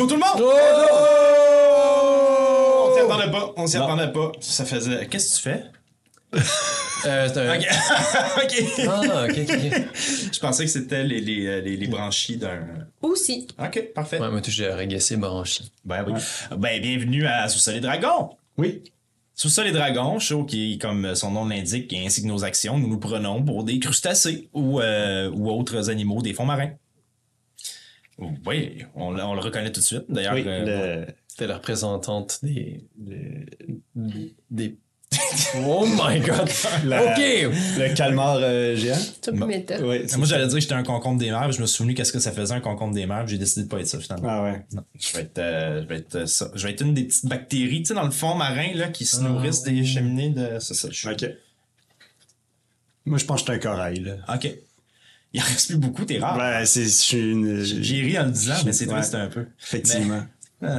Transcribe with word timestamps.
Bonjour 0.00 0.16
tout 0.16 0.24
le 0.24 0.40
monde! 0.40 0.50
On 2.86 2.94
s'y 2.94 3.00
attendait 3.02 3.30
pas, 3.30 3.52
on 3.54 3.66
s'y 3.66 3.76
Non. 3.76 3.84
attendait 3.84 4.12
pas. 4.12 4.32
Ça 4.40 4.64
faisait. 4.64 5.06
Qu'est-ce 5.06 5.30
que 5.30 5.36
tu 5.36 5.42
fais? 5.42 5.64
Euh, 7.06 7.30
c'est 7.32 7.40
un... 7.40 7.56
Ok. 7.56 7.64
ok. 8.44 8.86
Ah, 8.86 9.24
ok, 9.24 9.38
ok. 9.48 9.72
Je 10.34 10.38
pensais 10.38 10.64
que 10.66 10.70
c'était 10.70 11.02
les, 11.02 11.22
les, 11.22 11.46
euh, 11.46 11.60
les, 11.62 11.78
les 11.78 11.86
branchies 11.86 12.36
d'un. 12.36 12.60
Aussi. 13.00 13.46
Ok, 13.58 13.94
parfait. 13.94 14.20
Ouais, 14.20 14.30
moi, 14.30 14.42
tout, 14.42 14.50
j'ai 14.50 14.70
reggassé 14.70 15.16
branché. 15.16 15.64
Ben 15.82 16.04
oui. 16.06 16.20
Ben, 16.58 16.78
bienvenue 16.82 17.26
à 17.26 17.48
Sous-Sol 17.48 17.76
et 17.76 17.80
Dragons! 17.80 18.36
Oui. 18.58 18.82
Sous-Sol 19.34 19.68
et 19.68 19.72
Dragons, 19.72 20.18
show 20.18 20.44
qui, 20.44 20.76
comme 20.76 21.14
son 21.14 21.30
nom 21.30 21.46
l'indique, 21.46 21.90
ainsi 21.94 22.20
que 22.20 22.26
nos 22.26 22.44
actions, 22.44 22.76
nous 22.76 22.88
nous 22.88 23.00
prenons 23.00 23.42
pour 23.42 23.64
des 23.64 23.78
crustacés 23.78 24.50
ou, 24.52 24.82
euh, 24.82 25.30
ou 25.32 25.50
autres 25.50 25.88
animaux 25.88 26.20
des 26.20 26.34
fonds 26.34 26.44
marins. 26.44 26.72
Oui, 28.46 28.84
on, 28.94 29.10
le- 29.12 29.22
on 29.22 29.34
le 29.34 29.40
reconnaît 29.40 29.72
tout 29.72 29.80
de 29.80 29.84
suite. 29.84 30.04
D'ailleurs, 30.08 30.34
Oui, 30.34 30.44
euh, 30.46 31.06
le, 31.06 31.12
T'es 31.36 31.46
la 31.46 31.56
représentante 31.56 32.38
des... 32.42 32.84
des... 34.50 34.76
Oh 35.66 35.84
my 35.86 36.20
god! 36.20 36.48
La- 36.84 37.02
Ok! 37.12 37.18
le 37.18 37.94
calmar 37.94 38.36
euh, 38.40 38.76
géant. 38.76 38.96
Tu 39.22 39.32
Bon. 39.32 39.40
peux 39.40 39.46
mettre. 39.46 39.74
Oui, 39.82 40.02
moi, 40.16 40.26
j'allais 40.26 40.46
dire 40.46 40.54
que 40.54 40.60
j'étais 40.60 40.74
un 40.74 40.84
concombre 40.84 41.18
des 41.18 41.30
mers, 41.30 41.50
je 41.50 41.60
me 41.60 41.66
suis 41.66 41.76
souvenu 41.78 41.94
qu'est-ce 41.94 42.12
que 42.12 42.20
ça 42.20 42.30
faisait 42.30 42.54
un 42.54 42.60
concombre 42.60 42.94
des 42.94 43.06
mers, 43.06 43.24
puis 43.24 43.32
j'ai 43.32 43.38
décidé 43.38 43.64
de 43.64 43.68
pas 43.68 43.80
être 43.80 43.88
ça 43.88 43.98
finalement. 43.98 44.28
Ah 44.30 44.42
ouais. 44.44 44.62
Non, 44.72 44.84
je 44.98 45.12
vais 45.16 45.22
être, 45.22 45.38
euh, 45.38 45.82
je 45.82 45.88
vais 45.88 45.96
être 45.96 46.14
euh, 46.14 46.26
ça. 46.26 46.50
Je 46.54 46.64
vais 46.64 46.72
être 46.72 46.82
une 46.82 46.94
des 46.94 47.04
petites 47.04 47.26
bactéries, 47.26 47.78
tu 47.82 47.86
sais, 47.86 47.94
dans 47.94 48.04
le 48.04 48.10
fond 48.12 48.34
marin, 48.36 48.68
là, 48.74 48.88
qui 48.88 49.04
se 49.04 49.20
nourrissent 49.20 49.62
des 49.64 49.84
cheminées 49.84 50.30
de. 50.30 50.58
C'est 50.60 50.74
ça. 50.74 50.88
je 50.90 50.96
suis- 50.96 51.08
Ok. 51.08 51.24
Moi, 53.06 53.18
je 53.18 53.24
pense 53.24 53.42
que 53.42 53.52
je 53.52 53.58
suis 53.58 53.66
un 53.68 53.72
corail, 53.72 54.00
là. 54.00 54.16
Ok. 54.32 54.48
Il 55.32 55.40
en 55.40 55.44
reste 55.44 55.68
plus 55.68 55.76
beaucoup, 55.76 56.04
t'es 56.04 56.18
rare. 56.18 56.36
Ben, 56.36 56.64
c'est, 56.66 56.84
je 56.84 57.16
une. 57.16 57.62
J'ai 57.62 58.02
ri 58.02 58.18
en 58.18 58.24
le 58.24 58.30
disant, 58.32 58.54
mais 58.64 58.72
c'est 58.72 58.86
Ouais. 58.86 58.94
triste 58.94 59.14
un 59.14 59.28
peu. 59.28 59.46
Effectivement. 59.62 60.22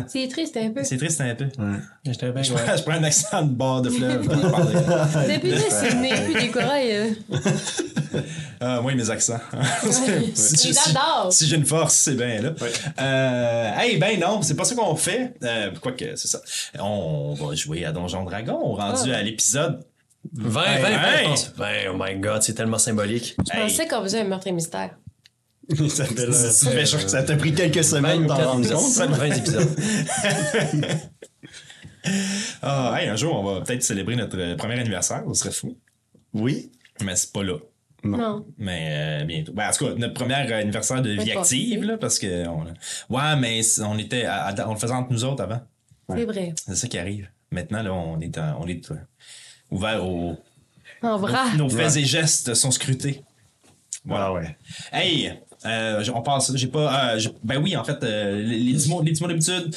C'est 0.07 0.27
triste 0.27 0.55
un 0.57 0.69
peu. 0.69 0.83
C'est 0.83 0.97
triste 0.97 1.21
un 1.21 1.33
peu. 1.33 1.45
Ouais. 1.57 1.77
J'étais 2.05 2.31
bien... 2.31 2.43
Je 2.43 2.53
ouais. 2.53 2.61
prends, 2.63 2.77
je 2.77 2.83
prends 2.83 2.91
un 2.91 3.03
accent 3.03 3.41
de 3.41 3.49
bord 3.49 3.81
de 3.81 3.89
fleuve. 3.89 4.27
Depuis 4.27 5.49
là, 5.49 5.57
c'est 5.71 5.95
n'est 5.95 6.23
plus 6.23 6.39
des 6.39 6.49
corails. 6.49 6.91
euh. 6.91 7.09
Ah, 8.59 8.79
moi, 8.79 8.93
mes 8.93 9.09
accents. 9.09 9.39
Si, 10.35 10.71
si- 10.75 11.47
j'ai 11.47 11.55
une 11.55 11.65
force, 11.65 11.95
c'est 11.95 12.13
bien 12.13 12.41
là. 12.41 12.51
Ouais. 12.61 12.71
Euh, 12.99 13.71
hey, 13.79 13.97
ben 13.97 14.19
non, 14.19 14.43
c'est 14.43 14.53
pas 14.55 14.65
ça 14.65 14.75
qu'on 14.75 14.95
fait. 14.95 15.33
Euh, 15.43 15.71
Quoique, 15.81 16.15
c'est 16.15 16.27
ça. 16.27 16.39
On 16.79 17.33
va 17.33 17.55
jouer 17.55 17.83
à 17.83 17.91
Donjon 17.91 18.23
Dragon, 18.23 18.59
rendu 18.75 19.11
Ah. 19.11 19.17
à 19.17 19.21
l'épisode. 19.23 19.83
20, 20.33 20.61
20, 20.61 20.63
Hey, 20.63 20.81
20, 20.81 20.87
hey! 20.89 21.23
je 21.25 21.29
pense. 21.29 21.53
20, 21.55 21.67
oh 21.91 21.95
my 21.99 22.15
god, 22.19 22.41
c'est 22.43 22.53
tellement 22.53 22.77
symbolique. 22.77 23.35
Je 23.53 23.59
pensais 23.59 23.87
qu'on 23.87 24.01
faisait 24.03 24.21
un 24.21 24.25
meurtre 24.25 24.47
et 24.47 24.51
mystère. 24.51 24.97
ça, 25.89 26.05
fait, 26.05 26.85
ça 26.85 27.23
t'a 27.23 27.35
pris 27.37 27.53
quelques 27.53 27.83
semaines 27.83 28.25
d'en 28.27 28.35
rendre 28.35 28.67
compte. 28.69 28.97
20 28.97 29.25
épisodes. 29.37 29.69
Ah, 32.63 32.95
hey, 32.99 33.09
un 33.09 33.15
jour, 33.15 33.35
on 33.35 33.43
va 33.43 33.61
peut-être 33.61 33.83
célébrer 33.83 34.15
notre 34.15 34.37
euh, 34.39 34.55
premier 34.55 34.79
anniversaire, 34.79 35.23
ce 35.27 35.33
serait 35.35 35.51
fou. 35.51 35.77
Oui. 36.33 36.71
Mais 37.03 37.15
c'est 37.15 37.31
pas 37.31 37.43
là. 37.43 37.57
Non. 38.03 38.17
Non. 38.17 38.45
Mais 38.57 39.21
euh, 39.21 39.25
bientôt. 39.25 39.53
Ben, 39.53 39.69
en 39.69 39.71
tout 39.71 39.85
cas, 39.85 39.93
notre 39.93 40.15
premier 40.15 40.33
anniversaire 40.33 41.01
de 41.03 41.11
vie 41.11 41.31
active, 41.31 41.83
là, 41.83 41.97
parce 41.97 42.17
que. 42.17 42.47
On... 42.47 42.65
Ouais, 43.09 43.35
mais 43.37 43.61
on 43.81 43.97
était. 43.99 44.25
à- 44.25 44.45
à- 44.45 44.67
on 44.67 44.73
le 44.73 44.79
faisait 44.79 44.93
entre 44.93 45.11
nous 45.11 45.23
autres 45.23 45.43
avant. 45.43 45.61
C'est 46.09 46.25
vrai. 46.25 46.53
C'est 46.65 46.75
ça 46.75 46.87
qui 46.87 46.97
arrive. 46.97 47.29
Maintenant, 47.51 47.83
là, 47.83 47.93
on 47.93 48.19
est, 48.19 48.35
en- 48.39 48.59
on 48.61 48.67
est 48.67 48.89
euh, 48.89 48.95
ouvert 49.71 50.05
aux. 50.05 50.37
En 51.01 51.17
vrai. 51.17 51.55
Nos 51.57 51.69
faits 51.69 51.95
et 51.97 52.05
gestes 52.05 52.53
sont 52.53 52.69
scrutés. 52.71 53.23
Voilà. 54.05 54.25
Ah 54.25 54.33
ouais. 54.33 54.57
Hey, 54.91 55.33
euh, 55.65 56.03
on 56.13 56.21
passe. 56.21 56.55
J'ai 56.55 56.67
pas. 56.67 57.15
euh, 57.15 57.19
ben 57.43 57.57
oui, 57.61 57.75
en 57.75 57.83
fait, 57.83 58.03
euh, 58.03 58.41
les, 58.41 58.57
les 58.59 58.73
dix 58.73 58.87
mots, 58.89 59.01
les 59.01 59.11
dix 59.11 59.21
mots 59.21 59.27
d'habitude. 59.27 59.75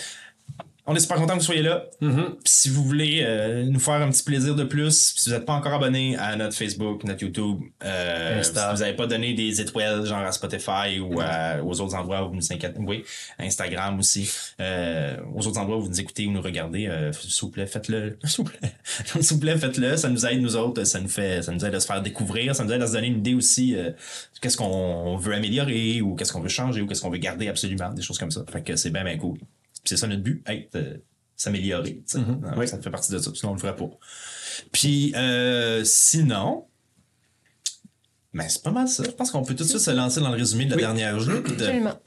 On 0.87 0.95
est 0.95 1.01
super 1.01 1.17
content 1.17 1.33
que 1.35 1.39
vous 1.39 1.45
soyez 1.47 1.63
là. 1.63 1.87
Puis 1.99 2.09
si 2.45 2.69
vous 2.69 2.85
voulez 2.85 3.23
euh, 3.25 3.65
nous 3.65 3.81
faire 3.81 3.95
un 3.95 4.11
petit 4.11 4.23
plaisir 4.23 4.55
de 4.55 4.65
plus, 4.65 5.15
si 5.17 5.31
vous 5.31 5.35
n'êtes 5.35 5.47
pas 5.47 5.55
encore 5.55 5.73
abonné 5.73 6.15
à 6.19 6.37
notre 6.37 6.55
Facebook, 6.55 7.05
notre 7.05 7.23
YouTube, 7.23 7.61
euh, 7.83 8.41
Insta. 8.41 8.69
si 8.69 8.75
vous 8.77 8.81
n'avez 8.83 8.95
pas 8.97 9.07
donné 9.07 9.33
des 9.33 9.63
étoiles 9.63 10.05
genre 10.05 10.19
à 10.19 10.31
Spotify 10.33 11.01
ou 11.01 11.21
à- 11.21 11.63
aux 11.65 11.81
autres 11.81 11.95
endroits 11.95 12.25
où 12.27 12.29
vous 12.29 12.35
nous 12.37 12.53
inquiétez, 12.53 12.79
oui, 12.81 13.03
Instagram 13.39 13.99
aussi, 13.99 14.31
euh, 14.61 15.17
aux 15.35 15.47
autres 15.47 15.59
endroits 15.59 15.79
où 15.79 15.83
vous 15.83 15.89
nous 15.89 16.01
écoutez 16.01 16.27
ou 16.27 16.33
nous 16.33 16.43
regardez, 16.43 16.87
euh, 16.87 17.13
s'il 17.13 17.41
vous 17.47 17.51
plaît, 17.51 17.67
faites-le. 17.67 18.19
S'il 18.25 18.45
vous 18.45 18.51
plaît. 18.51 18.73
S'il 19.23 19.23
vous 19.37 19.41
plaît, 19.41 19.57
faites-le. 19.57 19.97
Ça 19.97 20.11
nous 20.11 20.27
aide, 20.27 20.43
nous 20.43 20.55
autres. 20.57 20.85
Ça 20.85 21.01
nous 21.01 21.09
fait, 21.09 21.41
ça 21.43 21.53
nous 21.53 21.65
aide 21.65 21.75
à 21.75 21.81
se 21.81 21.87
faire 21.87 22.03
découvrir. 22.03 22.55
Ça 22.55 22.63
nous 22.63 22.73
aide 22.73 22.83
à 22.83 22.87
se 22.87 22.93
donner 22.93 23.07
une 23.07 23.19
idée 23.19 23.35
aussi, 23.35 23.75
euh, 23.75 23.91
qu'est-ce 24.43 24.59
qu'on 24.59 25.17
veut 25.17 25.33
améliorer 25.33 26.03
ou 26.03 26.15
qu'est-ce 26.15 26.33
qu'on 26.33 26.41
veut 26.41 26.49
changer 26.51 26.83
ou 26.83 26.87
qu'est-ce 26.87 27.01
qu'on 27.01 27.11
veut 27.11 27.17
garder 27.19 27.49
absolument, 27.49 27.91
des 27.95 28.03
choses 28.03 28.19
comme 28.19 28.31
ça. 28.31 28.45
Fait 28.53 28.63
que 28.63 28.77
c'est 28.77 28.91
bien, 28.91 29.03
bien 29.05 29.17
cool. 29.17 29.39
Puis 29.85 29.91
c'est 29.91 29.97
ça 29.97 30.07
notre 30.07 30.23
but, 30.23 30.43
être, 30.47 30.75
euh, 30.77 30.97
s'améliorer. 31.37 32.03
sais. 32.07 32.19
Alors, 32.19 32.59
Oui. 32.59 32.67
Ça 32.67 32.81
fait 32.81 32.91
partie 32.91 33.13
de 33.13 33.19
ça, 33.19 33.31
sinon 33.35 33.53
on 33.53 33.55
le 33.55 33.61
ferait 33.61 33.77
pas. 33.77 33.91
Puis 34.73 35.13
euh, 35.15 35.85
sinon, 35.85 36.67
ben 38.33 38.49
c'est 38.49 38.63
pas 38.63 38.71
mal 38.71 38.89
ça. 38.89 39.05
Je 39.05 39.11
pense 39.11 39.31
qu'on 39.31 39.45
peut 39.45 39.55
tout 39.55 39.65
de 39.65 39.69
suite 39.69 39.81
se 39.81 39.91
lancer 39.91 40.21
dans 40.21 40.31
le 40.31 40.37
résumé 40.37 40.65
de 40.65 40.71
la 40.71 40.77
dernière 40.77 41.19
journée. 41.21 41.41
Absolument. 41.47 41.99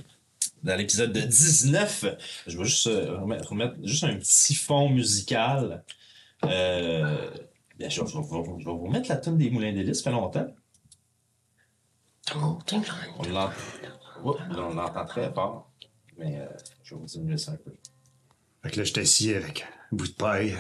Dans 0.64 0.76
l'épisode 0.76 1.14
de 1.14 1.22
19, 1.22 2.06
je 2.48 2.58
vais 2.58 2.66
juste 2.66 2.88
euh, 2.88 3.20
remettre, 3.20 3.50
remettre 3.50 3.76
juste 3.84 4.04
un 4.04 4.16
petit 4.18 4.56
fond 4.56 4.90
musical. 4.90 5.84
Euh, 6.44 7.30
ben, 7.78 7.90
je, 7.92 8.02
vais, 8.02 8.08
je 8.08 8.14
je 8.14 8.66
vais 8.66 8.72
vous 8.72 8.88
mettre 8.88 9.10
la 9.10 9.18
tune 9.18 9.38
des 9.38 9.50
Moulins 9.52 9.72
d'Hélice, 9.72 9.98
ça 10.00 10.06
fait 10.06 10.12
longtemps. 10.12 10.48
On 12.36 12.58
l'entend, 13.30 13.54
Oups, 14.24 14.40
on 14.50 14.74
l'entend 14.74 15.06
très 15.06 15.32
fort, 15.32 15.72
mais 16.18 16.40
euh, 16.40 16.46
je 16.84 16.96
vais 16.96 17.02
vous 17.02 17.08
diminuer 17.08 17.38
ça 17.38 17.52
un 17.54 17.56
peu. 17.58 17.72
Fait 18.64 18.72
que 18.72 18.78
là, 18.78 18.84
j'étais 18.84 19.02
assis 19.02 19.34
avec 19.34 19.66
un 19.92 19.96
bout 19.96 20.08
de 20.08 20.14
paille. 20.14 20.56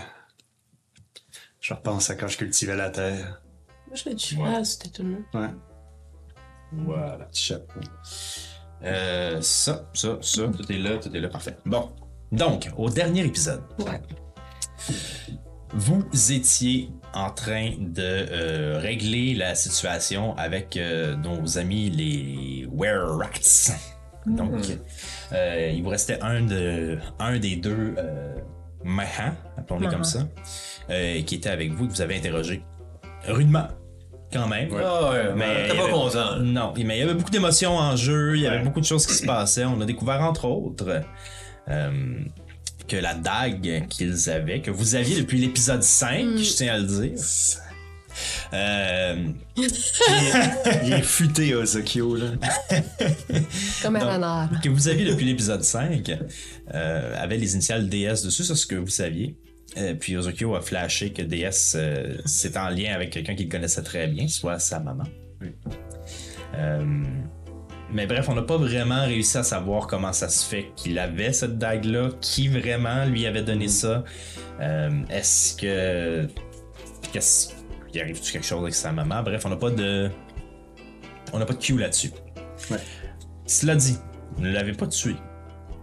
Je 1.59 1.73
repense 1.73 2.09
à 2.09 2.15
quand 2.15 2.27
je 2.27 2.37
cultivais 2.37 2.75
la 2.75 2.89
terre. 2.89 3.41
Moi, 3.87 3.95
je 3.95 4.03
fais 4.03 4.13
du 4.15 4.35
Ouais. 4.37 4.45
cheval, 4.47 4.65
c'était 4.65 4.89
tout 4.89 5.03
le 5.03 5.09
monde. 5.09 5.23
Ouais. 5.33 5.49
Voilà. 6.71 7.25
Petit 7.25 7.43
chapeau. 7.43 7.79
Euh, 8.83 9.41
ça, 9.41 9.89
ça, 9.93 10.17
ça, 10.21 10.47
tout 10.47 10.71
est 10.71 10.77
là, 10.77 10.97
tout 10.97 11.13
est 11.15 11.19
là, 11.19 11.29
parfait. 11.29 11.57
Bon, 11.65 11.89
donc, 12.31 12.69
au 12.77 12.89
dernier 12.89 13.25
épisode, 13.25 13.63
Ouais. 13.79 14.01
vous 15.73 16.05
étiez 16.31 16.91
en 17.13 17.31
train 17.31 17.71
de 17.79 18.01
euh, 18.03 18.79
régler 18.79 19.33
la 19.33 19.55
situation 19.55 20.35
avec 20.37 20.77
euh, 20.77 21.15
nos 21.15 21.57
amis 21.57 21.89
les 21.89 22.67
Were-Rats. 22.71 23.73
Donc, 24.25 24.51
euh, 25.33 25.71
il 25.73 25.83
vous 25.83 25.89
restait 25.89 26.19
un, 26.21 26.41
de, 26.41 26.97
un 27.19 27.37
des 27.39 27.55
deux 27.55 27.93
euh, 27.97 28.35
Mahans, 28.83 29.33
appelons-les 29.57 29.85
Mahans. 29.87 29.93
comme 29.95 30.03
ça, 30.03 30.27
euh, 30.89 31.21
qui 31.21 31.35
était 31.35 31.49
avec 31.49 31.71
vous 31.71 31.85
et 31.85 31.87
que 31.87 31.93
vous 31.93 32.01
avez 32.01 32.15
interrogé 32.17 32.61
rudement, 33.27 33.67
quand 34.33 34.47
même. 34.47 34.71
Ouais, 34.71 34.81
Mais 35.35 35.35
mais 35.35 35.67
t'es 35.67 35.69
il 35.69 35.75
y 35.75 35.77
pas 35.77 35.83
avait- 35.83 35.91
content. 35.93 36.35
Non, 36.39 36.73
mais 36.75 36.97
il 36.97 36.99
y 36.99 37.03
avait 37.03 37.13
beaucoup 37.13 37.29
d'émotions 37.31 37.77
en 37.77 37.95
jeu, 37.95 38.35
il 38.35 38.41
y 38.41 38.47
avait 38.47 38.57
Ouais. 38.57 38.63
beaucoup 38.63 38.81
de 38.81 38.85
choses 38.85 39.05
qui 39.05 39.13
se 39.13 39.25
passaient. 39.25 39.65
On 39.65 39.79
a 39.81 39.85
découvert, 39.85 40.21
entre 40.21 40.45
autres, 40.45 41.01
euh, 41.69 42.19
que 42.87 42.95
la 42.97 43.13
dague 43.13 43.87
qu'ils 43.89 44.29
avaient, 44.29 44.61
que 44.61 44.71
vous 44.71 44.95
aviez 44.95 45.19
depuis 45.21 45.37
l'épisode 45.39 45.83
5, 45.83 46.37
je 46.37 46.55
tiens 46.55 46.73
à 46.73 46.77
le 46.77 46.83
dire. 46.85 47.13
Euh, 48.53 49.27
Il 49.55 49.65
est, 49.65 49.91
il 50.85 50.93
est 50.93 51.01
futé, 51.01 51.53
Ozokyo, 51.55 52.15
là. 52.15 52.27
Comme 53.81 53.95
un 53.95 54.13
renard. 54.13 54.49
que 54.63 54.69
vous 54.69 54.87
aviez 54.87 55.05
depuis 55.05 55.25
l'épisode 55.25 55.63
5 55.63 56.11
euh, 56.73 57.15
avait 57.17 57.37
les 57.37 57.53
initiales 57.53 57.89
DS 57.89 58.23
dessus, 58.23 58.43
c'est 58.43 58.55
ce 58.55 58.65
que 58.67 58.75
vous 58.75 58.87
saviez. 58.87 59.35
Euh, 59.77 59.93
puis 59.93 60.15
Ozokyo 60.17 60.55
a 60.55 60.61
flashé 60.61 61.11
que 61.11 61.21
DS 61.21 61.73
euh, 61.75 62.17
c'était 62.25 62.57
en 62.57 62.69
lien 62.69 62.93
avec 62.93 63.09
quelqu'un 63.11 63.35
qu'il 63.35 63.49
connaissait 63.49 63.83
très 63.83 64.07
bien, 64.07 64.27
soit 64.27 64.59
sa 64.59 64.79
maman. 64.79 65.03
Euh, 66.55 67.03
mais 67.91 68.05
bref, 68.07 68.27
on 68.29 68.35
n'a 68.35 68.41
pas 68.41 68.57
vraiment 68.57 69.05
réussi 69.05 69.37
à 69.37 69.43
savoir 69.43 69.87
comment 69.87 70.11
ça 70.13 70.29
se 70.29 70.45
fait 70.45 70.71
qu'il 70.75 70.97
avait 70.99 71.31
cette 71.31 71.57
dague-là, 71.57 72.09
qui 72.21 72.47
vraiment 72.47 73.05
lui 73.05 73.25
avait 73.25 73.43
donné 73.43 73.67
ça. 73.67 74.03
Euh, 74.59 74.89
Est-ce 75.09 75.55
que. 75.55 76.27
Qu'est-ce 77.13 77.49
qu'il 77.87 78.01
arrive-tu 78.01 78.31
quelque 78.31 78.45
chose 78.45 78.61
avec 78.61 78.73
sa 78.73 78.91
maman? 78.91 79.23
Bref, 79.23 79.45
on 79.45 79.49
n'a 79.49 79.55
pas 79.55 79.71
de. 79.71 80.09
On 81.33 81.39
n'a 81.39 81.45
pas 81.45 81.53
de 81.53 81.59
cue 81.59 81.77
là-dessus. 81.77 82.11
Ouais. 82.71 82.77
Cela 83.45 83.75
dit, 83.75 83.97
vous 84.35 84.43
ne 84.43 84.51
l'avez 84.51 84.73
pas 84.73 84.87
tué 84.87 85.15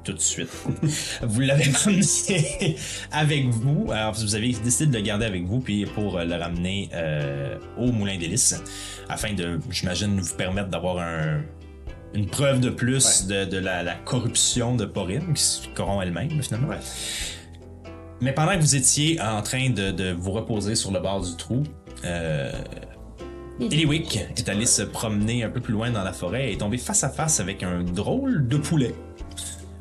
tout 0.05 0.13
de 0.13 0.21
suite. 0.21 0.51
vous 1.23 1.41
l'avez 1.41 1.71
ramené 1.71 2.77
avec 3.11 3.47
vous. 3.47 3.91
Alors, 3.91 4.13
vous 4.15 4.35
avez 4.35 4.53
décidé 4.53 4.87
de 4.87 4.97
le 4.97 5.03
garder 5.03 5.25
avec 5.25 5.45
vous 5.45 5.61
puis 5.61 5.87
pour 5.87 6.19
euh, 6.19 6.25
le 6.25 6.35
ramener 6.35 6.91
euh, 6.93 7.59
au 7.79 7.91
Moulin 7.91 8.19
d'Hélice 8.19 8.63
afin 9.09 9.33
de, 9.33 9.59
j'imagine, 9.71 10.21
vous 10.21 10.37
permettre 10.37 10.69
d'avoir 10.69 10.99
un, 10.99 11.43
une 12.13 12.27
preuve 12.27 12.61
de 12.61 12.71
plus 12.71 13.27
de, 13.27 13.45
de 13.45 13.59
la, 13.59 13.83
la 13.83 13.95
corruption 13.95 14.77
de 14.77 14.85
Porim, 14.85 15.33
qui 15.33 15.43
se 15.43 15.69
corrompt 15.69 16.03
elle-même, 16.03 16.43
finalement. 16.43 16.69
Ouais. 16.69 16.79
Mais 18.21 18.33
pendant 18.33 18.53
que 18.53 18.61
vous 18.61 18.77
étiez 18.77 19.21
en 19.21 19.43
train 19.43 19.71
de, 19.71 19.91
de 19.91 20.13
vous 20.13 20.33
reposer 20.33 20.75
sur 20.75 20.93
le 20.93 21.01
bord 21.01 21.21
du 21.21 21.37
trou, 21.37 21.63
euh, 22.05 22.53
Eliwick 23.61 24.19
est 24.37 24.49
allé 24.49 24.67
se 24.67 24.83
promener 24.83 25.45
un 25.45 25.51
peu 25.51 25.61
plus 25.61 25.73
loin 25.73 25.91
dans 25.91 26.03
la 26.03 26.13
forêt 26.13 26.51
et 26.51 26.53
est 26.55 26.59
tombé 26.59 26.79
face 26.79 27.05
à 27.05 27.09
face 27.09 27.41
avec 27.41 27.63
un 27.63 27.83
drôle 27.83 28.49
de 28.49 28.57
poulet. 28.57 28.95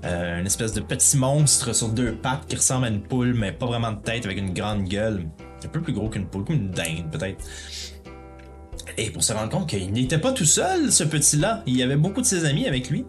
Euh, 0.06 0.39
une 0.39 0.45
espèce 0.45 0.74
de 0.74 0.81
petit 0.81 1.18
monstre 1.18 1.74
sur 1.74 1.89
deux 1.89 2.13
pattes 2.13 2.45
qui 2.48 2.56
ressemble 2.56 2.86
à 2.86 2.89
une 2.89 3.01
poule, 3.01 3.33
mais 3.33 3.51
pas 3.51 3.65
vraiment 3.65 3.94
de 3.94 4.01
tête, 4.01 4.25
avec 4.25 4.38
une 4.38 4.54
grande 4.54 4.83
gueule. 4.83 5.25
Un 5.63 5.69
peu 5.69 5.81
plus 5.81 5.94
gros 5.94 6.10
qu'une 6.10 6.27
poule, 6.27 6.44
comme 6.44 6.57
une 6.57 6.71
dinde 6.71 7.10
peut-être. 7.12 7.44
Et 8.98 9.10
pour 9.10 9.24
se 9.24 9.33
rendre 9.33 9.50
compte 9.50 9.69
qu'il 9.69 9.92
n'était 9.92 10.19
pas 10.19 10.33
tout 10.33 10.45
seul, 10.45 10.92
ce 10.92 11.04
petit-là. 11.04 11.63
Il 11.65 11.75
y 11.75 11.83
avait 11.83 11.95
beaucoup 11.95 12.21
de 12.21 12.25
ses 12.25 12.45
amis 12.45 12.68
avec 12.68 12.89
lui. 12.89 13.06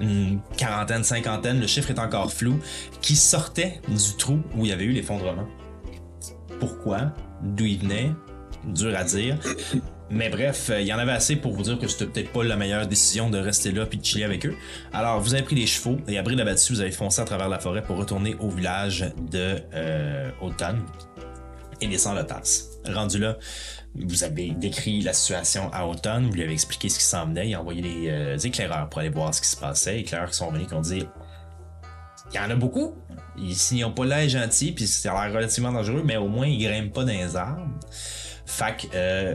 Une 0.00 0.40
quarantaine, 0.56 1.04
cinquantaine, 1.04 1.60
le 1.60 1.66
chiffre 1.66 1.90
est 1.90 1.98
encore 1.98 2.32
flou, 2.32 2.58
qui 3.02 3.14
sortaient 3.14 3.80
du 3.88 4.16
trou 4.16 4.40
où 4.56 4.64
il 4.64 4.70
y 4.70 4.72
avait 4.72 4.84
eu 4.84 4.92
l'effondrement. 4.92 5.46
Pourquoi? 6.58 7.12
D'où 7.42 7.66
il 7.66 7.78
venait? 7.78 8.10
Dur 8.64 8.96
à 8.96 9.04
dire. 9.04 9.36
Mais 10.10 10.30
bref, 10.30 10.70
euh, 10.70 10.80
il 10.80 10.86
y 10.86 10.92
en 10.92 10.98
avait 10.98 11.12
assez 11.12 11.36
pour 11.36 11.52
vous 11.52 11.62
dire 11.62 11.78
que 11.78 11.86
c'était 11.86 12.06
peut-être 12.06 12.32
pas 12.32 12.42
la 12.42 12.56
meilleure 12.56 12.86
décision 12.86 13.28
de 13.28 13.38
rester 13.38 13.72
là 13.72 13.84
puis 13.84 13.98
de 13.98 14.04
chiller 14.04 14.24
avec 14.24 14.46
eux. 14.46 14.54
Alors, 14.92 15.20
vous 15.20 15.34
avez 15.34 15.42
pris 15.42 15.56
les 15.56 15.66
chevaux 15.66 15.98
et 16.08 16.18
à 16.18 16.22
bride 16.22 16.40
abattu, 16.40 16.72
vous 16.72 16.80
avez 16.80 16.92
foncé 16.92 17.20
à 17.20 17.24
travers 17.24 17.48
la 17.48 17.58
forêt 17.58 17.82
pour 17.82 17.98
retourner 17.98 18.34
au 18.40 18.48
village 18.48 19.12
de 19.30 19.56
euh, 19.74 20.30
et 21.80 21.86
descend 21.86 22.16
la 22.16 22.24
tasse. 22.24 22.70
Rendu 22.86 23.18
là, 23.18 23.36
vous 23.94 24.24
avez 24.24 24.50
décrit 24.50 25.02
la 25.02 25.12
situation 25.12 25.70
à 25.72 25.86
Automne, 25.86 26.26
vous 26.26 26.32
lui 26.32 26.42
avez 26.42 26.52
expliqué 26.52 26.88
ce 26.88 26.98
qui 26.98 27.04
s'en 27.04 27.26
venait, 27.26 27.50
il 27.50 27.54
a 27.54 27.60
envoyé 27.60 27.82
des 27.82 28.08
euh, 28.08 28.38
éclaireurs 28.38 28.88
pour 28.88 29.00
aller 29.00 29.10
voir 29.10 29.34
ce 29.34 29.42
qui 29.42 29.48
se 29.48 29.56
passait. 29.56 30.00
Éclaireurs 30.00 30.30
qui 30.30 30.36
sont 30.36 30.50
venus 30.50 30.68
qui 30.68 30.74
ont 30.74 30.80
dit 30.80 31.04
il 32.30 32.36
y 32.36 32.38
en 32.38 32.50
a 32.50 32.54
beaucoup. 32.54 32.94
Ils, 33.38 33.54
s'ils 33.54 33.80
n'ont 33.80 33.92
pas 33.92 34.04
l'air 34.04 34.28
gentils, 34.28 34.72
puis 34.72 34.86
ça 34.86 35.12
a 35.12 35.26
l'air 35.26 35.34
relativement 35.34 35.72
dangereux, 35.72 36.02
mais 36.04 36.16
au 36.16 36.28
moins 36.28 36.46
ils 36.46 36.62
grimpent 36.62 36.92
pas 36.92 37.04
dans 37.04 37.12
les 37.12 37.36
arbres. 37.36 37.68
Que 38.48 38.86
euh, 38.94 39.34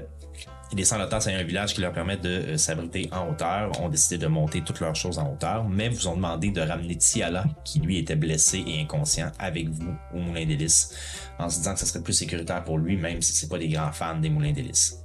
la 0.75 1.07
tasse 1.07 1.27
à 1.27 1.31
un 1.31 1.43
village 1.43 1.75
qui 1.75 1.81
leur 1.81 1.93
permet 1.93 2.17
de 2.17 2.29
euh, 2.29 2.57
s'abriter 2.57 3.07
en 3.11 3.29
hauteur. 3.29 3.79
Ont 3.79 3.89
décidé 3.89 4.17
de 4.17 4.27
monter 4.27 4.61
toutes 4.61 4.79
leurs 4.79 4.95
choses 4.95 5.19
en 5.19 5.31
hauteur, 5.31 5.63
mais 5.69 5.87
vous 5.87 6.07
ont 6.07 6.15
demandé 6.15 6.49
de 6.49 6.61
ramener 6.61 6.97
Tiala, 6.97 7.45
qui 7.63 7.79
lui 7.79 7.99
était 7.99 8.15
blessé 8.15 8.63
et 8.65 8.81
inconscient, 8.81 9.31
avec 9.39 9.69
vous 9.69 9.93
au 10.13 10.17
Moulin 10.17 10.45
d'Hélice, 10.45 10.95
en 11.37 11.49
se 11.49 11.59
disant 11.59 11.73
que 11.73 11.79
ce 11.79 11.85
serait 11.85 12.01
plus 12.01 12.13
sécuritaire 12.13 12.63
pour 12.63 12.79
lui, 12.79 12.97
même 12.97 13.21
si 13.21 13.33
c'est 13.33 13.49
pas 13.49 13.59
des 13.59 13.69
grands 13.69 13.91
fans 13.91 14.17
des 14.17 14.29
Moulins 14.29 14.51
d'Hélice. 14.51 14.99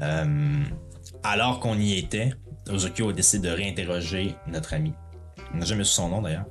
Euh, 0.00 0.64
alors 1.22 1.60
qu'on 1.60 1.78
y 1.78 1.98
était, 1.98 2.32
Ozokyo 2.70 3.10
a 3.10 3.12
décidé 3.12 3.48
de 3.48 3.54
réinterroger 3.54 4.36
notre 4.46 4.74
ami. 4.74 4.94
On 5.52 5.58
n'a 5.58 5.64
jamais 5.64 5.84
su 5.84 5.94
son 5.94 6.08
nom 6.08 6.22
d'ailleurs. 6.22 6.46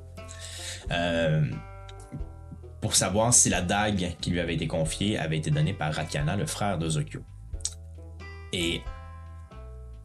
Pour 2.82 2.96
savoir 2.96 3.34
si 3.34 3.50
la 3.50 3.62
dague 3.62 4.16
qui 4.22 4.30
lui 4.32 4.40
avait 4.40 4.56
été 4.56 4.68
confiée 4.68 5.18
avait 5.20 5.38
été 5.38 5.52
donnée 5.52 5.74
par 5.74 5.94
Rakana, 5.94 6.36
le 6.38 6.46
frère 6.46 6.78
d'Ozokyo. 6.78 7.20
Et 8.54 8.82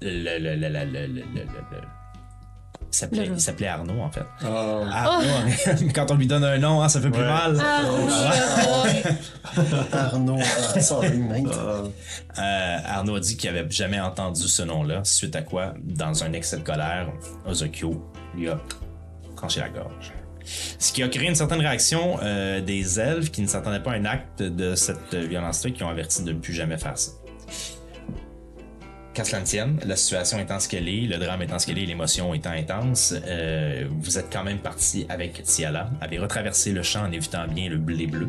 le, 0.02 0.38
le, 0.38 0.54
le, 0.56 0.68
le, 0.68 0.68
le, 0.68 1.06
le, 1.06 1.06
le- 1.06 1.22
le- 1.44 1.44
il 2.92 2.96
s'appelait- 2.96 3.26
Le- 3.26 3.34
il 3.34 3.40
s'appelait 3.40 3.66
Arnaud 3.68 4.00
en 4.02 4.10
fait. 4.10 4.24
Oh. 4.44 4.84
Arnaud, 4.92 5.50
quand 5.94 6.10
on 6.10 6.14
lui 6.16 6.26
donne 6.28 6.44
un 6.44 6.58
nom, 6.58 6.80
hein, 6.82 6.88
ça 6.88 7.00
fait 7.00 7.10
plus 7.10 7.22
Ouais. 7.22 7.26
mal. 7.28 7.58
Ah, 7.60 7.82
Arnaud, 9.92 10.38
ah, 10.74 10.80
sorry, 10.80 11.16
mate. 11.18 11.46
Euh, 12.38 12.78
Arnaud 12.86 13.16
a 13.16 13.20
dit 13.20 13.36
qu'il 13.36 13.50
avait 13.50 13.68
jamais 13.70 14.00
entendu 14.00 14.42
ce 14.42 14.62
nom-là, 14.62 15.00
suite 15.04 15.34
à 15.36 15.42
quoi, 15.42 15.74
dans 15.82 16.22
un 16.24 16.32
excès 16.32 16.58
de 16.58 16.62
colère, 16.62 17.08
Ozokyo 17.46 18.04
lui 18.36 18.48
a 18.48 18.58
tranché 19.36 19.60
la 19.60 19.68
gorge. 19.70 20.12
Ce 20.44 20.92
qui 20.92 21.02
a 21.02 21.08
créé 21.08 21.28
une 21.28 21.34
certaine 21.34 21.60
réaction 21.60 22.18
euh, 22.22 22.60
des 22.60 23.00
elfes 23.00 23.30
qui 23.30 23.42
ne 23.42 23.46
s'attendaient 23.46 23.82
pas 23.82 23.92
à 23.92 23.94
un 23.94 24.04
acte 24.04 24.42
de 24.42 24.74
cette 24.74 25.14
violence-là, 25.14 25.70
qui 25.70 25.82
ont 25.82 25.88
averti 25.88 26.22
de 26.22 26.32
ne 26.32 26.38
plus 26.38 26.52
jamais 26.52 26.78
faire 26.78 26.98
ça. 26.98 27.12
Qu'à 29.14 29.22
cela 29.22 29.40
ne 29.40 29.46
tienne, 29.46 29.78
la 29.86 29.94
situation 29.94 30.40
étant 30.40 30.58
ce 30.58 30.68
qu'elle 30.68 30.88
est, 30.88 31.02
le 31.02 31.18
drame 31.18 31.40
étant 31.42 31.60
ce 31.60 31.66
qu'elle 31.66 31.78
est, 31.78 31.86
l'émotion 31.86 32.34
étant 32.34 32.50
intense, 32.50 33.14
euh, 33.26 33.86
vous 34.00 34.18
êtes 34.18 34.26
quand 34.32 34.42
même 34.42 34.58
parti 34.58 35.06
avec 35.08 35.40
Tiala, 35.44 35.88
avez 36.00 36.18
retraversé 36.18 36.72
le 36.72 36.82
champ 36.82 37.04
en 37.04 37.12
évitant 37.12 37.46
bien 37.46 37.68
le 37.68 37.78
blé 37.78 38.08
bleu, 38.08 38.28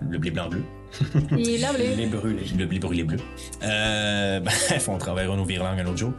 le 0.00 0.18
blé 0.18 0.32
blanc 0.32 0.48
bleu, 0.48 0.64
Il 1.36 1.48
est 1.50 1.58
là, 1.58 1.70
Les 1.96 2.06
brûlés. 2.06 2.44
le 2.56 2.66
blé 2.66 2.78
brûlé 2.78 3.04
bleu. 3.04 3.18
Euh, 3.62 4.40
bref, 4.44 4.88
on 4.88 4.98
travaillera 4.98 5.36
nos 5.36 5.44
virelangues 5.44 5.80
un 5.80 5.86
autre 5.86 5.98
jour. 5.98 6.12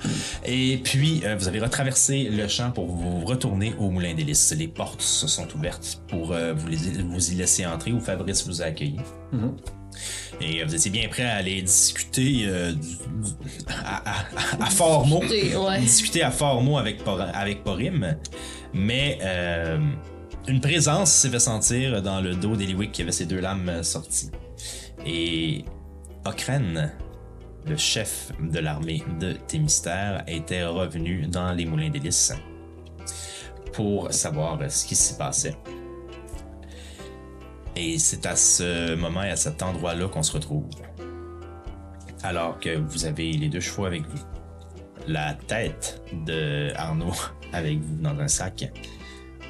Et 0.46 0.80
puis, 0.84 1.22
euh, 1.26 1.36
vous 1.38 1.48
avez 1.48 1.60
retraversé 1.60 2.30
le 2.30 2.48
champ 2.48 2.72
pour 2.72 2.88
vous 2.88 3.26
retourner 3.26 3.74
au 3.80 3.90
Moulin 3.90 4.14
des 4.14 4.24
Lys. 4.24 4.54
Les 4.58 4.68
portes 4.68 5.02
se 5.02 5.28
sont 5.28 5.48
ouvertes 5.56 6.02
pour 6.08 6.32
euh, 6.34 6.54
vous, 6.54 6.68
les- 6.68 6.78
vous 7.04 7.32
y 7.32 7.36
laisser 7.36 7.66
entrer 7.66 7.92
où 7.92 8.00
Fabrice 8.00 8.46
vous 8.48 8.62
a 8.62 8.66
accueilli. 8.66 8.98
Et 10.42 10.62
euh, 10.62 10.66
vous 10.66 10.76
étiez 10.76 10.92
bien 10.92 11.10
prêt 11.10 11.24
à 11.26 11.36
aller 11.36 11.62
discuter 11.62 12.44
euh, 12.46 12.72
du- 12.72 12.80
du- 12.80 13.66
à, 13.84 14.22
à- 14.22 14.26
à 14.64 14.66
fort 14.68 15.06
mot. 15.08 15.22
Ouais. 15.22 15.80
Discuter 15.82 16.24
à 16.24 16.32
fort 16.32 16.62
mot 16.62 16.78
avec, 16.78 17.00
avec 17.34 17.64
Porim. 17.64 18.16
Mais 18.74 19.18
euh, 19.24 19.80
une 20.48 20.62
présence 20.62 21.12
s'est 21.12 21.30
fait 21.30 21.40
sentir 21.40 22.02
dans 22.02 22.22
le 22.22 22.36
dos 22.36 22.56
d'Eliwick 22.56 22.92
qui 22.94 23.02
avait 23.02 23.12
ses 23.12 23.26
deux 23.26 23.40
lames 23.40 23.84
sorties. 23.84 24.30
Et 25.06 25.66
Okren, 26.26 26.92
le 27.66 27.78
chef 27.78 28.32
de 28.40 28.60
l'armée 28.60 29.04
de 29.20 29.34
Thémistère, 29.34 30.24
était 30.28 30.66
revenu 30.66 31.28
dans 31.28 31.52
les 31.54 31.66
moulins 31.66 31.90
d'hélice 31.90 32.34
pour 33.74 34.12
savoir 34.12 34.60
ce 34.70 34.86
qui 34.86 34.96
s'y 34.96 35.16
passait. 35.16 35.56
Et 37.76 37.98
c'est 37.98 38.26
à 38.26 38.36
ce 38.36 38.96
moment 38.96 39.24
et 39.24 39.30
à 39.30 39.36
cet 39.36 39.64
endroit-là 39.64 40.08
qu'on 40.10 40.24
se 40.24 40.34
retrouve. 40.34 40.66
Alors 42.24 42.60
que 42.60 42.78
vous 42.78 43.06
avez 43.06 43.32
les 43.32 43.48
deux 43.48 43.62
chevaux 43.62 43.86
avec 43.86 44.06
vous, 44.06 44.20
la 45.08 45.34
tête 45.34 46.02
de 46.26 46.74
Arnaud 46.76 47.14
avec 47.54 47.80
vous 47.80 48.02
dans 48.02 48.20
un 48.20 48.28
sac, 48.28 48.70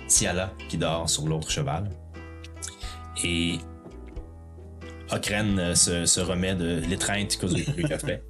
Tiala 0.08 0.54
qui 0.68 0.78
dort 0.78 1.10
sur 1.10 1.28
l'autre 1.28 1.50
cheval, 1.50 1.90
et 3.24 3.58
Okren 5.12 5.60
euh, 5.60 5.76
se, 5.76 6.06
se 6.06 6.20
remet 6.20 6.56
de 6.56 6.82
l'étreinte 6.88 7.38
qu'Ozoku 7.38 7.82
a 7.92 7.98
fait. 7.98 8.24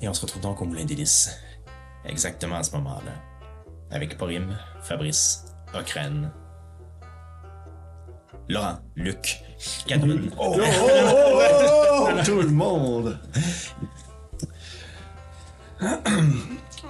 Et 0.00 0.08
on 0.08 0.14
se 0.14 0.20
retrouve 0.20 0.42
donc 0.42 0.60
au 0.62 0.64
Moulin 0.64 0.84
d'Hélice. 0.84 1.30
Exactement 2.04 2.56
à 2.56 2.62
ce 2.62 2.72
moment-là. 2.76 3.12
Avec 3.90 4.16
Porim, 4.16 4.56
Fabrice, 4.82 5.44
Okren, 5.74 6.30
Laurent, 8.48 8.78
Luc, 8.96 9.40
Catherine. 9.86 10.30
Oh, 10.38 10.56
oh, 10.56 10.62
oh, 10.62 10.88
oh, 11.40 12.08
oh, 12.10 12.22
tout 12.24 12.40
le 12.40 12.48
monde. 12.48 13.18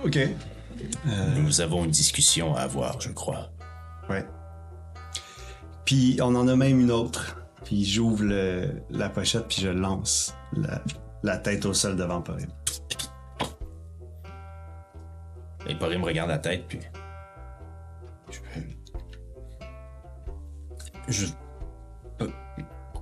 ok. 0.05 0.19
Nous 1.37 1.61
avons 1.61 1.85
une 1.85 1.91
discussion 1.91 2.55
à 2.55 2.61
avoir, 2.63 3.01
je 3.01 3.11
crois. 3.11 3.51
Ouais. 4.09 4.25
Puis 5.89 6.19
on 6.21 6.35
en 6.35 6.47
a 6.49 6.55
même 6.55 6.81
une 6.81 6.91
autre. 6.91 7.41
Puis 7.65 7.83
j'ouvre 7.83 8.23
la 8.91 9.09
pochette 9.09 9.47
puis 9.49 9.63
je 9.63 9.71
lance 9.71 10.35
la, 10.53 10.83
la 11.23 11.39
tête 11.39 11.65
au 11.65 11.73
sol 11.73 11.97
devant 11.97 12.21
Porim. 12.21 12.49
Et 15.67 15.75
Porim 15.77 16.05
regarde 16.05 16.29
la 16.29 16.37
tête, 16.37 16.67
puis. 16.69 16.81
Je. 18.31 18.39
Je- 21.09 21.27
euh, 22.21 22.29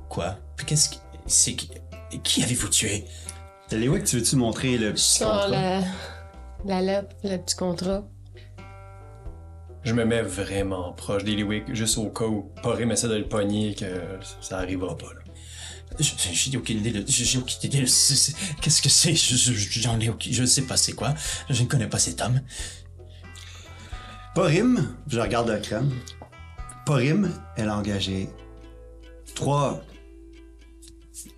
Quoi? 0.09 0.37
Puis 0.57 0.67
qu'est-ce 0.67 0.89
qui. 0.91 1.01
C'est 1.27 1.55
qui. 1.55 1.69
Qui 2.23 2.45
avez-vous 2.45 2.69
tué? 2.69 3.05
Eliwick, 3.73 4.05
tu 4.05 4.19
veux-tu 4.19 4.37
montrer 4.37 4.79
le 4.79 4.93
petit 4.93 5.03
sors 5.03 5.33
contrat? 5.47 5.51
la, 5.51 5.81
la 6.65 6.81
lettre, 6.83 7.17
le 7.25 7.37
petit 7.39 7.57
contrat? 7.57 8.05
Je 9.87 9.93
me 9.95 10.05
mets 10.05 10.23
vraiment 10.23 10.93
proche 10.93 11.23
d'Eliwick, 11.25 11.73
juste 11.73 11.97
au 11.97 12.11
cas 12.11 12.25
où 12.25 12.51
Porim 12.63 12.91
essaie 12.91 13.09
de 13.09 13.15
le 13.15 13.29
pogner, 13.29 13.75
que 13.75 13.87
ça 14.41 14.59
arrivera 14.59 14.99
pas. 14.99 15.07
Là. 15.15 15.21
J'ai 16.01 16.57
aucune 16.59 16.79
idée. 16.79 16.91
de- 16.91 17.03
Qu'est-ce 17.03 18.83
que 18.83 18.89
c'est? 18.89 19.15
Je-. 19.15 19.53
Je 20.33 20.45
sais 20.45 20.63
pas 20.63 20.77
c'est 20.77 20.93
quoi. 20.93 21.15
Je 21.49 21.63
ne 21.63 21.69
connais 21.69 21.87
pas 21.87 22.01
cet 22.01 22.21
homme. 22.21 22.41
Porim, 24.35 24.95
je 25.07 25.21
regarde 25.21 25.49
le 25.51 25.61
crâne. 25.61 25.93
Porim, 26.85 27.31
elle 27.57 27.69
a 27.69 27.77
engagé 27.77 28.29
trois 29.37 29.83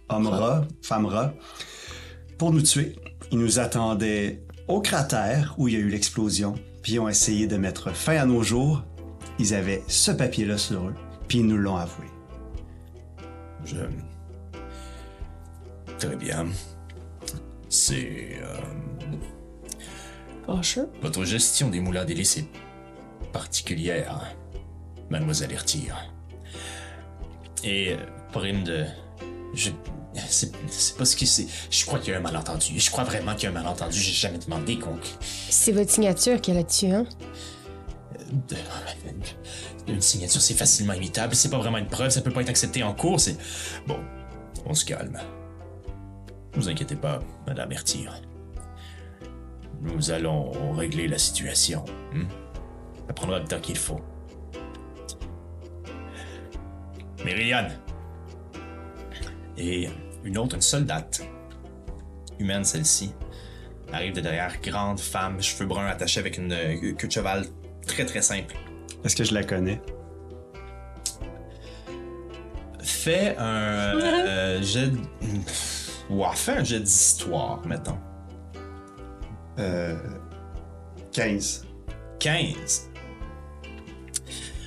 hommes 0.08 0.26
rats, 0.26 0.66
femmes 0.82 1.06
rats, 1.06 1.34
pour 2.38 2.50
nous 2.52 2.62
tuer. 2.62 2.96
Ils 3.30 3.38
nous 3.38 3.58
attendaient 3.58 4.42
au 4.68 4.80
cratère 4.80 5.54
où 5.58 5.68
il 5.68 5.74
y 5.74 5.76
a 5.76 5.80
eu 5.80 5.88
l'explosion, 5.90 6.54
puis 6.88 6.94
ils 6.94 7.00
ont 7.00 7.08
essayé 7.10 7.46
de 7.46 7.58
mettre 7.58 7.92
fin 7.92 8.16
à 8.16 8.24
nos 8.24 8.42
jours. 8.42 8.82
Ils 9.38 9.52
avaient 9.52 9.82
ce 9.88 10.10
papier-là 10.10 10.56
sur 10.56 10.88
eux, 10.88 10.94
puis 11.28 11.40
ils 11.40 11.46
nous 11.46 11.58
l'ont 11.58 11.76
avoué. 11.76 12.06
Je. 13.66 13.76
Très 15.98 16.16
bien. 16.16 16.46
C'est. 17.68 18.38
euh. 18.40 18.56
Votre 21.02 21.24
gestion 21.24 21.68
des 21.68 21.80
moulins 21.80 22.06
d'hélice 22.06 22.38
est 22.38 22.48
particulière, 23.34 24.34
mademoiselle 25.10 25.52
Ertir. 25.52 25.94
Et 27.64 27.92
euh, 27.92 27.96
Porim 28.32 28.64
de... 28.64 28.86
Je... 29.52 29.72
c'est 30.28 30.52
pas 30.96 31.04
ce 31.04 31.16
que 31.16 31.26
c'est. 31.26 31.46
Je 31.70 31.84
crois 31.86 31.98
qu'il 31.98 32.12
y 32.12 32.14
a 32.14 32.18
un 32.18 32.22
malentendu. 32.22 32.78
Je 32.78 32.90
crois 32.90 33.04
vraiment 33.04 33.34
qu'il 33.34 33.44
y 33.44 33.46
a 33.46 33.50
un 33.50 33.62
malentendu. 33.62 33.98
J'ai 33.98 34.12
jamais 34.12 34.38
demandé 34.38 34.78
qu'on. 34.78 34.98
C'est 35.48 35.72
votre 35.72 35.90
signature 35.90 36.40
qu'il 36.40 36.54
y 36.54 36.56
a 36.56 36.60
là-dessus, 36.60 36.86
hein? 36.90 37.06
de- 38.48 38.56
Une 39.92 40.00
signature, 40.02 40.40
c'est 40.40 40.54
facilement 40.54 40.92
imitable. 40.92 41.34
C'est 41.34 41.48
pas 41.50 41.58
vraiment 41.58 41.78
une 41.78 41.86
preuve. 41.88 42.10
Ça 42.10 42.20
peut 42.20 42.30
pas 42.30 42.42
être 42.42 42.50
accepté 42.50 42.82
en 42.82 42.92
cours. 42.94 43.20
C'est. 43.20 43.36
Bon, 43.86 43.98
on 44.66 44.74
se 44.74 44.84
calme. 44.84 45.18
Ne 46.54 46.60
vous 46.60 46.68
inquiétez 46.68 46.96
pas, 46.96 47.20
Madame 47.46 47.72
Ertir. 47.72 48.20
Nous 49.80 50.10
allons 50.10 50.72
régler 50.72 51.06
la 51.08 51.18
situation. 51.18 51.84
hmm? 52.12 52.24
Ça 53.06 53.12
prendra 53.14 53.38
le 53.38 53.44
temps 53.46 53.60
qu'il 53.60 53.78
faut. 53.78 54.00
Myriane. 57.24 57.72
Et 59.56 59.88
une 60.24 60.38
autre, 60.38 60.56
une 60.56 60.62
soldate. 60.62 61.22
Humaine, 62.38 62.64
celle-ci. 62.64 63.12
Arrive 63.92 64.12
de 64.14 64.20
derrière, 64.20 64.60
grande 64.62 65.00
femme, 65.00 65.40
cheveux 65.42 65.66
bruns 65.66 65.86
attachés 65.86 66.20
avec 66.20 66.36
une 66.38 66.52
euh, 66.52 66.92
queue 66.92 67.06
de 67.06 67.12
cheval 67.12 67.44
très 67.86 68.04
très 68.04 68.22
simple. 68.22 68.54
Est-ce 69.04 69.16
que 69.16 69.24
je 69.24 69.32
la 69.34 69.42
connais? 69.42 69.80
Fais 72.82 73.34
un 73.38 73.44
euh, 73.98 74.62
jet. 74.62 74.88
de- 74.90 74.98
fais 76.34 76.52
un 76.52 76.64
jet 76.64 76.80
d'histoire, 76.80 77.64
mettons. 77.66 77.98
Euh, 79.58 79.96
15. 81.12 81.66
15. 82.20 82.90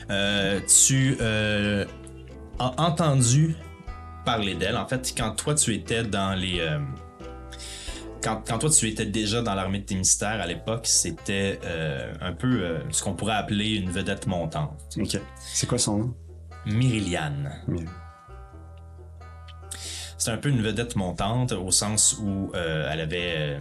Euh, 0.09 0.59
tu 0.87 1.15
euh, 1.21 1.85
as 2.59 2.73
entendu 2.81 3.55
parler 4.25 4.55
d'elle. 4.55 4.77
En 4.77 4.87
fait, 4.87 5.13
quand 5.17 5.31
toi 5.31 5.53
tu 5.55 5.73
étais 5.73 6.03
dans 6.03 6.33
les. 6.37 6.59
euh, 6.59 6.79
quand, 8.23 8.43
quand 8.47 8.59
toi 8.59 8.69
tu 8.69 8.87
étais 8.87 9.05
déjà 9.07 9.41
dans 9.41 9.55
l'armée 9.55 9.79
de 9.79 9.85
Thémistère 9.85 10.39
à 10.41 10.45
l'époque, 10.47 10.85
c'était 10.85 11.59
euh, 11.65 12.13
un 12.21 12.33
peu 12.33 12.61
euh, 12.63 12.79
ce 12.91 13.01
qu'on 13.03 13.13
pourrait 13.13 13.35
appeler 13.35 13.75
une 13.75 13.89
vedette 13.89 14.27
montante. 14.27 14.79
Ok. 14.97 15.19
C'est 15.39 15.67
quoi 15.67 15.77
son 15.79 15.97
nom? 15.97 16.15
Myriliane. 16.67 17.51
Mieux. 17.67 17.85
C'est 20.17 20.29
un 20.31 20.37
peu 20.37 20.49
une 20.49 20.61
vedette 20.61 20.95
montante 20.95 21.51
au 21.53 21.71
sens 21.71 22.15
où 22.21 22.51
elle 22.53 22.99
avait. 23.01 23.57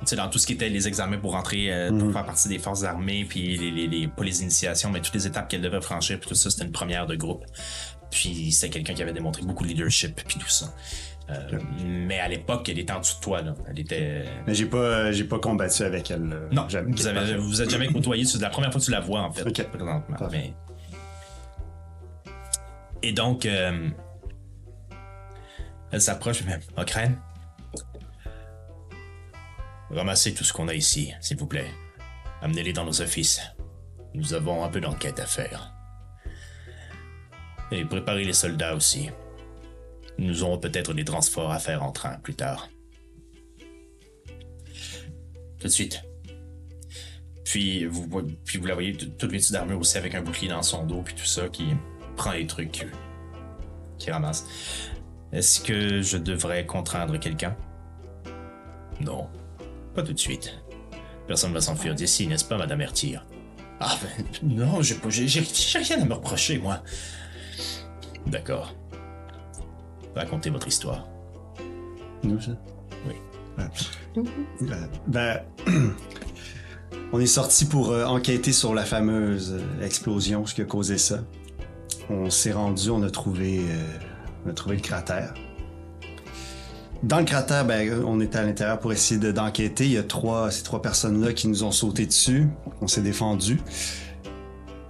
tu 0.00 0.06
sais, 0.06 0.16
dans 0.16 0.30
tout 0.30 0.38
ce 0.38 0.46
qui 0.46 0.54
était 0.54 0.70
les 0.70 0.88
examens 0.88 1.18
pour 1.18 1.32
rentrer, 1.32 1.70
euh, 1.70 1.90
pour 1.90 2.10
faire 2.10 2.24
partie 2.24 2.48
des 2.48 2.58
forces 2.58 2.84
armées, 2.84 3.26
puis 3.28 3.58
les, 3.58 3.70
les, 3.70 3.86
les- 3.88 4.08
pas 4.08 4.24
les 4.24 4.40
initiations, 4.40 4.90
mais 4.90 5.02
toutes 5.02 5.12
les 5.14 5.26
étapes 5.26 5.48
qu'elle 5.50 5.60
devait 5.60 5.82
franchir, 5.82 6.18
puis 6.18 6.30
tout 6.30 6.34
ça, 6.34 6.48
c'était 6.48 6.64
une 6.64 6.72
première 6.72 7.06
de 7.06 7.14
groupe. 7.14 7.44
Puis 8.10 8.52
c'était 8.52 8.70
quelqu'un 8.70 8.94
qui 8.94 9.02
avait 9.02 9.12
démontré 9.12 9.42
beaucoup 9.42 9.64
de 9.64 9.68
leadership, 9.68 10.20
puis 10.26 10.38
tout 10.38 10.48
ça. 10.48 10.72
Euh, 11.30 11.58
Mais 11.84 12.18
à 12.20 12.28
l'époque, 12.28 12.66
elle 12.70 12.78
était 12.78 12.92
en 12.92 13.00
dessous 13.00 13.16
de 13.16 13.20
toi, 13.20 13.42
là. 13.42 13.54
Elle 13.68 13.78
était. 13.80 14.24
Mais 14.46 14.54
j'ai 14.54 14.64
pas, 14.64 14.78
euh, 14.78 15.12
j'ai 15.12 15.24
pas 15.24 15.38
combattu 15.38 15.82
avec 15.82 16.10
elle. 16.10 16.26
là. 16.26 16.36
Non, 16.52 16.68
Jamais. 16.70 16.90
vous, 16.92 17.06
avez, 17.06 17.36
vous 17.36 17.60
êtes 17.60 17.68
jamais 17.68 17.88
côtoyé. 17.88 18.24
C'est 18.24 18.38
la 18.38 18.48
première 18.48 18.72
fois 18.72 18.80
que 18.80 18.84
tu 18.86 18.90
la 18.90 19.00
vois, 19.00 19.20
en 19.20 19.30
fait, 19.32 19.42
Ok. 19.46 19.62
présentement. 19.68 20.16
Mais- 20.30 20.54
Et 23.02 23.12
donc, 23.12 23.44
euh, 23.44 23.90
elle 25.92 26.00
s'approche, 26.00 26.42
mais 26.46 26.58
Ocrane, 26.78 27.16
ramassez 29.90 30.32
tout 30.34 30.44
ce 30.44 30.52
qu'on 30.52 30.68
a 30.68 30.74
ici, 30.74 31.12
s'il 31.20 31.36
vous 31.36 31.46
plaît. 31.46 31.70
Amenez-les 32.42 32.72
dans 32.72 32.84
nos 32.84 33.00
offices. 33.02 33.40
Nous 34.14 34.32
avons 34.34 34.64
un 34.64 34.68
peu 34.68 34.80
d'enquête 34.80 35.20
à 35.20 35.26
faire. 35.26 35.72
Et 37.70 37.84
préparez 37.84 38.24
les 38.24 38.32
soldats 38.32 38.74
aussi. 38.74 39.10
Nous 40.18 40.42
aurons 40.42 40.58
peut-être 40.58 40.94
des 40.94 41.04
transports 41.04 41.50
à 41.52 41.58
faire 41.58 41.82
en 41.82 41.92
train 41.92 42.18
plus 42.18 42.34
tard. 42.34 42.68
Tout 45.60 45.66
de 45.66 45.72
suite. 45.72 46.02
Puis 47.44 47.86
vous, 47.86 48.06
vo- 48.08 48.22
puis 48.44 48.58
vous 48.58 48.66
la 48.66 48.74
voyez 48.74 48.92
toute 48.96 49.30
vêtue 49.30 49.52
d'armure 49.52 49.80
aussi 49.80 49.96
avec 49.98 50.14
un 50.14 50.22
bouclier 50.22 50.48
dans 50.48 50.62
son 50.62 50.84
dos 50.84 51.02
puis 51.02 51.14
tout 51.14 51.24
ça 51.24 51.48
qui 51.48 51.68
prend 52.16 52.32
les 52.32 52.46
trucs, 52.46 52.82
euh, 52.84 52.90
qui 53.98 54.10
ramasse. 54.10 54.46
Est-ce 55.32 55.60
que 55.60 56.02
je 56.02 56.16
devrais 56.18 56.66
contraindre 56.66 57.18
quelqu'un? 57.18 57.56
Non, 59.00 59.28
pas 59.94 60.02
tout 60.02 60.12
de 60.12 60.18
suite. 60.18 60.58
Personne 61.26 61.52
va 61.52 61.60
s'enfuir 61.60 61.94
d'ici, 61.94 62.26
n'est-ce 62.26 62.44
pas, 62.44 62.56
Madame 62.58 62.80
Ertir 62.80 63.24
Ah 63.80 63.96
ben, 64.02 64.24
non, 64.42 64.82
j'ai 64.82 64.96
rien 64.96 66.02
à 66.02 66.04
me 66.04 66.14
reprocher, 66.14 66.58
moi. 66.58 66.82
D'accord. 68.28 68.74
Racontez 70.14 70.50
votre 70.50 70.66
histoire. 70.68 71.06
Nous, 72.22 72.40
ça? 72.40 72.52
Oui. 73.06 73.14
Euh, 73.58 74.74
ben, 75.06 75.40
on 77.12 77.20
est 77.20 77.26
sorti 77.26 77.64
pour 77.66 77.90
euh, 77.90 78.04
enquêter 78.04 78.52
sur 78.52 78.74
la 78.74 78.84
fameuse 78.84 79.54
euh, 79.58 79.84
explosion, 79.84 80.46
ce 80.46 80.54
qui 80.54 80.62
a 80.62 80.64
causé 80.64 80.98
ça. 80.98 81.20
On 82.10 82.30
s'est 82.30 82.52
rendu, 82.52 82.90
on 82.90 83.02
a 83.02 83.10
trouvé, 83.10 83.60
euh, 83.60 83.98
on 84.46 84.50
a 84.50 84.52
trouvé 84.52 84.76
le 84.76 84.82
cratère. 84.82 85.34
Dans 87.04 87.18
le 87.20 87.24
cratère, 87.24 87.64
ben, 87.64 88.02
on 88.04 88.20
était 88.20 88.38
à 88.38 88.42
l'intérieur 88.44 88.80
pour 88.80 88.92
essayer 88.92 89.20
de- 89.20 89.30
d'enquêter. 89.30 89.84
Il 89.84 89.92
y 89.92 89.98
a 89.98 90.02
trois, 90.02 90.50
ces 90.50 90.64
trois 90.64 90.82
personnes-là 90.82 91.32
qui 91.32 91.46
nous 91.46 91.62
ont 91.62 91.70
sauté 91.70 92.06
dessus. 92.06 92.48
On 92.80 92.88
s'est 92.88 93.02
défendu. 93.02 93.60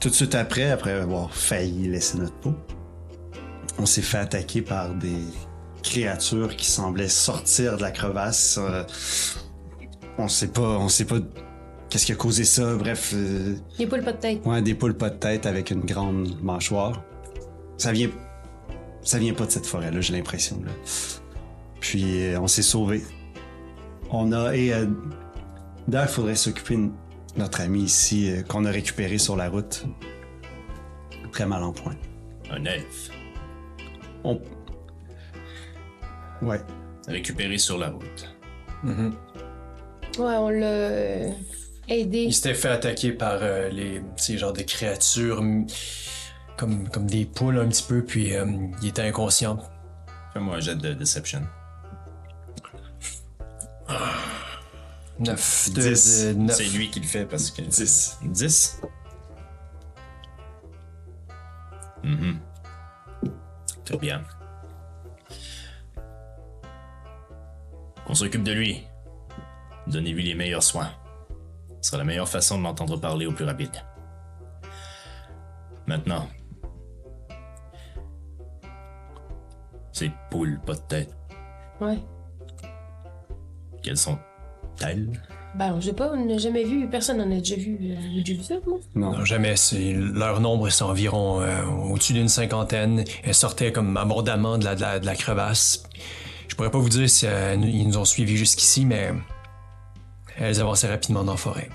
Tout 0.00 0.08
de 0.08 0.14
suite 0.14 0.34
après, 0.34 0.70
après 0.70 0.92
avoir 0.92 1.34
failli 1.34 1.88
laisser 1.88 2.16
notre 2.18 2.34
peau, 2.36 2.54
on 3.78 3.86
s'est 3.86 4.02
fait 4.02 4.18
attaquer 4.18 4.62
par 4.62 4.94
des 4.94 5.20
créatures 5.82 6.56
qui 6.56 6.66
semblaient 6.66 7.08
sortir 7.08 7.76
de 7.76 7.82
la 7.82 7.90
crevasse. 7.90 8.58
Euh, 8.60 8.82
on 10.18 10.28
sait 10.28 10.48
pas, 10.48 10.78
on 10.78 10.88
sait 10.88 11.04
pas 11.04 11.16
qu'est-ce 11.88 12.06
qui 12.06 12.12
a 12.12 12.16
causé 12.16 12.44
ça. 12.44 12.74
Bref, 12.74 13.12
euh, 13.14 13.56
n'y 13.78 13.84
a 13.84 13.88
pas 13.88 13.98
de 13.98 14.10
tête. 14.18 14.44
ouais, 14.44 14.62
des 14.62 14.74
poules 14.74 14.96
pas 14.96 15.10
de 15.10 15.16
tête 15.16 15.46
avec 15.46 15.70
une 15.70 15.84
grande 15.84 16.42
mâchoire. 16.42 17.02
Ça 17.76 17.92
vient, 17.92 18.10
ça 19.02 19.18
vient 19.18 19.34
pas 19.34 19.46
de 19.46 19.50
cette 19.52 19.66
forêt-là, 19.66 20.00
j'ai 20.00 20.14
l'impression. 20.14 20.60
là. 20.64 20.72
Puis 21.80 22.24
euh, 22.24 22.40
on 22.40 22.48
s'est 22.48 22.62
sauvé. 22.62 23.02
On 24.10 24.32
a 24.32 24.54
et 24.56 24.72
euh, 24.72 24.86
d'ailleurs, 25.86 26.08
il 26.10 26.12
faudrait 26.14 26.34
s'occuper 26.34 26.76
de 26.76 26.90
notre 27.36 27.60
ami 27.60 27.82
ici 27.82 28.30
euh, 28.30 28.42
qu'on 28.42 28.64
a 28.64 28.70
récupéré 28.70 29.18
sur 29.18 29.36
la 29.36 29.48
route. 29.48 29.84
Très 31.30 31.46
mal 31.46 31.62
en 31.62 31.72
point. 31.72 31.94
Un 32.50 32.64
elfe, 32.64 33.10
On... 34.24 34.40
Ouais. 36.42 36.60
récupéré 37.06 37.58
sur 37.58 37.78
la 37.78 37.90
route. 37.90 38.34
Mhm. 38.82 39.14
Ouais, 40.18 40.36
on 40.36 40.48
l'a 40.50 40.66
euh, 40.66 41.30
aidé. 41.88 42.24
Il 42.24 42.34
s'était 42.34 42.54
fait 42.54 42.68
attaquer 42.68 43.12
par 43.12 43.38
euh, 43.42 43.68
les, 43.68 44.02
ces 44.16 44.38
genres 44.38 44.52
de 44.52 44.62
créatures 44.62 45.42
mm, 45.42 45.66
comme, 46.56 46.88
comme 46.88 47.06
des 47.06 47.24
poules 47.24 47.58
un 47.58 47.68
petit 47.68 47.84
peu, 47.84 48.04
puis 48.04 48.34
euh, 48.34 48.46
il 48.82 48.88
était 48.88 49.02
inconscient. 49.02 49.58
Fais-moi 50.32 50.56
un 50.56 50.60
jet 50.60 50.76
de 50.76 50.92
deception. 50.92 51.42
9 55.20 55.70
de, 55.72 56.32
neuf. 56.34 56.56
C'est 56.56 56.76
lui 56.76 56.90
qui 56.90 57.00
le 57.00 57.06
fait 57.06 57.26
parce 57.26 57.50
que. 57.50 57.62
10. 57.62 58.18
10. 58.22 58.80
Mhm. 62.04 62.38
Très 63.88 63.96
bien. 63.96 64.22
Qu'on 68.06 68.14
s'occupe 68.14 68.42
de 68.42 68.52
lui. 68.52 68.86
Donnez-lui 69.86 70.24
les 70.24 70.34
meilleurs 70.34 70.62
soins. 70.62 70.90
Ce 71.80 71.88
sera 71.88 71.96
la 71.96 72.04
meilleure 72.04 72.28
façon 72.28 72.58
de 72.58 72.64
l'entendre 72.64 72.98
parler 72.98 73.24
au 73.24 73.32
plus 73.32 73.46
rapide. 73.46 73.82
Maintenant. 75.86 76.28
Ces 79.92 80.12
poules 80.30 80.60
pas 80.66 80.74
de 80.74 80.80
tête, 80.80 81.16
Ouais. 81.80 81.98
quelles 83.82 83.96
sont-elles? 83.96 85.18
Ben, 85.58 85.80
je 85.80 85.86
sais 85.86 85.92
pas, 85.92 86.12
on 86.14 86.24
n'a 86.24 86.38
jamais 86.38 86.62
vu, 86.62 86.88
personne 86.88 87.18
n'en 87.18 87.36
a 87.36 87.40
déjà 87.40 87.56
vu. 87.56 87.76
euh, 87.82 87.96
J'ai 88.14 88.22
déjà 88.22 88.38
vu 88.38 88.44
ça, 88.44 88.54
moi. 88.66 88.78
Non? 88.94 89.12
Non, 89.18 89.24
jamais. 89.24 89.56
C'est, 89.56 89.92
leur 89.92 90.40
nombre, 90.40 90.70
c'est 90.70 90.84
environ 90.84 91.40
euh, 91.40 91.64
au-dessus 91.64 92.12
d'une 92.12 92.28
cinquantaine. 92.28 93.02
Elles 93.24 93.34
sortaient 93.34 93.72
comme 93.72 93.96
abondamment 93.96 94.56
de 94.58 94.64
la, 94.64 94.76
de 94.76 94.80
la, 94.80 95.00
de 95.00 95.06
la 95.06 95.16
crevasse. 95.16 95.82
Je 96.46 96.54
pourrais 96.54 96.70
pas 96.70 96.78
vous 96.78 96.88
dire 96.88 97.10
si 97.10 97.26
euh, 97.26 97.56
ils 97.56 97.88
nous 97.88 97.98
ont 97.98 98.04
suivis 98.04 98.36
jusqu'ici, 98.36 98.86
mais 98.86 99.12
elles 100.36 100.60
avançaient 100.60 100.88
rapidement 100.88 101.24
dans 101.24 101.32
la 101.32 101.38
forêt. 101.38 101.68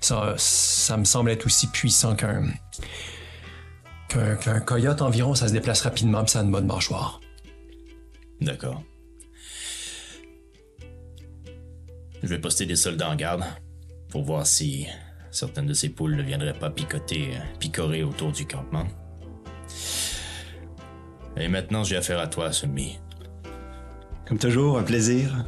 Ça, 0.00 0.34
ça 0.38 0.96
me 0.96 1.04
semble 1.04 1.30
être 1.30 1.44
aussi 1.44 1.66
puissant 1.66 2.16
qu'un, 2.16 2.44
qu'un, 4.08 4.36
qu'un 4.36 4.60
coyote 4.60 5.02
environ. 5.02 5.34
Ça 5.34 5.46
se 5.46 5.52
déplace 5.52 5.82
rapidement, 5.82 6.22
puis 6.24 6.30
ça 6.30 6.40
a 6.40 6.42
une 6.42 6.50
bonne 6.50 6.66
mâchoire. 6.66 7.20
D'accord. 8.40 8.82
Je 12.22 12.28
vais 12.28 12.38
poster 12.38 12.66
des 12.66 12.76
soldats 12.76 13.10
en 13.10 13.16
garde 13.16 13.44
pour 14.08 14.22
voir 14.24 14.46
si 14.46 14.86
certaines 15.30 15.66
de 15.66 15.74
ces 15.74 15.88
poules 15.88 16.16
ne 16.16 16.22
viendraient 16.22 16.58
pas 16.58 16.70
picoter, 16.70 17.30
picorer 17.58 18.02
autour 18.02 18.32
du 18.32 18.46
campement. 18.46 18.86
Et 21.36 21.48
maintenant, 21.48 21.84
j'ai 21.84 21.96
affaire 21.96 22.18
à 22.18 22.26
toi, 22.26 22.52
Sunmi. 22.52 22.98
Comme 24.26 24.38
toujours, 24.38 24.78
un 24.78 24.82
plaisir. 24.82 25.46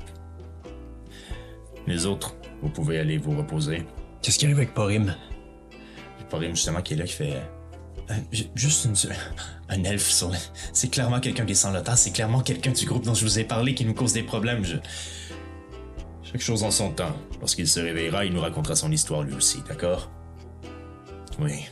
Les 1.87 2.07
autres, 2.07 2.37
vous 2.63 2.69
pouvez 2.71 2.99
aller 2.99 3.19
vous 3.19 3.37
reposer. 3.37 3.85
Qu'est-ce 4.23 4.39
qui 4.39 4.45
arrive 4.47 4.59
avec 4.59 4.73
Porim? 4.75 5.15
Pas 6.31 6.41
justement 6.41 6.81
qui 6.81 6.95
est 6.95 6.97
là 6.97 7.05
qui 7.05 7.13
fait. 7.13 7.35
euh, 8.11 8.15
ju- 8.33 8.47
juste 8.55 8.87
une, 8.87 8.95
un 9.69 9.85
elfe 9.85 10.09
sur 10.09 10.31
le- 10.31 10.37
C'est 10.73 10.89
clairement 10.89 11.21
quelqu'un 11.21 11.45
qui 11.45 11.53
est 11.53 11.57
sans 11.57 11.73
le 11.73 11.83
temps. 11.83 11.95
C'est 11.97 12.13
clairement 12.13 12.41
quelqu'un 12.41 12.71
du 12.71 12.87
groupe 12.87 13.05
dont 13.05 13.13
je 13.13 13.25
vous 13.27 13.39
ai 13.39 13.45
parlé 13.45 13.75
qui 13.75 13.85
nous 13.85 13.93
cause 13.93 14.15
des 14.15 14.23
problèmes. 14.23 14.65
Je... 14.65 14.77
Chaque 16.33 16.41
chose 16.41 16.63
en 16.63 16.71
son 16.71 16.91
temps. 16.93 17.15
Lorsqu'il 17.41 17.69
se 17.69 17.79
réveillera, 17.79 18.25
il 18.25 18.33
nous 18.33 18.41
racontera 18.41 18.75
son 18.75 18.91
histoire 18.91 19.23
lui 19.23 19.35
aussi, 19.35 19.63
d'accord? 19.69 20.11
Oui. 21.39 21.69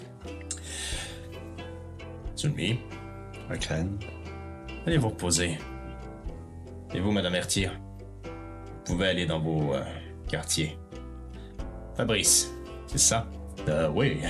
Un 3.49 3.57
crâne. 3.57 3.99
allez 4.87 4.99
vous 4.99 5.09
reposer. 5.09 5.59
Et 6.95 7.01
vous, 7.01 7.11
Madame 7.11 7.35
Ertier, 7.35 7.71
vous 8.25 8.95
pouvez 8.95 9.09
aller 9.09 9.25
dans 9.25 9.41
vos 9.41 9.75
euh, 9.75 9.83
quartiers. 10.29 10.79
Fabrice, 11.97 12.51
c'est 12.87 12.99
ça? 12.99 13.27
Euh, 13.69 13.89
oui. 13.89 14.21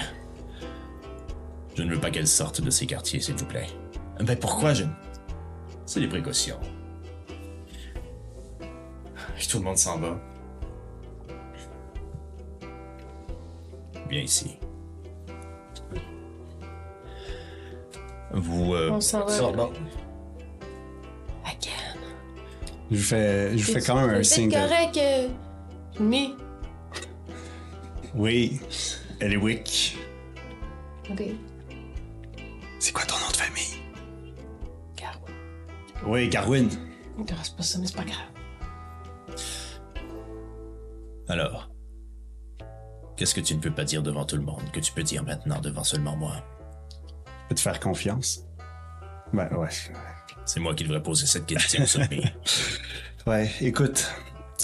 Je 1.75 1.82
ne 1.82 1.94
veux 1.94 2.00
pas 2.00 2.10
qu'elle 2.10 2.28
sorte 2.28 2.60
de 2.60 2.70
ces 2.70 2.87
quartiers, 2.87 3.20
s'il 3.20 3.34
vous 3.34 3.46
plaît. 3.46 3.66
Ben 4.20 4.38
pourquoi 4.38 4.75
je... 4.75 4.84
C'est 5.87 6.00
des 6.00 6.08
précautions. 6.08 6.60
Tout 9.50 9.59
le 9.59 9.64
monde 9.64 9.78
s'en 9.78 9.99
va. 9.99 10.16
Viens 14.09 14.23
ici. 14.23 14.57
Vous... 18.33 18.75
euh, 18.75 18.90
On 18.92 19.00
s'en 19.00 19.26
va. 19.26 19.69
Again. 21.45 21.71
Je 22.92 22.97
vous 22.97 23.02
fais, 23.02 23.59
je 23.59 23.66
vous 23.66 23.73
fais 23.73 23.80
quand 23.80 23.97
même 23.97 24.11
un 24.11 24.23
C'est 24.23 24.35
signe 24.37 24.50
de... 24.50 24.54
correct. 24.54 24.97
euh, 24.99 25.28
Mais. 25.99 26.28
Oui, 28.14 28.61
Eliwick. 29.21 29.99
Ok. 31.11 31.23
C'est 32.78 32.92
quoi 32.92 33.04
ton 33.04 33.16
nom 33.16 33.28
de 33.33 33.37
famille? 33.37 33.83
Garou. 34.97 35.19
Oui, 36.07 36.28
Garwin. 36.28 36.69
C'est 37.26 37.57
pas 37.57 37.62
ça, 37.64 37.78
mais 37.80 37.87
c'est 37.88 37.97
pas 37.97 38.04
grave. 38.04 38.29
Alors, 41.30 41.70
qu'est-ce 43.16 43.34
que 43.37 43.40
tu 43.40 43.54
ne 43.54 43.60
peux 43.60 43.70
pas 43.70 43.84
dire 43.84 44.02
devant 44.02 44.25
tout 44.25 44.37
le 44.37 44.42
monde, 44.42 44.62
que 44.72 44.80
tu 44.80 44.92
peux 44.92 45.04
dire 45.04 45.22
maintenant 45.22 45.60
devant 45.60 45.84
seulement 45.84 46.16
moi? 46.16 46.32
Je 47.26 47.49
peux 47.50 47.54
te 47.54 47.60
faire 47.60 47.78
confiance? 47.78 48.44
Ben 49.32 49.49
ouais. 49.56 49.68
C'est 50.44 50.58
moi 50.58 50.75
qui 50.75 50.82
devrais 50.84 51.02
poser 51.02 51.26
cette 51.26 51.46
question, 51.46 51.87
Sophie. 51.87 52.25
Ouais, 53.26 53.50
écoute. 53.60 54.10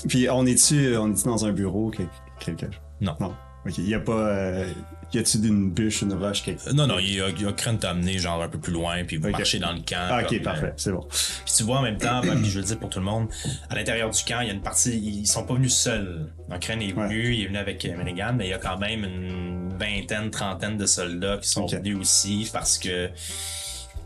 Puis 0.09 0.29
on 0.31 0.47
est-tu 0.47 0.97
on 0.97 1.13
est 1.13 1.25
dans 1.27 1.45
un 1.45 1.53
bureau 1.53 1.91
quel- 1.91 2.09
quelque 2.41 2.67
Non. 3.03 3.15
Non. 3.21 3.35
Ok. 3.67 3.79
Y 3.79 3.95
a 3.95 4.01
pas. 4.01 4.13
Euh, 4.13 4.69
y 5.13 5.19
a-tu 5.19 5.39
d'une 5.39 5.71
bûche, 5.71 6.03
une 6.03 6.13
roche 6.15 6.43
quelque 6.43 6.69
Euh, 6.69 6.73
Non, 6.73 6.87
non, 6.87 6.99
il 6.99 7.21
a, 7.23 7.29
il 7.31 7.47
a 7.47 7.53
craint 7.53 7.73
de 7.75 7.79
t'amener 7.79 8.19
genre 8.19 8.43
un 8.43 8.49
peu 8.49 8.59
plus 8.59 8.73
loin, 8.73 9.05
puis 9.05 9.17
vous 9.17 9.27
Ok. 9.29 9.33
marchez 9.39 9.59
dans 9.59 9.73
le 9.73 9.79
camp. 9.81 10.09
Ah, 10.11 10.21
ok, 10.23 10.29
comme, 10.29 10.39
euh, 10.39 10.43
parfait, 10.43 10.73
c'est 10.77 10.93
bon. 10.93 11.07
Puis 11.11 11.55
tu 11.57 11.63
vois 11.63 11.79
en 11.79 11.83
même 11.83 11.97
temps, 11.99 12.21
ben, 12.25 12.41
puis 12.41 12.51
je 12.51 12.59
le 12.59 12.65
dis 12.65 12.77
pour 12.77 12.91
tout 12.91 12.99
le 12.99 13.05
monde, 13.05 13.29
à 13.71 13.75
l'intérieur 13.77 14.11
du 14.11 14.23
camp, 14.25 14.41
il 14.41 14.49
y 14.49 14.51
a 14.51 14.53
une 14.55 14.61
partie, 14.63 14.97
ils 14.99 15.27
sont 15.27 15.45
pas 15.45 15.55
venus 15.55 15.75
seuls. 15.75 16.29
Donc 16.51 16.69
est 16.69 16.93
venu, 16.93 17.35
il 17.35 17.43
est 17.43 17.47
venu 17.47 17.59
avec 17.59 17.85
Minigan, 17.85 18.33
mais 18.37 18.47
il 18.47 18.51
y 18.51 18.55
a 18.55 18.59
quand 18.59 18.79
même 18.79 19.05
une 19.05 19.75
vingtaine, 19.79 20.31
trentaine 20.31 20.77
de 20.77 20.87
soldats 20.87 21.39
qui 21.39 21.49
sont 21.49 21.63
Ok. 21.65 21.75
venus 21.75 21.97
aussi 21.99 22.51
parce 22.53 22.77
que 22.79 23.09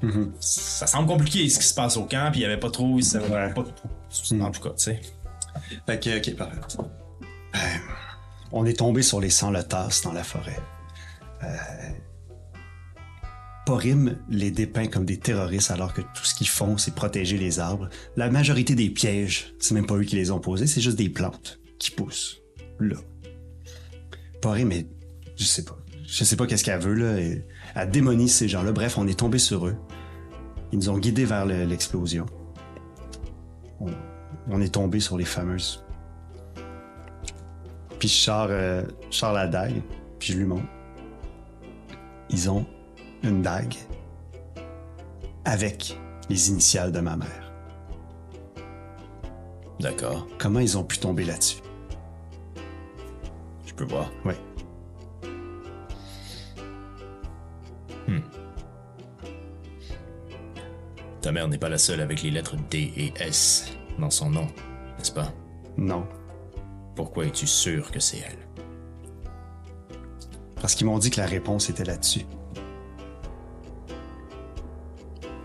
Mhm. 0.02 0.32
ça 0.40 0.86
semble 0.86 1.06
compliqué 1.08 1.46
ce 1.48 1.58
qui 1.58 1.66
se 1.66 1.74
passe 1.74 1.96
au 1.98 2.04
camp, 2.04 2.30
puis 2.30 2.40
il 2.40 2.42
y 2.42 2.46
avait 2.46 2.56
pas 2.60 2.70
trop, 2.70 2.94
Ouais. 2.94 3.52
pas 3.54 3.62
trop. 3.64 4.40
En 4.40 4.50
tout 4.50 4.60
cas, 4.60 4.70
tu 4.70 4.84
sais. 4.84 5.00
Que, 5.86 6.18
ok, 6.18 6.36
parfait. 6.36 6.56
Euh, 7.54 7.58
on 8.52 8.64
est 8.64 8.78
tombé 8.78 9.02
sur 9.02 9.20
les 9.20 9.30
sans-le-tasse 9.30 10.02
dans 10.02 10.12
la 10.12 10.24
forêt. 10.24 10.58
Euh, 11.42 11.56
Porim 13.66 14.18
les 14.28 14.50
dépeint 14.50 14.86
comme 14.88 15.04
des 15.04 15.18
terroristes 15.18 15.70
alors 15.70 15.94
que 15.94 16.00
tout 16.00 16.24
ce 16.24 16.34
qu'ils 16.34 16.48
font, 16.48 16.76
c'est 16.76 16.94
protéger 16.94 17.38
les 17.38 17.60
arbres. 17.60 17.88
La 18.16 18.30
majorité 18.30 18.74
des 18.74 18.90
pièges, 18.90 19.54
c'est 19.60 19.74
même 19.74 19.86
pas 19.86 19.94
eux 19.94 20.02
qui 20.04 20.16
les 20.16 20.30
ont 20.30 20.40
posés, 20.40 20.66
c'est 20.66 20.80
juste 20.80 20.98
des 20.98 21.08
plantes 21.08 21.60
qui 21.78 21.90
poussent 21.90 22.40
là. 22.80 22.96
Porim 24.42 24.72
est... 24.72 24.88
Je 25.36 25.44
sais 25.44 25.64
pas. 25.64 25.76
Je 26.06 26.24
sais 26.24 26.34
pas 26.34 26.46
qu'est-ce 26.46 26.64
qu'elle 26.64 26.80
veut, 26.80 26.94
là. 26.94 27.40
Elle 27.76 27.90
démonise 27.90 28.34
ces 28.34 28.48
gens-là. 28.48 28.72
Bref, 28.72 28.98
on 28.98 29.06
est 29.06 29.18
tombé 29.18 29.38
sur 29.38 29.66
eux. 29.68 29.76
Ils 30.72 30.78
nous 30.78 30.88
ont 30.88 30.98
guidés 30.98 31.24
vers 31.24 31.46
le- 31.46 31.64
l'explosion. 31.64 32.26
On, 33.78 33.86
on 34.48 34.60
est 34.60 34.74
tombé 34.74 34.98
sur 34.98 35.16
les 35.16 35.24
fameuses 35.24 35.84
puis 38.00 38.08
je 38.08 38.14
sors, 38.14 38.48
euh, 38.50 38.82
je 39.10 39.16
sors 39.16 39.32
la 39.32 39.46
dague, 39.46 39.80
puis 40.18 40.32
je 40.32 40.38
lui 40.38 40.44
montre. 40.46 40.64
Ils 42.30 42.50
ont 42.50 42.66
une 43.22 43.42
dague 43.42 43.74
avec 45.44 45.96
les 46.28 46.48
initiales 46.50 46.90
de 46.90 47.00
ma 47.00 47.16
mère. 47.16 47.52
D'accord, 49.78 50.26
Comment 50.38 50.60
ils 50.60 50.76
ont 50.76 50.84
pu 50.84 50.98
tomber 50.98 51.24
là-dessus? 51.24 51.58
je 53.66 53.72
peux 53.74 53.84
voir. 53.84 54.10
Oui. 54.24 54.34
Ta 61.20 61.32
mère 61.32 61.48
n'est 61.48 61.58
pas 61.58 61.68
la 61.68 61.78
seule 61.78 62.00
avec 62.00 62.22
les 62.22 62.30
lettres 62.30 62.56
D 62.70 62.92
et 62.96 63.12
S 63.20 63.66
dans 63.98 64.10
son 64.10 64.30
nom, 64.30 64.46
n'est-ce 64.98 65.12
pas? 65.12 65.32
Non. 65.76 66.06
Pourquoi 67.00 67.24
es-tu 67.24 67.46
sûr 67.46 67.90
que 67.90 67.98
c'est 67.98 68.18
elle? 68.18 68.46
Parce 70.60 70.74
qu'ils 70.74 70.86
m'ont 70.86 70.98
dit 70.98 71.08
que 71.08 71.18
la 71.18 71.26
réponse 71.26 71.70
était 71.70 71.86
là-dessus. 71.86 72.26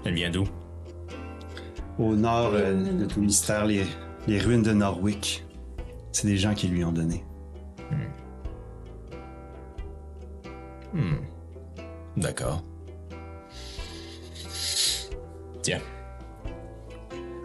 Elle 0.04 0.16
vient 0.16 0.30
d'où? 0.30 0.44
Au 1.98 2.14
nord 2.14 2.52
euh, 2.56 2.74
de 2.74 3.06
tout 3.06 3.22
mystère, 3.22 3.66
les, 3.66 3.86
les 4.28 4.42
ruines 4.42 4.64
de 4.64 4.74
Norwick. 4.74 5.46
C'est 6.12 6.28
des 6.28 6.36
gens 6.36 6.54
qui 6.54 6.68
lui 6.68 6.84
ont 6.84 6.92
donné. 6.92 7.24
D'accord. 12.18 12.66
Tiens, 15.62 15.80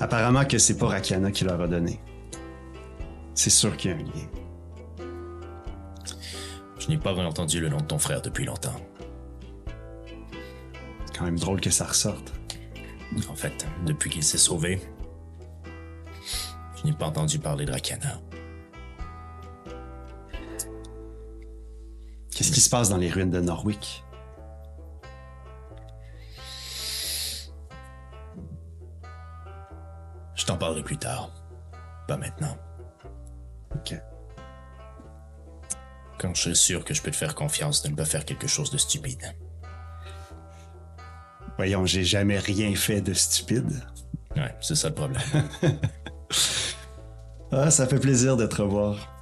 Apparemment 0.01 0.45
que 0.47 0.59
c'est 0.59 0.79
pas 0.79 0.89
Rakana 0.89 1.31
qui 1.31 1.45
leur 1.45 1.61
a 1.61 1.69
donné. 1.69 2.01
C'est 3.35 3.51
sûr 3.51 3.77
qu'il 3.77 3.91
y 3.91 3.95
a 3.95 3.97
un 3.97 4.01
lien. 4.01 4.29
je 6.79 6.89
n'ai 6.89 6.99
pas 6.99 7.15
entendu 7.15 7.61
le 7.61 7.69
nom 7.69 7.77
de 7.79 7.85
ton 7.85 7.99
frère 7.99 8.21
depuis 8.23 8.45
longtemps. 8.45 8.75
C'est 11.07 11.17
quand 11.19 11.25
même 11.25 11.39
drôle 11.39 11.61
que 11.61 11.71
ça 11.71 11.87
ressorte. 11.87 12.33
En 13.29 13.35
fait, 13.35 13.67
depuis 13.87 14.11
qu'il 14.11 14.23
s'est 14.23 14.39
sauvé, 14.39 14.81
je 16.77 16.85
n'ai 16.85 16.93
pas 16.93 17.07
entendu 17.07 17.39
parler 17.39 17.65
de 17.65 17.73
Rakana. 17.73 18.21
Qu'est-ce 22.35 22.53
qui 22.53 22.61
se 22.61 22.71
passe 22.71 22.89
dans 22.89 22.97
les 22.97 23.11
ruines 23.11 23.31
de 23.31 23.41
Norwick? 23.41 24.05
Je 30.35 30.47
t'en 30.47 30.57
parlerai 30.57 30.83
plus 30.83 30.97
tard. 30.97 31.31
Pas 32.09 32.17
maintenant. 32.17 32.57
Ok. 33.75 33.95
Quand 36.19 36.35
je 36.35 36.43
serai 36.43 36.55
sûr 36.55 36.85
que 36.85 36.95
je 36.95 37.03
peux 37.03 37.11
te 37.11 37.17
faire 37.17 37.35
confiance 37.35 37.83
de 37.83 37.89
ne 37.89 37.95
pas 37.95 38.05
faire 38.05 38.25
quelque 38.25 38.47
chose 38.47 38.71
de 38.71 38.79
stupide. 38.79 39.35
Voyons, 41.57 41.87
j'ai 41.87 42.05
jamais 42.05 42.39
rien 42.39 42.75
fait 42.75 43.01
de 43.01 43.15
stupide. 43.15 43.71
Ouais, 44.37 44.55
c'est 44.61 44.75
ça 44.75 44.89
le 44.89 44.95
problème. 44.95 45.23
Ah, 47.53 47.69
ça 47.71 47.89
fait 47.89 47.99
plaisir 47.99 48.37
de 48.37 48.47
te 48.47 48.63
revoir. 48.63 49.13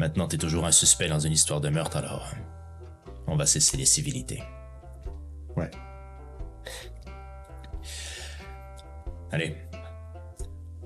Maintenant, 0.00 0.26
t'es 0.26 0.38
toujours 0.38 0.66
un 0.66 0.72
suspect 0.72 1.08
dans 1.08 1.20
une 1.20 1.32
histoire 1.32 1.60
de 1.60 1.68
meurtre, 1.68 1.96
alors 1.96 2.32
on 3.28 3.36
va 3.36 3.46
cesser 3.46 3.76
les 3.76 3.86
civilités. 3.86 4.42
Ouais. 5.56 5.70
Allez, 9.30 9.56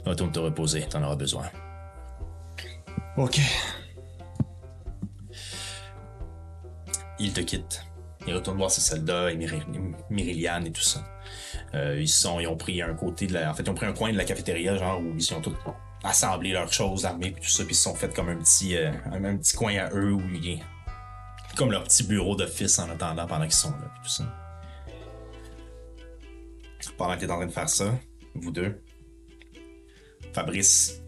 retourne 0.07 0.33
te 0.33 0.39
reposer, 0.39 0.87
t'en 0.89 1.03
auras 1.03 1.17
besoin. 1.17 1.47
Ok. 3.17 3.41
Il 7.19 7.33
te 7.33 7.41
quitte. 7.41 7.85
Il 8.27 8.35
retourne 8.35 8.57
voir 8.57 8.71
ses 8.71 8.81
soldats 8.81 9.31
et 9.31 9.37
Myriliane 10.11 10.67
et 10.67 10.73
tout 10.73 10.83
ça. 10.83 11.05
Euh, 11.75 11.99
ils 12.01 12.09
sont, 12.09 12.41
ils 12.41 12.47
ont 12.47 12.57
pris 12.57 12.83
un 12.83 12.95
côté 12.95 13.27
de 13.27 13.35
la, 13.35 13.51
en 13.51 13.55
fait, 13.55 13.63
ils 13.63 13.71
ont 13.71 13.75
pris 13.75 13.87
un 13.87 13.93
coin 13.93 14.13
de 14.13 14.17
la 14.17 14.25
cafétéria, 14.25 14.77
genre 14.77 15.01
où 15.01 15.15
ils 15.17 15.35
ont 15.35 15.41
tous 15.41 15.55
assemblé 16.03 16.53
leurs 16.53 16.73
choses 16.73 17.05
armées 17.05 17.31
puis 17.31 17.43
tout 17.43 17.51
ça, 17.51 17.65
puis 17.65 17.73
ils 17.73 17.77
se 17.77 17.83
sont 17.83 17.95
fait 17.95 18.13
comme 18.15 18.29
un 18.29 18.37
petit, 18.37 18.77
euh, 18.77 18.91
un, 19.13 19.25
un 19.25 19.37
petit 19.37 19.55
coin 19.55 19.77
à 19.77 19.91
eux 19.93 20.13
où 20.13 20.23
ils, 20.33 20.61
comme 21.57 21.71
leur 21.71 21.85
petit 21.85 22.05
bureau 22.05 22.37
d'office 22.37 22.79
en 22.79 22.89
attendant 22.91 23.27
pendant 23.27 23.45
qu'ils 23.45 23.53
sont 23.53 23.71
là 23.71 23.91
puis 23.95 24.03
tout 24.05 24.09
ça. 24.09 24.25
pendant 26.97 27.15
que 27.15 27.21
t'es 27.21 27.31
en 27.31 27.37
train 27.37 27.47
de 27.47 27.53
faire 27.53 27.69
ça, 27.69 27.95
vous 28.35 28.51
deux, 28.51 28.83
Fabrice 30.33 31.01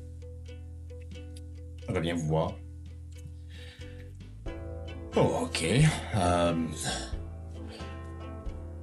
revient 1.89 2.13
vous 2.13 2.27
voir. 2.27 2.53
Oh, 5.17 5.43
ok. 5.43 5.65
Euh, 6.17 6.55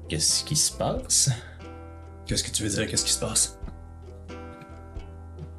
Qu'est-ce 0.07 0.43
qui 0.43 0.55
se 0.55 0.71
passe? 0.71 1.29
Qu'est-ce 2.25 2.43
que 2.43 2.51
tu 2.51 2.63
veux 2.63 2.69
dire? 2.69 2.87
Qu'est-ce 2.87 3.05
qui 3.05 3.11
se 3.11 3.19
passe? 3.19 3.59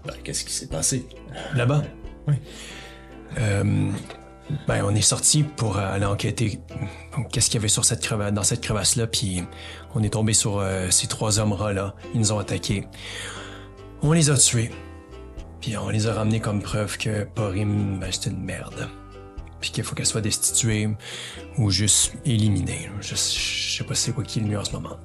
Ben, 0.04 0.14
qu'est-ce 0.24 0.44
qui 0.44 0.52
s'est 0.52 0.68
passé? 0.68 1.06
Là-bas? 1.54 1.82
Oui. 2.26 2.34
Euh, 3.38 3.90
ben, 4.66 4.84
on 4.84 4.94
est 4.94 5.02
sorti 5.02 5.44
pour 5.44 5.76
aller 5.76 6.06
enquêter 6.06 6.60
qu'est-ce 7.30 7.46
qu'il 7.46 7.54
y 7.54 7.58
avait 7.58 7.68
sur 7.68 7.84
cette 7.84 8.02
crevasse, 8.02 8.32
dans 8.32 8.42
cette 8.42 8.60
crevasse-là, 8.60 9.06
puis 9.06 9.44
on 9.94 10.02
est 10.02 10.10
tombé 10.10 10.32
sur 10.32 10.58
euh, 10.58 10.90
ces 10.90 11.06
trois 11.06 11.38
hommes-là, 11.38 11.72
là. 11.72 11.94
Ils 12.14 12.20
nous 12.20 12.32
ont 12.32 12.38
attaqués. 12.38 12.86
On 14.02 14.12
les 14.12 14.30
a 14.30 14.36
tués. 14.36 14.70
Puis 15.60 15.76
on 15.76 15.90
les 15.90 16.06
a 16.06 16.14
ramenés 16.14 16.40
comme 16.40 16.62
preuve 16.62 16.96
que 16.96 17.24
Porim, 17.24 17.98
ben, 17.98 18.10
c'était 18.10 18.30
une 18.30 18.42
merde. 18.42 18.88
Puis 19.60 19.70
qu'il 19.70 19.84
faut 19.84 19.94
qu'elle 19.94 20.06
soit 20.06 20.22
destituée 20.22 20.88
ou 21.58 21.70
juste 21.70 22.14
éliminée. 22.24 22.90
Je, 23.00 23.14
je 23.14 23.76
sais 23.76 23.84
pas 23.84 23.94
c'est 23.94 24.12
quoi 24.12 24.24
qui 24.24 24.38
est 24.38 24.42
le 24.42 24.48
mieux 24.48 24.58
en 24.58 24.64
ce 24.64 24.72
moment. 24.72 24.96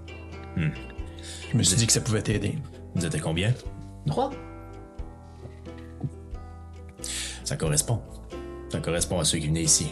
Je 0.56 1.58
me 1.58 1.62
suis 1.62 1.76
dit 1.76 1.86
que 1.86 1.92
ça 1.92 2.00
pouvait 2.00 2.22
t'aider. 2.22 2.58
Vous 2.96 3.06
étiez 3.06 3.20
combien? 3.20 3.54
Trois. 4.08 4.32
Ça 7.44 7.58
correspond. 7.58 8.02
Ça 8.70 8.80
correspond 8.80 9.20
à 9.20 9.26
ceux 9.26 9.40
qui 9.40 9.48
venaient 9.48 9.64
ici. 9.64 9.92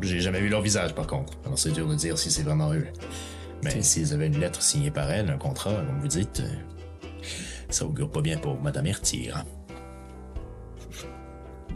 J'ai 0.00 0.20
jamais 0.20 0.40
vu 0.40 0.48
leur 0.48 0.62
visage, 0.62 0.94
par 0.94 1.06
contre. 1.06 1.34
Alors 1.44 1.58
c'est 1.58 1.72
dur 1.72 1.86
de 1.86 1.94
dire 1.94 2.16
si 2.16 2.30
c'est 2.30 2.42
vraiment 2.42 2.72
eux. 2.72 2.86
Mais 3.62 3.82
s'ils 3.82 4.14
avaient 4.14 4.26
une 4.26 4.40
lettre 4.40 4.62
signée 4.62 4.90
par 4.90 5.10
elle, 5.10 5.28
un 5.28 5.36
contrat, 5.36 5.74
comme 5.74 6.00
vous 6.00 6.08
dites, 6.08 6.40
euh, 6.40 6.54
ça 7.72 7.84
augure 7.86 8.10
pas 8.10 8.20
bien 8.20 8.38
pour 8.38 8.60
Madame 8.60 8.86
Hertire. 8.86 9.38
hein. 9.38 9.44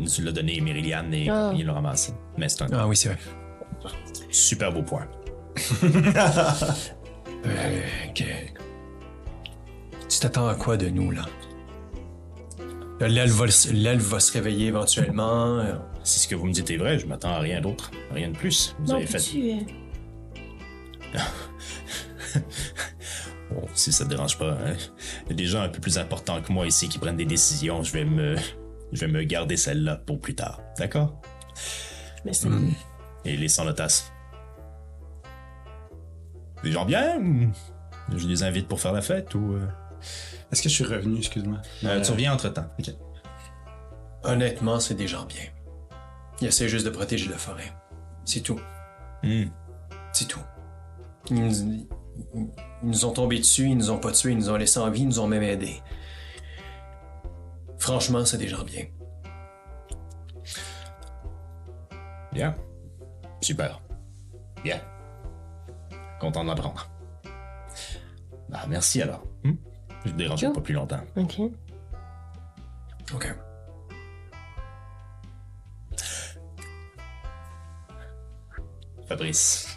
Tu 0.07 0.23
l'as 0.23 0.33
donné 0.33 0.59
à 0.59 0.63
Mériliane 0.63 1.13
et 1.15 1.29
Ah. 1.31 1.53
il 1.57 1.65
l'a 1.67 1.73
ramassé. 1.73 2.13
Mais 2.37 2.49
c'est 2.51 2.63
un 2.63 2.69
Ah 2.73 2.87
oui, 2.87 2.97
c'est 2.97 3.09
vrai. 3.11 3.19
super 4.31 4.73
beau 4.73 4.83
point. 4.83 5.07
Euh, 7.45 7.81
que- 8.15 8.25
Tu 10.09 10.19
t'attends 10.21 10.49
à 10.49 10.55
quoi 10.57 10.77
de 10.77 10.89
nous, 10.89 11.11
là? 11.13 11.25
L'aile 13.01 13.31
va, 13.31 13.47
le- 13.47 13.73
l'aile 13.73 13.99
va 13.99 14.19
se 14.21 14.33
réveiller 14.33 14.67
éventuellement. 14.67 15.59
euh, 15.59 15.75
Si 16.03 16.19
ce 16.21 16.29
que 16.29 16.35
vous 16.35 16.47
me 16.47 16.53
dites 16.53 16.71
est 16.71 16.77
vrai, 16.77 16.99
je 16.99 17.07
m'attends 17.07 17.31
à 17.35 17.39
rien 17.39 17.61
d'autre. 17.61 17.91
Rien 18.11 18.29
de 18.31 18.37
plus. 18.37 18.75
Vous 18.81 18.87
Non, 18.93 18.97
avez 18.97 19.07
fait. 19.07 19.19
peux-tu, 19.19 19.51
euh, 21.15 21.19
Bon, 23.51 23.67
si 23.75 23.93
ça 23.93 24.05
te 24.05 24.11
dérange 24.11 24.39
pas, 24.39 24.53
hein. 24.53 24.75
Il 25.25 25.31
y 25.31 25.33
a 25.33 25.37
des 25.37 25.47
gens 25.47 25.61
un 25.63 25.69
peu 25.69 25.81
plus 25.81 25.99
importants 25.99 26.41
que 26.43 26.53
moi 26.53 26.67
ici 26.67 26.89
qui 26.89 26.99
prennent 26.99 27.17
des 27.17 27.25
décisions. 27.25 27.83
Je 27.83 27.93
vais 27.93 28.05
me. 28.05 28.37
Je 28.93 29.01
vais 29.05 29.11
me 29.13 29.23
garder 29.25 29.57
celle-là 29.57 29.97
pour 29.97 30.21
plus 30.21 30.35
tard. 30.35 30.61
D'accord? 30.79 31.21
Mais 32.25 32.33
c'est. 32.33 32.49
Et 33.25 33.37
les 33.37 33.49
sans-notas. 33.49 34.11
Des 36.63 36.73
gens 36.73 36.85
bien? 36.85 37.19
ou 37.21 37.51
Je 38.17 38.27
les 38.27 38.43
invite 38.43 38.69
pour 38.69 38.81
faire 38.81 38.93
la 38.93 39.03
fête 39.03 39.35
ou. 39.35 39.55
euh, 39.55 39.67
Est-ce 40.53 40.63
que 40.63 40.69
je 40.69 40.75
suis 40.75 40.85
revenu, 40.85 41.19
excuse-moi? 41.19 41.59
euh, 41.85 42.01
tu 42.01 42.11
reviens 42.13 42.33
entre 42.33 42.49
temps. 42.49 42.67
Ok. 42.79 42.91
Honnêtement, 44.25 44.81
c'est 44.81 44.95
des 44.95 45.07
gens 45.07 45.25
bien. 45.27 45.43
Ils 46.41 46.49
essaient 46.49 46.69
juste 46.69 46.85
de 46.85 46.91
protéger 46.91 47.29
la 47.29 47.39
forêt. 47.39 47.73
C'est 48.25 48.41
tout. 48.41 48.61
Hmm. 49.23 49.45
C'est 50.13 50.27
tout. 50.29 50.41
Ils 51.31 51.37
nous, 51.37 51.87
ils- 52.35 52.49
nous 52.83 53.05
ont 53.05 53.13
tombé 53.13 53.39
dessus, 53.39 53.65
ils 53.69 53.77
nous 53.77 53.91
ont 53.91 53.99
pas 53.99 54.13
tués, 54.13 54.33
ils 54.33 54.37
nous 54.39 54.51
ont 54.51 54.57
laissé 54.57 54.79
en 54.79 54.91
vie, 54.91 55.03
ils 55.03 55.07
nous 55.09 55.19
ont 55.21 55.27
même 55.27 55.43
aidés. 55.43 55.81
Franchement, 57.79 58.25
c'est 58.25 58.39
des 58.39 58.49
gens 58.49 58.65
bien. 58.65 58.85
Bien. 62.33 62.57
Super. 63.41 63.81
Bien. 64.63 64.81
Content 66.21 66.43
de 66.45 66.49
l'apprendre. 66.49 66.89
Bah, 68.49 68.65
merci 68.69 69.01
alors. 69.03 69.23
Hmm? 69.45 69.53
Je 70.05 70.13
ne 70.13 70.17
dérange 70.17 70.39
Sure. 70.41 70.53
pas 70.53 70.61
plus 70.61 70.75
longtemps. 70.75 71.01
Ok. 71.17 71.41
OK. 73.15 73.35
Fabrice 79.09 79.76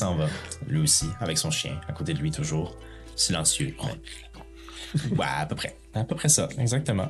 s'en 0.00 0.14
va, 0.16 0.26
lui 0.66 0.80
aussi, 0.80 1.06
avec 1.20 1.38
son 1.38 1.50
chien, 1.50 1.80
à 1.88 1.92
côté 1.92 2.12
de 2.14 2.18
lui 2.18 2.30
toujours, 2.30 2.76
silencieux. 3.16 3.74
mais- 3.84 5.16
Ouais, 5.16 5.26
à 5.38 5.46
peu 5.46 5.54
près. 5.54 5.76
À 5.94 6.02
peu 6.04 6.14
près 6.16 6.28
ça, 6.28 6.48
exactement. 6.58 7.08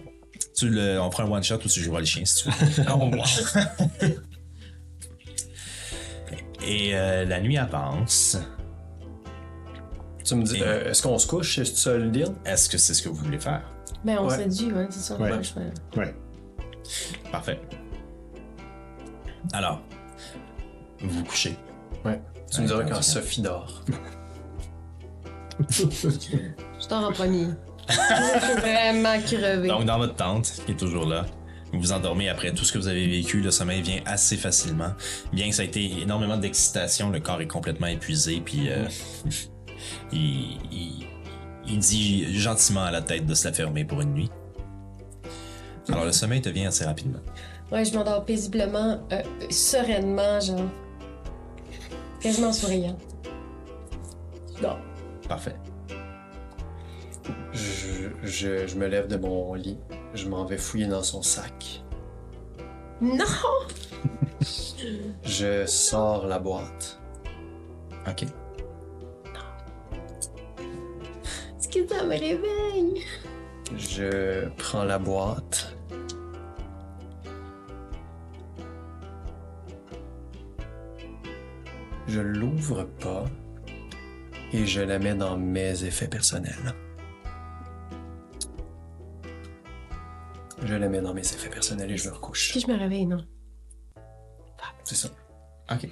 Tu 0.55 0.69
le, 0.69 1.01
on 1.01 1.09
prend 1.11 1.25
un 1.25 1.31
one 1.31 1.43
shot 1.43 1.57
ou 1.65 1.69
tu 1.69 1.81
joueras 1.81 2.01
le 2.01 2.07
chien 2.07 2.25
si 2.25 2.45
tu 2.45 2.51
veux. 2.51 2.85
Et 6.63 6.95
euh, 6.95 7.25
la 7.25 7.41
nuit 7.41 7.57
avance. 7.57 8.37
Tu 10.25 10.35
me 10.35 10.45
dis, 10.45 10.63
euh, 10.63 10.91
est-ce 10.91 11.03
qu'on 11.03 11.19
se 11.19 11.27
couche? 11.27 11.57
C'est 11.57 11.65
ça 11.65 11.97
le 11.97 12.11
deal? 12.11 12.29
Est-ce 12.45 12.69
que 12.69 12.77
c'est 12.79 12.93
ce 12.95 13.03
que 13.03 13.09
vous 13.09 13.15
voulez 13.25 13.39
faire? 13.41 13.63
Ben, 14.05 14.19
on 14.21 14.29
Ouais. 14.29 14.37
s'est 14.37 14.47
dit, 14.47 14.71
ouais, 14.71 14.87
c'est 14.91 15.01
ça. 15.01 15.17
Ouais. 15.17 15.43
choix. 15.43 15.63
Ouais. 15.97 16.15
Parfait. 17.33 17.61
Alors, 19.53 19.81
vous 21.01 21.09
vous 21.19 21.25
couchez. 21.25 21.57
Ouais. 22.05 22.21
Tu 22.53 22.61
me 22.63 22.67
diras 22.67 22.85
quand 22.85 23.03
Sophie 23.03 23.43
dort. 23.43 23.83
Je 25.71 26.89
dors 26.89 27.09
en 27.09 27.13
premier. 27.13 27.47
Je 27.89 27.95
suis 27.95 28.61
vraiment 28.61 29.21
crevé. 29.21 29.69
Donc, 29.69 29.85
dans 29.85 29.99
votre 29.99 30.15
tente, 30.15 30.53
qui 30.67 30.73
est 30.73 30.77
toujours 30.77 31.07
là, 31.07 31.27
vous 31.73 31.81
vous 31.81 31.93
endormez 31.93 32.29
après 32.29 32.53
tout 32.53 32.65
ce 32.65 32.73
que 32.73 32.79
vous 32.79 32.89
avez 32.89 33.07
vécu. 33.07 33.41
Le 33.41 33.51
sommeil 33.51 33.83
vient 33.83 34.01
assez 34.07 34.37
facilement. 34.37 34.93
Bien 35.33 35.49
que 35.49 35.55
ça 35.55 35.63
a 35.63 35.65
été 35.65 36.01
énormément 36.03 36.37
d'excitation, 36.37 37.11
le 37.11 37.21
corps 37.21 37.41
est 37.41 37.47
complètement 37.47 37.87
épuisé, 37.89 38.41
puis 38.45 38.69
euh, 38.71 38.87
il, 40.13 40.59
il- 40.73 41.07
il 41.67 41.79
dit 41.79 42.37
gentiment 42.39 42.83
à 42.83 42.91
la 42.91 43.03
tête 43.03 43.27
de 43.27 43.35
se 43.35 43.47
la 43.47 43.53
fermer 43.55 43.85
pour 43.85 44.01
une 44.01 44.13
nuit. 44.15 44.31
Alors, 45.89 46.05
le 46.05 46.11
sommeil 46.13 46.41
te 46.41 46.49
vient 46.49 46.69
assez 46.69 46.85
rapidement. 46.85 47.21
Ouais, 47.71 47.85
je 47.85 47.95
m'endors 47.95 48.25
paisiblement, 48.25 48.99
euh, 49.13 49.23
sereinement, 49.51 50.41
genre. 50.41 50.69
Quasiment 52.21 52.53
souriant. 52.53 52.97
Non. 54.63 54.77
Parfait. 55.29 55.57
Je, 57.53 58.09
je, 58.23 58.67
je 58.67 58.77
me 58.77 58.87
lève 58.87 59.07
de 59.09 59.17
mon 59.17 59.55
lit. 59.55 59.79
Je 60.15 60.29
m'en 60.29 60.45
vais 60.45 60.59
fouiller 60.59 60.87
dans 60.87 61.03
son 61.03 61.23
sac. 61.23 61.83
Non! 63.01 63.25
Je 65.23 65.65
sors 65.67 66.27
la 66.27 66.39
boîte. 66.39 67.01
OK. 68.07 68.25
Est-ce 71.59 71.69
que 71.69 71.87
ça 71.89 72.05
me 72.05 72.11
réveille? 72.11 73.05
Je 73.77 74.49
prends 74.57 74.85
la 74.85 74.99
boîte. 74.99 75.77
Je 82.09 82.21
l'ouvre 82.21 82.85
pas 82.85 83.25
et 84.53 84.67
je 84.67 84.81
la 84.81 84.99
mets 84.99 85.15
dans 85.15 85.37
mes 85.37 85.85
effets 85.85 86.09
personnels. 86.09 86.75
Je 90.63 90.75
la 90.75 90.89
mets 90.89 91.01
dans 91.01 91.15
mes 91.15 91.23
effets 91.23 91.49
personnels 91.49 91.91
et 91.91 91.97
je 91.97 92.09
me 92.09 92.15
recouche. 92.15 92.53
Si 92.53 92.61
je 92.61 92.67
me 92.67 92.77
réveille, 92.77 93.07
non. 93.07 93.25
C'est 94.85 94.95
ça. 94.97 95.09
OK. 95.71 95.89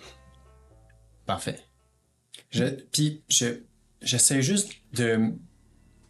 Parfait. 1.24 1.58
Je, 2.50 2.64
puis 2.64 3.22
je, 3.28 3.62
j'essaie 4.02 4.42
juste 4.42 4.72
de, 4.94 5.34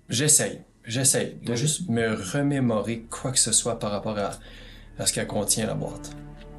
j'essaye, 0.09 0.63
j'essaye 0.85 1.35
de 1.37 1.55
juste 1.55 1.89
me 1.89 2.15
remémorer 2.15 3.03
quoi 3.03 3.33
que 3.33 3.39
ce 3.39 3.53
soit 3.53 3.79
par 3.79 3.91
rapport 3.91 4.19
à, 4.19 4.31
à 4.99 5.07
ce 5.07 5.13
qu'elle 5.13 5.27
contient 5.27 5.67
la 5.67 5.75
boîte. 5.75 6.17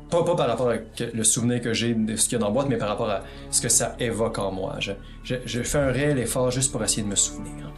Pas, 0.10 0.24
pas 0.24 0.36
par 0.36 0.48
rapport 0.48 0.70
à 0.72 0.76
le 1.14 1.24
souvenir 1.24 1.62
que 1.62 1.74
j'ai 1.74 1.94
de 1.94 2.16
ce 2.16 2.24
qu'il 2.24 2.34
y 2.34 2.36
a 2.36 2.40
dans 2.40 2.48
la 2.48 2.54
boîte, 2.54 2.68
mais 2.68 2.78
par 2.78 2.90
rapport 2.90 3.10
à 3.10 3.22
ce 3.52 3.62
que 3.62 3.70
ça 3.70 3.96
évoque 4.00 4.40
en 4.40 4.52
moi. 4.52 4.78
Je, 4.80 4.92
je, 5.24 5.36
je 5.46 5.62
fais 5.62 5.78
un 5.78 5.92
réel 5.92 6.18
effort 6.18 6.50
juste 6.50 6.72
pour 6.72 6.84
essayer 6.84 7.04
de 7.04 7.08
me 7.08 7.16
souvenir. 7.16 7.72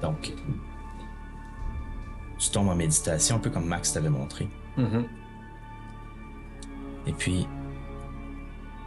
Donc, 0.00 0.32
tu 2.38 2.50
tombes 2.50 2.68
en 2.68 2.74
méditation, 2.74 3.36
un 3.36 3.38
peu 3.38 3.50
comme 3.50 3.66
Max 3.66 3.92
t'avait 3.92 4.10
montré. 4.10 4.48
Mhm. 4.76 5.06
Et 7.06 7.12
puis, 7.12 7.46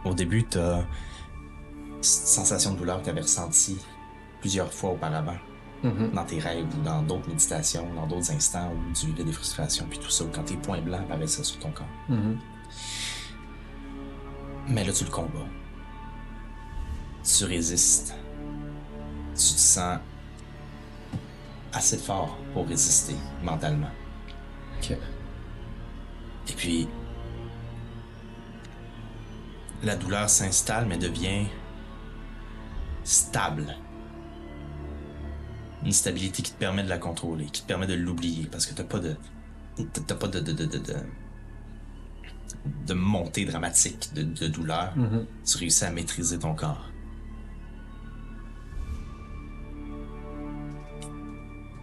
au 0.04 0.12
début, 0.12 0.44
tu 0.44 0.58
as 0.58 0.84
cette 2.02 2.28
sensation 2.28 2.72
de 2.72 2.78
douleur 2.78 2.98
que 2.98 3.04
tu 3.04 3.10
avais 3.10 3.22
ressentie 3.22 3.78
plusieurs 4.40 4.72
fois 4.72 4.90
auparavant, 4.90 5.36
Mhm. 5.90 6.10
dans 6.12 6.24
tes 6.24 6.38
rêves 6.38 6.66
ou 6.78 6.82
dans 6.82 7.02
d'autres 7.02 7.28
méditations, 7.28 7.86
dans 7.94 8.06
d'autres 8.06 8.30
instants 8.32 8.72
où 8.72 8.92
tu 8.92 9.06
vivais 9.06 9.24
des 9.24 9.32
frustrations, 9.32 9.86
puis 9.88 9.98
tout 9.98 10.10
ça, 10.10 10.24
ou 10.24 10.28
quand 10.28 10.42
tes 10.42 10.56
points 10.56 10.80
blancs 10.80 11.02
apparaissaient 11.02 11.44
sur 11.44 11.58
ton 11.58 11.70
corps. 11.70 11.86
Mhm. 12.08 12.38
Mais 14.68 14.84
là, 14.84 14.92
tu 14.92 15.04
le 15.04 15.10
combats. 15.10 15.46
Tu 17.22 17.44
résistes. 17.44 18.14
Tu 19.30 19.42
te 19.42 19.60
sens 19.60 19.98
assez 21.72 21.98
fort 21.98 22.36
pour 22.52 22.66
résister 22.66 23.14
mentalement. 23.42 23.90
Ok. 24.78 24.90
Et 26.48 26.52
puis, 26.52 26.88
la 29.82 29.94
douleur 29.96 30.28
s'installe 30.30 30.86
mais 30.86 30.96
devient 30.96 31.46
stable. 33.04 33.76
Une 35.86 35.92
stabilité 35.92 36.42
qui 36.42 36.52
te 36.52 36.58
permet 36.58 36.82
de 36.82 36.88
la 36.88 36.98
contrôler, 36.98 37.46
qui 37.46 37.62
te 37.62 37.66
permet 37.66 37.86
de 37.86 37.94
l'oublier 37.94 38.46
parce 38.50 38.66
que 38.66 38.74
t'as 38.74 38.84
pas 38.84 38.98
de. 38.98 39.16
T'as 40.06 40.14
pas 40.16 40.28
de. 40.28 40.40
de, 40.40 40.52
de, 40.52 40.64
de, 40.66 40.78
de- 40.78 40.94
montée 42.94 43.44
dramatique 43.44 44.10
de, 44.14 44.22
de 44.22 44.48
douleur. 44.48 44.92
Tu 45.44 45.58
réussis 45.58 45.84
à 45.84 45.90
maîtriser 45.90 46.38
ton 46.38 46.54
corps. 46.54 46.90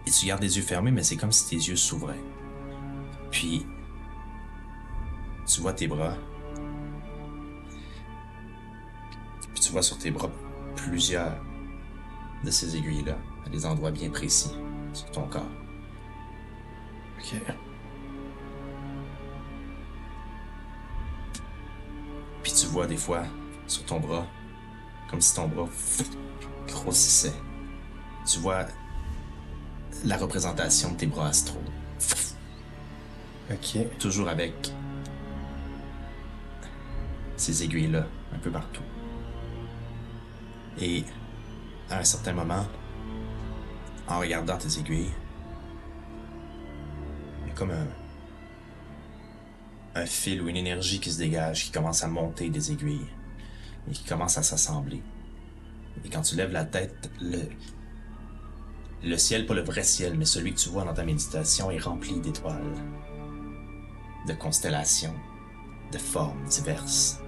Et 0.06 0.10
tu 0.10 0.26
gardes 0.26 0.42
les 0.42 0.56
yeux 0.56 0.62
fermés, 0.62 0.90
mais 0.90 1.02
c'est 1.02 1.16
comme 1.16 1.32
si 1.32 1.48
tes 1.48 1.56
yeux 1.56 1.76
s'ouvraient. 1.76 2.20
Puis, 3.30 3.64
tu 5.46 5.60
vois 5.62 5.72
tes 5.72 5.86
bras. 5.86 6.16
Puis 9.54 9.60
tu 9.62 9.72
vois 9.72 9.82
sur 9.82 9.96
tes 9.98 10.10
bras 10.10 10.30
plusieurs 10.76 11.36
de 12.44 12.50
ces 12.50 12.76
aiguilles-là, 12.76 13.16
à 13.46 13.48
des 13.50 13.66
endroits 13.66 13.90
bien 13.90 14.10
précis 14.10 14.50
sur 14.92 15.10
ton 15.10 15.26
corps. 15.26 15.42
Ok. 17.18 17.34
Puis 22.42 22.52
tu 22.52 22.66
vois 22.66 22.86
des 22.86 22.96
fois 22.96 23.24
sur 23.66 23.84
ton 23.84 24.00
bras, 24.00 24.26
comme 25.10 25.20
si 25.20 25.34
ton 25.34 25.48
bras 25.48 25.68
grossissait. 26.68 27.32
Tu 28.26 28.38
vois 28.38 28.66
la 30.04 30.16
représentation 30.16 30.92
de 30.92 30.96
tes 30.96 31.06
bras 31.06 31.28
astraux, 31.28 31.62
Ok. 33.50 33.78
toujours 33.98 34.28
avec 34.28 34.72
ces 37.36 37.62
aiguilles-là 37.62 38.06
un 38.34 38.38
peu 38.38 38.50
partout. 38.50 38.82
Et 40.80 41.04
à 41.90 41.98
un 41.98 42.04
certain 42.04 42.32
moment, 42.32 42.66
en 44.08 44.18
regardant 44.18 44.56
tes 44.56 44.78
aiguilles, 44.78 45.12
il 47.42 47.48
y 47.48 47.50
a 47.50 47.54
comme 47.54 47.72
un, 49.94 50.06
fil 50.06 50.42
ou 50.42 50.48
une 50.48 50.56
énergie 50.56 51.00
qui 51.00 51.10
se 51.10 51.18
dégage, 51.18 51.64
qui 51.64 51.70
commence 51.70 52.02
à 52.02 52.08
monter 52.08 52.50
des 52.50 52.72
aiguilles 52.72 53.06
et 53.88 53.92
qui 53.92 54.04
commence 54.04 54.36
à 54.38 54.42
s'assembler. 54.42 55.02
Et 56.04 56.08
quand 56.08 56.22
tu 56.22 56.34
lèves 56.34 56.52
la 56.52 56.64
tête, 56.64 57.10
le, 57.20 57.38
le 59.04 59.16
ciel, 59.16 59.46
pas 59.46 59.54
le 59.54 59.62
vrai 59.62 59.84
ciel, 59.84 60.16
mais 60.18 60.24
celui 60.24 60.52
que 60.52 60.58
tu 60.58 60.68
vois 60.68 60.84
dans 60.84 60.94
ta 60.94 61.04
méditation, 61.04 61.70
est 61.70 61.78
rempli 61.78 62.20
d'étoiles, 62.20 62.74
de 64.26 64.32
constellations, 64.32 65.14
de 65.92 65.98
formes 65.98 66.44
diverses. 66.46 67.20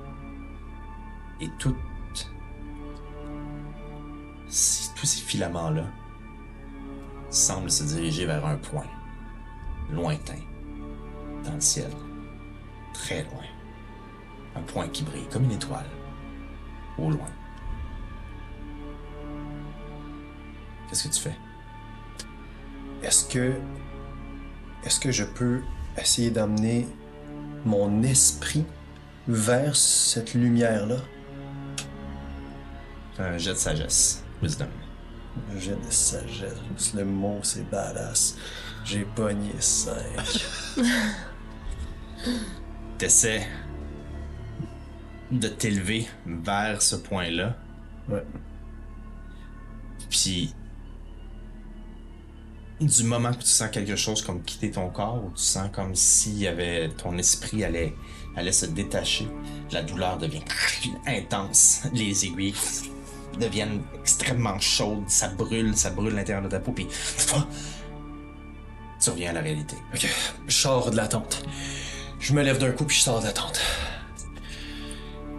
Et 1.41 1.49
toutes 1.59 1.77
tous 4.49 5.07
ces 5.07 5.23
filaments-là 5.23 5.85
semblent 7.37 7.70
se 7.70 7.85
diriger 7.85 8.27
vers 8.27 8.44
un 8.46 8.57
point, 8.57 8.87
lointain, 9.90 10.40
dans 11.44 11.55
le 11.55 11.61
ciel, 11.61 11.90
très 12.92 13.22
loin. 13.25 13.44
Un 14.57 14.62
point 14.62 14.88
qui 14.88 15.05
brille 15.05 15.27
comme 15.31 15.44
une 15.44 15.53
étoile, 15.53 15.87
au 16.99 17.11
loin. 17.11 17.29
Qu'est-ce 20.88 21.09
que 21.09 21.14
tu 21.14 21.20
fais? 21.20 21.37
Est-ce 23.03 23.29
que. 23.29 23.55
Est-ce 24.85 25.01
que 25.01 25.11
je 25.11 25.25
peux 25.25 25.62
essayer 25.99 26.31
d'amener 26.31 26.87
mon 27.64 28.03
esprit 28.03 28.64
vers 29.27 29.75
cette 29.75 30.35
lumière-là? 30.35 30.99
Un 33.18 33.37
jet 33.37 33.53
de 33.53 33.59
sagesse, 33.59 34.25
wisdom. 34.42 34.68
J'ai 35.59 35.72
de 35.75 35.90
sagesse. 35.90 36.94
Le 36.94 37.05
mot, 37.05 37.38
c'est 37.42 37.68
badass. 37.70 38.37
J'ai 38.85 39.05
pogné 39.05 39.53
5. 39.59 39.94
T'essaies 42.99 43.46
de 45.31 45.49
t'élever 45.49 46.07
vers 46.25 46.81
ce 46.81 46.96
point-là, 46.96 47.57
Ouais. 48.09 48.25
puis 50.09 50.55
du 52.81 53.03
moment 53.05 53.33
que 53.33 53.40
tu 53.42 53.46
sens 53.49 53.68
quelque 53.70 53.96
chose 53.96 54.22
comme 54.22 54.42
quitter 54.42 54.70
ton 54.70 54.88
corps, 54.90 55.25
ou 55.25 55.31
tu 55.31 55.42
sens 55.42 55.68
comme 55.72 55.94
s'il 55.96 56.38
y 56.38 56.46
avait 56.46 56.90
ton 56.90 57.18
esprit 57.18 57.64
allait, 57.64 57.94
allait 58.37 58.53
se 58.53 58.66
détacher, 58.66 59.27
la 59.72 59.83
douleur 59.83 60.18
devient 60.18 60.44
intense, 61.07 61.83
les 61.92 62.27
aiguilles 62.27 62.55
deviennent 63.38 63.83
extrêmement 64.01 64.59
chaudes, 64.59 65.09
ça 65.09 65.29
brûle, 65.29 65.77
ça 65.77 65.90
brûle 65.90 66.14
l'intérieur 66.14 66.42
de 66.42 66.49
ta 66.49 66.61
peau, 66.61 66.72
puis 66.72 66.87
tu 69.01 69.11
reviens 69.11 69.31
à 69.31 69.35
la 69.35 69.40
réalité. 69.40 69.77
Ok. 69.94 70.09
Je 70.46 70.55
sors 70.55 70.90
de 70.90 70.96
la 70.96 71.07
tente. 71.07 71.44
Je 72.18 72.33
me 72.33 72.42
lève 72.42 72.59
d'un 72.59 72.72
coup 72.72 72.85
puis 72.85 72.96
je 72.96 73.03
sors 73.03 73.20
de 73.20 73.27
la 73.27 73.33
tente. 73.33 73.61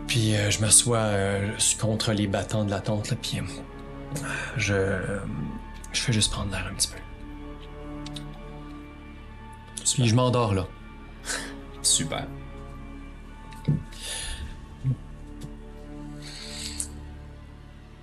Puis 0.08 0.36
euh, 0.36 0.50
je 0.50 0.62
m'assois 0.62 1.00
euh, 1.00 1.52
contre 1.80 2.14
les 2.14 2.28
battants 2.28 2.64
de 2.64 2.72
la 2.72 2.80
tente, 2.80 3.10
là, 3.10 3.18
puis 3.22 3.40
euh, 3.40 4.22
je, 4.56 5.20
je 5.92 6.02
fais 6.02 6.14
juste 6.14 6.32
prendre 6.32 6.52
l'air 6.52 6.66
un 6.72 6.74
petit 6.74 6.88
peu. 6.88 6.98
Puis 9.84 10.08
je 10.08 10.16
m'endors 10.16 10.54
là. 10.54 10.66
Super. 11.82 12.28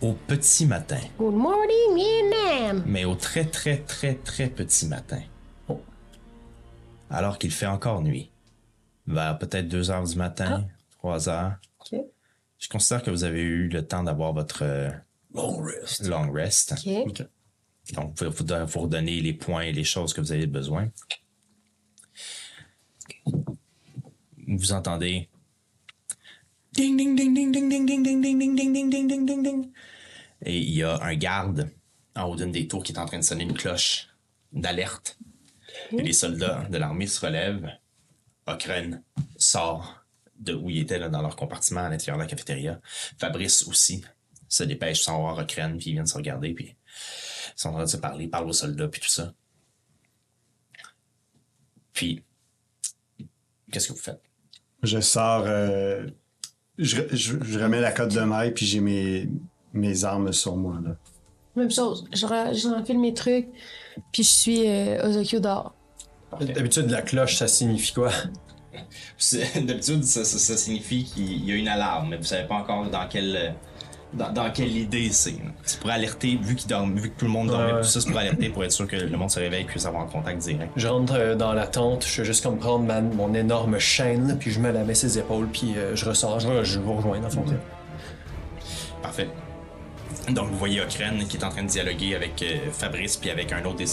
Au 0.01 0.13
petit 0.13 0.67
matin, 0.67 1.01
Good 1.19 1.35
morning, 1.35 1.95
Vietnam! 1.95 2.83
mais 2.87 3.05
au 3.05 3.15
très 3.15 3.45
très 3.47 3.79
très 3.79 4.15
très 4.15 4.49
petit 4.49 4.87
matin, 4.87 5.23
Oh. 5.69 5.81
alors 7.09 7.39
qu'il 7.39 7.51
fait 7.51 7.67
encore 7.67 8.03
nuit, 8.03 8.31
vers 9.07 9.39
peut-être 9.39 9.69
2 9.69 9.91
heures 9.91 10.05
du 10.05 10.17
matin, 10.17 10.67
3 10.99 11.29
heures, 11.31 11.55
Ok. 11.81 11.99
je 12.59 12.69
considère 12.69 13.03
que 13.03 13.11
vous 13.11 13.25
avez 13.25 13.41
eu 13.41 13.69
le 13.69 13.87
temps 13.87 14.03
d'avoir 14.03 14.33
votre 14.35 14.63
euh, 14.63 14.91
Long 15.33 15.57
rest. 15.63 16.07
long 16.07 16.31
rest. 16.31 16.75
Ok. 17.07 17.23
Donc, 17.95 18.07
vous 18.19 18.31
pouvez 18.31 18.31
vous, 18.31 18.67
vous 18.67 18.81
redonner 18.81 19.21
les 19.21 19.33
points 19.33 19.63
et 19.63 19.73
les 19.73 19.85
choses 19.85 20.13
que 20.15 20.21
vous 20.21 20.33
avez 20.33 20.47
besoin. 20.47 20.89
Vous 24.47 24.73
entendez. 24.73 25.29
Ding, 26.75 26.97
ding, 26.97 27.15
ding, 27.15 27.33
ding, 27.33 27.53
ding, 27.53 27.69
ding, 27.69 27.87
ding, 27.87 28.03
ding, 28.03 28.21
ding, 28.21 28.39
ding, 28.39 28.55
ding, 28.57 28.73
ding, 28.73 28.91
ding, 28.91 29.09
ding, 29.09 29.27
ding, 29.27 29.43
ding. 29.45 29.73
Et 30.43 30.59
il 30.59 30.75
y 30.75 30.83
a 30.83 31.01
un 31.03 31.15
garde 31.15 31.71
en 32.17 32.25
haut 32.25 32.35
d'une 32.35 32.51
des 32.51 32.67
tours 32.67 32.83
qui 32.83 32.93
est 32.93 32.99
en 32.99 33.07
train 33.07 33.19
de 33.19 33.25
sonner 33.25 33.45
une 33.45 33.55
cloche 33.55 34.09
d'alerte. 34.53 35.17
Et 35.93 36.03
les 36.03 36.13
soldats 36.13 36.67
de 36.69 36.77
l'armée 36.77 37.07
se 37.07 37.25
relèvent. 37.25 37.71
Okren 38.47 39.05
sort 39.37 40.05
de 40.37 40.53
où 40.53 40.69
il 40.69 40.79
était 40.79 40.99
là, 40.99 41.09
dans 41.09 41.23
leur 41.23 41.37
compartiment 41.37 41.83
à 41.83 41.89
l'intérieur 41.89 42.17
de 42.17 42.23
la 42.23 42.29
cafétéria. 42.29 42.81
Fabrice 43.19 43.69
aussi 43.69 44.05
se 44.49 44.65
dépêche 44.65 45.03
sans 45.03 45.21
voir 45.21 45.39
Okren, 45.39 45.79
puis 45.79 45.91
ils 45.91 45.93
viennent 45.93 46.07
se 46.07 46.17
regarder, 46.17 46.55
puis 46.55 46.75
ils 46.75 47.53
sont 47.55 47.69
en 47.69 47.75
train 47.75 47.85
de 47.85 47.89
se 47.89 47.97
parler, 47.99 48.25
ils 48.25 48.31
parlent 48.31 48.49
aux 48.49 48.53
soldats, 48.53 48.89
puis 48.89 49.01
tout 49.01 49.09
ça. 49.09 49.33
Puis, 51.93 52.25
qu'est-ce 53.71 53.89
que 53.89 53.93
vous 53.93 53.99
faites? 54.01 54.23
Je 54.83 55.01
sors, 55.01 55.45
euh, 55.47 56.09
je, 56.79 56.97
je- 57.13 57.37
je 57.43 57.59
remets 57.59 57.81
la 57.81 57.93
cote 57.93 58.13
de 58.15 58.21
maille, 58.21 58.53
puis 58.53 58.67
j'ai 58.67 58.81
mes, 58.81 59.29
mes 59.73 60.05
armes 60.05 60.33
sur 60.33 60.57
moi. 60.57 60.77
Là. 60.85 60.97
Même 61.57 61.71
chose. 61.71 62.07
Je, 62.13 62.19
je 62.21 62.69
renfile 62.69 62.99
mes 62.99 63.15
trucs, 63.15 63.47
puis 64.13 64.23
je 64.23 64.29
suis 64.29 64.69
euh, 64.69 65.07
Ozokyo 65.09 65.41
dehors. 65.41 65.75
D'habitude, 66.41 66.91
la 66.91 67.03
cloche, 67.03 67.37
ça 67.37 67.47
signifie 67.47 67.93
quoi? 67.93 68.11
D'habitude, 69.55 70.03
ça, 70.05 70.25
ça- 70.25 70.39
ça 70.39 70.57
signifie 70.57 71.05
qu'il 71.05 71.45
y 71.45 71.53
a 71.53 71.55
une 71.55 71.69
alarme, 71.69 72.09
mais 72.11 72.17
vous 72.17 72.25
savez 72.25 72.47
pas 72.49 72.57
encore 72.57 72.89
dans 72.91 73.07
quelle, 73.09 73.55
dans, 74.17 74.33
dans 74.33 74.51
quelle 74.51 74.77
idée 74.77 75.11
c'est. 75.11 75.35
C'est 75.65 75.81
pour 75.81 75.91
alerter, 75.91 76.39
vu, 76.43 76.55
qu'il 76.55 76.69
dorme, 76.69 76.95
vu 76.99 77.11
que 77.11 77.19
tout 77.19 77.25
le 77.27 77.31
monde 77.31 77.49
dormait, 77.49 77.73
Ouais. 77.75 77.81
tout 77.81 77.87
ça, 77.89 78.01
c'est 78.01 78.09
pour 78.11 78.19
alerter, 78.19 78.49
pour 78.49 78.65
être 78.65 78.73
sûr 78.73 78.87
que 78.87 78.97
le 78.97 79.17
monde 79.17 79.31
se 79.31 79.41
réveille 79.41 79.63
et 79.63 79.67
puisse 79.67 79.87
avoir 79.87 80.03
un 80.05 80.07
contact 80.07 80.39
direct. 80.43 80.73
Je 80.77 80.89
rentre 80.89 81.15
euh, 81.17 81.35
dans 81.35 81.53
la 81.53 81.67
tente, 81.67 82.05
je 82.05 82.09
fais 82.11 82.25
juste 82.25 82.43
comme 82.45 82.59
prendre 82.59 82.85
ma- 82.85 83.01
mon 83.01 83.33
énorme 83.35 83.79
chaîne, 83.79 84.29
là, 84.29 84.35
puis 84.35 84.51
je 84.51 84.61
me 84.61 84.71
la 84.71 84.85
mets 84.85 84.95
ses 84.95 85.19
épaules, 85.19 85.49
puis 85.53 85.75
euh, 85.77 85.95
je 85.97 86.05
ressors, 86.05 86.41
je, 86.41 86.65
je 86.65 86.79
vous 86.81 86.95
rejoins 86.95 87.19
dans 87.19 87.29
le 87.29 87.33
fond. 87.33 87.45
Parfait. 89.03 89.29
Donc, 90.31 90.49
vous 90.51 90.57
voyez 90.57 90.81
Okren 90.81 91.19
qui 91.29 91.37
est 91.37 91.45
en 91.45 91.51
train 91.51 91.63
de 91.65 91.69
dialoguer 91.69 92.15
avec 92.15 92.43
euh, 92.43 92.71
Fabrice, 92.73 93.17
puis 93.17 93.31
avec 93.31 93.53
un 93.53 93.63
autre 93.65 93.77
des, 93.77 93.87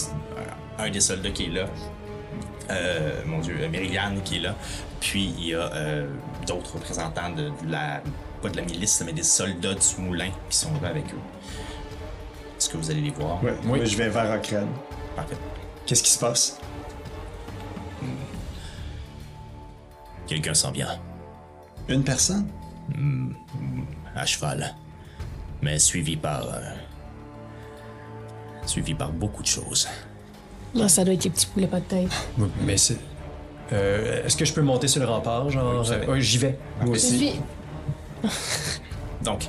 un 0.78 0.88
des 0.90 1.00
soldats 1.00 1.30
qui 1.30 1.44
est 1.44 1.48
là. 1.50 1.66
Mon 3.26 3.40
dieu, 3.40 3.54
Mériliane 3.70 4.22
qui 4.24 4.36
est 4.36 4.40
là. 4.40 4.54
Puis 5.00 5.34
il 5.38 5.48
y 5.48 5.54
a 5.54 5.70
d'autres 6.46 6.74
représentants 6.76 7.28
de, 7.30 7.48
de 7.66 7.70
la, 7.70 8.00
pas 8.42 8.48
de 8.50 8.56
la 8.56 8.62
milice, 8.64 9.02
mais 9.06 9.12
des 9.12 9.22
soldats 9.22 9.74
du 9.74 10.02
moulin 10.02 10.30
qui 10.50 10.56
sont 10.56 10.70
là 10.82 10.88
avec 10.88 11.04
eux. 11.14 11.18
Est-ce 12.58 12.68
que 12.68 12.76
vous 12.76 12.90
allez 12.90 13.00
les 13.00 13.10
voir? 13.10 13.42
Ouais, 13.42 13.54
moi, 13.64 13.82
je 13.84 13.96
vais 13.96 14.08
vers 14.08 14.30
Ocren. 14.36 14.66
Parfait. 15.16 15.36
Qu'est-ce 15.86 16.02
qui 16.02 16.10
se 16.10 16.18
passe? 16.18 16.58
Quelqu'un 20.26 20.54
s'en 20.54 20.70
vient. 20.72 20.98
Une 21.88 22.04
personne? 22.04 22.46
à 24.14 24.26
cheval, 24.26 24.74
mais 25.62 25.78
suivi 25.78 26.16
par. 26.16 26.42
euh, 26.44 26.60
suivi 28.66 28.92
par 28.92 29.10
beaucoup 29.10 29.42
de 29.42 29.46
choses. 29.46 29.88
Non, 30.74 30.88
ça 30.88 31.04
doit 31.04 31.14
être 31.14 31.24
les 31.24 31.30
petits 31.30 31.46
poulets 31.46 31.66
pas 31.66 31.80
de 31.80 31.84
tête. 31.84 32.10
Mais 32.66 32.76
c'est. 32.76 32.98
Euh, 33.72 34.24
Est-ce 34.26 34.36
que 34.36 34.44
je 34.44 34.52
peux 34.52 34.60
monter 34.62 34.88
sur 34.88 35.00
le 35.00 35.08
rempart, 35.08 35.48
genre? 35.48 35.86
savez. 35.86 36.06
Ouais, 36.06 36.20
j'y 36.20 36.38
vais. 36.38 36.58
Moi 36.82 36.90
aussi. 36.94 37.40
Donc, 39.22 39.46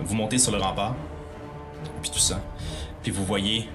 vous 0.00 0.14
montez 0.14 0.38
sur 0.38 0.52
le 0.52 0.58
rempart, 0.58 0.94
puis 2.02 2.10
tout 2.10 2.18
ça, 2.18 2.40
puis 3.02 3.10
vous 3.10 3.24
voyez. 3.24 3.68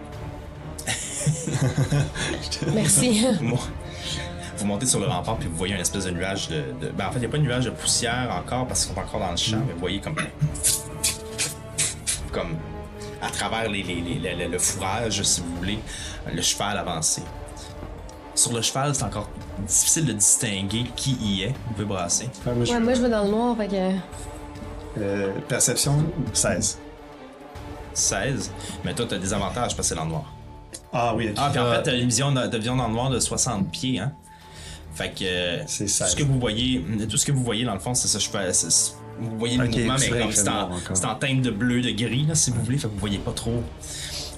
Merci. 2.73 3.25
moi, 3.41 3.59
vous 4.57 4.65
montez 4.65 4.85
sur 4.85 4.99
le 4.99 5.07
rempart, 5.07 5.37
puis 5.37 5.47
vous 5.47 5.55
voyez 5.55 5.73
une 5.75 5.81
espèce 5.81 6.05
de 6.05 6.11
nuage 6.11 6.47
de. 6.49 6.63
de- 6.81 6.89
ben, 6.89 7.07
en 7.07 7.11
fait, 7.11 7.17
il 7.17 7.21
n'y 7.21 7.25
a 7.27 7.29
pas 7.29 7.37
de 7.37 7.43
nuage 7.43 7.65
de 7.65 7.69
poussière 7.71 8.29
encore 8.37 8.67
parce 8.67 8.85
qu'ils 8.85 8.93
sont 8.95 8.99
encore 9.01 9.19
dans 9.19 9.31
le 9.31 9.37
champ, 9.37 9.57
mais 9.65 9.73
vous 9.73 9.79
voyez 9.79 9.99
comme. 9.99 10.15
comme 12.31 12.57
à 13.21 13.29
travers 13.29 13.69
les, 13.69 13.83
les- 13.83 14.01
les- 14.01 14.35
le, 14.35 14.47
le 14.51 14.59
fourrage, 14.59 15.21
si 15.23 15.41
vous 15.41 15.55
voulez, 15.57 15.79
le 16.31 16.41
cheval 16.41 16.77
avancé. 16.77 17.21
Sur 18.39 18.53
le 18.53 18.61
cheval, 18.61 18.95
c'est 18.95 19.03
encore 19.03 19.29
difficile 19.67 20.05
de 20.05 20.13
distinguer 20.13 20.85
qui 20.95 21.11
y 21.21 21.41
est. 21.43 21.47
Vous 21.67 21.73
pouvez 21.73 21.85
brasser. 21.85 22.29
Ouais, 22.45 22.53
moi, 22.55 22.63
je- 22.65 22.71
Ouais, 22.71 22.79
moi, 22.79 22.93
je 22.93 23.01
vais 23.01 23.09
dans 23.09 23.23
le 23.25 23.29
noir, 23.31 23.57
fait 23.57 23.67
que. 23.67 24.99
euh, 25.01 25.31
perception 25.47 26.05
16. 26.33 26.77
16. 27.93 28.51
Mais 28.85 28.93
toi, 28.93 29.05
tu 29.09 29.15
as 29.15 29.17
des 29.17 29.33
avantages 29.33 29.75
parce 29.75 29.75
que 29.75 29.83
c'est 29.83 29.95
dans 29.95 30.05
le 30.05 30.11
noir. 30.11 30.33
Ah 30.93 31.13
oui, 31.15 31.33
Ah, 31.37 31.49
puis 31.51 31.59
en 31.59 31.69
fait, 31.71 31.83
t'as 31.83 31.95
une 31.97 32.05
vision 32.07 32.31
de, 32.31 32.47
de 32.47 32.57
vision 32.57 32.75
dans 32.77 32.87
le 32.87 32.93
noir 32.93 33.09
de 33.09 33.19
60 33.19 33.69
pieds, 33.71 33.99
hein. 33.99 34.13
Fait 34.93 35.09
que. 35.09 35.23
euh, 35.23 35.63
C'est 35.67 35.85
tout 35.85 35.89
ça. 35.91 36.07
ce 36.07 36.15
que 36.15 36.23
vous 36.23 36.39
voyez, 36.39 36.83
tout 37.09 37.17
ce 37.17 37.25
que 37.25 37.31
vous 37.33 37.43
voyez 37.43 37.65
dans 37.65 37.73
le 37.73 37.79
fond, 37.79 37.93
c'est 37.93 38.07
ça. 38.07 38.19
Je 38.19 38.29
fais, 38.29 38.51
vous 39.19 39.37
voyez 39.37 39.57
le 39.57 39.67
mouvement, 39.67 39.95
mais 39.99 40.19
comme 40.21 40.31
c'est 40.31 40.47
en, 40.49 41.11
en 41.11 41.15
teinte 41.15 41.41
de 41.41 41.51
bleu, 41.51 41.81
de 41.81 41.91
gris, 41.91 42.25
là, 42.25 42.35
si 42.35 42.51
vous 42.51 42.63
voulez. 42.63 42.77
Fait 42.77 42.87
que 42.87 42.93
vous 42.93 42.99
voyez 42.99 43.17
pas 43.19 43.33
trop. 43.33 43.61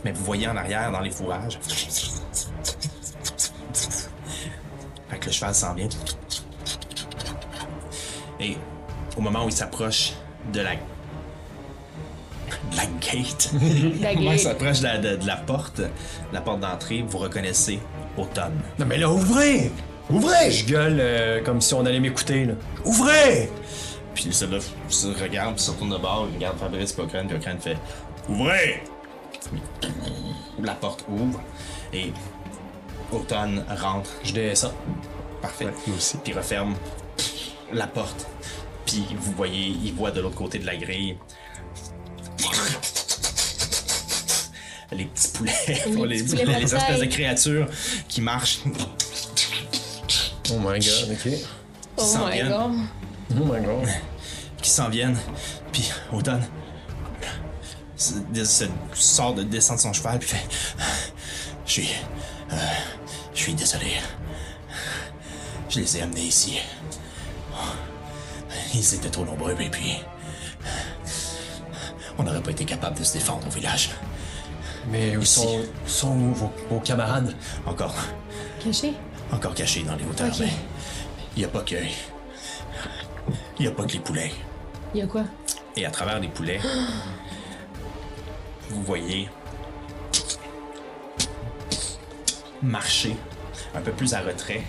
Mais 0.04 0.12
vous 0.12 0.24
voyez 0.26 0.48
en 0.48 0.58
arrière, 0.58 0.92
dans 0.92 1.00
les 1.02 1.12
fourrages. 1.12 1.60
Fait 5.12 5.18
que 5.20 5.26
le 5.28 5.32
cheval 5.32 5.54
s'en 5.54 5.74
vient. 5.76 5.90
Et 8.40 8.58
au 9.18 9.22
moment 9.22 9.46
où 9.46 9.50
il 9.50 9.54
s'approche 9.54 10.14
de 10.52 10.62
la. 10.62 10.72
de 10.72 10.78
la 12.78 12.86
gate. 13.00 13.52
La 14.02 14.16
gate. 14.32 14.40
s'approche 14.40 14.80
de 14.80 14.84
la, 14.86 14.98
de- 14.98 15.16
de 15.18 15.28
la 15.28 15.36
porte, 15.36 15.80
de 15.82 15.88
la 16.34 16.42
porte 16.42 16.60
d'entrée, 16.62 17.04
vous 17.08 17.18
reconnaissez 17.20 17.80
Automne. 18.18 18.60
Non, 18.80 18.86
mais 18.86 18.98
là, 18.98 19.10
ouvrez! 19.10 19.72
Ouvrez! 20.10 20.52
Je 20.52 20.66
gueule 20.66 20.98
euh, 21.00 21.42
comme 21.44 21.62
si 21.62 21.74
on 21.74 21.86
allait 21.86 22.00
m'écouter, 22.00 22.46
là. 22.46 22.54
Ouvrez! 22.84 23.50
Puis 24.14 24.28
celui-là 24.34 24.60
se 24.90 25.08
regarde, 25.08 25.56
puis 25.56 25.64
se 25.64 25.72
retourne 25.72 25.92
de 25.92 25.98
bord, 25.98 26.28
il 26.30 26.36
regarde 26.36 26.58
Fabrice 26.58 26.92
puis 26.92 27.04
Ocran, 27.04 27.26
puis 27.28 27.38
Ocran 27.38 27.56
fait 27.60 27.78
Ouvrez! 28.28 28.84
La 30.62 30.74
porte 30.74 31.06
ouvre 31.10 31.40
et 31.94 32.12
Automne 33.12 33.64
rentre. 33.70 34.10
Je 34.24 34.32
descends. 34.34 34.74
Parfait. 35.42 35.66
Ouais, 35.66 35.74
moi 35.88 35.98
aussi. 35.98 36.18
Puis 36.18 36.34
referme 36.34 36.76
la 37.74 37.88
porte. 37.88 38.28
Puis 38.86 39.06
vous 39.18 39.32
voyez, 39.34 39.76
il 39.84 39.94
voit 39.94 40.12
de 40.12 40.22
l'autre 40.22 40.36
côté 40.36 40.60
de 40.60 40.66
la 40.66 40.76
grille 40.76 41.18
les 44.92 45.06
petits 45.06 45.28
poulets, 45.30 45.52
Les 45.68 45.74
les, 45.76 45.84
petits 45.84 45.96
poulets 45.96 46.18
les 46.18 46.46
batailles. 46.46 46.64
espèces 46.64 47.00
de 47.00 47.06
créatures 47.06 47.68
qui 48.10 48.22
marchent, 48.22 48.60
Oh 50.52 50.58
my 50.60 50.80
god, 50.80 51.12
ok. 51.12 51.34
Oh 51.98 52.04
my 52.26 52.32
viennent. 52.34 52.50
god. 52.50 52.72
Oh 53.40 53.46
my 53.46 53.62
god. 53.66 53.88
qui 54.62 54.70
s'en 54.70 54.90
viennent. 54.90 55.18
Puis 55.72 55.90
Automne 56.12 56.46
se, 57.96 58.16
se- 58.44 58.66
sort 58.94 59.34
de 59.36 59.44
descend 59.44 59.78
de 59.78 59.82
son 59.82 59.94
cheval 59.94 60.20
puis 60.20 60.28
fait 60.28 60.44
Je 61.66 61.72
suis 61.72 61.90
euh, 62.52 62.56
je 63.42 63.46
suis 63.48 63.56
désolé. 63.56 63.94
Je 65.68 65.80
les 65.80 65.98
ai 65.98 66.04
amenés 66.04 66.22
ici. 66.22 66.60
Ils 68.76 68.94
étaient 68.94 69.10
trop 69.10 69.26
nombreux 69.26 69.60
et 69.60 69.70
puis 69.70 69.98
on 72.20 72.24
n'aurait 72.24 72.44
pas 72.44 72.52
été 72.52 72.66
capable 72.66 73.00
de 73.00 73.04
se 73.04 73.14
défendre 73.14 73.48
au 73.48 73.50
village. 73.50 73.90
Mais 74.92 75.18
où 75.18 75.26
sont, 75.26 75.60
où 75.60 75.90
sont 75.90 76.12
où 76.12 76.34
vos, 76.36 76.52
vos 76.70 76.80
camarades? 76.82 77.36
Encore 77.66 77.96
Caché? 78.64 78.94
encore 79.32 79.56
cachés 79.56 79.82
dans 79.82 79.96
les 79.96 80.06
hauteurs, 80.06 80.36
mais 80.40 80.50
il 81.36 81.40
n'y 81.40 81.46
a 81.46 81.48
pas 81.48 81.62
que 81.62 81.76
il 83.58 83.66
y 83.66 83.68
a 83.68 83.72
pas 83.72 83.86
que 83.86 83.94
les 83.94 84.00
poulets. 84.02 84.32
Il 84.94 85.00
y 85.00 85.02
a 85.02 85.08
quoi? 85.08 85.24
Et 85.76 85.84
à 85.84 85.90
travers 85.90 86.20
les 86.20 86.28
poulets, 86.28 86.60
vous 88.70 88.84
voyez 88.84 89.30
marcher 92.62 93.16
un 93.76 93.82
peu 93.82 93.92
plus 93.92 94.14
à 94.14 94.22
retrait 94.22 94.62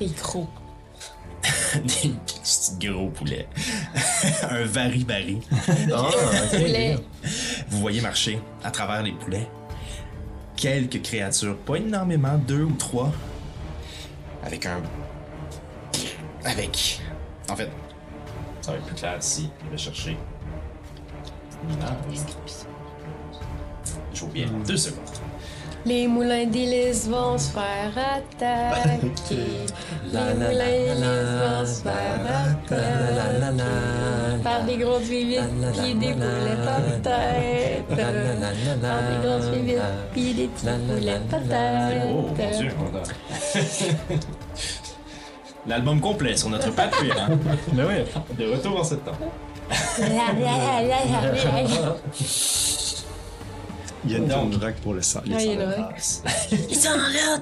Les 0.00 0.08
gros. 0.08 0.48
des 1.74 2.10
petits 2.10 2.88
gros 2.88 3.08
poulets. 3.08 3.48
un 4.50 4.64
vari-vari. 4.64 5.40
Ah, 5.94 6.08
ok. 6.08 6.50
Poulet. 6.50 6.96
Vous 7.68 7.80
voyez 7.80 8.00
marcher 8.00 8.40
à 8.62 8.70
travers 8.70 9.02
les 9.02 9.12
poulets 9.12 9.48
quelques 10.62 11.02
créatures, 11.02 11.56
pas 11.56 11.74
énormément, 11.74 12.38
deux 12.38 12.62
ou 12.62 12.72
trois, 12.72 13.12
avec 14.44 14.64
un. 14.64 14.80
Avec. 16.44 17.00
En 17.50 17.56
fait, 17.56 17.68
ça 18.60 18.70
va 18.70 18.78
être 18.78 18.86
plus 18.86 18.94
clair 18.94 19.16
si 19.18 19.50
je 19.64 19.70
vais 19.70 19.76
chercher. 19.76 20.16
une 21.64 21.74
image. 21.74 22.20
Je 24.14 24.24
oublié. 24.24 24.46
Deux 24.64 24.76
secondes. 24.76 25.02
Les 25.84 26.06
moulins 26.06 26.46
d'hélice 26.46 27.08
vont 27.08 27.36
se 27.36 27.50
faire 27.50 27.92
attaquer. 27.96 29.36
Les 30.12 30.34
moulins 30.34 30.54
d'hélice 30.54 31.32
vont 31.42 31.66
se 31.66 31.82
faire 31.82 32.20
attaquer. 32.22 33.62
Par 34.44 34.62
des 34.64 34.76
grosses 34.76 35.02
vivites 35.02 35.40
pis 35.72 35.94
des 35.94 36.12
poulets 36.12 36.62
par 36.64 36.82
tête. 37.02 37.86
Par 37.88 39.00
des 39.10 39.26
grosses 39.26 39.50
vivites 39.50 39.78
pis 40.14 40.34
des 40.34 40.46
petits 40.48 40.66
poulets 40.66 41.20
par 41.30 41.40
Oh 42.08 42.22
mon 42.28 42.34
tête. 42.34 42.58
dieu. 42.58 42.70
L'album 45.66 46.00
complet 46.00 46.36
sur 46.36 46.48
notre 46.50 46.70
Patreon. 46.72 47.38
Mais 47.72 47.82
oui. 47.84 47.94
De 48.38 48.52
retour 48.52 48.80
en 48.80 48.84
septembre. 48.84 49.18
Il 54.04 54.10
y 54.10 54.14
a 54.14 54.18
une 54.18 54.26
Donc. 54.28 54.50
pour 54.82 54.94
le 54.94 55.02
sang. 55.02 55.20
les 55.24 55.34
Ah, 55.34 55.42
il 55.42 55.52
y 55.52 55.56
en 55.56 55.60
a 55.60 55.64
un. 55.64 55.88
Ils 56.70 56.76
sont 56.76 56.88
là, 56.90 57.38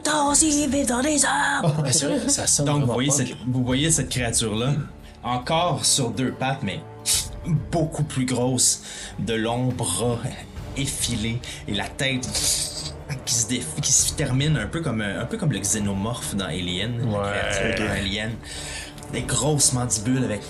vite 0.67 0.89
dans 0.89 1.01
les 1.01 1.25
arbres. 1.25 1.75
Ah, 1.85 1.93
c'est 1.93 2.07
vrai, 2.07 2.29
ça 2.29 2.47
sonne 2.47 2.67
Donc, 2.67 2.85
vous 2.85 2.93
voyez, 2.93 3.11
cette, 3.11 3.33
vous 3.47 3.65
voyez 3.65 3.91
cette 3.91 4.09
créature-là, 4.11 4.75
encore 5.23 5.85
sur 5.85 6.11
deux 6.11 6.33
pattes, 6.33 6.63
mais 6.63 6.81
beaucoup 7.73 8.03
plus 8.05 8.27
grosse, 8.27 8.83
de 9.19 9.35
longs 9.35 9.69
bras 9.69 10.19
effilés 10.77 11.41
et 11.67 11.75
la 11.75 11.89
tête 11.89 12.29
qui 13.25 13.35
se, 13.35 13.49
dé- 13.49 13.63
qui 13.83 13.93
se 13.93 14.13
termine 14.15 14.57
un 14.57 14.67
peu 14.67 14.81
comme, 14.83 15.01
un 15.01 15.25
peu 15.25 15.37
comme 15.37 15.53
le 15.53 15.59
xénomorphe 15.59 16.35
dans 16.37 16.45
Alien. 16.47 16.99
la 16.99 17.19
Ouais. 17.19 17.29
créature 17.51 17.85
dans 17.87 17.93
Alien. 17.93 18.31
Des 19.13 19.23
grosses 19.23 19.73
mandibules 19.73 20.23
avec 20.25 20.41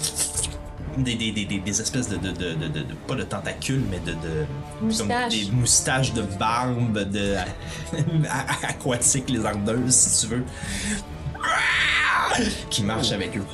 des, 0.98 1.14
des, 1.14 1.32
des, 1.32 1.44
des, 1.44 1.58
des 1.60 1.80
espèces 1.80 2.08
de, 2.08 2.16
de, 2.16 2.30
de, 2.32 2.54
de, 2.54 2.68
de- 2.68 2.80
de- 2.80 2.94
pas 3.06 3.14
de 3.14 3.22
tentacules, 3.22 3.84
mais 3.90 3.98
de, 4.00 4.12
de 4.12 4.46
comme 4.80 4.88
Moustaches. 4.88 5.32
des 5.32 5.50
moustaches 5.52 6.12
de 6.12 6.22
barbe 6.22 6.98
de 7.10 7.36
aquatiques 8.68 9.30
lézardeuses, 9.30 9.94
si 9.94 10.26
tu 10.26 10.34
veux 10.34 10.44
qui 12.70 12.82
marche 12.82 13.12
avec 13.12 13.36
eux. 13.36 13.44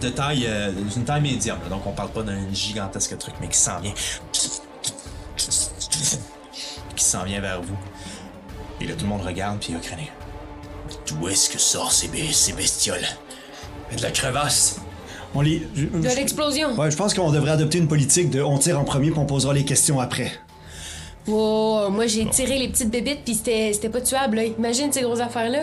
De 0.00 0.08
taille, 0.10 0.44
euh, 0.46 0.72
d'une 0.72 1.04
taille 1.04 1.22
médium, 1.22 1.58
là, 1.62 1.68
donc 1.68 1.86
on 1.86 1.92
parle 1.92 2.10
pas 2.10 2.22
d'un 2.22 2.52
gigantesque 2.52 3.16
truc, 3.18 3.34
mais 3.40 3.48
qui 3.48 3.56
s'en 3.58 3.80
vient. 3.80 3.94
Qui 6.96 7.04
s'en 7.04 7.24
vient 7.24 7.40
vers 7.40 7.62
vous. 7.62 7.76
Et 8.80 8.86
là, 8.86 8.94
tout 8.94 9.02
le 9.04 9.08
monde 9.10 9.22
regarde, 9.22 9.58
puis 9.60 9.72
il 9.72 9.76
a 9.76 9.80
crâné. 9.80 10.10
D'où 11.06 11.28
est-ce 11.28 11.48
que 11.50 11.58
sortent 11.58 11.92
ces, 11.92 12.08
be- 12.08 12.32
ces 12.32 12.52
bestioles? 12.52 13.06
De 13.96 14.02
la 14.02 14.10
crevasse. 14.10 14.76
On 15.34 15.40
les. 15.40 15.66
je- 15.74 15.86
De 15.86 16.14
l'explosion. 16.16 16.74
Ouais, 16.78 16.90
je 16.90 16.96
pense 16.96 17.12
qu'on 17.14 17.30
devrait 17.30 17.50
adopter 17.52 17.78
une 17.78 17.88
politique 17.88 18.30
de 18.30 18.40
on 18.42 18.58
tire 18.58 18.78
en 18.78 18.84
premier 18.84 19.10
puis 19.10 19.18
on 19.18 19.26
posera 19.26 19.52
les 19.52 19.64
questions 19.64 19.98
après. 20.00 20.32
Wow, 21.26 21.88
moi 21.90 22.06
j'ai 22.06 22.26
tiré 22.28 22.58
les 22.58 22.68
petites 22.68 22.90
bébites 22.90 23.24
pis 23.24 23.34
c'était 23.34 23.72
c'était 23.72 23.88
pas 23.88 24.00
tuable 24.02 24.36
là. 24.36 24.44
Imagine 24.44 24.92
ces 24.92 25.00
grosses 25.02 25.20
affaires 25.20 25.48
là. 25.50 25.62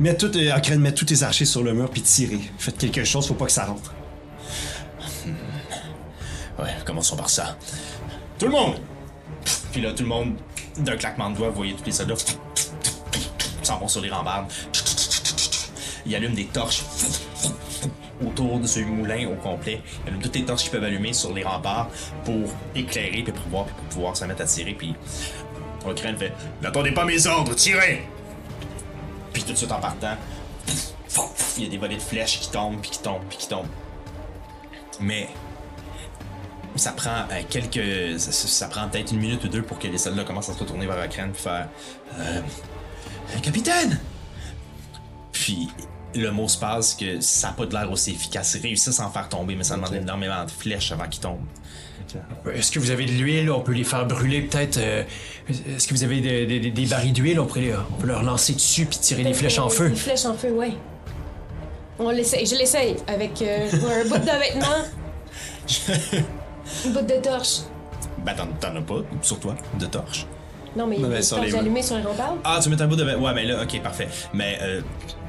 Mets 0.00 0.16
tout, 0.16 0.30
euh, 0.36 0.78
mets 0.78 0.92
tous 0.92 1.04
tes 1.04 1.22
archers 1.22 1.44
sur 1.44 1.62
le 1.62 1.72
mur 1.74 1.88
puis 1.90 2.00
tirez. 2.02 2.40
Faites 2.58 2.78
quelque 2.78 3.04
chose, 3.04 3.26
faut 3.26 3.34
pas 3.34 3.46
que 3.46 3.52
ça 3.52 3.64
rentre. 3.66 3.94
Ouais, 6.58 6.70
commençons 6.84 7.16
par 7.16 7.28
ça. 7.30 7.56
Tout 8.38 8.46
le 8.46 8.52
monde! 8.52 8.74
Puis 9.72 9.82
là, 9.82 9.92
tout 9.92 10.02
le 10.02 10.08
monde, 10.08 10.34
d'un 10.78 10.96
claquement 10.96 11.30
de 11.30 11.36
doigts, 11.36 11.50
vous 11.50 11.56
voyez 11.56 11.74
tous 11.74 11.84
les 11.84 11.92
soldats 11.92 12.14
s'en 13.62 13.78
vont 13.78 13.88
sur 13.88 14.00
les 14.00 14.08
rambardes. 14.10 14.46
Ils 16.06 16.14
allument 16.14 16.34
des 16.34 16.46
torches 16.46 16.82
autour 18.24 18.60
de 18.60 18.66
ce 18.66 18.80
moulin 18.80 19.28
au 19.28 19.34
complet. 19.34 19.80
Toutes 20.22 20.34
les 20.34 20.44
torches 20.44 20.62
qu'ils 20.62 20.72
peuvent 20.72 20.84
allumer 20.84 21.12
sur 21.12 21.32
les 21.32 21.42
remparts 21.42 21.88
pour 22.24 22.50
éclairer, 22.74 23.22
puis 23.22 23.32
pour 23.32 23.42
pouvoir, 23.42 23.64
puis 23.66 23.74
pour 23.74 23.84
pouvoir 23.84 24.16
se 24.16 24.24
mettre 24.24 24.42
à 24.42 24.44
tirer. 24.44 24.74
Puis 24.74 24.94
O'Krent 25.86 26.16
fait 26.18 26.32
N'attendez 26.62 26.92
pas 26.92 27.04
mes 27.04 27.26
ordres, 27.26 27.54
tirez! 27.54 28.06
Puis 29.32 29.42
tout 29.42 29.52
de 29.52 29.56
suite 29.56 29.72
en 29.72 29.80
partant, 29.80 30.16
il 31.58 31.64
y 31.64 31.66
a 31.66 31.70
des 31.70 31.78
volets 31.78 31.96
de 31.96 32.02
flèches 32.02 32.40
qui 32.40 32.50
tombent, 32.50 32.80
puis 32.80 32.90
qui 32.90 32.98
tombent, 33.00 33.24
puis 33.28 33.38
qui 33.38 33.48
tombent. 33.48 33.68
Mais 35.00 35.28
ça 36.76 36.92
prend 36.92 37.24
euh, 37.30 37.42
quelques. 37.48 38.18
Ça, 38.18 38.66
prend 38.68 38.88
peut-être 38.88 39.12
une 39.12 39.20
minute 39.20 39.44
ou 39.44 39.48
deux 39.48 39.62
pour 39.62 39.78
que 39.78 39.88
les 39.88 39.98
soldats 39.98 40.24
commencent 40.24 40.48
à 40.48 40.54
se 40.54 40.58
retourner 40.58 40.86
vers 40.86 41.04
Okran 41.04 41.28
puis 41.32 41.42
faire. 41.42 41.68
Euh, 42.18 42.40
Capitaine! 43.42 44.00
Puis 45.32 45.68
le 46.16 46.30
mot 46.32 46.48
se 46.48 46.58
passe 46.58 46.94
que 46.94 47.20
ça 47.20 47.48
n'a 47.48 47.52
pas 47.54 47.66
de 47.66 47.72
l'air 47.74 47.90
aussi 47.90 48.10
efficace. 48.12 48.54
Ils 48.58 48.62
réussissent 48.62 49.00
à 49.00 49.06
en 49.06 49.10
faire 49.10 49.28
tomber, 49.28 49.54
mais 49.54 49.64
ça 49.64 49.76
demande 49.76 49.94
énormément 49.94 50.44
de 50.44 50.50
flèches 50.50 50.92
avant 50.92 51.08
qu'ils 51.08 51.22
tombent. 51.22 51.44
Est-ce 52.52 52.70
que 52.72 52.78
vous 52.78 52.90
avez 52.90 53.04
de 53.04 53.10
l'huile? 53.12 53.50
On 53.50 53.60
peut 53.60 53.72
les 53.72 53.84
faire 53.84 54.06
brûler 54.06 54.42
peut-être. 54.42 54.78
euh, 54.78 55.02
Est-ce 55.48 55.86
que 55.88 55.94
vous 55.94 56.04
avez 56.04 56.20
de- 56.20 56.50
de- 56.50 56.58
de- 56.64 56.68
des 56.70 56.86
barils 56.86 57.12
d'huile? 57.12 57.38
On, 57.40 57.46
pourrait 57.46 57.60
les- 57.62 57.74
on 57.74 58.00
peut 58.00 58.06
leur 58.06 58.22
lancer 58.22 58.52
dessus 58.54 58.86
puis 58.86 58.98
tirer 58.98 59.22
les 59.24 59.34
flèches 59.34 59.58
en 59.58 59.68
feu. 59.68 59.88
Les 59.88 59.96
flèches 59.96 60.24
en 60.24 60.34
feu, 60.34 60.50
ouais. 60.52 60.72
On 61.98 62.10
l'essaye, 62.10 62.46
je 62.46 62.54
l'essaye 62.54 62.96
avec 63.06 63.40
euh, 63.42 63.68
un 63.70 64.08
bout 64.08 64.18
de 64.18 64.24
vêtement, 64.24 64.82
une 66.84 66.92
bout 66.92 67.00
de 67.02 67.20
torche. 67.22 67.60
Ben, 68.24 68.34
t'en, 68.34 68.46
t'en 68.60 68.76
as 68.76 68.82
pas, 68.82 69.00
sur 69.22 69.38
toi, 69.40 69.56
de 69.78 69.86
torche. 69.86 70.26
Non, 70.76 70.86
mais 70.86 70.96
a 70.96 71.08
mais 71.08 71.22
sur 71.22 71.40
les- 71.40 71.54
allumées 71.54 71.82
sur 71.82 71.96
les 71.96 72.02
remparts. 72.02 72.34
Ah, 72.44 72.58
tu 72.62 72.68
mets 72.68 72.80
un 72.80 72.86
bout 72.86 72.96
de. 72.96 73.04
Ouais, 73.16 73.34
mais 73.34 73.44
là, 73.46 73.62
ok, 73.62 73.80
parfait. 73.82 74.08
Mais 74.34 74.58
euh, 74.62 74.80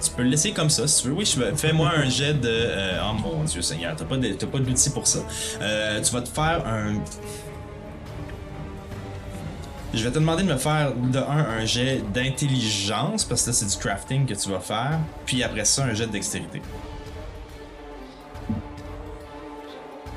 tu 0.04 0.10
peux 0.12 0.24
le 0.24 0.30
laisser 0.30 0.52
comme 0.52 0.70
ça 0.70 0.86
si 0.88 1.02
tu 1.02 1.08
veux. 1.10 1.14
Oui, 1.16 1.26
je 1.26 1.40
veux- 1.40 1.56
fais-moi 1.56 1.90
un 1.96 2.10
jet 2.10 2.34
de. 2.34 2.50
euh, 2.52 3.00
oh 3.10 3.14
mon 3.14 3.44
Dieu 3.44 3.62
Seigneur, 3.62 3.96
t'as 3.96 4.06
pas 4.06 4.18
de, 4.18 4.28
t'as 4.34 4.48
pas 4.48 4.60
d'outil 4.60 4.90
pour 4.90 5.08
ça. 5.08 5.20
Euh, 5.62 6.02
tu 6.02 6.12
vas 6.14 6.22
te 6.22 6.30
faire 6.30 6.64
un. 6.68 6.96
Je 9.94 10.04
vais 10.04 10.10
te 10.12 10.16
demander 10.20 10.44
de 10.44 10.50
me 10.50 10.58
faire 10.58 10.92
de 10.94 11.18
un 11.18 11.60
un 11.62 11.66
jet 11.66 12.04
d'intelligence 12.14 13.24
parce 13.24 13.44
que 13.44 13.50
là 13.50 13.54
c'est 13.54 13.66
du 13.66 13.78
crafting 13.78 14.26
que 14.26 14.34
tu 14.34 14.50
vas 14.50 14.60
faire, 14.60 15.00
puis 15.26 15.42
après 15.44 15.64
ça 15.64 15.86
un 15.86 15.94
jet 15.94 16.08
de 16.08 16.12
dextérité. 16.12 16.62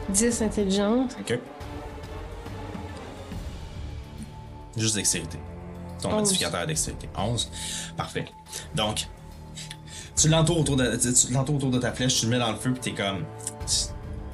10 0.09 0.43
intelligentes. 0.43 1.17
Ok. 1.21 1.39
Juste 4.77 4.95
dextérité. 4.95 5.39
Ton 6.01 6.11
modificateur 6.13 6.67
dextérité. 6.67 7.09
11. 7.17 7.51
Parfait. 7.97 8.25
Donc, 8.75 9.07
tu 10.17 10.29
l'entoures 10.29 10.59
autour 10.59 10.77
de, 10.77 10.97
tu, 10.97 11.13
tu 11.13 11.33
l'entoures 11.33 11.57
autour 11.57 11.71
de 11.71 11.79
ta 11.79 11.93
flèche, 11.93 12.21
tu 12.21 12.27
le 12.27 12.33
mets 12.33 12.39
dans 12.39 12.51
le 12.51 12.59
feu, 12.59 12.73
puis 12.73 12.93
t'es 12.93 13.03
comme. 13.03 13.25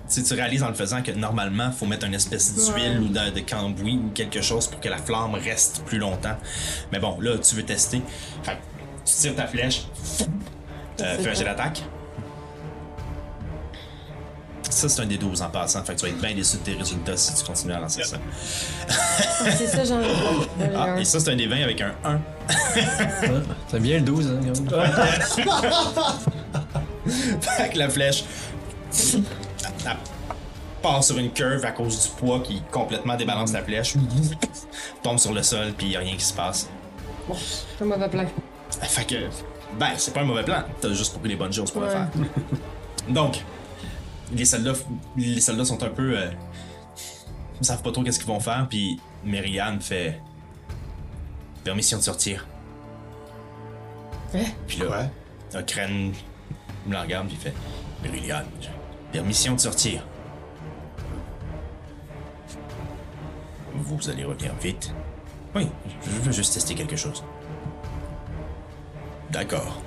Tu, 0.09 0.34
réalises 0.34 0.62
en 0.62 0.68
le 0.68 0.74
faisant 0.74 1.03
que 1.03 1.11
normalement, 1.11 1.72
faut 1.72 1.87
mettre 1.87 2.07
une 2.07 2.14
espèce 2.14 2.55
d'huile 2.55 3.01
ou 3.01 3.09
de, 3.09 3.30
de 3.30 3.41
cambouis 3.41 3.97
ou 3.97 4.11
quelque 4.11 4.41
chose 4.41 4.68
pour 4.68 4.80
que 4.80 4.89
la 4.89 4.99
flamme 4.99 5.34
reste 5.34 5.82
plus 5.84 5.99
longtemps. 5.99 6.37
Mais 6.93 7.01
bon, 7.01 7.18
là, 7.20 7.37
tu 7.39 7.57
veux 7.57 7.64
tester. 7.64 8.01
Fait 8.45 8.59
tu 9.05 9.14
tires 9.14 9.37
ta 9.37 9.47
flèche, 9.47 9.87
euh, 11.01 11.18
fais 11.18 11.30
un 11.30 11.34
jet 11.34 11.45
d'attaque. 11.45 11.82
Ça, 14.71 14.89
c'est 14.89 15.01
un 15.03 15.07
des 15.07 15.17
12 15.19 15.43
en 15.43 15.49
passant. 15.49 15.83
Fait 15.85 15.95
que 15.95 16.01
tu 16.01 16.07
vas 16.07 16.12
être 16.12 16.21
bien 16.21 16.35
déçu 16.35 16.57
de 16.57 16.62
tes 16.62 16.75
résultats 16.75 17.17
si 17.17 17.35
tu 17.35 17.45
continues 17.45 17.73
à 17.75 17.81
lancer 17.81 18.03
ça. 18.03 18.17
Ah, 18.89 19.51
c'est 19.57 19.67
ça, 19.67 19.85
j'en 19.85 20.01
ai 20.01 20.07
Ah, 20.77 21.01
et 21.01 21.05
ça, 21.05 21.21
c'est 21.21 21.31
un 21.31 21.37
des 21.37 21.47
20 21.47 21.62
avec 21.62 21.81
un 21.81 21.93
1. 22.05 22.21
C'est 23.69 23.81
bien 23.81 23.97
le 23.99 24.03
12, 24.05 24.27
hein, 24.29 24.41
quand 24.69 24.77
même. 24.77 24.93
Fait 27.41 27.69
que 27.71 27.79
la 27.79 27.89
flèche 27.89 28.25
elle 29.85 29.97
part 30.83 31.03
sur 31.05 31.19
une 31.19 31.31
curve 31.33 31.64
à 31.64 31.71
cause 31.73 32.03
du 32.05 32.09
poids 32.17 32.41
qui 32.41 32.62
complètement 32.71 33.17
débalance 33.17 33.53
la 33.53 33.62
flèche. 33.62 33.95
Tombe 35.03 35.19
sur 35.19 35.33
le 35.33 35.43
sol, 35.43 35.73
puis 35.77 35.89
y 35.89 35.97
a 35.97 36.01
rien 36.01 36.17
qui 36.17 36.25
se 36.25 36.33
passe. 36.33 36.69
Bon, 37.29 37.35
c'est 37.37 37.83
un 37.85 37.87
mauvais 37.89 38.09
plan. 38.09 38.25
Fait 38.83 39.05
que, 39.05 39.14
ben, 39.79 39.89
c'est 39.97 40.12
pas 40.14 40.21
un 40.21 40.25
mauvais 40.25 40.45
plan. 40.45 40.62
T'as 40.81 40.93
juste 40.93 41.19
pris 41.19 41.29
les 41.31 41.37
bonnes 41.37 41.53
choses 41.53 41.71
pour 41.71 41.83
le 41.83 41.89
Ouais. 41.89 41.93
faire. 41.93 42.09
Donc, 43.09 43.43
les 44.33 44.45
soldats, 44.45 44.72
les 45.16 45.41
soldats 45.41 45.64
sont 45.64 45.83
un 45.83 45.89
peu. 45.91 46.18
euh, 46.18 46.31
ils 47.61 47.64
savent 47.66 47.83
pas 47.83 47.91
trop 47.93 48.03
qu'est-ce 48.03 48.18
qu'ils 48.18 48.29
vont 48.29 48.41
faire, 48.41 48.66
puis 48.68 49.01
Merianne 49.24 49.81
fait. 49.81 50.20
Permission 51.64 51.99
de 51.99 52.03
sortir. 52.03 52.47
Hein? 54.35 54.45
Puis 54.68 54.79
là, 54.79 54.87
Ouais. 54.91 55.11
un 55.55 55.62
crâne 55.62 56.12
me 56.87 56.93
la 56.93 57.03
regarde, 57.03 57.27
puis 57.29 57.37
il 57.41 57.43
fait 57.43 57.55
Merianne, 58.03 58.47
permission 59.12 59.55
de 59.55 59.61
sortir. 59.61 60.03
Vous 63.74 64.11
allez 64.11 64.24
revenir 64.24 64.55
vite. 64.62 64.93
Oui, 65.55 65.68
je 66.05 66.11
veux 66.11 66.33
juste 66.33 66.55
tester 66.55 66.74
quelque 66.74 66.97
chose. 66.97 67.22
D'accord. 69.31 69.81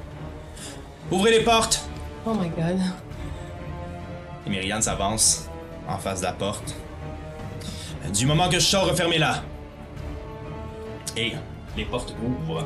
Ouvrez 1.11 1.31
les 1.31 1.43
portes! 1.43 1.83
Oh 2.25 2.33
my 2.33 2.49
god. 2.49 2.79
Et 4.45 4.49
Myriane 4.49 4.81
s'avance 4.81 5.47
en 5.87 5.97
face 5.97 6.19
de 6.19 6.25
la 6.25 6.33
porte. 6.33 6.75
Du 8.13 8.25
moment 8.25 8.47
que 8.49 8.55
je 8.59 8.65
sors, 8.65 8.87
refermez-la. 8.87 9.43
Et 11.17 11.33
les 11.75 11.85
portes 11.85 12.15
ouvrent. 12.23 12.65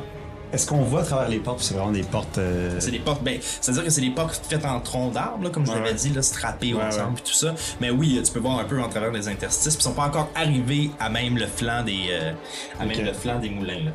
Est-ce 0.52 0.68
qu'on 0.68 0.82
voit 0.82 1.00
à 1.00 1.04
travers 1.04 1.28
les 1.28 1.40
portes? 1.40 1.60
C'est 1.60 1.74
vraiment 1.74 1.90
des 1.90 2.04
portes. 2.04 2.38
euh, 2.38 2.76
C'est 2.78 2.92
des 2.92 3.00
portes, 3.00 3.24
ben, 3.24 3.40
c'est-à-dire 3.42 3.82
que 3.82 3.90
c'est 3.90 4.00
des 4.02 4.10
portes 4.10 4.40
faites 4.48 4.64
en 4.64 4.78
tronc 4.80 5.08
d'arbre, 5.10 5.42
là, 5.42 5.50
comme 5.50 5.66
je 5.66 5.72
Ouais, 5.72 5.78
l'avais 5.80 5.94
dit, 5.94 6.10
là, 6.10 6.22
strappées 6.22 6.72
Ouais, 6.74 6.84
ensemble 6.84 7.06
ouais. 7.08 7.14
puis 7.16 7.24
tout 7.24 7.32
ça. 7.36 7.54
Mais 7.80 7.90
oui, 7.90 8.20
tu 8.24 8.30
peux 8.30 8.38
voir 8.38 8.60
un 8.60 8.64
peu 8.64 8.80
en 8.80 8.88
travers 8.88 9.10
des 9.10 9.26
interstices, 9.26 9.74
puis 9.74 9.80
ils 9.82 9.88
sont 9.88 9.94
pas 9.94 10.06
encore 10.06 10.28
arrivés 10.36 10.92
à 11.00 11.08
même 11.08 11.36
le 11.38 11.46
flanc 11.48 11.82
des, 11.82 12.06
euh, 12.10 12.32
à 12.78 12.84
même 12.84 12.96
Ok. 13.00 13.04
le 13.04 13.12
flanc 13.12 13.40
des 13.40 13.50
moulins. 13.50 13.84
Là. 13.86 13.90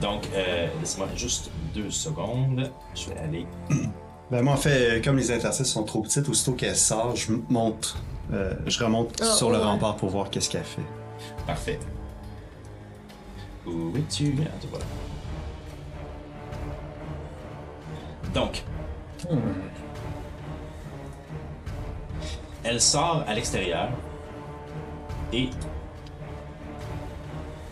Donc, 0.00 0.24
euh, 0.34 0.66
laissez-moi 0.80 1.06
juste 1.14 1.50
deux 1.72 1.90
secondes. 1.92 2.68
Je 2.96 3.10
vais 3.10 3.18
aller. 3.20 3.46
Ben 4.30 4.42
moi, 4.42 4.54
en 4.54 4.56
fait, 4.56 4.98
euh, 4.98 5.02
comme 5.02 5.16
les 5.16 5.30
interstices 5.30 5.68
sont 5.68 5.84
trop 5.84 6.02
petites, 6.02 6.28
aussitôt 6.28 6.52
qu'elle 6.52 6.76
sort, 6.76 7.14
je 7.14 7.32
monte. 7.48 7.96
euh, 8.32 8.54
je 8.66 8.82
remonte 8.82 9.20
Ah, 9.20 9.24
sur 9.24 9.50
le 9.50 9.58
ouais. 9.58 9.64
rempart 9.64 9.96
pour 9.96 10.08
voir 10.10 10.30
qu'est-ce 10.30 10.50
qu'elle 10.50 10.64
fait. 10.64 10.82
Parfait. 11.46 11.78
Où 13.66 13.96
es-tu? 13.96 14.34
Ah, 14.42 14.48
te 14.60 14.66
voilà. 14.66 14.84
Donc. 18.34 18.64
Elle 22.64 22.80
sort 22.80 23.22
à 23.28 23.34
l'extérieur. 23.34 23.88
Et. 25.32 25.50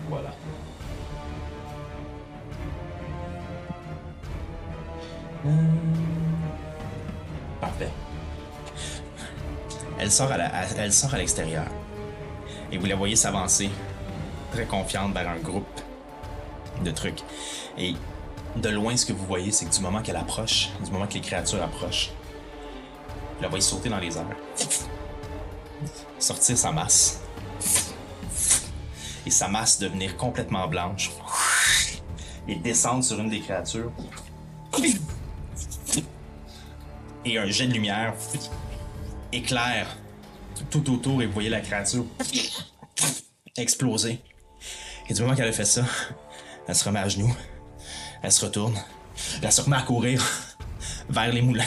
Voilà. 0.09 0.30
Euh, 5.46 5.50
Elle 9.98 10.10
sort 10.10 10.30
à- 10.32 10.64
elle 10.76 10.92
sort 10.92 11.14
à 11.14 11.18
l'extérieur. 11.18 11.64
Et 12.72 12.78
vous 12.78 12.86
la 12.86 12.96
voyez 12.96 13.16
s'avancer, 13.16 13.70
très 14.52 14.64
confiante 14.66 15.12
vers 15.14 15.28
un 15.28 15.36
groupe 15.38 15.80
de 16.82 16.90
trucs. 16.90 17.20
Et 17.78 17.94
de 18.56 18.68
loin, 18.68 18.96
ce 18.96 19.06
que 19.06 19.12
vous 19.12 19.26
voyez, 19.26 19.52
c'est 19.52 19.66
que 19.66 19.74
du 19.74 19.80
moment 19.80 20.02
qu'elle 20.02 20.16
approche, 20.16 20.70
du 20.84 20.90
moment 20.90 21.06
que 21.06 21.14
les 21.14 21.20
créatures 21.20 21.62
approchent, 21.62 22.10
vous 23.36 23.42
la 23.42 23.48
voyez 23.48 23.62
sauter 23.62 23.88
dans 23.88 23.98
les 23.98 24.16
airs, 24.16 24.24
sortir 26.18 26.56
sa 26.56 26.70
masse, 26.72 27.20
et 29.26 29.30
sa 29.30 29.48
masse 29.48 29.78
devenir 29.78 30.16
complètement 30.16 30.66
blanche, 30.68 31.10
et 32.46 32.56
descendre 32.56 33.02
sur 33.02 33.18
une 33.20 33.28
des 33.30 33.40
créatures, 33.40 33.90
et 37.24 37.38
un 37.38 37.46
jet 37.46 37.66
de 37.66 37.72
lumière 37.72 38.14
éclaire 39.32 39.86
tout 40.70 40.92
autour, 40.92 41.22
et 41.22 41.26
vous 41.26 41.32
voyez 41.32 41.50
la 41.50 41.60
créature 41.60 42.04
exploser. 43.56 44.20
Et 45.08 45.14
du 45.14 45.22
moment 45.22 45.34
qu'elle 45.34 45.48
a 45.48 45.52
fait 45.52 45.64
ça, 45.64 45.84
elle 46.66 46.74
se 46.74 46.84
remet 46.84 47.00
à 47.00 47.08
genoux, 47.08 47.34
elle 48.22 48.32
se 48.32 48.44
retourne, 48.44 48.78
elle 49.42 49.52
se 49.52 49.60
remet 49.60 49.76
à 49.76 49.82
courir 49.82 50.22
vers 51.08 51.32
les 51.32 51.42
moulins. 51.42 51.64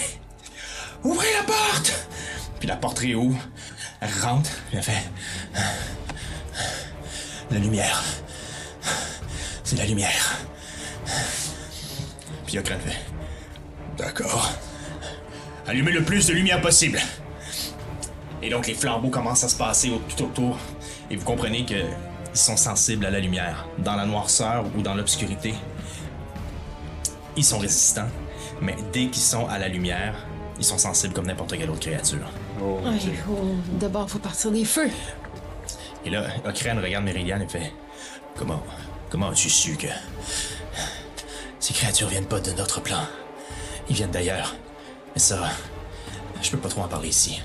Ouvrez 1.04 1.32
la 1.34 1.44
porte! 1.44 2.08
Puis 2.60 2.68
la 2.68 2.76
porte 2.76 3.00
réouvre, 3.00 3.38
elle 4.02 4.10
rentre, 4.22 4.50
elle 4.74 4.82
fait. 4.82 5.04
La 7.52 7.60
lumière. 7.60 8.04
C'est 9.64 9.78
la 9.78 9.86
lumière. 9.86 10.38
Puis 12.46 12.58
Okran 12.58 12.80
fait. 12.80 12.98
D'accord. 13.98 14.52
Allumez 15.68 15.92
le 15.92 16.04
plus 16.04 16.26
de 16.28 16.34
lumière 16.34 16.62
possible. 16.62 17.00
Et 18.42 18.50
donc 18.50 18.68
les 18.68 18.74
flambeaux 18.74 19.10
commencent 19.10 19.44
à 19.44 19.50
se 19.50 19.58
passer 19.58 19.92
tout 20.16 20.24
autour. 20.24 20.58
Et 21.12 21.16
vous 21.16 21.26
comprenez 21.26 21.66
que 21.66 21.76
ils 22.34 22.40
sont 22.40 22.58
sensibles 22.58 23.06
à 23.06 23.10
la 23.12 23.20
lumière. 23.20 23.68
Dans 23.80 23.96
la 23.96 24.06
noirceur 24.06 24.66
ou 24.78 24.82
dans 24.82 24.94
l'obscurité, 24.94 25.54
ils 27.36 27.44
sont 27.44 27.58
résistants. 27.58 28.10
Mais 28.62 28.76
dès 28.94 29.08
qu'ils 29.08 29.24
sont 29.24 29.48
à 29.48 29.58
la 29.58 29.68
lumière, 29.68 30.16
ils 30.60 30.66
sont 30.66 30.78
sensibles 30.78 31.14
comme 31.14 31.26
n'importe 31.28 31.58
quelle 31.58 31.70
autre 31.70 31.80
créature. 31.82 32.30
Oh, 32.62 32.80
Ouais, 32.84 32.98
oh, 33.30 33.56
D'abord, 33.80 34.10
faut 34.10 34.20
partir 34.20 34.52
des 34.52 34.66
feux. 34.66 34.90
Et 36.06 36.10
là, 36.10 36.24
Okren 36.48 36.80
regarde 36.80 37.04
Meridian 37.06 37.40
et 37.42 37.48
fait 37.48 37.74
Comment 38.36 38.64
Comment 39.10 39.30
as-tu 39.30 39.50
su 39.50 39.76
que. 39.78 39.88
Ces 41.60 41.74
créatures 41.74 42.08
viennent 42.08 42.26
pas 42.28 42.40
de 42.40 42.52
notre 42.52 42.82
plan? 42.82 43.00
Ils 43.90 43.96
viennent 43.96 44.12
d'ailleurs. 44.12 44.56
Mais 45.14 45.20
ça. 45.20 45.50
Je 46.42 46.52
peux 46.52 46.58
pas 46.58 46.70
trop 46.70 46.82
en 46.82 46.88
parler 46.88 47.10
ici. 47.10 47.42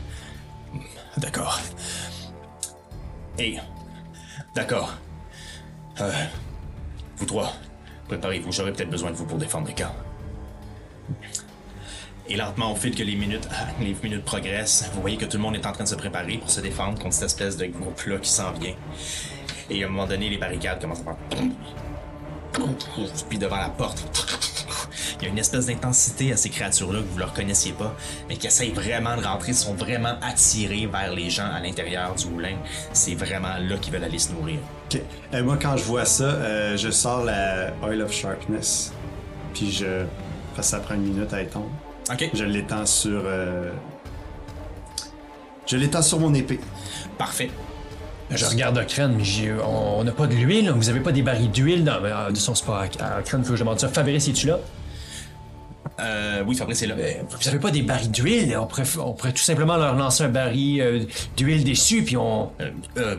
D'accord. 1.16 1.60
Et. 3.38 3.58
D'accord. 4.54 4.94
Euh, 6.00 6.10
vous 7.16 7.26
trois, 7.26 7.52
préparez-vous, 8.08 8.52
j'aurai 8.52 8.72
peut-être 8.72 8.90
besoin 8.90 9.10
de 9.10 9.16
vous 9.16 9.26
pour 9.26 9.38
défendre 9.38 9.68
le 9.68 9.74
camp. 9.74 9.94
Et 12.28 12.36
lentement, 12.36 12.72
au 12.72 12.76
fil 12.76 12.94
que 12.94 13.02
les 13.02 13.16
minutes, 13.16 13.48
les 13.80 13.94
minutes 14.02 14.24
progressent, 14.24 14.90
vous 14.94 15.00
voyez 15.00 15.16
que 15.16 15.24
tout 15.24 15.36
le 15.36 15.42
monde 15.42 15.56
est 15.56 15.66
en 15.66 15.72
train 15.72 15.84
de 15.84 15.88
se 15.88 15.94
préparer 15.94 16.38
pour 16.38 16.50
se 16.50 16.60
défendre 16.60 16.98
contre 16.98 17.14
cette 17.14 17.24
espèce 17.24 17.56
de 17.56 17.66
groupe-là 17.66 18.18
qui 18.18 18.30
s'en 18.30 18.52
vient. 18.52 18.74
Et 19.68 19.82
à 19.82 19.86
un 19.86 19.90
moment 19.90 20.06
donné, 20.06 20.30
les 20.30 20.38
barricades 20.38 20.80
commencent 20.80 21.00
à 21.00 21.34
faire. 21.34 21.44
Puis 23.28 23.38
devant 23.38 23.56
la 23.56 23.68
porte, 23.70 24.02
il 25.20 25.24
y 25.24 25.26
a 25.26 25.30
une 25.30 25.38
espèce 25.38 25.66
d'intensité 25.66 26.32
à 26.32 26.36
ces 26.36 26.50
créatures-là 26.50 27.00
que 27.00 27.04
vous 27.06 27.18
ne 27.18 27.24
reconnaissiez 27.24 27.72
pas, 27.72 27.94
mais 28.28 28.36
qui 28.36 28.46
essayent 28.46 28.72
vraiment 28.72 29.16
de 29.16 29.24
rentrer, 29.24 29.52
sont 29.52 29.74
vraiment 29.74 30.14
attirés 30.22 30.86
vers 30.86 31.12
les 31.14 31.30
gens 31.30 31.50
à 31.52 31.60
l'intérieur 31.60 32.14
du 32.14 32.26
moulin. 32.26 32.56
C'est 32.92 33.14
vraiment 33.14 33.56
là 33.58 33.76
qu'ils 33.80 33.92
veulent 33.92 34.04
aller 34.04 34.18
se 34.18 34.32
nourrir. 34.32 34.58
Ok. 34.92 35.00
Euh, 35.34 35.42
moi, 35.44 35.56
quand 35.60 35.76
je 35.76 35.84
vois 35.84 36.04
ça, 36.04 36.24
euh, 36.24 36.76
je 36.76 36.90
sors 36.90 37.24
la 37.24 37.72
Oil 37.82 38.02
of 38.02 38.12
Sharpness. 38.12 38.92
Puis 39.54 39.70
je. 39.72 40.04
Parce 40.54 40.68
que 40.68 40.70
ça 40.76 40.80
prend 40.80 40.94
une 40.94 41.02
minute 41.02 41.32
à 41.32 41.40
étendre. 41.42 41.70
Ok, 42.10 42.30
Je 42.34 42.44
l'étends 42.44 42.84
sur. 42.84 43.22
euh, 43.24 43.70
Je 45.66 45.76
l'étends 45.76 46.02
sur 46.02 46.18
mon 46.20 46.34
épée. 46.34 46.60
parfait. 47.16 47.50
Je 48.34 48.44
regarde 48.46 48.78
Okren, 48.78 49.14
mais 49.16 49.24
j'ai- 49.24 49.52
on 49.52 50.00
on 50.00 50.04
n'a 50.04 50.12
pas 50.12 50.26
de 50.26 50.34
l'huile. 50.34 50.70
Vous 50.74 50.88
avez 50.88 51.00
pas 51.00 51.12
des 51.12 51.22
barils 51.22 51.50
d'huile 51.50 51.84
dans. 51.84 52.02
euh, 52.04 52.30
de 52.30 52.36
son 52.36 52.54
sport 52.54 52.76
à 52.76 53.18
Okren, 53.20 53.42
faut 53.44 53.50
que 53.50 53.56
je 53.56 53.60
demande 53.62 53.78
ça. 53.80 53.88
Fabrice, 53.88 54.28
es-tu 54.28 54.46
là? 54.48 54.58
Euh, 56.00 56.42
oui, 56.46 56.56
Fabrice 56.56 56.82
est 56.82 56.86
là. 56.86 56.94
Vous 57.28 57.48
avez 57.48 57.58
pas 57.58 57.70
des 57.70 57.82
barils 57.82 58.10
d'huile? 58.10 58.56
On 58.58 58.66
pourrait, 58.66 58.82
on 58.98 59.12
pourrait 59.12 59.32
tout 59.32 59.42
simplement 59.42 59.76
leur 59.76 59.94
lancer 59.94 60.24
un 60.24 60.28
baril 60.28 60.80
euh, 60.80 61.00
d'huile 61.36 61.64
dessus, 61.64 62.02
puis 62.02 62.16
on. 62.16 62.50
Euh, 62.60 62.70
euh, 62.96 63.16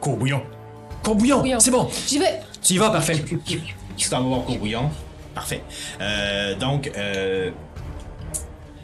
courbouillon. 0.00 0.42
Courbouillon! 1.02 1.40
Bouillon. 1.40 1.60
C'est 1.60 1.70
bon! 1.70 1.88
J'y 2.06 2.18
vais. 2.18 2.40
Tu 2.62 2.74
y 2.74 2.78
vas, 2.78 2.90
parfait. 2.90 3.24
Tu 3.96 4.08
t'en 4.10 4.20
vas 4.22 4.28
voir 4.28 4.44
courbouillon. 4.44 4.90
Parfait. 5.34 5.62
Euh, 6.00 6.54
donc, 6.56 6.90
euh, 6.96 7.50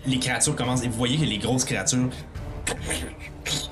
les 0.07 0.18
créatures 0.18 0.57
commencent. 0.57 0.83
Et 0.83 0.89
vous 0.89 0.97
voyez 0.97 1.18
que 1.18 1.24
les 1.24 1.39
grosses 1.39 1.64
créatures 1.64 2.09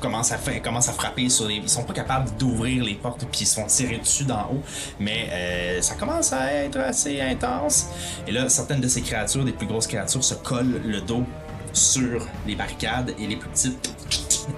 commencent 0.00 0.32
à, 0.32 0.38
fa- 0.38 0.58
commencent 0.60 0.88
à 0.88 0.92
frapper 0.92 1.28
sur 1.28 1.46
les. 1.46 1.56
Ils 1.56 1.68
sont 1.68 1.84
pas 1.84 1.92
capables 1.94 2.30
d'ouvrir 2.38 2.84
les 2.84 2.94
portes 2.94 3.24
puis 3.30 3.40
ils 3.42 3.46
se 3.46 3.60
font 3.60 3.66
tirer 3.66 3.98
dessus 3.98 4.24
d'en 4.24 4.42
haut. 4.52 4.62
Mais 5.00 5.28
euh, 5.30 5.82
ça 5.82 5.94
commence 5.94 6.32
à 6.32 6.52
être 6.52 6.78
assez 6.78 7.20
intense. 7.20 7.86
Et 8.26 8.32
là, 8.32 8.48
certaines 8.48 8.80
de 8.80 8.88
ces 8.88 9.02
créatures, 9.02 9.44
des 9.44 9.52
plus 9.52 9.66
grosses 9.66 9.86
créatures, 9.86 10.22
se 10.24 10.34
collent 10.34 10.80
le 10.84 11.00
dos 11.00 11.24
sur 11.72 12.26
les 12.46 12.54
barricades 12.54 13.14
et 13.18 13.26
les 13.26 13.36
plus 13.36 13.48
petites 13.48 13.94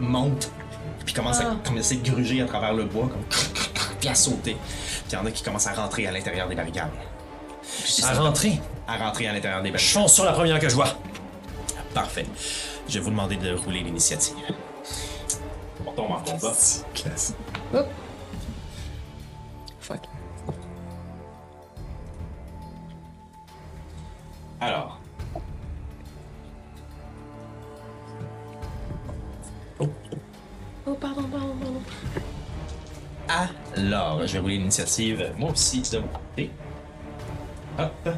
montent 0.00 0.50
puis 1.04 1.14
commencent 1.14 1.40
à 1.40 1.50
Ah. 1.52 1.56
commencer 1.64 1.96
de 1.96 2.10
gruger 2.10 2.42
à 2.42 2.46
travers 2.46 2.74
le 2.74 2.84
bois, 2.84 3.08
comme, 3.08 3.22
puis 4.00 4.08
à 4.08 4.14
sauter. 4.14 4.54
Puis 4.54 5.02
il 5.10 5.14
y 5.14 5.16
en 5.16 5.24
a 5.24 5.30
qui 5.30 5.42
commencent 5.44 5.68
à 5.68 5.72
rentrer 5.72 6.06
à 6.06 6.10
l'intérieur 6.12 6.48
des 6.48 6.56
barricades. 6.56 6.90
À 8.02 8.12
rentrer? 8.14 8.60
À 8.88 8.96
rentrer 8.96 9.28
à 9.28 9.32
l'intérieur 9.32 9.62
des 9.62 9.68
Je 9.68 9.72
barricades. 9.74 9.92
fonce 10.02 10.12
sur 10.14 10.24
la 10.24 10.32
première 10.32 10.58
que 10.58 10.68
je 10.68 10.74
vois. 10.74 10.88
Parfait. 11.94 12.26
Je 12.88 12.94
vais 12.94 13.00
vous 13.00 13.10
demander 13.10 13.36
de 13.36 13.54
rouler 13.54 13.80
l'initiative. 13.80 14.34
On 15.97 16.03
tombe 16.03 16.11
en 16.12 16.20
combat. 16.20 16.53
Classe. 16.94 17.34
Hop. 17.72 17.86
Fuck. 19.80 20.01
Alors. 24.61 25.01
Oh, 29.78 29.88
pardon, 31.01 31.22
pardon, 31.24 31.55
pardon. 31.61 31.82
Alors, 33.76 34.26
je 34.26 34.34
vais 34.34 34.38
rouler 34.38 34.59
l'initiative. 34.59 35.32
Moi 35.38 35.51
aussi, 35.51 35.80
de 35.82 35.99
mon 35.99 36.09
côté. 36.09 36.51
Hop. 37.78 38.09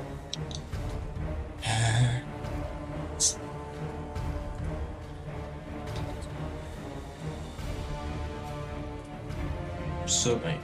Ça, 10.08 10.30
ben. 10.42 10.56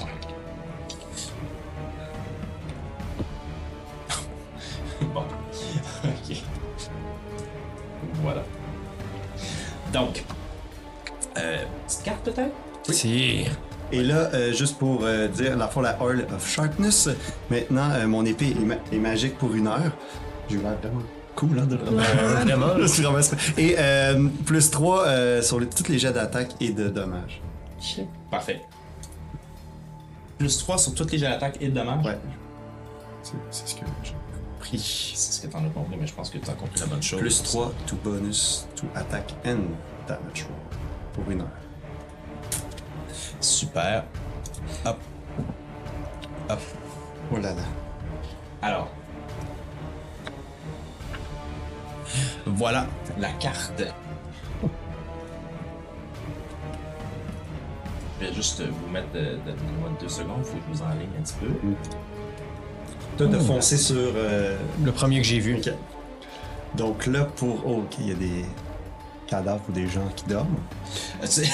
bon. 5.14 5.22
ok. 6.04 6.36
Voilà. 8.22 8.42
Donc. 9.92 10.24
Euh, 11.36 11.64
petite 11.86 12.02
carte 12.04 12.24
peut-être? 12.24 12.54
Si. 12.94 13.44
Et 13.92 14.02
là, 14.02 14.30
euh, 14.34 14.52
juste 14.52 14.78
pour 14.78 15.00
euh, 15.04 15.28
dire, 15.28 15.56
la 15.56 15.68
fois 15.68 15.82
la 15.82 16.02
Oil 16.02 16.26
of 16.34 16.48
Sharpness, 16.48 17.08
maintenant, 17.50 17.88
mon 18.06 18.24
épée 18.24 18.50
est, 18.50 18.64
ma- 18.64 18.76
est 18.92 18.98
magique 18.98 19.36
pour 19.38 19.54
une 19.54 19.66
heure. 19.66 19.92
J'ai 20.48 20.56
eu 20.56 20.60
l'air 20.60 20.76
vraiment 20.80 21.02
cool, 21.36 21.58
hein, 21.58 21.66
de 21.66 21.76
Vraiment. 22.36 22.74
Et 23.58 23.76
plus 24.46 24.70
3 24.70 25.42
sur 25.42 25.60
les- 25.60 25.68
tous 25.68 25.88
les 25.88 25.98
jets 25.98 26.12
d'attaque 26.12 26.52
et 26.60 26.70
de 26.70 26.88
dommages. 26.88 27.40
Shit. 27.84 28.08
Parfait. 28.30 28.62
Plus 30.38 30.58
3 30.58 30.78
sur 30.78 30.94
toutes 30.94 31.12
les 31.12 31.18
jets 31.18 31.28
d'attaque 31.28 31.58
et 31.60 31.68
de 31.68 31.74
dommages. 31.74 32.04
Ouais. 32.04 32.18
C'est 33.22 33.34
c'est 33.50 33.68
ce 33.68 33.74
que 33.74 33.86
j'ai 34.02 34.12
compris. 34.12 34.78
C'est 34.78 35.32
ce 35.32 35.46
que 35.46 35.52
t'en 35.52 35.58
as 35.64 35.68
compris, 35.68 35.96
mais 36.00 36.06
je 36.06 36.14
pense 36.14 36.30
que 36.30 36.38
t'as 36.38 36.54
compris 36.54 36.80
la 36.80 36.86
bonne 36.86 37.02
chose. 37.02 37.20
Plus 37.20 37.42
3 37.42 37.72
to 37.86 37.96
bonus 37.96 38.66
to 38.74 38.86
attack 38.94 39.34
and 39.44 39.60
damage 40.08 40.44
roll 40.44 40.56
pour 41.12 41.30
une 41.30 41.42
heure. 41.42 41.48
Super. 43.40 44.04
Hop. 44.86 44.98
Hop. 46.48 46.60
Oh 47.32 47.36
là 47.36 47.52
là. 47.52 47.62
Alors. 48.62 48.88
Voilà 52.46 52.86
la 53.18 53.30
carte. 53.32 53.82
Je 58.20 58.26
vais 58.26 58.32
juste 58.34 58.62
vous 58.62 58.88
mettre 58.92 59.10
de, 59.12 59.18
de, 59.20 59.24
de- 59.24 60.00
deux 60.00 60.08
secondes, 60.08 60.44
faut 60.44 60.52
que 60.56 60.62
je 60.72 60.76
vous 60.78 60.82
enligne 60.82 61.08
un 61.18 61.22
petit 61.22 61.34
peu. 61.40 61.48
Toi, 63.16 63.26
de 63.26 63.38
foncer 63.38 63.76
sur. 63.76 63.96
euh, 63.96 64.56
Le 64.84 64.92
premier 64.92 65.18
que 65.20 65.26
j'ai 65.26 65.38
vu. 65.40 65.60
Donc 66.76 67.06
là, 67.06 67.24
pour. 67.24 67.62
Oh, 67.66 67.82
ok, 67.84 67.96
il 68.00 68.08
y 68.08 68.12
a 68.12 68.14
des 68.14 68.44
cadavres 69.26 69.62
ou 69.68 69.72
des 69.72 69.86
gens 69.88 70.06
qui 70.16 70.24
dorment. 70.26 70.56
Euh, 71.22 71.26
C'est 71.26 71.44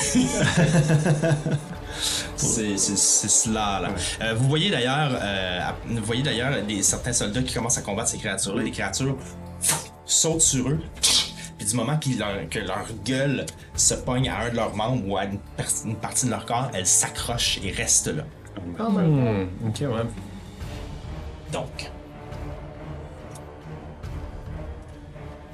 cela 2.77 3.81
là. 3.81 3.89
Euh, 4.23 4.35
vous 4.35 4.49
voyez 4.49 4.71
d'ailleurs, 4.71 5.11
euh, 5.21 5.61
vous 5.89 6.05
voyez 6.05 6.23
d'ailleurs 6.23 6.55
certains 6.83 7.13
soldats 7.13 7.43
qui 7.43 7.53
commencent 7.55 7.79
à 7.79 7.83
combattre 7.83 8.09
ces 8.09 8.19
créatures-là. 8.19 8.63
Les 8.63 8.71
créatures 8.71 9.17
sautent 10.07 10.41
sur 10.41 10.69
eux. 10.71 10.81
Du 11.71 11.77
moment 11.77 11.99
leur- 12.19 12.49
que 12.49 12.59
leur 12.59 12.87
gueule 13.05 13.47
se 13.75 13.95
pogne 13.95 14.29
à 14.29 14.41
un 14.41 14.51
de 14.51 14.57
leurs 14.57 14.75
membres 14.75 15.07
ou 15.09 15.17
à 15.17 15.25
une, 15.25 15.39
par- 15.57 15.67
une 15.85 15.95
partie 15.97 16.27
de 16.27 16.31
leur 16.31 16.45
corps, 16.47 16.71
elles 16.75 16.87
s'accrochent 16.87 17.61
et 17.63 17.71
restent 17.71 18.09
là. 18.15 18.25
Oh 18.59 18.91
my 18.91 18.97
god. 18.97 19.07
Hmm, 19.07 19.69
ok, 19.69 19.81
ouais. 19.81 20.11
Donc, 21.53 21.91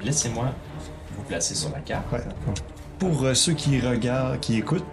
laissez-moi 0.03 0.45
vous 1.15 1.23
placer 1.23 1.55
sur 1.55 1.69
la 1.71 1.79
carte. 1.79 2.11
Ouais. 2.11 2.19
Pour 2.99 3.23
euh, 3.23 3.33
ceux 3.33 3.53
qui 3.53 3.79
regardent, 3.79 4.39
qui 4.39 4.57
écoutent, 4.57 4.85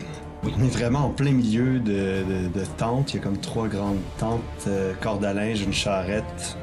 on 0.43 0.63
est 0.63 0.69
vraiment 0.69 1.07
en 1.07 1.11
plein 1.11 1.33
milieu 1.33 1.79
de, 1.79 2.23
de, 2.25 2.49
de 2.59 2.65
tentes. 2.77 3.15
Il 3.15 3.17
y 3.17 3.21
a 3.21 3.23
comme 3.23 3.39
trois 3.39 3.67
grandes 3.69 4.01
tentes, 4.19 4.41
euh, 4.67 4.93
corde 5.01 5.25
à 5.25 5.33
linge, 5.33 5.63
une 5.63 5.73
charrette. 5.73 6.57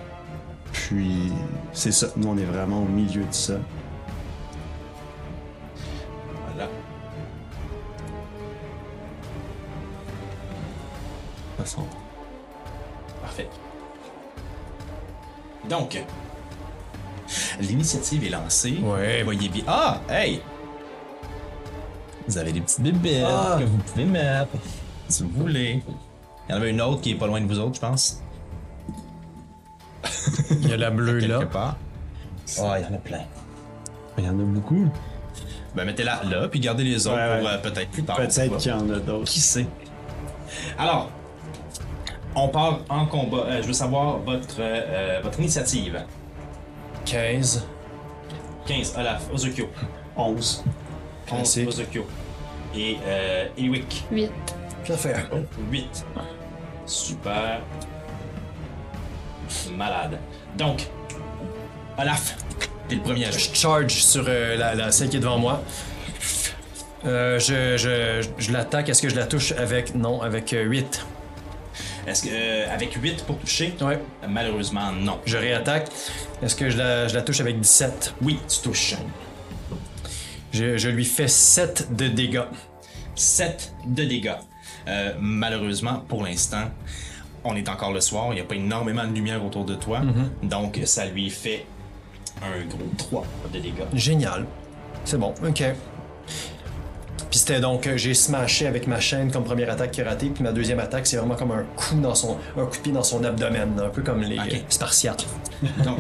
Puis 0.72 1.32
c'est 1.74 1.92
ça, 1.92 2.08
nous 2.16 2.30
on 2.30 2.38
est 2.38 2.46
vraiment 2.46 2.84
au 2.84 2.88
milieu 2.88 3.22
de 3.24 3.34
ça. 3.34 3.56
Parfait. 13.22 13.48
Donc, 15.70 16.04
L'initiative 17.62 18.26
est 18.26 18.30
lancée. 18.30 18.78
Ouais. 18.84 19.24
Voyez 19.24 19.48
bien. 19.48 19.64
Ah, 19.68 20.02
hey! 20.10 20.42
Vous 22.28 22.38
avez 22.38 22.52
des 22.52 22.60
petites 22.62 22.82
bébés 22.82 23.24
Ah. 23.26 23.56
que 23.60 23.64
vous 23.64 23.78
pouvez 23.78 24.06
mettre 24.06 24.50
si 25.08 25.24
vous 25.24 25.30
voulez. 25.30 25.82
Il 26.48 26.52
y 26.52 26.54
en 26.54 26.58
avait 26.58 26.72
une 26.72 26.82
autre 26.82 27.02
qui 27.02 27.12
est 27.12 27.16
pas 27.16 27.28
loin 27.28 27.40
de 27.40 27.48
vous 27.48 27.60
autres, 27.60 27.76
je 27.76 27.80
pense. 27.82 28.22
Il 30.52 30.68
y 30.70 30.74
a 30.74 30.78
la 30.78 30.90
bleue 30.92 31.20
là. 31.20 31.40
Quelque 31.40 31.52
part. 31.54 31.78
Ah, 32.60 32.80
il 32.80 32.84
y 32.86 32.88
en 32.88 32.96
a 32.96 32.98
plein. 32.98 33.22
Il 34.18 34.26
y 34.26 34.28
en 34.28 34.38
a 34.40 34.44
beaucoup. 34.44 34.90
Ben, 35.76 35.86
mettez-la 35.86 36.24
là, 36.26 36.48
puis 36.50 36.60
gardez 36.60 36.84
les 36.84 37.08
autres 37.08 37.16
Ouais, 37.16 37.38
pour 37.40 37.48
ouais. 37.50 37.54
euh, 37.56 37.58
peut-être 37.60 37.92
plus 37.92 38.04
tard. 38.04 38.18
Peut-être 38.18 38.58
qu'il 38.58 38.72
y 38.72 38.74
en 38.74 38.90
a 38.90 39.00
d'autres. 39.00 39.32
Qui 39.32 39.40
sait? 39.40 39.68
Alors, 40.78 41.10
on 42.36 42.48
part 42.50 42.80
en 42.90 43.06
combat. 43.06 43.46
Euh, 43.48 43.62
je 43.62 43.68
veux 43.68 43.74
savoir 43.74 44.20
votre, 44.20 44.56
euh, 44.60 45.20
votre 45.24 45.40
initiative. 45.40 46.04
15. 47.06 47.66
15, 48.66 48.94
Olaf, 48.98 49.24
Ozokyo. 49.34 49.70
11. 50.16 50.64
11, 51.32 51.38
Classique. 51.38 51.68
Ozokyo. 51.68 52.06
Et 52.76 52.98
euh, 53.06 53.48
Eliwick. 53.58 54.06
8. 54.12 54.32
Ça 54.86 54.98
fait. 54.98 55.16
8. 55.72 56.06
Super. 56.86 57.62
Malade. 59.76 60.18
Donc, 60.58 60.88
Olaf, 61.98 62.36
t'es 62.88 62.96
le 62.96 63.02
premier 63.02 63.26
à 63.26 63.32
Je 63.32 63.40
charge 63.54 63.92
sur 63.94 64.24
euh, 64.28 64.56
la, 64.58 64.76
la- 64.76 64.92
celle 64.92 65.10
qui 65.10 65.18
est 65.18 65.20
devant 65.20 65.38
moi. 65.38 65.62
Euh, 67.06 67.40
je 67.40 67.78
je, 67.78 68.28
je 68.38 68.52
l'attaque. 68.52 68.90
Est-ce 68.90 69.02
que 69.02 69.10
je 69.10 69.16
la 69.16 69.26
touche 69.26 69.52
avec? 69.54 69.96
Non, 69.96 70.22
avec 70.22 70.56
8. 70.58 71.06
Est-ce 72.08 72.24
que, 72.24 72.30
euh, 72.32 72.74
avec 72.74 72.94
8 72.94 73.24
pour 73.26 73.38
toucher? 73.38 73.74
Ouais. 73.82 74.00
Malheureusement, 74.28 74.92
non. 74.92 75.20
Je 75.26 75.38
réattaque. 75.38 75.88
Est-ce 76.42 76.56
que 76.56 76.70
je 76.70 76.78
la, 76.78 77.08
je 77.08 77.14
la 77.16 77.22
touche 77.22 77.40
avec 77.42 77.60
17? 77.60 78.16
Oui, 78.22 78.40
tu 78.48 78.60
touches. 78.62 78.96
Je, 80.52 80.78
je 80.78 80.90
lui 80.90 81.06
fais 81.06 81.28
7 81.28 81.96
de 81.96 82.08
dégâts. 82.08 82.42
7 83.16 83.74
de 83.86 84.04
dégâts. 84.04 84.34
Euh, 84.88 85.14
malheureusement, 85.20 86.04
pour 86.08 86.24
l'instant, 86.24 86.72
on 87.44 87.56
est 87.56 87.70
encore 87.70 87.94
le 87.94 88.02
soir, 88.02 88.28
il 88.32 88.36
n'y 88.36 88.42
a 88.42 88.44
pas 88.44 88.56
énormément 88.56 89.06
de 89.06 89.14
lumière 89.14 89.44
autour 89.46 89.66
de 89.66 89.76
toi, 89.76 90.02
donc 90.44 90.80
ça 90.86 91.06
lui 91.06 91.30
fait 91.30 91.66
un 92.44 92.66
gros 92.66 92.90
3 92.98 93.26
de 93.54 93.60
dégâts. 93.60 93.84
Génial. 93.94 94.46
C'est 95.06 95.18
bon, 95.18 95.34
ok. 95.48 95.64
Puis 97.32 97.40
c'était 97.40 97.60
donc, 97.62 97.88
euh, 97.88 97.96
j'ai 97.98 98.14
smashé 98.14 98.68
avec 98.68 98.86
ma 98.88 99.00
chaîne 99.00 99.32
comme 99.32 99.44
première 99.46 99.72
attaque 99.72 99.92
qui 99.92 100.02
a 100.02 100.06
raté, 100.06 100.28
puis 100.28 100.44
ma 100.44 100.52
deuxième 100.52 100.80
attaque, 100.80 101.08
c'est 101.08 101.16
vraiment 101.18 101.36
comme 101.36 101.52
un 101.52 101.64
coup 101.76 101.96
dans 102.02 102.14
son, 102.14 102.38
un 102.58 102.66
coup 102.66 102.76
de 102.78 102.82
pied 102.82 102.92
dans 102.92 103.04
son 103.04 103.24
abdomen, 103.24 103.80
un 103.84 103.88
peu 103.90 104.02
comme 104.02 104.22
les 104.22 104.38
Spartiates. 104.68 105.26
Donc, 105.86 105.98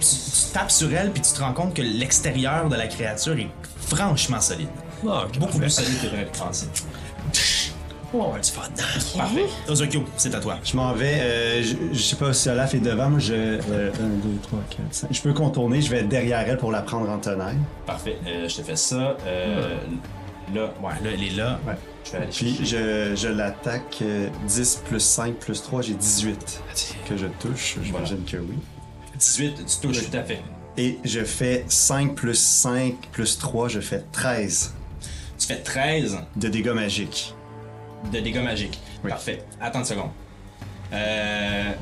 tu, 0.00 0.06
tu 0.06 0.52
tapes 0.54 0.70
sur 0.70 0.92
elle, 0.94 1.10
puis 1.10 1.20
tu 1.22 1.32
te 1.32 1.40
rends 1.40 1.52
compte 1.52 1.74
que 1.74 1.82
l'extérieur 1.82 2.68
de 2.68 2.76
la 2.76 2.86
créature 2.86 3.36
est 3.38 3.48
franchement 3.76 4.40
solide. 4.40 4.68
Ah, 5.08 5.24
Beaucoup 5.34 5.40
parfait. 5.44 5.58
plus 5.58 5.70
solide 5.70 6.00
que 6.02 6.06
j'aurais 6.08 6.24
pu 6.26 6.38
penser. 6.38 6.66
On 8.12 8.18
va 8.18 8.24
avoir 8.24 8.40
du 8.40 8.50
fun. 8.50 8.62
Parfait. 9.18 9.44
Ozokyo, 9.68 10.04
c'est 10.16 10.34
à 10.34 10.40
toi. 10.40 10.58
Je 10.64 10.76
m'en 10.76 10.92
vais. 10.94 11.18
euh, 11.20 11.62
je, 11.62 11.74
je 11.96 12.02
sais 12.02 12.16
pas 12.16 12.32
si 12.32 12.48
Olaf 12.48 12.74
est 12.74 12.80
devant. 12.80 13.08
Moi, 13.08 13.20
je. 13.20 13.32
1, 13.32 13.36
2, 13.36 13.60
3, 14.42 14.58
4, 14.68 14.80
5. 14.90 15.08
Je 15.12 15.22
peux 15.22 15.32
contourner. 15.32 15.80
Je 15.80 15.90
vais 15.90 16.02
derrière 16.02 16.40
elle 16.40 16.56
pour 16.58 16.72
la 16.72 16.82
prendre 16.82 17.08
en 17.08 17.18
tenaille. 17.18 17.58
Parfait. 17.86 18.16
Euh, 18.26 18.48
je 18.48 18.56
te 18.56 18.62
fais 18.62 18.74
ça. 18.74 19.16
Euh, 19.26 19.76
Là, 20.54 20.72
ouais, 20.82 20.92
là, 21.04 21.10
elle 21.12 21.22
est 21.22 21.36
là. 21.36 21.60
Ouais. 21.66 21.74
Je 22.04 22.10
vais 22.12 22.16
aller 22.18 22.26
Puis 22.28 22.58
je, 22.64 23.14
je 23.14 23.28
l'attaque 23.28 23.98
euh, 24.02 24.28
10 24.46 24.82
plus 24.86 25.00
5 25.00 25.34
plus 25.34 25.62
3, 25.62 25.82
j'ai 25.82 25.94
18 25.94 26.62
que 27.08 27.16
je 27.16 27.26
touche. 27.26 27.76
J'imagine 27.82 28.24
que 28.24 28.36
oui. 28.38 28.56
18, 29.18 29.66
tu 29.66 29.86
touches 29.88 30.10
tout 30.10 30.16
à 30.16 30.22
fait. 30.22 30.40
Et 30.76 30.98
je 31.04 31.22
fais 31.24 31.64
5 31.68 32.14
plus 32.14 32.38
5 32.38 32.94
plus 33.12 33.38
3, 33.38 33.68
je 33.68 33.80
fais 33.80 34.02
13 34.12 34.74
Tu 35.38 35.46
fais 35.46 35.56
13 35.62 36.18
de 36.36 36.48
dégâts 36.48 36.70
magiques. 36.72 37.34
de 38.10 38.18
dégâts 38.20 38.42
magiques. 38.42 38.80
Oui. 39.04 39.10
Parfait. 39.10 39.44
Attends 39.60 39.80
une 39.80 39.84
seconde. 39.84 40.10
Euh... 40.92 41.72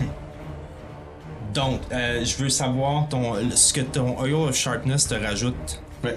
Donc, 1.54 1.80
euh, 1.92 2.24
je 2.24 2.36
veux 2.36 2.48
savoir 2.48 3.08
ton, 3.08 3.34
ce 3.54 3.72
que 3.74 3.82
ton 3.82 4.18
Oil 4.18 4.32
of 4.32 4.56
Sharpness 4.56 5.06
te 5.08 5.14
rajoute. 5.14 5.82
Ouais. 6.02 6.16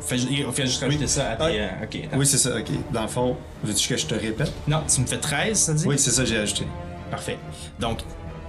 Fais, 0.00 0.18
ju- 0.18 0.46
fais 0.52 0.66
juste 0.66 0.80
rajouter 0.82 1.06
ça 1.06 1.30
à 1.32 1.36
tes. 1.36 1.42
Ah. 1.44 1.46
euh, 1.48 1.84
ok. 1.84 2.00
attends. 2.06 2.18
Oui, 2.18 2.26
c'est 2.26 2.38
ça, 2.38 2.56
ok. 2.56 2.66
Dans 2.92 3.02
le 3.02 3.08
fond, 3.08 3.36
veux-tu 3.64 3.88
que 3.88 3.96
je 3.96 4.06
te 4.06 4.14
répète? 4.14 4.52
Non, 4.66 4.82
tu 4.92 5.00
me 5.00 5.06
fais 5.06 5.18
13, 5.18 5.58
ça 5.58 5.74
dit? 5.74 5.84
Oui, 5.86 5.98
c'est 5.98 6.10
ça, 6.10 6.24
j'ai 6.24 6.38
ajouté. 6.38 6.66
Parfait. 7.10 7.38
Donc, 7.78 7.98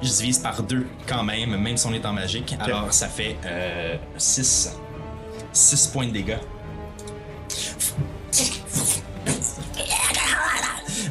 je 0.02 0.08
divise 0.10 0.40
par 0.40 0.62
deux 0.64 0.86
quand 1.08 1.24
même, 1.24 1.56
même 1.58 1.76
si 1.78 1.86
on 1.88 1.94
est 1.94 2.06
en 2.06 2.14
magique. 2.14 2.56
Alors, 2.60 2.92
ça 2.94 3.08
fait 3.08 3.36
6. 4.18 4.72
6 5.52 5.88
points 5.88 6.08
de 6.08 6.12
dégâts. 6.12 6.38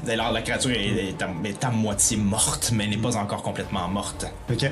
Alors, 0.09 0.33
la 0.33 0.41
créature 0.43 0.71
est, 0.71 1.09
est 1.11 1.23
à, 1.23 1.29
est 1.45 1.65
à 1.65 1.71
moitié 1.71 2.17
morte, 2.17 2.71
mais 2.75 2.87
n'est 2.87 2.97
pas 2.97 3.17
encore 3.17 3.43
complètement 3.43 3.87
morte. 3.89 4.27
Ok. 4.51 4.71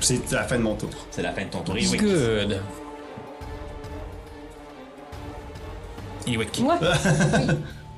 C'est 0.00 0.32
la 0.32 0.44
fin 0.44 0.56
de 0.56 0.62
mon 0.62 0.74
tour. 0.74 0.88
C'est 1.10 1.22
la 1.22 1.32
fin 1.32 1.42
de 1.44 1.48
ton 1.50 1.60
tour. 1.60 1.76
Ewick. 1.76 2.00
Good. 2.02 2.60
Ewick. 6.26 6.60
Moi? 6.60 6.78
oui. 6.80 7.54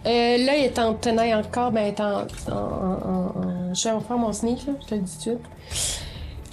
Euh, 0.07 0.37
là, 0.45 0.57
il 0.57 0.65
est 0.65 0.79
en 0.79 0.95
tenaille 0.95 1.35
encore, 1.35 1.71
ben, 1.71 1.83
il 1.83 1.89
est 1.89 2.01
en. 2.01 2.23
en, 2.51 2.55
en- 2.55 3.41
en- 3.41 3.75
Je 3.75 3.89
vais 3.89 4.01
faire 4.07 4.19
mon 4.19 4.33
sneak, 4.33 4.67
là, 4.67 4.73
je 4.83 4.87
te 4.87 4.95
le 4.95 5.01
dis 5.01 5.13
tout 5.13 5.31
de 5.31 5.39
suite. 5.71 6.03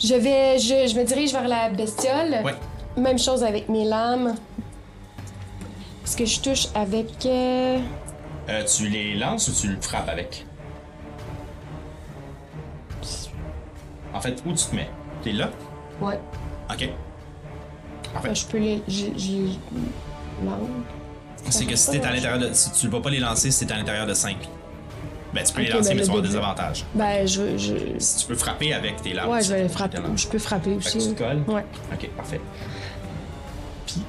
Je 0.03 0.15
vais. 0.15 0.57
Je, 0.57 0.87
je 0.91 0.95
me 0.99 1.03
dirige 1.03 1.31
vers 1.33 1.47
la 1.47 1.69
bestiole. 1.69 2.41
Ouais. 2.43 2.55
Même 2.97 3.19
chose 3.19 3.43
avec 3.43 3.69
mes 3.69 3.83
lames. 3.85 4.35
Est-ce 6.05 6.17
que 6.17 6.25
je 6.25 6.39
touche 6.39 6.67
avec. 6.75 7.25
euh, 7.25 7.79
Euh, 8.49 8.63
tu 8.65 8.87
les 8.89 9.15
lances 9.15 9.47
ou 9.49 9.53
tu 9.53 9.67
le 9.67 9.79
frappes 9.81 10.09
avec? 10.09 10.45
En 14.13 14.19
fait, 14.19 14.41
où 14.45 14.51
tu 14.53 14.65
te 14.65 14.75
mets? 14.75 14.89
T'es 15.23 15.31
là? 15.31 15.49
Ouais. 16.01 16.19
Ok. 16.69 16.89
Parfait. 18.13 18.35
Je 18.35 18.45
peux 18.45 18.57
les. 18.57 18.81
Lance. 20.43 20.57
C'est 21.49 21.65
que 21.65 21.75
si 21.75 21.91
t'es 21.91 22.03
à 22.03 22.11
l'intérieur 22.11 22.39
de. 22.39 22.53
Si 22.53 22.71
tu 22.71 22.85
ne 22.87 22.91
vas 22.91 23.01
pas 23.01 23.09
les 23.09 23.19
lancer, 23.19 23.51
si 23.51 23.65
t'es 23.65 23.73
à 23.73 23.77
l'intérieur 23.77 24.05
de 24.07 24.13
5. 24.13 24.37
Ben, 25.33 25.43
tu 25.45 25.53
peux 25.53 25.61
les 25.61 25.69
lancer, 25.69 25.89
ben, 25.89 25.95
mais 25.97 26.01
tu 26.03 26.07
vas 26.07 26.13
avoir 26.17 26.29
des 26.29 26.35
avantages. 26.35 26.85
Ben, 26.93 27.25
je. 27.27 27.57
je... 27.57 27.73
Si 27.99 28.17
tu 28.17 28.25
peux 28.27 28.35
frapper 28.35 28.73
avec 28.73 29.01
tes 29.01 29.13
lames. 29.13 29.29
Ouais, 29.29 29.41
je 29.41 29.53
vais 29.53 29.63
peux 29.63 29.69
frapper. 29.69 29.97
Je 30.15 30.27
peux 30.27 30.39
frapper 30.39 30.77
Fait 30.79 30.91
que 30.91 30.97
aussi. 30.97 31.09
tu 31.09 31.15
te 31.15 31.19
colles? 31.23 31.43
Ouais. 31.47 31.65
Ok, 31.93 32.09
parfait. 32.17 32.41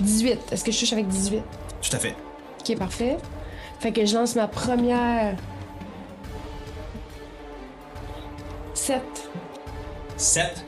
18. 0.00 0.38
Est-ce 0.52 0.64
que 0.64 0.72
je 0.72 0.78
touche 0.80 0.92
avec 0.92 1.08
18? 1.08 1.42
Tout 1.82 1.96
à 1.96 1.98
fait. 1.98 2.14
Ok, 2.60 2.76
parfait. 2.78 3.16
Fait 3.80 3.92
que 3.92 4.04
je 4.04 4.14
lance 4.14 4.34
ma 4.36 4.46
première. 4.48 5.36
7. 8.74 9.00
7. 10.16 10.64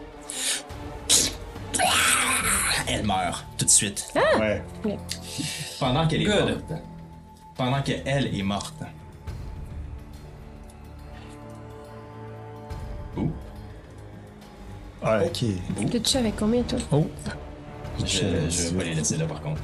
Elle 2.87 3.05
meurt 3.05 3.45
tout 3.59 3.65
de 3.65 3.71
suite. 3.71 4.07
Ouais. 4.39 4.63
Pendant 5.85 6.07
qu'elle 6.07 6.23
est 6.23 6.25
Good. 6.25 6.49
morte. 6.49 6.83
Pendant 7.57 7.83
qu'elle 7.83 8.35
est 8.35 8.43
morte. 8.43 8.75
Ouh. 13.19 13.31
Ouais, 15.05 15.27
ok. 15.27 15.91
Touché 16.03 16.19
avec 16.19 16.37
combien, 16.37 16.63
toi? 16.63 16.79
Oh. 16.91 17.07
Je, 17.99 18.05
je 18.49 18.69
vais 18.71 18.79
pas 18.79 18.85
les 18.85 18.95
laisser 18.95 19.17
là 19.19 19.27
par 19.27 19.41
contre. 19.43 19.61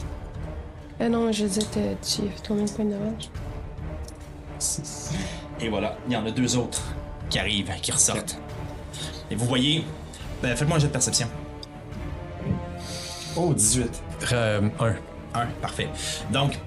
Ah 1.01 1.09
non, 1.09 1.33
je 1.33 1.47
t'as- 1.47 1.95
tu 2.03 2.23
as 2.29 2.47
combien 2.47 2.65
de 2.67 2.71
points 2.71 2.85
de 2.85 2.91
dommage? 2.91 3.31
Et 5.61 5.69
voilà, 5.71 5.97
il 6.07 6.13
y 6.13 6.17
en 6.17 6.27
a 6.27 6.31
deux 6.31 6.57
autres 6.57 6.83
qui 7.31 7.39
arrivent, 7.39 7.73
qui 7.81 7.91
ressortent. 7.93 8.39
Et 9.31 9.35
vous 9.35 9.47
voyez. 9.47 9.85
Ben, 10.43 10.55
faites-moi 10.55 10.77
un 10.77 10.81
jet 10.81 10.87
de 10.89 10.93
perception. 10.93 11.29
Oh, 13.37 13.55
18. 13.55 14.03
Euh, 14.33 14.69
un. 14.81 14.95
Un, 15.35 15.47
parfait. 15.63 15.89
Donc, 16.33 16.59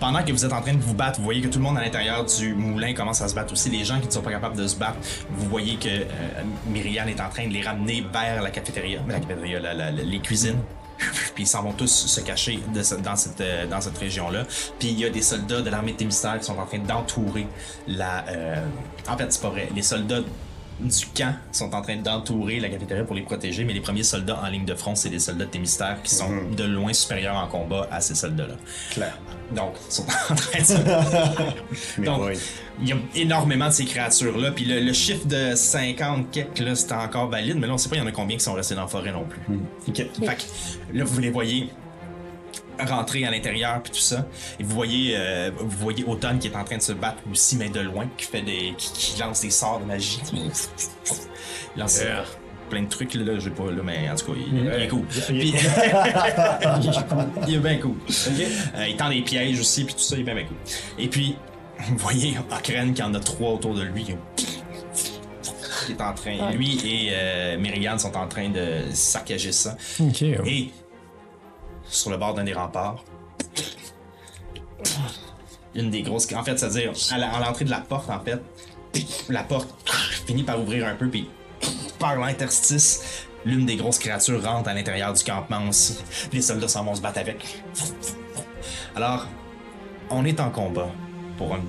pendant 0.00 0.22
que 0.22 0.32
vous 0.32 0.44
êtes 0.44 0.52
en 0.52 0.60
train 0.60 0.74
de 0.74 0.80
vous 0.82 0.94
battre, 0.94 1.18
vous 1.18 1.24
voyez 1.24 1.40
que 1.40 1.48
tout 1.48 1.58
le 1.58 1.64
monde 1.64 1.78
à 1.78 1.80
l'intérieur 1.80 2.24
du 2.24 2.54
moulin 2.54 2.92
commence 2.94 3.20
à 3.22 3.28
se 3.28 3.34
battre 3.34 3.52
aussi. 3.52 3.70
Les 3.70 3.84
gens 3.84 4.00
qui 4.00 4.06
ne 4.08 4.12
sont 4.12 4.22
pas 4.22 4.30
capables 4.32 4.56
de 4.56 4.66
se 4.66 4.76
battre, 4.76 4.98
vous 5.30 5.48
voyez 5.48 5.76
que 5.76 5.88
euh, 5.88 6.04
Myriam 6.66 7.08
est 7.08 7.20
en 7.20 7.28
train 7.28 7.46
de 7.46 7.52
les 7.52 7.62
ramener 7.62 8.04
vers 8.12 8.42
la 8.42 8.50
cafétéria, 8.50 9.00
la 9.08 9.20
cafétéria, 9.20 9.60
la- 9.60 9.90
les 9.90 10.18
cuisines. 10.20 10.58
Puis 11.34 11.42
ils 11.44 11.46
s'en 11.46 11.62
vont 11.62 11.72
tous 11.72 11.88
se 12.06 12.20
cacher 12.20 12.60
dans 13.02 13.16
cette, 13.16 13.40
euh, 13.40 13.66
cette 13.80 13.98
région-là. 13.98 14.44
Puis 14.78 14.88
il 14.90 15.00
y 15.00 15.04
a 15.04 15.10
des 15.10 15.22
soldats 15.22 15.60
de 15.60 15.68
l'armée 15.70 15.92
de 15.92 15.96
Thémistère 15.96 16.38
qui 16.38 16.44
sont 16.44 16.56
en 16.58 16.66
train 16.66 16.78
d'entourer 16.78 17.46
la. 17.88 18.24
euh, 18.28 18.64
En 19.08 19.16
fait, 19.16 19.32
c'est 19.32 19.42
pas 19.42 19.50
vrai. 19.50 19.68
Les 19.74 19.82
soldats 19.82 20.20
du 20.80 21.06
camp 21.14 21.34
sont 21.52 21.72
en 21.74 21.82
train 21.82 21.96
d'entourer 21.96 22.58
la 22.60 22.68
cafétéria 22.68 23.04
pour 23.04 23.14
les 23.14 23.22
protéger, 23.22 23.64
mais 23.64 23.72
les 23.72 23.80
premiers 23.80 24.02
soldats 24.02 24.40
en 24.42 24.48
ligne 24.48 24.64
de 24.64 24.74
front, 24.74 24.94
c'est 24.94 25.08
des 25.08 25.18
soldats 25.18 25.44
de 25.44 25.50
Thémistère 25.50 25.98
qui 26.02 26.14
sont 26.14 26.30
de 26.56 26.64
loin 26.64 26.92
supérieurs 26.92 27.36
en 27.36 27.46
combat 27.46 27.88
à 27.90 28.00
ces 28.00 28.14
soldats-là. 28.14 28.54
Clairement. 28.90 29.16
Donc, 29.54 29.74
ils 29.88 29.92
sont 29.92 30.06
en 30.30 30.34
train 30.34 30.58
de 30.60 30.64
se... 30.64 30.74
Mais 31.98 32.06
Donc, 32.06 32.22
oui. 32.26 32.38
il 32.82 32.88
y 32.88 32.92
a 32.92 32.96
énormément 33.14 33.68
de 33.68 33.72
ces 33.72 33.84
créatures-là. 33.84 34.50
Puis 34.52 34.64
le, 34.64 34.80
le 34.80 34.92
chiffre 34.92 35.26
de 35.26 35.54
50 35.54 36.30
quelques, 36.30 36.58
là, 36.58 36.74
c'était 36.74 36.94
encore 36.94 37.28
valide, 37.28 37.56
mais 37.58 37.66
là, 37.66 37.74
on 37.74 37.78
sait 37.78 37.88
pas 37.88 37.96
il 37.96 38.00
y 38.00 38.02
en 38.02 38.06
a 38.06 38.12
combien 38.12 38.36
qui 38.36 38.42
sont 38.44 38.54
restés 38.54 38.74
dans 38.74 38.82
la 38.82 38.88
forêt 38.88 39.12
non 39.12 39.24
plus. 39.24 39.40
Ok. 39.88 39.96
Fait 39.96 40.36
que 40.36 40.96
là, 40.98 41.04
vous 41.04 41.20
les 41.20 41.30
voyez 41.30 41.68
rentrer 42.80 43.24
à 43.24 43.30
l'intérieur 43.30 43.82
puis 43.82 43.92
tout 43.92 43.98
ça. 43.98 44.26
Et 44.58 44.62
vous 44.62 44.74
voyez, 44.74 45.14
euh, 45.16 45.50
vous 45.58 45.78
voyez 45.78 46.04
Automne 46.04 46.38
qui 46.38 46.48
est 46.48 46.56
en 46.56 46.64
train 46.64 46.76
de 46.76 46.82
se 46.82 46.92
battre 46.92 47.18
aussi, 47.30 47.56
mais 47.56 47.68
de 47.68 47.80
loin, 47.80 48.06
qui 48.16 48.26
fait 48.26 48.42
des, 48.42 48.74
qui, 48.76 48.92
qui 48.92 49.20
lance 49.20 49.40
des 49.42 49.50
sorts 49.50 49.80
de 49.80 49.84
magie. 49.84 50.20
Il 50.32 51.80
lance 51.80 52.00
Yeah. 52.00 52.24
plein 52.70 52.82
de 52.82 52.88
trucs 52.88 53.14
là, 53.14 53.24
là 53.24 53.38
j'ai 53.38 53.50
pas 53.50 53.64
là, 53.70 53.82
mais 53.84 54.08
en 54.10 54.14
tout 54.16 54.32
cas, 54.32 54.38
il, 54.38 54.58
il 54.58 54.82
est 54.82 54.88
cool. 54.88 55.04
Il 55.30 55.36
est 55.36 55.52
Puis- 55.52 55.54
il 57.48 57.54
est 57.54 57.58
bien 57.58 57.76
cool. 57.78 57.94
Euh, 58.76 58.86
il 58.88 58.96
tend 58.96 59.10
des 59.10 59.22
pièges 59.22 59.60
aussi 59.60 59.84
puis 59.84 59.94
tout 59.94 60.00
ça, 60.00 60.16
il 60.16 60.20
est 60.20 60.24
bien, 60.24 60.34
bien 60.34 60.44
cool. 60.44 60.56
Et 60.98 61.08
puis, 61.08 61.36
vous 61.88 61.98
voyez 61.98 62.34
Okren 62.50 62.94
qui 62.94 63.02
en 63.02 63.12
a 63.14 63.20
trois 63.20 63.50
autour 63.52 63.74
de 63.74 63.82
lui. 63.82 64.04
Qui 65.86 65.92
est 65.92 66.00
en 66.00 66.14
train, 66.14 66.38
Ouais. 66.38 66.54
lui 66.56 66.78
et 66.82 67.10
euh, 67.12 67.58
Myriam 67.58 67.98
sont 67.98 68.16
en 68.16 68.26
train 68.26 68.48
de 68.48 68.84
saccager 68.94 69.52
ça. 69.52 69.76
Ok. 70.00 70.22
Et 70.22 70.70
sur 71.94 72.10
le 72.10 72.16
bord 72.16 72.34
d'un 72.34 72.44
des 72.44 72.52
remparts, 72.54 73.04
une 75.74 75.90
des 75.90 76.02
grosses. 76.02 76.32
En 76.32 76.42
fait, 76.44 76.58
c'est-à-dire, 76.58 76.92
à 77.10 77.18
la- 77.18 77.30
à 77.34 77.40
l'entrée 77.40 77.64
de 77.64 77.70
la 77.70 77.80
porte, 77.80 78.08
en 78.10 78.20
fait, 78.20 78.40
la 79.28 79.42
porte 79.42 79.68
finit 80.26 80.42
par 80.44 80.60
ouvrir 80.60 80.86
un 80.86 80.94
peu, 80.94 81.08
puis 81.08 81.28
par 81.98 82.16
l'interstice, 82.16 83.26
l'une 83.44 83.66
des 83.66 83.76
grosses 83.76 83.98
créatures 83.98 84.42
rentre 84.42 84.68
à 84.68 84.74
l'intérieur 84.74 85.12
du 85.12 85.22
campement 85.24 85.68
aussi. 85.68 85.96
Les 86.32 86.42
soldats 86.42 86.68
s'en 86.68 86.84
vont 86.84 86.94
se 86.94 87.00
battre 87.00 87.18
avec. 87.20 87.62
Alors, 88.94 89.26
on 90.10 90.24
est 90.24 90.38
en 90.40 90.50
combat 90.50 90.88
pour 91.36 91.54
un. 91.54 91.60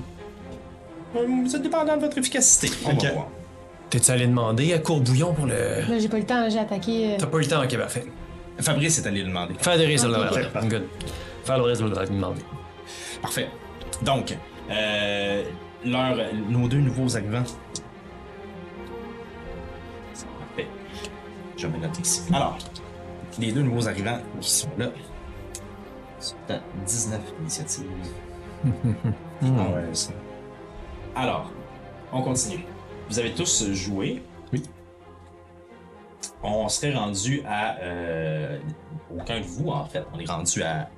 Ça 1.48 1.60
dépendant 1.60 1.96
de 1.96 2.02
votre 2.02 2.18
efficacité. 2.18 2.70
On 2.86 2.92
Ok. 2.94 3.04
va 3.04 3.12
voir. 3.12 3.28
T'es-tu 3.90 4.12
allé 4.12 4.28
demander 4.28 4.74
à 4.74 4.80
Courbouillon 4.80 5.34
pour 5.34 5.46
le. 5.46 5.82
Là, 5.88 6.00
j'ai 6.00 6.10
pas 6.10 6.18
eu 6.18 6.22
le 6.22 6.26
temps, 6.26 6.50
j'ai 6.50 6.60
attaqué. 6.60 7.14
euh, 7.14 7.18
T'as 7.18 7.28
pas 7.28 7.38
eu 7.38 7.42
le 7.42 7.48
temps, 7.48 7.64
ok, 7.64 7.78
parfait. 7.78 8.06
Fabrice 8.60 9.00
est 9.00 9.08
allé 9.08 9.22
le 9.22 9.28
demander. 9.28 9.54
Ok. 9.54 10.70
Good. 10.70 10.88
Faire 11.44 11.58
le 11.60 11.76
demander. 11.76 12.42
Parfait. 13.22 13.50
Donc, 14.02 14.38
euh, 14.70 15.44
leur, 15.86 16.18
nos 16.50 16.68
deux 16.68 16.80
nouveaux 16.80 17.16
arrivants. 17.16 17.44
Parfait. 20.40 20.68
Je 21.58 21.68
vais 21.68 21.78
noter 21.78 22.02
ici. 22.02 22.22
Alors, 22.34 22.58
les 23.40 23.52
deux 23.52 23.62
nouveaux 23.62 23.88
arrivants 23.88 24.20
qui 24.40 24.50
sont 24.50 24.70
là 24.78 24.90
sont 26.20 26.36
à 26.50 26.60
19 26.86 27.20
initiatives. 27.42 27.86
Onze. 29.42 30.12
Alors, 31.16 31.52
on 32.12 32.22
continue. 32.22 32.66
Vous 33.10 33.20
avez 33.20 33.32
tous 33.34 33.72
joué. 33.72 34.24
On 36.48 36.70
serait 36.70 36.94
rendu 36.94 37.42
à. 37.48 37.78
euh, 37.80 38.60
aucun 39.18 39.40
de 39.40 39.46
vous, 39.46 39.70
en 39.70 39.86
fait. 39.86 40.04
On 40.14 40.20
est 40.20 40.30
rendu 40.30 40.62
à 40.62 40.90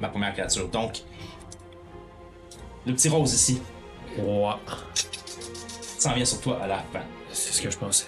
ma 0.00 0.08
première 0.08 0.32
créature. 0.34 0.68
Donc, 0.68 1.02
le 2.86 2.92
petit 2.92 3.08
rose 3.08 3.32
ici 3.32 3.62
Ouais. 4.18 4.52
s'en 5.98 6.12
vient 6.12 6.24
sur 6.24 6.40
toi 6.40 6.60
à 6.62 6.66
la 6.66 6.78
fin. 6.78 7.00
C'est 7.32 7.52
ce 7.52 7.62
que 7.62 7.70
je 7.70 7.78
pensais. 7.78 8.06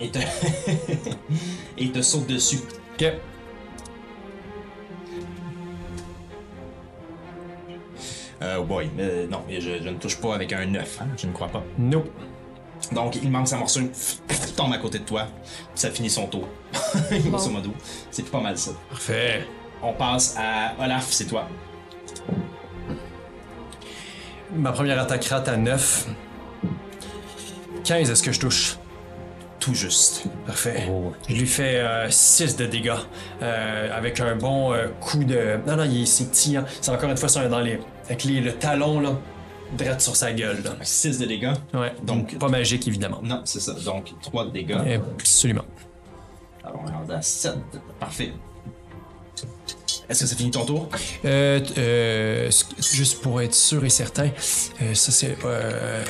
Et 0.00 0.10
te, 0.10 0.18
et 1.78 1.90
te 1.90 2.02
saute 2.02 2.26
dessus. 2.26 2.58
Ok. 2.94 3.12
Euh, 8.42 8.56
oh 8.58 8.64
boy, 8.64 8.88
euh, 8.98 9.26
non, 9.28 9.42
je, 9.50 9.60
je 9.60 9.88
ne 9.88 9.98
touche 9.98 10.18
pas 10.18 10.34
avec 10.34 10.52
un 10.54 10.64
9, 10.64 10.98
hein, 11.02 11.06
je 11.18 11.26
ne 11.26 11.32
crois 11.32 11.48
pas. 11.48 11.62
Nope. 11.78 12.08
Donc, 12.92 13.16
il 13.22 13.30
manque 13.30 13.46
sa 13.48 13.56
morsure, 13.56 13.84
tombe 14.56 14.72
à 14.72 14.78
côté 14.78 14.98
de 14.98 15.04
toi, 15.04 15.26
puis 15.42 15.58
ça 15.74 15.90
finit 15.90 16.10
son 16.10 16.26
tour. 16.26 16.48
Grosso 17.12 17.50
modo. 17.50 17.70
C'est 18.10 18.28
pas 18.28 18.40
mal 18.40 18.56
ça. 18.58 18.72
Parfait. 18.88 19.46
On 19.82 19.92
passe 19.92 20.36
à 20.38 20.74
Olaf, 20.82 21.06
c'est 21.10 21.26
toi. 21.26 21.46
Ma 24.54 24.72
première 24.72 25.00
attaque 25.00 25.24
rate 25.26 25.48
à 25.48 25.56
9. 25.56 26.08
15, 27.84 28.10
est-ce 28.10 28.22
que 28.22 28.32
je 28.32 28.40
touche? 28.40 28.76
Tout 29.60 29.74
juste. 29.74 30.24
Parfait. 30.46 30.88
Je 31.28 31.34
lui 31.34 31.46
fais 31.46 31.84
6 32.10 32.56
de 32.56 32.66
dégâts. 32.66 32.92
euh, 33.42 33.96
avec 33.96 34.18
un 34.20 34.34
bon 34.34 34.72
euh, 34.72 34.88
coup 35.00 35.22
de. 35.22 35.58
Non, 35.66 35.76
non, 35.76 35.84
il 35.84 36.02
est 36.02 36.06
c'est 36.06 36.30
petit. 36.30 36.56
hein. 36.56 36.64
C'est 36.80 36.90
encore 36.90 37.10
une 37.10 37.16
fois 37.16 37.28
sur- 37.28 37.48
dans 37.48 37.60
les. 37.60 37.78
Avec 38.06 38.24
les, 38.24 38.40
le 38.40 38.52
talon, 38.54 39.00
là. 39.00 39.10
Drette 39.76 40.00
sur 40.00 40.16
sa 40.16 40.32
gueule, 40.32 40.62
là. 40.64 40.76
6 40.82 41.18
de 41.18 41.26
dégâts. 41.26 41.52
Ouais. 41.74 41.92
Donc- 42.02 42.30
Donc, 42.32 42.38
pas 42.38 42.48
magique, 42.48 42.86
évidemment. 42.88 43.20
Non, 43.22 43.42
c'est 43.44 43.60
ça. 43.60 43.72
Donc, 43.74 44.12
3 44.22 44.46
de 44.46 44.50
dégâts. 44.50 44.76
Absolument. 45.18 45.64
Alors, 46.64 46.82
on 46.84 46.88
est 46.88 46.92
rendu 46.92 47.12
à 47.12 47.22
7. 47.22 47.54
Parfait. 47.98 48.32
Est-ce 50.08 50.20
que 50.22 50.26
ça 50.26 50.36
finit 50.36 50.50
ton 50.50 50.64
tour? 50.66 50.88
Euh, 51.24 51.60
t- 51.60 51.74
euh, 51.78 52.50
juste 52.92 53.20
pour 53.22 53.40
être 53.40 53.54
sûr 53.54 53.84
et 53.84 53.90
certain, 53.90 54.30
euh, 54.82 54.92
ça 54.94 55.12
c'est. 55.12 55.36
Euh, 55.44 56.02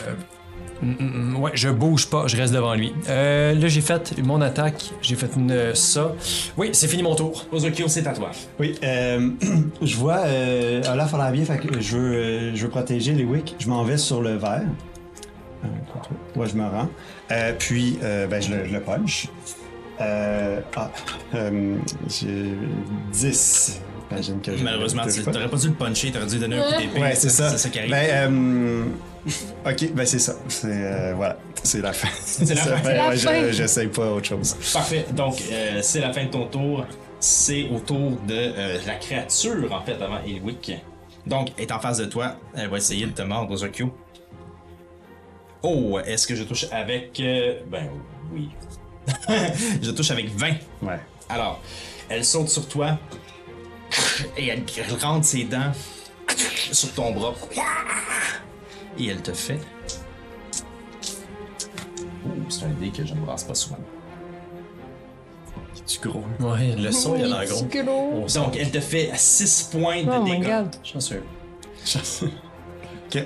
mm, 0.83 0.87
mm, 0.99 1.33
mm, 1.33 1.37
ouais, 1.41 1.51
je 1.55 1.69
bouge 1.69 2.07
pas, 2.09 2.27
je 2.27 2.37
reste 2.37 2.53
devant 2.55 2.75
lui. 2.75 2.93
Euh, 3.09 3.55
là, 3.55 3.69
j'ai 3.69 3.81
fait 3.81 4.19
mon 4.23 4.41
attaque, 4.41 4.91
j'ai 5.03 5.15
fait 5.17 5.31
une, 5.37 5.51
euh, 5.51 5.75
ça. 5.75 6.15
Oui, 6.57 6.71
c'est 6.73 6.89
fini 6.89 7.03
mon 7.03 7.15
tour. 7.15 7.47
Ozokyo, 7.53 7.89
c'est 7.89 8.07
à 8.07 8.13
toi. 8.13 8.31
Oui, 8.59 8.75
euh, 8.83 9.31
je 9.83 9.97
vois 9.97 10.19
euh, 10.27 10.83
Olaf 10.93 11.13
l'air 11.13 11.33
bien, 11.33 11.45
fait 11.45 11.59
que 11.59 11.81
je 11.81 11.97
veux, 11.97 12.55
je 12.55 12.63
veux 12.63 12.71
protéger 12.71 13.13
les 13.13 13.25
wicks. 13.25 13.55
Je 13.59 13.69
m'en 13.69 13.83
vais 13.85 13.97
sur 13.99 14.21
le 14.23 14.37
vert. 14.37 14.63
Ouais, 16.37 16.47
je 16.47 16.57
me 16.57 16.63
rends. 16.65 16.89
Euh, 17.33 17.53
puis, 17.59 17.99
euh, 18.03 18.27
ben, 18.27 18.41
je 18.41 18.51
le, 18.55 18.65
je 18.67 18.73
le 18.73 18.81
punch. 18.81 19.29
Euh, 20.01 20.61
ah, 20.77 20.91
euh, 21.35 21.77
j'ai 22.09 22.55
10. 23.13 23.81
J'imagine 24.09 24.41
que 24.41 24.57
je- 24.57 24.65
Malheureusement, 24.65 25.03
t'aurais 25.31 25.49
pas 25.51 25.57
dû 25.59 25.69
le 25.69 25.75
puncher, 25.75 26.11
t'aurais 26.11 26.27
dû 26.27 26.39
donner 26.39 26.59
un 26.59 26.63
coup 26.73 26.81
d'épée. 26.81 27.01
Ouais, 27.01 27.15
c'est 27.15 27.29
ça. 27.29 27.51
C'est 27.51 27.59
ça 27.59 27.69
qui 27.69 27.79
arrive. 27.79 27.91
Ben, 27.91 28.07
euh, 28.11 28.85
ok, 29.67 29.93
ben 29.95 30.07
c'est 30.07 30.19
ça. 30.19 30.35
C'est 30.49 30.67
euh, 30.69 31.15
voilà, 31.15 31.37
c'est 31.63 31.81
la 31.81 31.93
fin. 31.93 32.09
C'est 32.25 32.55
la 32.55 32.63
fin. 32.63 32.77
fait- 32.83 32.97
La 32.97 33.09
ouais, 33.11 33.17
fin. 33.17 33.47
je- 33.47 33.53
J'essaye 33.53 33.89
pas 33.89 34.11
autre 34.11 34.27
chose. 34.29 34.55
Parfait. 34.73 35.05
Donc, 35.13 35.43
euh, 35.53 35.81
c'est 35.83 36.01
la 36.01 36.13
fin 36.13 36.25
de 36.25 36.31
ton 36.31 36.47
tour. 36.47 36.87
C'est 37.19 37.69
au 37.69 37.79
tour 37.81 38.13
de 38.27 38.35
euh, 38.35 38.79
la 38.87 38.95
créature, 38.95 39.71
en 39.73 39.83
fait, 39.83 40.01
avant 40.01 40.21
Elwick. 40.27 40.73
Donc, 41.27 41.49
elle 41.59 41.65
est 41.65 41.73
en 41.73 41.79
face 41.81 41.99
de 41.99 42.07
toi. 42.07 42.37
Elle 42.57 42.69
va 42.69 42.79
essayer 42.79 43.05
de 43.07 43.13
te 43.13 43.21
mordre, 43.23 43.53
Ozokyo. 43.53 43.95
Oh, 45.63 45.99
est-ce 46.07 46.27
que 46.27 46.35
je 46.35 46.45
touche 46.45 46.65
avec... 46.73 47.21
euh, 47.21 47.61
Ben, 47.71 47.89
oui. 48.33 48.49
je 49.83 49.91
touche 49.91 50.11
avec 50.11 50.35
20. 50.35 50.53
Ouais. 50.83 50.99
Alors, 51.29 51.61
elle 52.09 52.25
saute 52.25 52.49
sur 52.49 52.67
toi 52.67 52.99
et 54.39 54.49
elle, 54.49 54.63
elle 54.79 54.95
rentre 54.99 55.27
ses 55.27 55.45
dents 55.45 55.73
sur 56.73 56.91
ton 56.95 57.13
bras. 57.13 57.35
Et 58.99 59.07
elle 59.09 59.23
te 59.23 59.33
fait. 59.33 59.59
Ouh, 62.27 62.31
c'est 62.51 62.65
un 62.65 62.69
dé 62.81 62.91
que 62.91 63.05
je 63.05 63.15
ne 63.15 63.21
brasse 63.21 63.45
pas 63.45 63.55
souvent. 63.55 63.79
Du 65.89 65.99
gros. 66.09 66.23
Ouais, 66.41 66.75
le 66.77 66.93
son, 66.93 67.17
il 67.17 67.25
a 67.25 67.43
l'air 67.45 67.49
gros. 67.49 67.65
Gros. 67.65 68.27
Donc, 68.35 68.57
elle 68.57 68.71
te 68.71 68.81
fait 68.81 69.11
6 69.15 69.71
points 69.73 70.03
de 70.05 70.11
Oh 70.11 70.23
my 70.23 70.31
dégâts. 70.39 70.47
god. 70.47 70.77
Chanceux. 70.85 71.23
Ok. 73.07 73.25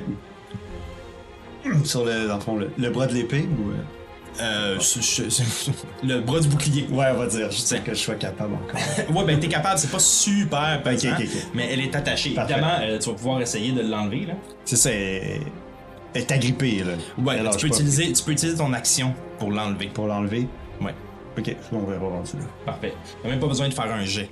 Sur 1.85 2.05
le, 2.05 2.29
dans 2.29 2.35
le 2.37 2.41
fond, 2.41 2.57
le, 2.57 2.71
le 2.77 2.91
bras 2.91 3.07
de 3.07 3.15
l'épée 3.15 3.43
ou. 3.59 3.73
Euh? 4.41 4.79
Je- 4.81 5.01
je- 5.01 5.29
je- 5.31 5.71
le 6.07 6.21
bras 6.21 6.41
du 6.41 6.49
bouclier. 6.49 6.87
Ouais, 6.91 7.07
on 7.15 7.19
va 7.19 7.27
dire. 7.27 7.51
Je 7.51 7.57
sais 7.59 7.81
que 7.81 7.93
je 7.95 7.99
sois 8.01 8.15
capable 8.17 8.55
encore. 8.55 8.81
Ouais, 9.17 9.25
ben 9.25 9.39
t'es 9.39 9.49
capable, 9.49 9.79
c'est 9.79 9.91
pas 9.91 9.99
super 9.99 10.83
pesant, 10.83 11.11
ok, 11.13 11.21
ok. 11.23 11.29
mais 11.55 11.69
elle 11.73 11.81
est 11.81 11.95
attachée. 11.95 12.31
Parfait. 12.31 12.53
Évidemment, 12.55 12.75
euh, 12.81 12.99
tu 12.99 13.09
vas 13.11 13.15
pouvoir 13.17 13.41
essayer 13.41 13.73
de 13.73 13.83
l'enlever. 13.83 14.27
là. 14.27 14.35
C'est 14.65 14.77
ça, 14.77 14.91
elle, 14.91 15.41
est 16.15 16.31
agrippée, 16.33 16.85
là. 16.85 16.93
Ouais, 17.19 17.41
tu 17.53 17.59
peux, 17.59 17.67
utiliser, 17.69 18.13
tu 18.13 18.23
peux 18.23 18.33
utiliser 18.33 18.57
ton 18.57 18.73
action 18.73 19.15
pour 19.39 19.51
l'enlever. 19.51 19.87
Pour 19.89 20.07
l'enlever? 20.07 20.47
Ouais, 20.81 20.95
Ok, 21.39 21.57
on 21.73 21.79
verra 21.85 22.07
rendu 22.09 22.37
là. 22.39 22.45
parfait. 22.67 22.95
T'as 23.23 23.29
même 23.29 23.41
pas 23.41 23.49
besoin 23.49 23.69
de 23.69 23.75
faire 23.75 23.93
un 23.93 24.05
jet. 24.05 24.29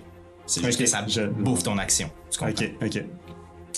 C'est 0.47 0.65
juste 0.65 0.79
que 0.79 0.87
ça 0.87 1.05
je- 1.07 1.23
bouffe 1.27 1.63
ton 1.63 1.79
action. 1.79 2.11
Tu 2.31 2.39
comprends? 2.39 2.53
Ok, 2.53 2.71
ok. 2.85 3.05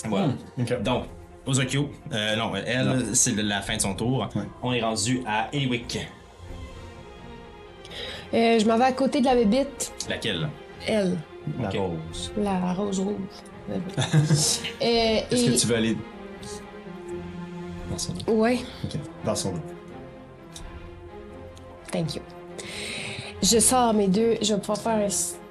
Voilà. 0.09 0.27
ok. 0.59 0.81
Donc, 0.83 1.05
Ozokyo, 1.45 1.89
euh, 2.11 2.35
non, 2.35 2.53
elle, 2.55 3.15
c'est 3.15 3.35
la 3.35 3.61
fin 3.61 3.75
de 3.75 3.81
son 3.81 3.93
tour. 3.93 4.27
Ouais. 4.35 4.43
On 4.63 4.73
est 4.73 4.81
rendu 4.81 5.21
à 5.27 5.47
Eliwick. 5.53 5.99
Euh, 8.33 8.59
je 8.59 8.65
m'en 8.65 8.77
vais 8.77 8.85
à 8.85 8.91
côté 8.91 9.21
de 9.21 9.25
la 9.25 9.35
bébite. 9.35 9.93
Laquelle? 10.09 10.49
Elle. 10.87 11.17
La 11.61 11.69
rose. 11.69 12.31
La 12.37 12.73
rose 12.73 12.99
rouge. 12.99 13.15
Euh, 14.81 15.19
Est-ce 15.31 15.45
et... 15.47 15.51
que 15.51 15.59
tu 15.59 15.65
veux 15.65 15.75
aller 15.75 15.97
dans 17.89 17.97
son 17.97 18.13
dos? 18.13 18.31
Ouais. 18.33 18.59
Ok, 18.83 18.99
dans 19.25 19.33
son 19.35 19.53
dos. 19.53 19.61
Thank 21.91 22.15
you. 22.15 22.21
Je 23.41 23.59
sors 23.59 23.93
mes 23.93 24.07
deux. 24.07 24.37
Je 24.41 24.53
vais 24.53 24.59
pouvoir 24.59 24.77
faire 24.77 24.97
un. 24.97 25.07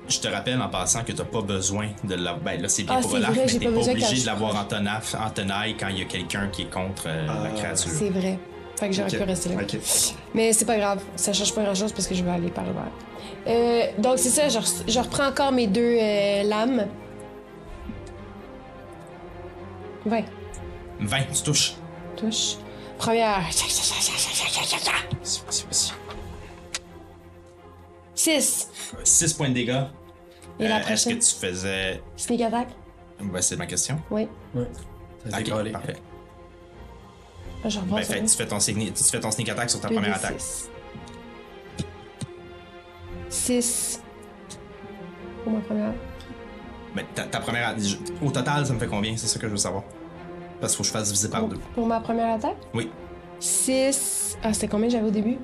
Je 0.08 0.18
te 0.20 0.28
rappelle 0.28 0.60
en 0.60 0.68
passant 0.68 1.02
que 1.02 1.12
t'as 1.12 1.24
pas 1.24 1.40
besoin 1.40 1.88
de 2.04 2.14
la. 2.14 2.34
Ben 2.34 2.60
là, 2.60 2.68
c'est 2.68 2.82
bien 2.82 2.96
Ah, 2.98 3.00
pour 3.00 3.10
vrai, 3.10 3.20
mais 3.34 3.46
t'es 3.46 3.58
pas 3.58 3.70
pas, 3.70 3.90
obligé 3.90 4.20
de 4.20 4.26
l'avoir 4.26 4.54
en, 4.56 4.64
tenaf- 4.64 5.16
en 5.18 5.30
tenaille 5.30 5.76
quand 5.78 5.88
il 5.88 5.98
y 5.98 6.02
a 6.02 6.04
quelqu'un 6.04 6.48
qui 6.48 6.62
est 6.62 6.70
contre 6.70 7.04
euh, 7.06 7.26
la 7.26 7.32
Ah, 7.46 7.50
créature. 7.56 7.90
C'est 7.90 8.10
vrai. 8.10 8.38
Fait 8.78 8.88
que 8.88 8.94
j'aurais 8.94 9.08
pu 9.10 9.22
rester 9.22 9.48
là. 9.50 9.56
Ok. 9.62 9.78
Mais 10.34 10.52
c'est 10.52 10.64
pas 10.66 10.76
grave, 10.76 11.00
ça 11.16 11.32
change 11.32 11.54
pas 11.54 11.62
grand 11.62 11.74
chose 11.74 11.92
parce 11.92 12.06
que 12.06 12.14
je 12.14 12.22
vais 12.22 12.30
aller 12.32 12.50
par 12.50 12.64
le 12.64 12.72
verre. 12.72 12.92
Euh, 13.46 13.86
donc 13.98 14.18
c'est 14.18 14.30
ça, 14.30 14.48
je 14.48 14.98
reprends 14.98 15.28
encore 15.28 15.52
mes 15.52 15.68
deux 15.68 15.96
euh, 16.00 16.42
lames. 16.42 16.86
20. 20.04 20.22
20, 21.00 21.18
tu 21.32 21.42
touches. 21.42 21.74
Touche. 22.16 22.56
Première. 22.98 23.40
6. 28.14 28.68
6 29.02 29.32
points 29.34 29.48
de 29.48 29.54
dégâts. 29.54 29.82
Et 30.60 30.68
la 30.68 30.76
Euh, 30.76 30.88
Est-ce 30.88 31.08
que 31.08 31.14
tu 31.14 31.34
faisais. 31.46 32.02
Sneak 32.16 32.40
attack? 32.42 32.68
Ben, 33.20 33.42
c'est 33.42 33.56
ma 33.56 33.66
question. 33.66 33.98
Oui. 34.10 34.28
Ouais. 34.54 34.68
Ça 35.28 35.38
Ok, 35.38 35.44
décollé. 35.44 35.70
parfait. 35.72 35.96
Ah, 37.64 37.68
Je 37.68 37.80
Ben, 37.80 38.02
fait, 38.02 38.20
tu, 38.22 38.28
fais 38.36 38.46
ton 38.46 38.60
sneak, 38.60 38.94
tu 38.94 39.04
fais 39.04 39.20
ton 39.20 39.30
sneak 39.30 39.48
attack 39.48 39.70
sur 39.70 39.80
ta 39.80 39.88
Deux 39.88 39.94
première 39.94 40.14
attaque. 40.16 40.38
six. 40.38 40.68
6. 43.30 44.00
Pour 45.42 45.52
ma 45.52 45.60
première. 45.60 45.92
Ben, 46.94 47.04
ta, 47.14 47.24
ta 47.24 47.40
première 47.40 47.68
attaque. 47.70 47.82
Au 48.22 48.30
total, 48.30 48.66
ça 48.66 48.72
me 48.72 48.78
fait 48.78 48.86
combien? 48.86 49.16
C'est 49.16 49.26
ça 49.26 49.38
que 49.38 49.46
je 49.46 49.52
veux 49.52 49.56
savoir. 49.56 49.82
Parce 50.60 50.72
qu'il 50.72 50.76
faut 50.78 50.82
que 50.82 50.86
je 50.88 50.92
fasse 50.92 51.08
diviser 51.08 51.28
par 51.28 51.40
Pour, 51.40 51.48
deux. 51.48 51.58
pour 51.74 51.86
ma 51.86 52.00
première 52.00 52.34
attaque? 52.34 52.56
Oui. 52.74 52.90
6. 53.40 54.38
Ah, 54.42 54.52
c'était 54.52 54.68
combien 54.68 54.88
j'avais 54.88 55.06
au 55.08 55.10
début? 55.10 55.38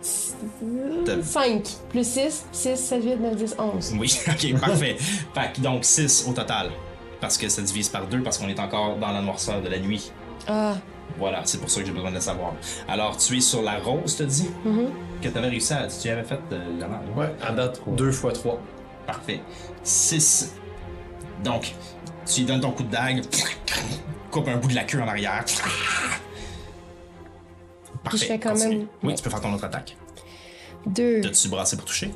5. 0.00 1.62
Plus 1.90 2.06
6. 2.06 2.46
6, 2.52 2.76
7, 2.76 3.04
8, 3.04 3.16
9, 3.16 3.36
10, 3.36 3.56
11. 3.58 3.94
Oui, 3.98 4.18
ok, 4.28 4.60
parfait. 4.60 4.96
Fait 4.98 5.52
que 5.54 5.60
donc 5.60 5.84
6 5.84 6.26
au 6.28 6.32
total. 6.32 6.70
Parce 7.20 7.38
que 7.38 7.48
ça 7.48 7.62
divise 7.62 7.88
par 7.88 8.06
deux, 8.06 8.22
parce 8.22 8.38
qu'on 8.38 8.48
est 8.48 8.58
encore 8.58 8.96
dans 8.96 9.12
la 9.12 9.22
noirceur 9.22 9.62
de 9.62 9.68
la 9.68 9.78
nuit. 9.78 10.10
Ah. 10.48 10.74
Voilà, 11.18 11.42
c'est 11.44 11.58
pour 11.58 11.70
ça 11.70 11.80
que 11.80 11.86
j'ai 11.86 11.92
besoin 11.92 12.10
de 12.10 12.16
le 12.16 12.20
savoir. 12.20 12.54
Alors, 12.88 13.16
tu 13.16 13.36
es 13.36 13.40
sur 13.40 13.62
la 13.62 13.78
rose, 13.78 14.16
te 14.16 14.22
dis 14.22 14.50
mhm. 14.64 14.88
Que 15.20 15.28
tu 15.28 15.38
avais 15.38 15.48
réussi 15.48 15.72
à. 15.72 15.86
Tu 15.86 16.08
avais 16.08 16.24
fait 16.24 16.40
euh, 16.52 16.80
l'avant, 16.80 16.94
là? 16.94 17.12
Ouais, 17.16 17.34
à 17.46 17.52
date, 17.52 17.80
2 17.86 18.10
fois 18.10 18.32
3. 18.32 18.60
Parfait. 19.06 19.40
6. 19.84 20.54
Donc, 21.44 21.74
tu 22.26 22.40
lui 22.40 22.46
donnes 22.46 22.60
ton 22.60 22.70
coup 22.70 22.82
de 22.82 22.90
dague, 22.90 23.22
coupe 24.30 24.48
un 24.48 24.56
bout 24.56 24.68
de 24.68 24.74
la 24.74 24.84
queue 24.84 25.00
en 25.00 25.08
arrière. 25.08 25.44
Parfait. 28.04 28.18
je 28.18 28.24
fais 28.24 28.38
quand 28.38 28.50
continue. 28.52 28.76
même- 28.78 28.86
Oui, 29.02 29.08
ouais. 29.10 29.14
tu 29.14 29.22
peux 29.22 29.30
faire 29.30 29.40
ton 29.40 29.52
autre 29.52 29.64
attaque. 29.64 29.96
2. 30.86 31.20
T'as-tu 31.20 31.48
brassé 31.48 31.76
pour 31.76 31.84
toucher? 31.84 32.10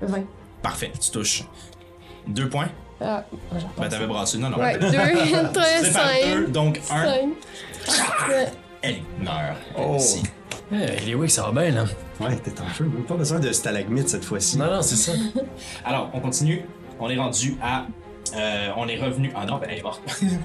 20. 0.00 0.24
Parfait, 0.62 0.92
tu 1.00 1.10
touches. 1.10 1.44
Deux 2.26 2.48
points? 2.48 2.68
Ah, 3.00 3.24
Ben, 3.76 3.88
t'avais 3.88 4.06
brassé. 4.06 4.38
Non, 4.38 4.50
non. 4.50 4.58
Ouais, 4.58 4.78
2, 4.78 4.90
3, 4.90 5.04
C'est 5.26 5.92
par 5.92 6.04
deux, 6.22 6.40
5. 6.44 6.48
donc 6.52 6.80
un. 6.90 7.04
5. 7.86 8.50
Elle 8.82 8.96
meurt. 9.20 9.56
elle 9.76 9.84
Oh. 9.84 9.98
Eh, 10.72 11.04
les 11.04 11.14
Wicks, 11.14 11.30
ça 11.32 11.42
va 11.50 11.60
bien, 11.62 11.70
là. 11.72 11.84
Ouais, 12.20 12.36
t'es 12.36 12.58
en 12.60 12.66
feu. 12.66 12.90
Pas 13.06 13.14
besoin 13.16 13.38
de 13.40 13.52
stalagmite 13.52 14.08
cette 14.08 14.24
fois-ci. 14.24 14.56
Non, 14.56 14.66
non, 14.70 14.82
c'est 14.82 14.96
ça. 14.96 15.12
Alors, 15.84 16.10
on 16.14 16.20
continue. 16.20 16.62
On 16.98 17.10
est 17.10 17.16
rendu 17.18 17.56
à. 17.62 17.86
euh, 18.36 18.70
on 18.76 18.88
est 18.88 18.96
revenu. 18.96 19.30
Ah 19.36 19.44
non, 19.44 19.58
ben, 19.58 19.68
elle 19.70 19.78
est 19.78 19.82
morte. 19.82 20.00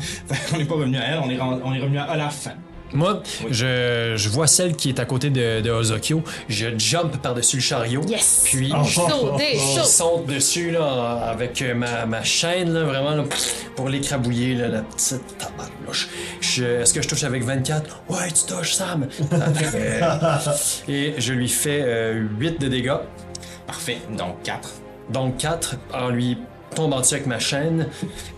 on 0.53 0.57
n'est 0.57 0.65
pas 0.65 0.75
revenu 0.75 0.97
à 0.97 1.03
elle, 1.05 1.19
on 1.23 1.29
est, 1.29 1.37
ren- 1.37 1.61
on 1.63 1.73
est 1.73 1.79
revenu 1.79 1.97
à 1.99 2.11
Olaf. 2.11 2.47
Moi, 2.93 3.21
je, 3.49 4.13
je 4.15 4.29
vois 4.29 4.47
celle 4.47 4.75
qui 4.75 4.89
est 4.89 4.99
à 4.99 5.05
côté 5.05 5.29
de, 5.29 5.61
de 5.61 5.69
Ozokyo. 5.69 6.23
Je 6.47 6.67
jump 6.77 7.17
par-dessus 7.21 7.57
le 7.57 7.61
chariot. 7.61 8.01
Yes! 8.07 8.43
Puis, 8.45 8.69
Sauter, 8.69 9.53
je 9.53 9.79
chaud! 9.79 9.83
saute 9.83 10.25
dessus, 10.25 10.71
là, 10.71 11.29
avec 11.29 11.61
euh, 11.61 11.73
ma, 11.75 12.05
ma 12.05 12.23
chaîne, 12.23 12.73
là, 12.73 12.83
vraiment, 12.83 13.11
là, 13.11 13.23
pour 13.75 13.89
l'écrabouiller, 13.89 14.55
là, 14.55 14.67
la 14.67 14.81
petite 14.81 15.37
tabarnouche. 15.37 16.09
Est-ce 16.41 16.93
que 16.93 17.01
je 17.01 17.07
touche 17.07 17.23
avec 17.23 17.43
24? 17.43 18.01
Ouais, 18.09 18.27
tu 18.27 18.53
touches, 18.53 18.73
Sam! 18.73 19.07
Après, 19.31 19.99
et 20.87 21.13
je 21.17 21.33
lui 21.33 21.49
fais 21.49 21.81
euh, 21.83 22.23
8 22.39 22.59
de 22.59 22.67
dégâts. 22.67 22.97
Parfait, 23.67 23.97
donc 24.17 24.41
4. 24.43 24.69
Donc 25.11 25.37
4 25.37 25.75
en 25.93 26.09
lui 26.09 26.37
tombant 26.75 26.99
dessus 27.01 27.15
avec 27.15 27.25
ma 27.27 27.39
chaîne. 27.39 27.87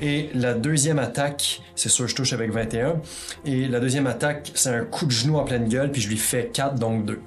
Et 0.01 0.29
la 0.33 0.53
deuxième 0.53 0.99
attaque, 0.99 1.61
c'est 1.75 1.89
sûr 1.89 2.07
je 2.07 2.15
touche 2.15 2.33
avec 2.33 2.51
21. 2.51 2.95
Et 3.45 3.67
la 3.67 3.79
deuxième 3.79 4.07
attaque, 4.07 4.51
c'est 4.53 4.69
un 4.73 4.85
coup 4.85 5.05
de 5.05 5.11
genou 5.11 5.37
en 5.37 5.43
pleine 5.43 5.67
gueule, 5.67 5.91
puis 5.91 6.01
je 6.01 6.09
lui 6.09 6.17
fais 6.17 6.49
4, 6.53 6.75
donc 6.75 7.05
2. 7.05 7.19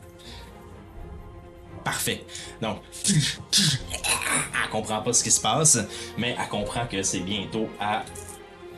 Parfait. 1.84 2.24
Donc, 2.62 2.78
elle 3.07 4.70
comprend 4.70 5.02
pas 5.02 5.12
ce 5.12 5.22
qui 5.22 5.30
se 5.30 5.40
passe, 5.40 5.78
mais 6.16 6.34
elle 6.40 6.48
comprend 6.48 6.86
que 6.86 7.02
c'est 7.02 7.20
bientôt 7.20 7.68
à 7.78 8.02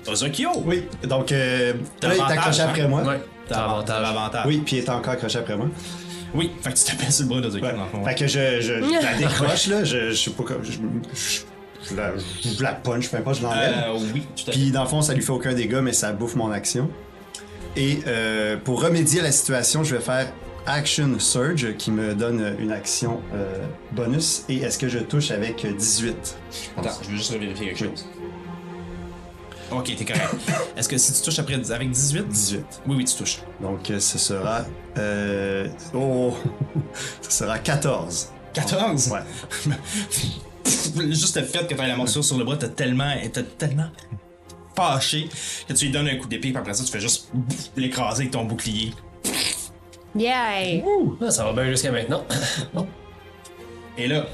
Ozokyo. 0.08 0.50
Oui, 0.64 0.84
donc 1.04 1.30
euh, 1.32 1.74
T'as 2.00 2.08
là, 2.08 2.14
il 2.14 2.18
est 2.18 2.20
avantage, 2.22 2.38
accroché 2.38 2.62
hein? 2.62 2.66
après 2.70 2.88
moi. 2.88 3.02
Ouais, 3.02 3.20
t'as 3.48 3.54
T'as 3.54 3.64
avantage. 3.64 4.02
l'avantage. 4.02 4.46
Oui, 4.46 4.62
puis 4.64 4.76
il 4.76 4.78
est 4.84 4.90
encore 4.90 5.12
accroché 5.12 5.38
après 5.38 5.56
moi. 5.56 5.66
Oui, 6.34 6.50
fait 6.60 6.72
que 6.72 6.78
tu 6.78 6.84
t'appelles 6.84 7.12
sur 7.12 7.22
le 7.24 7.28
bras 7.28 7.40
d'Ozokyo 7.40 7.64
Ouais. 7.66 7.72
dans 7.74 7.84
le 7.84 7.90
fond. 7.90 8.04
Fait 8.04 8.14
que 8.16 8.26
je, 8.26 8.60
je, 8.60 8.82
je 8.82 9.02
la 9.02 9.14
décroche, 9.18 9.66
là. 9.68 9.84
Je, 9.84 10.10
je 10.10 10.14
sais 10.16 10.30
pas 10.32 10.42
comme. 10.42 10.64
Je, 10.64 10.72
je, 10.72 11.40
je 11.90 11.96
la, 11.96 12.12
je 12.16 12.62
la 12.62 12.72
punch, 12.72 13.08
peu 13.10 13.16
importe, 13.16 13.38
je 13.38 13.42
l'enlève. 13.42 13.74
Euh, 13.88 13.98
oui, 14.14 14.22
tout 14.36 14.42
à 14.42 14.44
fait. 14.46 14.50
Puis 14.52 14.70
dans 14.70 14.82
le 14.82 14.88
fond, 14.88 15.02
ça 15.02 15.14
lui 15.14 15.22
fait 15.22 15.32
aucun 15.32 15.54
dégât, 15.54 15.82
mais 15.82 15.92
ça 15.92 16.12
bouffe 16.12 16.36
mon 16.36 16.50
action. 16.50 16.90
Et 17.76 18.00
euh, 18.06 18.56
pour 18.56 18.82
remédier 18.82 19.20
à 19.20 19.24
la 19.24 19.32
situation, 19.32 19.84
je 19.84 19.96
vais 19.96 20.02
faire 20.02 20.32
Action 20.66 21.18
Surge 21.18 21.76
qui 21.76 21.90
me 21.92 22.14
donne 22.14 22.56
une 22.58 22.72
action 22.72 23.20
euh, 23.34 23.66
bonus. 23.92 24.44
Et 24.48 24.56
est-ce 24.56 24.78
que 24.78 24.88
je 24.88 24.98
touche 24.98 25.30
avec 25.30 25.64
18 25.64 26.36
Attends, 26.76 26.90
je 27.02 27.10
veux 27.10 27.16
juste 27.16 27.32
vérifier 27.32 27.66
quelque 27.66 27.78
chose. 27.78 28.06
Ok, 29.70 29.94
t'es 29.96 30.04
correct. 30.04 30.34
Est-ce 30.76 30.88
que 30.88 30.96
si 30.96 31.12
tu 31.12 31.22
touches 31.22 31.38
après 31.40 31.54
avec 31.54 31.90
18 31.90 32.28
18. 32.28 32.64
Oui, 32.86 32.96
oui, 32.98 33.04
tu 33.04 33.16
touches. 33.16 33.42
Donc 33.60 33.92
ce 33.98 34.18
sera. 34.18 34.64
Euh, 34.96 35.68
oh 35.92 36.34
Ce 37.20 37.30
sera 37.30 37.58
14. 37.58 38.30
14 38.52 39.10
Ouais. 39.10 39.20
Juste 41.10 41.36
le 41.36 41.44
fait 41.44 41.66
que 41.66 41.74
t'aies 41.74 41.86
la 41.86 41.96
morsure 41.96 42.24
sur 42.24 42.38
le 42.38 42.44
bras, 42.44 42.56
t'as 42.56 42.68
tellement, 42.68 43.12
t'as 43.32 43.42
tellement 43.42 43.88
fâché 44.74 45.28
que 45.66 45.72
tu 45.72 45.86
lui 45.86 45.92
donnes 45.92 46.08
un 46.08 46.16
coup 46.16 46.28
d'épée, 46.28 46.48
puis 46.48 46.56
après 46.56 46.74
ça, 46.74 46.84
tu 46.84 46.92
fais 46.92 47.00
juste 47.00 47.30
l'écraser 47.76 48.22
avec 48.22 48.32
ton 48.32 48.44
bouclier. 48.44 48.92
Yeah! 50.14 50.82
Ah, 51.20 51.30
ça 51.30 51.44
va 51.44 51.52
bien 51.52 51.70
jusqu'à 51.70 51.92
maintenant. 51.92 52.24
Et 53.98 54.08
là, 54.08 54.26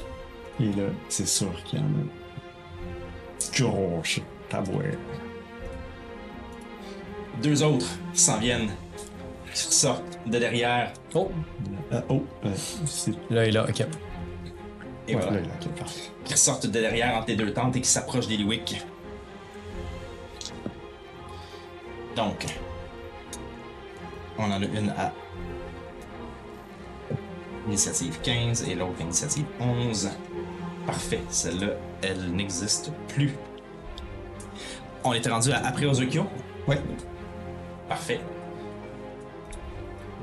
Et 0.59 0.65
là, 0.65 0.87
c'est 1.09 1.27
sûr 1.27 1.51
qu'il 1.65 1.79
y 1.79 1.81
en 1.81 1.85
a. 1.85 3.57
Gosh, 3.57 4.21
tabouère. 4.49 4.97
deux 7.41 7.63
autres 7.63 7.87
s'en 8.13 8.39
viennent. 8.39 8.69
Sortent 9.53 10.19
de 10.25 10.39
derrière. 10.39 10.91
Oh, 11.13 11.29
Euh, 11.91 12.01
oh, 12.09 12.23
euh, 12.45 12.49
là 13.29 13.45
et 13.45 13.51
là, 13.51 13.65
ok. 13.69 13.85
Et 15.07 15.15
ouais, 15.15 15.21
voilà. 15.21 15.41
là. 15.41 15.47
Qui 16.23 16.37
sortent 16.37 16.65
de 16.65 16.79
derrière 16.79 17.15
entre 17.15 17.25
tes 17.25 17.35
deux 17.35 17.51
tentes 17.53 17.75
et 17.75 17.81
qui 17.81 17.89
s'approchent 17.89 18.27
d'Eliwick. 18.27 18.81
Donc, 22.15 22.45
on 24.37 24.45
en 24.45 24.61
a 24.61 24.65
une 24.65 24.89
à 24.89 25.11
initiative 27.67 28.19
15 28.21 28.69
et 28.69 28.75
l'autre 28.75 29.01
initiative 29.01 29.45
11. 29.59 30.09
Parfait, 30.85 31.21
celle-là, 31.29 31.73
elle 32.01 32.31
n'existe 32.31 32.91
plus. 33.07 33.33
On 35.03 35.13
était 35.13 35.29
rendu 35.29 35.51
à 35.51 35.65
après 35.65 35.85
Ozokyo. 35.85 36.25
Ouais. 36.67 36.79
Parfait. 37.89 38.19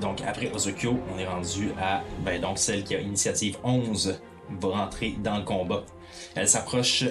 Donc 0.00 0.22
après 0.26 0.50
Ozokyo, 0.52 0.98
on 1.14 1.18
est 1.18 1.26
rendu 1.26 1.72
à 1.80 2.02
ben 2.24 2.40
donc 2.40 2.58
celle 2.58 2.84
qui 2.84 2.94
a 2.94 3.00
initiative 3.00 3.58
11 3.62 4.18
va 4.60 4.68
rentrer 4.68 5.14
dans 5.22 5.36
le 5.38 5.44
combat. 5.44 5.82
Elle 6.34 6.48
s'approche 6.48 7.04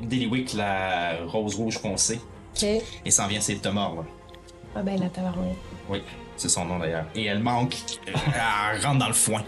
d'Eliwick, 0.00 0.52
la 0.54 1.24
rose 1.26 1.54
rouge 1.56 1.78
foncée, 1.78 2.20
Ok. 2.56 2.64
et 3.04 3.10
s'en 3.10 3.26
vient 3.26 3.40
te 3.40 3.68
mordre. 3.68 4.04
Ah 4.76 4.82
ben 4.82 4.98
la 5.00 5.08
tabarouette. 5.08 5.56
Oui, 5.88 6.02
c'est 6.36 6.48
son 6.48 6.64
nom 6.66 6.78
d'ailleurs. 6.78 7.06
Et 7.14 7.24
elle 7.24 7.40
manque. 7.40 7.74
Elle 8.06 8.84
rentre 8.84 8.98
dans 8.98 9.08
le 9.08 9.12
foin. 9.14 9.42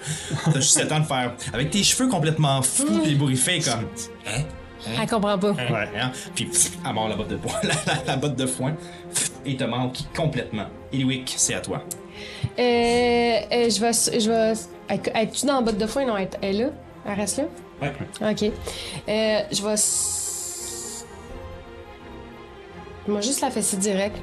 T'as 0.47 0.55
juste 0.55 0.81
le 0.81 0.89
temps 0.89 0.99
de 1.01 1.05
faire. 1.05 1.35
Avec 1.53 1.71
tes 1.71 1.83
cheveux 1.85 2.09
complètement 2.09 2.63
fous 2.63 3.03
et 3.05 3.11
ébouriffés, 3.11 3.61
comme. 3.61 3.87
Hein? 4.27 4.43
Elle 5.01 5.09
comprend 5.09 5.39
pas. 5.39 5.51
Ouais. 5.53 5.89
Hein? 6.01 6.11
Puis, 6.35 6.47
pff, 6.47 6.79
elle 6.85 6.95
mord 6.95 7.09
la 7.09 7.17
botte 7.17 7.29
de 7.29 7.37
foin. 7.37 7.53
La, 7.63 7.75
la- 7.87 8.05
la 8.07 8.17
botte 8.17 8.35
de 8.37 8.47
foin. 8.47 8.75
Et 9.45 9.57
te 9.57 9.65
manque 9.65 9.99
complètement. 10.17 10.67
Eliwick, 10.93 11.35
c'est 11.37 11.55
à 11.55 11.61
toi. 11.61 11.83
Euh, 12.59 12.63
euh, 12.63 13.71
je 13.71 13.81
vais. 13.81 14.21
Je 14.21 14.31
vais. 14.31 14.53
Elle- 14.89 15.23
Es-tu 15.23 15.47
dans 15.47 15.57
la 15.57 15.61
botte 15.61 15.79
de 15.79 15.87
foin? 15.87 16.07
Non, 16.07 16.17
elle, 16.17 16.31
elle 16.43 16.57
est 16.57 16.65
là. 16.65 16.71
Elle 17.07 17.15
reste 17.15 17.39
là? 17.39 17.45
Ouais. 17.83 17.93
Ok. 18.21 18.43
Euh, 19.09 19.41
je 19.51 19.63
vais. 19.63 19.75
vais 23.15 23.23
juste 23.23 23.41
la 23.41 23.51
fesser 23.51 23.77
direct. 23.77 24.17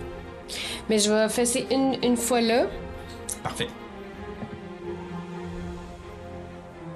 Mais 0.90 1.00
je 1.00 1.12
vais 1.12 1.28
fesser 1.30 1.68
une, 1.72 1.98
une 2.04 2.18
fois 2.18 2.42
là. 2.42 2.68
Parfait. 3.44 3.68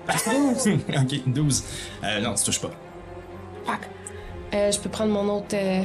ok, 0.11 1.21
12. 1.27 1.63
Euh, 2.03 2.21
non, 2.21 2.33
tu 2.33 2.43
touches 2.43 2.61
pas. 2.61 2.71
Fuck. 3.65 3.89
Euh, 4.53 4.71
je 4.71 4.79
peux 4.79 4.89
prendre 4.89 5.11
mon 5.11 5.37
autre 5.37 5.53
euh, 5.55 5.83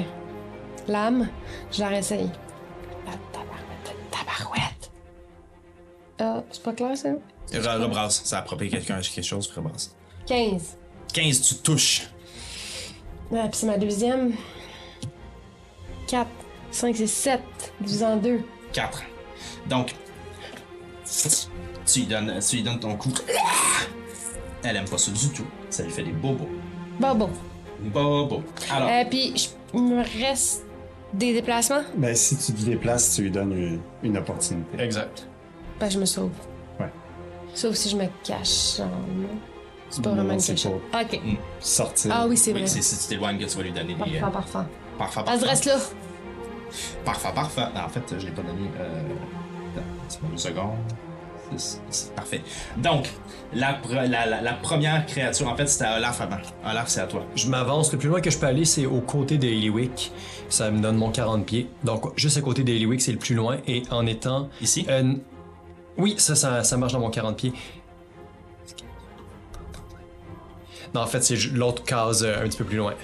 lame. 0.88 1.28
Je 1.72 1.80
la 1.80 1.88
réessaye. 1.88 2.30
La 3.06 3.12
tabarouette 3.32 4.75
Ah, 6.18 6.42
c'est 6.50 6.62
pas 6.62 6.72
clair 6.72 6.96
ça? 6.96 7.10
Re- 7.52 7.82
Rebrasse. 7.82 8.22
Ça 8.24 8.36
a 8.36 8.40
approprié 8.40 8.70
quelqu'un 8.70 9.00
quelque 9.00 9.22
chose, 9.24 9.50
rebrasse. 9.54 9.94
15. 10.26 10.76
15, 11.12 11.40
tu 11.42 11.54
touches. 11.56 12.08
Ah, 13.32 13.48
puis 13.48 13.50
c'est 13.54 13.66
ma 13.66 13.78
deuxième. 13.78 14.32
4, 16.08 16.28
5, 16.70 16.96
c'est 16.96 17.06
7. 17.06 17.40
Divisé 17.80 18.04
en 18.04 18.16
2. 18.16 18.40
4. 18.72 19.02
Donc, 19.68 19.94
tu 21.86 22.00
lui 22.00 22.06
donnes, 22.06 22.38
tu 22.48 22.56
lui 22.56 22.62
donnes 22.62 22.80
ton 22.80 22.96
coup. 22.96 23.12
Elle 24.62 24.76
aime 24.76 24.88
pas 24.88 24.98
ça 24.98 25.10
du 25.10 25.28
tout. 25.30 25.46
Ça 25.70 25.82
lui 25.82 25.90
fait 25.90 26.02
des 26.02 26.12
bobos. 26.12 26.48
Bon. 26.98 27.30
Bobos. 27.80 28.42
Alors, 28.70 28.88
Euh, 28.88 29.04
puis, 29.08 29.34
il 29.74 29.82
me 29.82 30.02
reste 30.24 30.64
des 31.12 31.32
déplacements? 31.34 31.82
Ben, 31.96 32.14
si 32.16 32.36
tu 32.36 32.52
te 32.52 32.62
déplaces, 32.64 33.14
tu 33.14 33.22
lui 33.22 33.30
donnes 33.30 33.52
une, 33.52 33.80
une 34.02 34.16
opportunité. 34.16 34.78
Exact. 34.82 35.28
Ben, 35.80 35.90
je 35.90 35.98
me 35.98 36.04
sauve. 36.06 36.30
Ouais. 36.80 36.90
Sauf 37.54 37.74
si 37.74 37.88
je 37.90 37.96
me 37.96 38.06
cache. 38.24 38.78
non. 38.80 39.28
C'est 39.88 40.02
pas 40.02 40.10
Non, 40.10 40.16
vraiment 40.24 40.32
une 40.34 40.40
pas- 40.90 41.02
Ok. 41.02 41.20
Sortir. 41.60 42.10
Ah 42.14 42.26
oui, 42.26 42.36
c'est 42.36 42.52
oui, 42.52 42.58
vrai. 42.60 42.66
c'est 42.68 42.82
si 42.82 42.98
tu 43.02 43.08
t'éloignes 43.14 43.38
que 43.38 43.44
tu 43.44 43.56
vas 43.56 43.62
lui 43.62 43.72
donner 43.72 43.94
des. 43.94 44.18
Parfait, 44.18 44.18
euh, 44.22 44.30
parfait. 44.30 44.58
Parfait, 44.98 45.20
Elle 45.20 45.24
se 45.40 45.44
parfait. 45.44 45.48
reste 45.48 45.64
là. 45.66 45.76
Parfait, 47.04 47.28
parfait. 47.34 47.60
Non, 47.74 47.80
en 47.82 47.88
fait, 47.88 48.02
je 48.18 48.26
l'ai 48.26 48.32
pas 48.32 48.42
donné. 48.42 48.68
Euh... 48.80 49.00
attends, 49.76 49.86
C'est 50.08 50.20
pas 50.20 50.26
une 50.32 50.38
seconde. 50.38 50.76
C'est- 51.56 52.12
Parfait. 52.16 52.42
Donc, 52.78 53.08
la, 53.54 53.74
pre- 53.74 54.08
la, 54.08 54.26
la, 54.26 54.40
la 54.42 54.52
première 54.54 55.06
créature, 55.06 55.46
en 55.46 55.54
fait, 55.56 55.68
c'était 55.68 55.84
à 55.84 55.96
Olaf 55.98 56.20
avant. 56.20 56.38
Olaf, 56.68 56.88
c'est 56.88 57.00
à 57.00 57.06
toi. 57.06 57.22
Je 57.36 57.46
m'avance. 57.48 57.92
Le 57.92 57.98
plus 57.98 58.08
loin 58.08 58.20
que 58.20 58.30
je 58.30 58.38
peux 58.38 58.46
aller, 58.46 58.64
c'est 58.64 58.84
aux 58.86 59.00
côtés 59.00 59.38
de 59.38 59.46
Eliwick. 59.46 60.10
Ça 60.48 60.72
me 60.72 60.80
donne 60.80 60.96
mon 60.96 61.10
40 61.12 61.46
pieds. 61.46 61.68
Donc, 61.84 62.10
juste 62.18 62.36
à 62.36 62.40
côté 62.40 62.64
de 62.64 62.98
c'est 62.98 63.12
le 63.12 63.18
plus 63.18 63.36
loin. 63.36 63.58
Et 63.68 63.84
en 63.92 64.04
étant. 64.06 64.48
Ici? 64.60 64.84
euh, 64.90 65.14
oui, 65.98 66.14
ça, 66.18 66.34
ça, 66.34 66.62
ça 66.62 66.76
marche 66.76 66.92
dans 66.92 67.00
mon 67.00 67.10
40 67.10 67.36
pieds. 67.36 67.52
Non, 70.94 71.02
en 71.02 71.06
fait, 71.06 71.22
c'est 71.22 71.36
l'autre 71.52 71.84
case 71.84 72.24
euh, 72.24 72.42
un 72.42 72.48
petit 72.48 72.58
peu 72.58 72.64
plus 72.64 72.76
loin. 72.76 72.94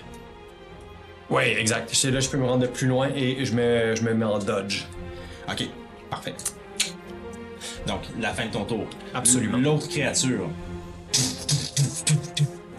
Oui, 1.31 1.43
exact. 1.45 1.95
Sais, 1.95 2.11
Là, 2.11 2.21
je 2.21 2.29
peux 2.29 2.39
me 2.39 2.47
rendre 2.47 2.63
de 2.63 2.67
plus 2.67 2.87
loin 2.87 3.09
et 3.15 3.45
je 3.45 3.55
me, 3.55 3.95
je 3.97 4.03
me 4.03 4.15
mets 4.15 4.25
en 4.25 4.39
dodge. 4.39 4.85
Ok, 5.49 5.69
parfait. 6.11 6.35
Donc, 7.87 8.01
la 8.21 8.33
fin 8.33 8.47
de 8.47 8.53
ton 8.53 8.65
tour. 8.65 8.87
Absolument. 9.15 9.59
L'autre 9.59 9.89
créature. 9.89 10.49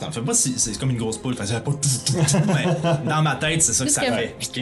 T'en 0.06 0.12
fais 0.12 0.22
pas 0.22 0.34
si 0.34 0.58
c'est 0.60 0.78
comme 0.80 0.90
une 0.92 0.98
grosse 0.98 1.18
poule, 1.18 1.36
fait 1.36 1.46
ça 1.46 1.56
fait 1.56 1.64
pas. 1.64 1.72
Mais 3.04 3.10
dans 3.10 3.22
ma 3.22 3.36
tête, 3.36 3.62
c'est 3.62 3.74
ça 3.74 3.86
que 3.86 3.92
ça 3.92 4.02
fait. 4.02 4.36
que 4.40 4.62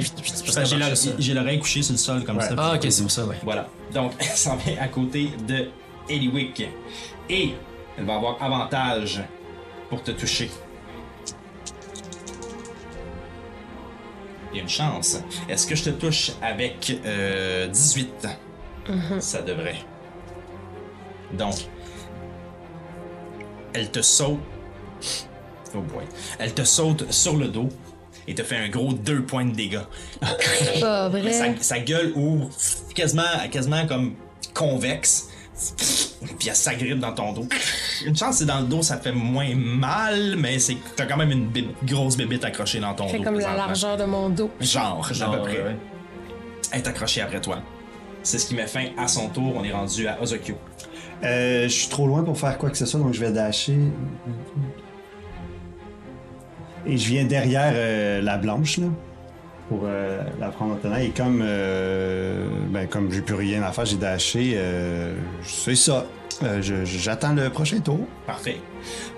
j'ai 1.19 1.33
l'oreille- 1.33 1.59
couchée 1.59 1.81
sur 1.81 1.93
le 1.93 1.97
sol 1.97 2.23
comme 2.23 2.37
Ouais. 2.37 2.47
ça. 2.47 2.55
Ah, 2.57 2.73
ok, 2.75 2.87
c'est 2.89 3.01
pour 3.01 3.11
ça, 3.11 3.25
ouais. 3.25 3.37
Voilà. 3.43 3.67
Donc, 3.93 4.13
elle 4.19 4.25
s'en 4.27 4.55
vient 4.57 4.75
à 4.79 4.87
côté 4.87 5.31
de 5.47 5.69
Eliwick. 6.09 6.67
Et 7.29 7.53
elle 7.97 8.05
va 8.05 8.15
avoir 8.15 8.41
avantage 8.41 9.21
pour 9.89 10.03
te 10.03 10.11
toucher. 10.11 10.49
Il 14.53 14.57
y 14.57 14.59
a 14.59 14.63
une 14.63 14.69
chance. 14.69 15.17
Est-ce 15.47 15.65
que 15.65 15.75
je 15.75 15.85
te 15.85 15.89
touche 15.91 16.31
avec 16.41 16.99
euh, 17.05 17.67
18? 17.67 18.27
Ça 19.19 19.41
devrait. 19.41 19.77
Donc, 21.33 21.55
elle 23.73 23.89
te 23.89 24.01
saute. 24.01 24.39
Oh 25.76 25.80
boy. 25.82 26.03
Elle 26.39 26.53
te 26.53 26.63
saute 26.63 27.11
sur 27.11 27.36
le 27.38 27.47
dos 27.47 27.69
et 28.28 28.36
te 28.36 28.43
fait 28.43 28.57
un 28.57 28.69
gros 28.69 28.93
deux 28.93 29.24
points 29.24 29.45
de 29.45 29.55
dégâts. 29.55 29.80
Pas 30.80 31.09
vrai. 31.09 31.32
Sa, 31.32 31.45
sa 31.61 31.80
gueule 31.80 32.11
ouvre 32.15 32.49
quasiment, 32.93 33.24
quasiment 33.51 33.86
comme 33.88 34.13
convexe. 34.53 35.28
Puis 36.39 36.49
elle 36.49 36.55
s'agrippe 36.55 36.99
dans 36.99 37.13
ton 37.13 37.34
dos. 37.34 37.45
Une 38.05 38.15
chance, 38.15 38.38
c'est 38.38 38.45
dans 38.45 38.61
le 38.61 38.65
dos, 38.65 38.82
ça 38.82 38.97
fait 38.97 39.11
moins 39.11 39.53
mal, 39.55 40.36
mais 40.38 40.57
c'est 40.59 40.76
t'as 40.95 41.05
quand 41.05 41.17
même 41.17 41.32
une 41.32 41.47
bib- 41.49 41.72
grosse 41.84 42.17
bébite 42.17 42.43
accrochée 42.43 42.80
dans 42.80 42.93
ton 42.95 43.07
Fait 43.07 43.17
dos. 43.19 43.24
comme 43.24 43.39
la 43.39 43.55
largeur 43.55 43.95
de 43.95 44.05
mon 44.05 44.30
dos. 44.30 44.49
Genre, 44.59 45.05
à 45.07 45.13
Genre, 45.13 45.32
peu 45.36 45.41
près. 45.41 45.61
ouais. 45.61 45.76
Elle 46.72 46.80
est 46.82 46.88
accrochée 46.88 47.22
après 47.22 47.41
toi. 47.41 47.59
C'est 48.24 48.39
ce 48.39 48.47
qui 48.47 48.55
met 48.55 48.65
fin 48.67 48.86
à 48.97 49.07
son 49.07 49.30
tour. 49.30 49.53
On 49.55 49.63
est 49.63 49.72
rendu 49.72 50.07
à 50.07 50.19
Ozokyo. 50.22 50.55
Euh, 51.24 51.63
je 51.63 51.67
suis 51.74 51.89
trop 51.89 52.07
loin 52.07 52.24
pour 52.24 52.39
faire 52.39 52.57
quoi 52.57 52.69
que 52.72 52.78
ce 52.78 52.86
soit, 52.88 52.99
donc 52.99 53.13
je 53.13 53.19
vais 53.19 53.32
dasher. 53.32 53.78
Et 56.86 56.97
je 56.97 57.07
viens 57.07 57.25
derrière 57.25 57.71
euh, 57.75 58.21
la 58.21 58.38
blanche, 58.38 58.77
là, 58.77 58.88
pour 59.69 59.82
euh, 59.86 60.21
la 60.39 60.49
prendre 60.49 60.77
en. 60.84 60.95
Et 60.95 61.09
comme, 61.09 61.41
euh, 61.43 62.47
ben, 62.69 62.88
comme 62.88 63.11
j'ai 63.11 63.21
plus 63.21 63.36
rien 63.36 63.61
à 63.63 63.71
faire, 63.71 63.86
j'ai 63.86 63.97
dashé. 63.97 64.53
euh, 64.55 65.15
c'est 65.43 65.75
ça. 65.75 66.05
Je- 66.61 66.86
J'attends 66.86 67.34
le 67.34 67.49
prochain 67.51 67.79
tour. 67.79 67.99
Parfait. 68.25 68.57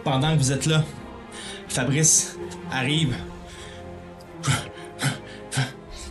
Pendant 0.04 0.34
que 0.34 0.40
vous 0.40 0.52
êtes 0.52 0.66
là, 0.66 0.84
Fabrice 1.70 2.38
arrive. 2.72 3.16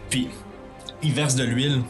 Puis 0.09 0.29
il 1.03 1.13
verse 1.13 1.35
de 1.35 1.45
l'huile 1.45 1.83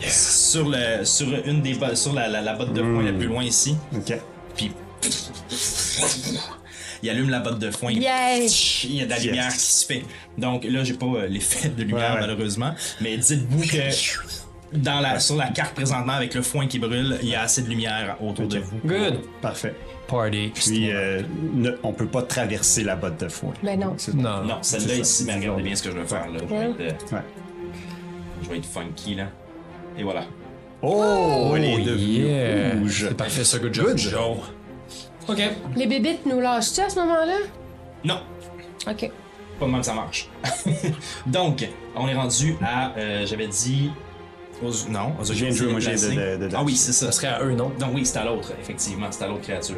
sur, 0.00 0.68
le, 0.68 1.04
sur 1.04 1.26
une 1.46 1.60
des 1.60 1.76
sur 1.94 2.12
la, 2.14 2.28
la- 2.28 2.40
la 2.40 2.54
botte 2.54 2.72
de 2.72 2.80
foin 2.82 3.02
la 3.02 3.12
plus 3.12 3.26
loin 3.26 3.44
ici. 3.44 3.76
OK. 3.94 4.18
Puis 4.56 4.72
il 7.06 7.10
allume 7.10 7.30
la 7.30 7.40
botte 7.40 7.58
de 7.58 7.70
foin. 7.70 7.92
Yes! 7.92 8.84
Il 8.84 8.96
y 8.96 9.02
a 9.02 9.04
de 9.04 9.10
la 9.10 9.16
Yes. 9.16 9.24
lumière 9.26 9.52
qui 9.52 9.58
se 9.60 9.86
fait. 9.86 10.02
Donc 10.38 10.64
là, 10.64 10.84
j'ai 10.84 10.94
pas 10.94 11.06
euh, 11.06 11.26
l'effet 11.26 11.68
de 11.68 11.82
lumière 11.82 12.14
Ouais, 12.14 12.20
malheureusement, 12.20 12.74
mais 13.00 13.16
dites-vous 13.16 13.62
que 13.62 14.76
dans 14.76 15.00
la, 15.00 15.20
sur 15.20 15.36
la 15.36 15.48
carte 15.48 15.74
présentement 15.74 16.12
avec 16.14 16.34
le 16.34 16.42
foin 16.42 16.66
qui 16.66 16.78
brûle, 16.78 17.18
il 17.22 17.28
y 17.28 17.34
a 17.34 17.42
assez 17.42 17.62
de 17.62 17.68
lumière 17.68 18.16
autour 18.20 18.48
de 18.48 18.58
vous. 18.58 18.78
Good. 18.84 19.20
Parfait. 19.40 19.74
Party. 20.08 20.52
Puis, 20.54 20.90
euh, 20.92 21.22
ne- 21.54 21.72
on 21.82 21.92
peut 21.92 22.06
pas 22.06 22.22
traverser 22.22 22.84
la 22.84 22.94
botte 22.96 23.18
de 23.20 23.28
foin. 23.28 23.52
Ben 23.62 23.78
non. 23.78 23.96
Non. 24.14 24.42
Non, 24.44 24.58
celle-là 24.62 24.94
ici, 24.96 25.24
mais 25.26 25.34
regardez 25.36 25.62
bien 25.62 25.74
ce 25.74 25.82
que 25.82 25.90
je 25.90 25.98
vais 25.98 26.06
faire 26.06 26.28
là. 26.30 26.38
Je 26.40 26.46
vais 26.54 26.56
être, 26.56 26.80
euh, 27.12 27.16
Ouais. 27.16 27.22
je 28.42 28.48
vais 28.48 28.56
être 28.58 28.66
funky 28.66 29.14
là. 29.16 29.28
Et 29.98 30.02
voilà. 30.04 30.24
Oh, 30.82 31.54
est 31.56 31.74
Oh, 31.74 31.84
devenue 31.84 32.26
yeah. 32.26 32.74
rouge. 32.78 33.06
C'est 33.08 33.16
parfait, 33.16 33.44
ça. 33.44 33.58
Good 33.58 33.74
job, 33.74 33.86
Good. 33.86 33.98
Joe. 33.98 34.36
OK. 35.28 35.42
Les 35.76 35.86
bébites 35.86 36.26
nous 36.26 36.40
lâchent-tu 36.40 36.80
à 36.80 36.88
ce 36.88 36.98
moment-là? 37.00 37.36
Non, 38.04 38.20
Ok. 38.88 39.10
pas 39.58 39.66
de 39.66 39.70
même 39.70 39.82
ça 39.82 39.94
marche. 39.94 40.28
Donc, 41.26 41.66
on 41.96 42.06
est 42.08 42.14
rendu 42.14 42.56
à, 42.62 42.92
euh, 42.96 43.26
j'avais 43.26 43.48
dit, 43.48 43.90
aux- 44.62 44.90
non, 44.90 45.12
aux 45.20 45.24
viens 45.32 45.48
de 45.50 45.54
jouer, 45.54 45.70
moi, 45.70 45.80
j'ai 45.80 45.92
de- 45.94 46.36
de- 46.38 46.48
de- 46.48 46.54
Ah 46.56 46.62
oui, 46.62 46.76
c'est 46.76 46.92
ça. 46.92 47.06
Ça 47.06 47.12
serait 47.12 47.26
à 47.28 47.42
eux, 47.42 47.52
non? 47.54 47.72
Donc 47.78 47.90
oui, 47.94 48.06
c'est 48.06 48.18
à 48.18 48.24
l'autre, 48.24 48.52
effectivement, 48.60 49.06
c'est 49.10 49.24
à 49.24 49.28
l'autre 49.28 49.42
créature. 49.42 49.76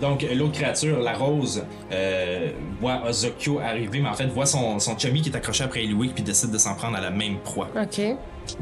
Donc 0.00 0.24
euh, 0.24 0.34
l'autre 0.34 0.54
créature, 0.54 0.98
la 0.98 1.12
rose, 1.12 1.64
euh, 1.92 2.50
voit 2.80 3.02
Ozokyo 3.08 3.60
arriver, 3.60 4.00
mais 4.00 4.08
en 4.08 4.14
fait 4.14 4.26
voit 4.26 4.46
son, 4.46 4.80
son 4.80 4.98
chummy 4.98 5.22
qui 5.22 5.28
est 5.30 5.36
accroché 5.36 5.62
après 5.62 5.84
Eliwick 5.84 6.12
puis 6.14 6.24
décide 6.24 6.50
de 6.50 6.58
s'en 6.58 6.74
prendre 6.74 6.96
à 6.96 7.00
la 7.00 7.10
même 7.10 7.38
proie. 7.38 7.68
Ok. 7.80 8.00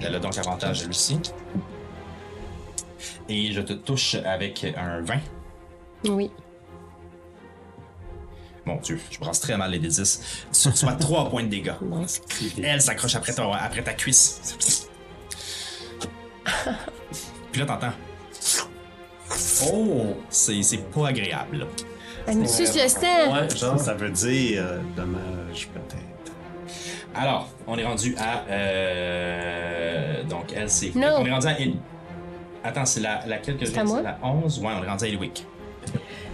Elle 0.02 0.14
a 0.14 0.18
donc 0.18 0.36
avantage 0.36 0.82
elle 0.82 0.90
aussi. 0.90 1.18
Et 3.30 3.52
je 3.52 3.62
te 3.62 3.72
touche 3.72 4.16
avec 4.16 4.66
un 4.76 5.00
20. 5.00 5.14
Oui. 6.04 6.30
Mon 8.64 8.76
Dieu, 8.76 9.00
je 9.10 9.18
brasse 9.18 9.40
très 9.40 9.56
mal 9.56 9.70
les 9.70 9.78
D10. 9.80 10.20
Tu 10.52 10.68
reçois 10.68 10.92
3 10.92 11.30
points 11.30 11.42
de 11.44 11.48
dégâts. 11.48 11.72
Elle 12.62 12.80
s'accroche 12.82 13.14
après, 13.16 13.32
ta- 13.32 13.50
après 13.54 13.82
ta 13.82 13.94
cuisse. 13.94 14.56
Puis 17.52 17.60
là, 17.60 17.66
t'entends. 17.66 17.92
Oh! 19.72 20.16
C'est 20.28 20.62
c'est 20.62 20.78
pas 20.90 21.08
agréable. 21.08 21.66
Elle 22.26 22.38
nous 22.38 22.46
suce 22.48 22.74
le 22.80 22.88
sang. 22.88 23.32
Ouais, 23.32 23.48
genre. 23.56 23.78
Ça 23.78 23.94
veut 23.94 24.10
dire 24.10 24.62
euh, 24.64 24.78
dommage, 24.96 25.68
peut-être. 25.72 26.32
Alors, 27.14 27.48
on 27.66 27.76
est 27.78 27.84
rendu 27.84 28.14
à. 28.18 28.44
euh, 28.48 30.22
donc, 30.24 30.52
elle, 30.54 30.70
c'est. 30.70 30.94
Non. 30.94 31.16
On 31.18 31.26
est 31.26 31.32
rendu 31.32 31.46
à. 31.46 31.58
El- 31.60 31.74
Attends, 32.62 32.84
c'est 32.84 33.00
la, 33.00 33.24
laquelle 33.26 33.56
que 33.56 33.64
je 33.64 33.70
C'est? 33.70 34.02
La 34.02 34.18
11 34.22 34.58
Ouais, 34.60 34.72
on 34.78 34.84
est 34.84 34.88
rendu 34.88 35.04
à 35.04 35.08
Elwick. 35.08 35.46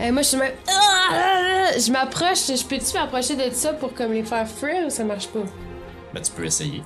Euh, 0.00 0.12
moi, 0.12 0.22
je 0.22 0.28
suis 0.28 0.36
même. 0.36 0.52
Ah! 0.68 1.70
Je 1.78 1.90
m'approche. 1.90 2.46
Je 2.46 2.64
peux-tu 2.64 2.96
m'approcher 2.96 3.34
de 3.36 3.50
ça 3.54 3.72
pour 3.72 3.94
comme 3.94 4.12
les 4.12 4.22
faire 4.24 4.46
frill 4.48 4.84
ou 4.86 4.90
ça 4.90 5.04
marche 5.04 5.28
pas? 5.28 5.40
Ben, 6.12 6.20
tu 6.20 6.30
peux 6.32 6.44
essayer. 6.44 6.82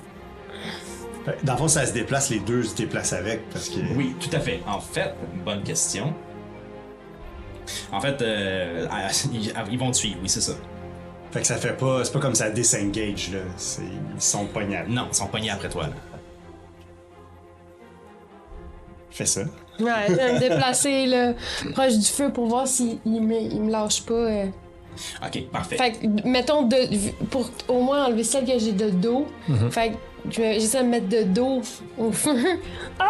Fait, 1.25 1.37
Dans 1.43 1.53
le 1.53 1.59
fond, 1.59 1.67
ça 1.67 1.85
se 1.85 1.93
déplace, 1.93 2.29
les 2.29 2.39
deux 2.39 2.63
se 2.63 2.75
déplacent 2.75 3.13
avec, 3.13 3.47
parce 3.51 3.69
que... 3.69 3.79
Oui, 3.95 4.15
tout 4.19 4.35
à 4.35 4.39
fait. 4.39 4.61
En 4.65 4.79
fait, 4.79 5.13
bonne 5.45 5.61
question. 5.63 6.13
En 7.91 8.01
fait, 8.01 8.21
euh, 8.21 8.87
ils, 9.69 9.77
vont 9.77 9.91
te 9.91 9.97
suivre, 9.97 10.17
oui, 10.21 10.27
c'est 10.29 10.41
ça. 10.41 10.53
Fait 11.31 11.41
que 11.41 11.47
ça 11.47 11.57
fait 11.57 11.77
pas... 11.77 12.03
C'est 12.03 12.11
pas 12.11 12.19
comme 12.19 12.35
ça 12.35 12.49
disengage, 12.49 13.31
là. 13.31 13.39
C'est- 13.55 13.83
Ils 14.15 14.21
sont 14.21 14.45
pognables. 14.47 14.89
Non, 14.89 15.07
ils 15.11 15.15
sont 15.15 15.27
pognés 15.27 15.51
après 15.51 15.69
toi, 15.69 15.83
là. 15.83 15.93
Fais 19.11 19.25
ça. 19.25 19.41
Ouais, 19.79 19.89
je 20.09 20.13
vais 20.13 20.33
me 20.33 20.39
déplacer 20.39 21.05
là, 21.05 21.33
proche 21.73 21.93
du 21.97 22.05
feu 22.05 22.29
pour 22.31 22.45
voir 22.47 22.67
s'il 22.67 22.97
me, 23.05 23.35
il 23.39 23.61
me 23.61 23.71
lâche 23.71 24.01
pas. 24.03 24.13
euh. 24.13 24.45
Ok, 25.25 25.43
parfait. 25.51 25.77
Fait 25.77 25.91
que, 25.93 26.27
mettons, 26.27 26.63
de, 26.63 26.75
pour 27.29 27.49
au 27.69 27.81
moins 27.81 28.05
enlever 28.05 28.23
celle 28.23 28.45
que 28.45 28.59
j'ai 28.59 28.73
de 28.73 28.89
dos. 28.89 29.25
Fait 29.71 29.89
que 29.91 29.95
je 30.29 30.41
vais- 30.41 30.53
j'essaie 30.59 30.79
de 30.79 30.83
me 30.83 30.89
mettre 30.91 31.07
de 31.09 31.23
dos 31.23 31.61
au 31.97 32.11
feu. 32.11 32.35
Ah! 32.99 33.07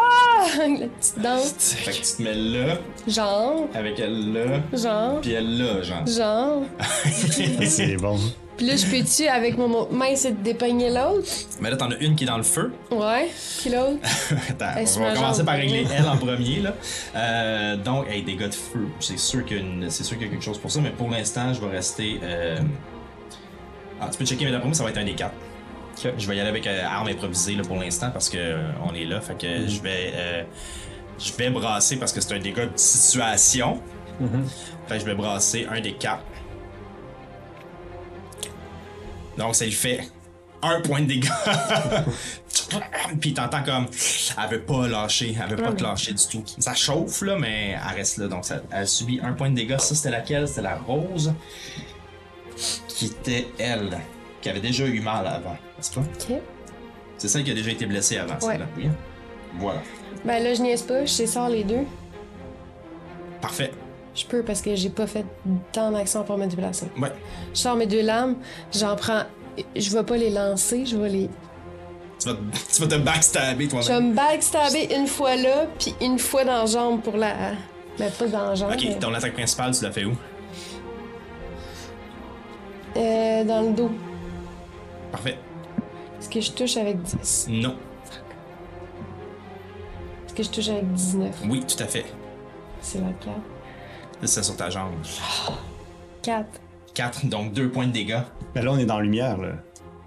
La 0.57 0.87
petite 0.87 1.19
danse. 1.21 1.53
Fait 1.77 1.91
que 1.91 1.97
tu 1.97 2.01
te 2.17 2.21
mets 2.21 2.33
là, 2.33 2.77
Genre, 3.07 3.67
avec 3.73 3.99
elle 3.99 4.33
là, 4.33 4.43
genre, 4.73 5.21
puis 5.21 5.33
elle 5.33 5.57
là, 5.57 5.81
genre. 5.81 6.07
genre. 6.07 6.61
C'est 7.11 7.97
bon. 7.97 8.17
Puis 8.61 8.69
là, 8.69 8.75
je 8.75 8.85
peux-tu, 8.85 9.27
avec 9.27 9.57
mon 9.57 9.89
main, 9.91 10.05
essayer 10.05 10.35
de 10.35 10.43
dépeigner 10.43 10.91
l'autre? 10.91 11.27
Mais 11.59 11.71
là, 11.71 11.77
t'en 11.77 11.89
as 11.89 11.95
une 11.97 12.15
qui 12.15 12.25
est 12.25 12.27
dans 12.27 12.37
le 12.37 12.43
feu. 12.43 12.71
Ouais. 12.91 13.27
Puis 13.59 13.71
l'autre? 13.71 13.97
Attends, 14.49 14.65
Elle 14.77 14.87
on 14.97 14.99
va 14.99 15.13
commencer 15.15 15.43
par 15.43 15.55
régler 15.55 15.87
elle 15.91 16.07
en 16.07 16.15
premier. 16.15 16.59
Là. 16.59 16.75
Euh, 17.15 17.75
donc, 17.77 18.07
hey, 18.07 18.21
dégâts 18.21 18.49
de 18.49 18.53
feu. 18.53 18.85
C'est 18.99 19.17
sûr 19.17 19.43
qu'il 19.45 19.57
y, 19.57 19.59
a 19.59 19.63
une- 19.63 19.89
c'est 19.89 20.03
sûr 20.03 20.15
qu'il 20.15 20.27
y 20.27 20.29
a 20.29 20.31
quelque 20.33 20.43
chose 20.45 20.59
pour 20.59 20.69
ça, 20.69 20.79
mais 20.79 20.91
pour 20.91 21.09
l'instant, 21.09 21.51
je 21.55 21.59
vais 21.59 21.75
rester. 21.75 22.19
euh, 22.21 22.59
Ah, 23.99 24.09
tu 24.11 24.19
peux 24.19 24.25
checker, 24.25 24.45
mais 24.45 24.51
d'après 24.51 24.67
moi, 24.67 24.75
ça 24.75 24.83
va 24.83 24.91
être 24.91 24.97
un 24.99 25.05
des 25.05 25.13
quatre. 25.15 25.33
Je 26.17 26.27
vais 26.27 26.35
y 26.37 26.39
aller 26.39 26.49
avec 26.49 26.67
euh, 26.67 26.83
arme 26.85 27.07
improvisée 27.07 27.55
là, 27.55 27.63
pour 27.63 27.77
l'instant 27.77 28.11
parce 28.11 28.29
que 28.29 28.37
euh, 28.37 28.69
on 28.87 28.93
est 28.93 29.05
là. 29.05 29.21
Fait 29.21 29.35
que 29.37 29.67
je 29.67 29.81
vais. 29.81 30.11
euh, 30.13 30.43
je 31.17 31.33
vais 31.33 31.49
brasser 31.49 31.97
parce 31.97 32.13
que 32.13 32.21
c'est 32.21 32.35
un 32.35 32.39
dégât 32.39 32.67
de 32.67 32.71
situation. 32.75 33.79
Fait 34.87 34.95
que 34.95 34.99
je 35.01 35.05
vais 35.05 35.15
brasser 35.15 35.65
un 35.71 35.81
des 35.81 35.93
quatre. 35.93 36.23
Donc, 39.37 39.55
ça 39.55 39.65
lui 39.65 39.71
fait 39.71 40.01
un 40.61 40.81
point 40.81 41.01
de 41.01 41.05
dégâts. 41.07 41.29
Puis 43.19 43.33
t'entends 43.33 43.63
comme. 43.63 43.87
Elle 44.41 44.49
veut 44.49 44.61
pas 44.61 44.87
lâcher. 44.87 45.35
Elle 45.41 45.55
veut 45.55 45.63
pas 45.63 45.73
te 45.73 45.83
lâcher 45.83 46.13
du 46.13 46.25
tout. 46.27 46.43
Ça 46.59 46.73
chauffe, 46.73 47.21
là, 47.21 47.37
mais 47.37 47.71
elle 47.89 47.95
reste 47.95 48.17
là. 48.17 48.27
Donc, 48.27 48.45
ça, 48.45 48.61
elle 48.71 48.87
subit 48.87 49.19
un 49.23 49.33
point 49.33 49.49
de 49.49 49.55
dégâts. 49.55 49.79
Ça, 49.79 49.95
c'était 49.95 50.11
laquelle? 50.11 50.47
C'était 50.47 50.61
la 50.61 50.75
rose. 50.77 51.33
Qui 52.87 53.07
était 53.07 53.47
elle. 53.57 53.97
Qui 54.41 54.49
avait 54.49 54.59
déjà 54.61 54.85
eu 54.85 54.99
mal 55.01 55.25
avant. 55.27 55.57
C'est 55.79 55.93
pas 55.95 56.01
Ok. 56.01 56.37
C'est 57.17 57.27
celle 57.27 57.43
qui 57.43 57.51
a 57.51 57.53
déjà 57.53 57.71
été 57.71 57.85
blessée 57.85 58.17
avant, 58.17 58.33
Ouais. 58.35 58.39
celle-là. 58.53 58.65
Oui. 58.77 58.85
Voilà. 59.59 59.81
Ben 60.25 60.43
là, 60.43 60.53
je 60.53 60.61
niaise 60.61 60.81
pas, 60.83 61.05
je 61.05 61.25
sors 61.25 61.49
les 61.49 61.63
deux. 61.63 61.85
Parfait. 63.41 63.71
Je 64.13 64.25
peux 64.25 64.43
parce 64.43 64.61
que 64.61 64.75
j'ai 64.75 64.89
pas 64.89 65.07
fait 65.07 65.25
tant 65.71 65.91
d'action 65.91 66.23
pour 66.23 66.37
me 66.37 66.45
déplacer. 66.45 66.87
Ouais. 66.97 67.11
Je 67.53 67.59
sors 67.59 67.75
mes 67.75 67.87
deux 67.87 68.01
lames, 68.01 68.35
j'en 68.73 68.95
prends. 68.95 69.23
Je 69.75 69.89
vais 69.89 70.03
pas 70.03 70.17
les 70.17 70.29
lancer, 70.29 70.85
je 70.85 70.97
vais 70.97 71.09
les. 71.09 71.29
Tu 72.19 72.27
vas, 72.29 72.35
tu 72.73 72.81
vas 72.81 72.87
te 72.87 72.95
backstabber 73.01 73.65
Je 73.69 73.75
vais 73.75 73.83
toi-même. 73.83 74.09
me 74.11 74.15
backstabber 74.15 74.93
une 74.95 75.07
fois 75.07 75.35
là, 75.35 75.65
puis 75.79 75.95
une 76.01 76.19
fois 76.19 76.43
dans 76.43 76.57
la 76.59 76.65
jambe 76.65 77.01
pour 77.01 77.15
la. 77.17 77.33
Ben, 77.97 78.11
pas 78.11 78.27
dans 78.27 78.45
la 78.49 78.55
jambe. 78.55 78.71
mais- 78.79 78.91
Ok, 78.93 78.99
ton 78.99 79.13
attaque 79.13 79.33
principale, 79.33 79.75
tu 79.75 79.83
l'as 79.83 79.91
fait 79.91 80.05
où? 80.05 80.13
Euh, 82.97 83.43
dans 83.45 83.61
le 83.61 83.71
dos. 83.73 83.91
Parfait. 85.11 85.37
Est-ce 86.19 86.29
que 86.29 86.41
je 86.41 86.51
touche 86.51 86.77
avec 86.77 87.01
10? 87.01 87.47
Non. 87.49 87.75
Est-ce 90.25 90.33
que 90.33 90.43
je 90.43 90.49
touche 90.49 90.69
avec 90.69 90.91
19? 90.93 91.35
Oui, 91.49 91.63
tout 91.65 91.81
à 91.81 91.87
fait. 91.87 92.05
C'est 92.81 92.99
la 92.99 93.07
4. 93.19 93.31
C'est 94.23 94.43
sur 94.43 94.55
ta 94.55 94.69
jambe. 94.69 94.93
4. 96.21 96.45
4, 96.93 97.25
donc 97.27 97.53
2 97.53 97.69
points 97.69 97.87
de 97.87 97.91
dégâts. 97.91 98.19
Mais 98.55 98.61
là, 98.61 98.71
on 98.71 98.77
est 98.77 98.85
dans 98.85 98.97
la 98.97 99.03
lumière, 99.03 99.37
là. 99.37 99.49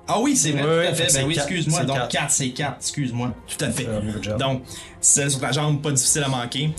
Ah 0.06 0.20
oui, 0.20 0.36
c'est 0.36 0.52
vrai, 0.52 0.62
Ouais, 0.62 0.92
tout 0.94 1.02
à 1.02 1.06
fait. 1.06 1.18
Ben 1.20 1.26
oui, 1.26 1.34
excuse-moi. 1.34 1.84
Donc 1.84 1.96
quatre. 1.96 2.08
4, 2.10 2.30
c'est 2.30 2.50
4, 2.50 2.76
excuse-moi. 2.78 3.32
Tout 3.46 3.64
à 3.64 3.70
fait. 3.70 3.88
Donc, 4.38 4.62
celle 5.00 5.30
sur 5.30 5.40
ta 5.40 5.50
jambe, 5.50 5.80
pas 5.80 5.92
difficile 5.92 6.22
à 6.24 6.28
manquer. 6.28 6.70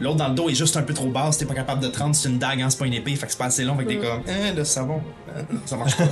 L'autre 0.00 0.16
dans 0.16 0.28
le 0.28 0.34
dos 0.34 0.48
est 0.50 0.54
juste 0.54 0.76
un 0.76 0.82
peu 0.82 0.92
trop 0.92 1.08
basse, 1.08 1.38
t'es 1.38 1.46
pas 1.46 1.54
capable 1.54 1.80
de 1.80 1.88
te 1.88 1.98
rendre, 1.98 2.14
c'est 2.14 2.28
une 2.28 2.38
dague, 2.38 2.60
hein, 2.60 2.68
c'est 2.68 2.78
pas 2.78 2.86
une 2.86 2.92
épée, 2.92 3.16
fait 3.16 3.24
que 3.24 3.32
c'est 3.32 3.38
pas 3.38 3.46
assez 3.46 3.64
long, 3.64 3.76
fait 3.78 3.84
que 3.84 3.88
t'es 3.88 3.98
comme, 3.98 4.22
eh, 4.26 4.52
là, 4.52 4.64
ça 4.64 4.82
va, 4.82 4.94
Euh, 4.94 5.42
ça 5.64 5.76
marche 5.76 5.96
pas. 5.96 6.04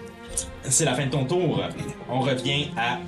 c'est 0.64 0.84
la 0.84 0.94
fin 0.94 1.06
de 1.06 1.10
ton 1.10 1.24
tour. 1.24 1.62
On 2.10 2.20
revient 2.20 2.70
à 2.76 2.98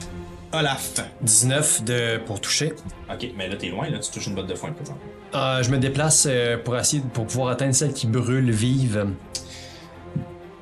Olaf. 0.57 0.93
19 1.23 1.83
de, 1.85 2.19
pour 2.19 2.41
toucher. 2.41 2.75
Ok, 3.13 3.29
mais 3.37 3.49
là, 3.49 3.57
t'es 3.57 3.71
loin, 3.71 3.89
là, 3.91 3.99
tu 3.99 4.11
touches 4.13 4.29
une 4.29 4.37
botte 4.37 4.47
de 4.47 4.55
foin, 4.55 4.71
par 4.71 4.83
exemple. 4.83 5.01
Euh, 5.35 5.63
je 5.63 5.71
me 5.71 5.79
déplace 5.79 6.27
euh, 6.31 6.57
pour 6.59 6.77
essayer 6.77 7.03
pour 7.13 7.27
pouvoir 7.27 7.49
atteindre 7.49 7.75
celle 7.75 7.93
qui 7.93 8.07
brûle 8.07 8.51
vive. 8.51 9.07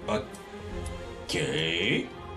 Ok. 0.09 1.39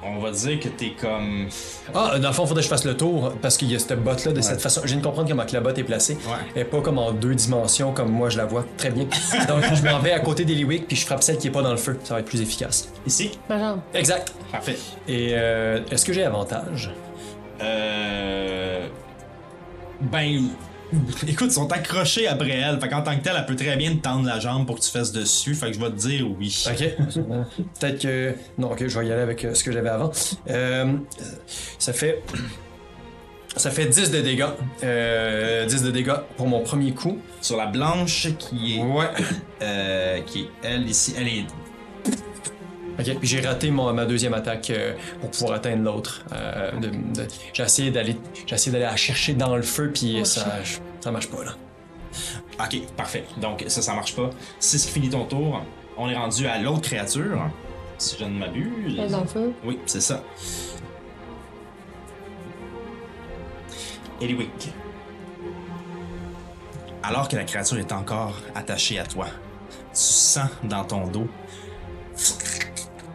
On 0.07 0.19
va 0.19 0.31
dire 0.31 0.59
que 0.59 0.69
t'es 0.69 0.91
comme. 0.99 1.47
Ah, 1.93 2.19
dans 2.19 2.27
le 2.27 2.33
fond, 2.33 2.43
il 2.43 2.47
faudrait 2.47 2.61
que 2.61 2.65
je 2.65 2.69
fasse 2.69 2.85
le 2.85 2.95
tour 2.95 3.33
parce 3.41 3.57
qu'il 3.57 3.71
y 3.71 3.75
a 3.75 3.79
cette 3.79 4.03
botte-là 4.03 4.33
de 4.33 4.41
cette 4.41 4.61
façon. 4.61 4.81
Je 4.83 4.89
viens 4.89 4.97
de 4.97 5.03
comprendre 5.03 5.27
comment 5.27 5.45
que 5.45 5.53
la 5.53 5.61
botte 5.61 5.79
est 5.79 5.83
placée. 5.83 6.13
Ouais. 6.13 6.33
Elle 6.55 6.61
est 6.61 6.65
pas 6.65 6.81
comme 6.81 6.99
en 6.99 7.11
deux 7.11 7.33
dimensions 7.33 7.91
comme 7.91 8.11
moi 8.11 8.29
je 8.29 8.37
la 8.37 8.45
vois 8.45 8.65
très 8.77 8.91
bien. 8.91 9.05
Donc 9.47 9.63
je 9.73 9.83
m'en 9.83 9.99
vais 9.99 10.11
à 10.11 10.19
côté 10.19 10.45
d'Eliwick 10.45 10.87
puis 10.87 10.95
je 10.95 11.05
frappe 11.05 11.23
celle 11.23 11.37
qui 11.37 11.47
est 11.47 11.51
pas 11.51 11.63
dans 11.63 11.71
le 11.71 11.77
feu. 11.77 11.97
Ça 12.03 12.13
va 12.13 12.19
être 12.19 12.27
plus 12.27 12.41
efficace. 12.41 12.89
Ici? 13.07 13.31
Ma 13.49 13.57
jambe. 13.57 13.79
Exact. 13.95 14.31
Parfait. 14.51 14.77
Et 15.07 15.31
euh, 15.33 15.79
est-ce 15.89 16.05
que 16.05 16.13
j'ai 16.13 16.23
avantage? 16.23 16.91
Euh. 17.61 18.87
Ben. 20.01 20.49
Écoute, 21.27 21.47
ils 21.49 21.53
sont 21.53 21.71
accrochés 21.71 22.27
après 22.27 22.51
elle. 22.51 22.79
Fait 22.79 22.89
qu'en 22.89 23.01
tant 23.01 23.15
que 23.15 23.23
tel, 23.23 23.33
elle 23.37 23.45
peut 23.45 23.55
très 23.55 23.75
bien 23.75 23.91
te 23.95 24.01
tendre 24.01 24.25
la 24.25 24.39
jambe 24.39 24.65
pour 24.65 24.75
que 24.75 24.81
tu 24.81 24.91
fasses 24.91 25.11
dessus. 25.11 25.55
Fait 25.55 25.67
que 25.67 25.73
je 25.73 25.79
vais 25.79 25.89
te 25.89 25.95
dire 25.95 26.27
oui. 26.37 26.65
Ok. 26.69 26.77
Peut-être 27.79 28.01
que. 28.01 28.35
Non, 28.57 28.71
ok, 28.71 28.87
je 28.87 28.99
vais 28.99 29.07
y 29.07 29.11
aller 29.11 29.21
avec 29.21 29.45
euh, 29.45 29.53
ce 29.53 29.63
que 29.63 29.71
j'avais 29.71 29.89
avant. 29.89 30.11
Euh, 30.49 30.93
ça 31.79 31.93
fait. 31.93 32.23
Ça 33.57 33.71
fait 33.71 33.85
10 33.85 34.11
de 34.11 34.21
dégâts. 34.21 34.45
Euh, 34.83 35.65
10 35.65 35.83
de 35.83 35.91
dégâts 35.91 36.19
pour 36.35 36.47
mon 36.47 36.61
premier 36.61 36.91
coup. 36.91 37.19
Sur 37.41 37.57
la 37.57 37.67
blanche 37.67 38.27
qui 38.37 38.77
est. 38.77 38.83
Ouais. 38.83 39.05
Euh, 39.61 40.19
qui 40.21 40.41
est 40.41 40.49
elle 40.63 40.89
ici. 40.89 41.13
Elle 41.17 41.27
est. 41.27 41.45
Ok, 42.97 43.17
puis 43.19 43.27
j'ai 43.27 43.41
raté 43.41 43.71
mon, 43.71 43.91
ma 43.93 44.05
deuxième 44.05 44.33
attaque 44.33 44.69
euh, 44.69 44.93
pour 45.19 45.29
pouvoir 45.31 45.53
atteindre 45.53 45.83
l'autre. 45.83 46.23
Euh, 46.33 46.71
de- 46.79 46.87
de- 46.89 47.27
j'ai 47.53 47.63
essayé 47.63 47.91
d'aller, 47.91 48.15
j'ai 48.47 48.55
essayé 48.55 48.71
d'aller 48.71 48.85
la 48.85 48.95
chercher 48.95 49.33
dans 49.33 49.55
le 49.55 49.63
feu, 49.63 49.91
puis 49.93 50.21
ça, 50.25 50.59
ça 51.01 51.11
marche 51.11 51.27
pas 51.29 51.43
là. 51.43 51.51
Ok, 52.63 52.79
parfait. 52.95 53.25
Donc 53.41 53.65
ça, 53.67 53.81
ça 53.81 53.93
marche 53.93 54.15
pas. 54.15 54.29
C'est 54.59 54.77
ce 54.77 54.87
qui 54.87 54.93
finit 54.93 55.09
ton 55.09 55.25
tour. 55.25 55.61
On 55.97 56.09
est 56.09 56.15
rendu 56.15 56.47
à 56.47 56.57
l'autre 56.57 56.81
créature. 56.81 57.49
Si 57.97 58.15
je 58.19 58.23
ne 58.25 58.39
m'abuse. 58.39 58.95
Elle 58.97 59.05
est 59.05 59.09
dans 59.09 59.21
le 59.21 59.27
feu. 59.27 59.51
Oui, 59.65 59.77
c'est 59.85 60.01
ça. 60.01 60.23
Eliwick. 64.21 64.71
Alors 67.03 67.27
que 67.27 67.35
la 67.35 67.43
créature 67.43 67.77
est 67.77 67.91
encore 67.91 68.35
attachée 68.55 68.97
à 68.99 69.05
toi, 69.05 69.27
tu 69.69 70.01
sens 70.01 70.49
dans 70.63 70.83
ton 70.85 71.07
dos 71.07 71.27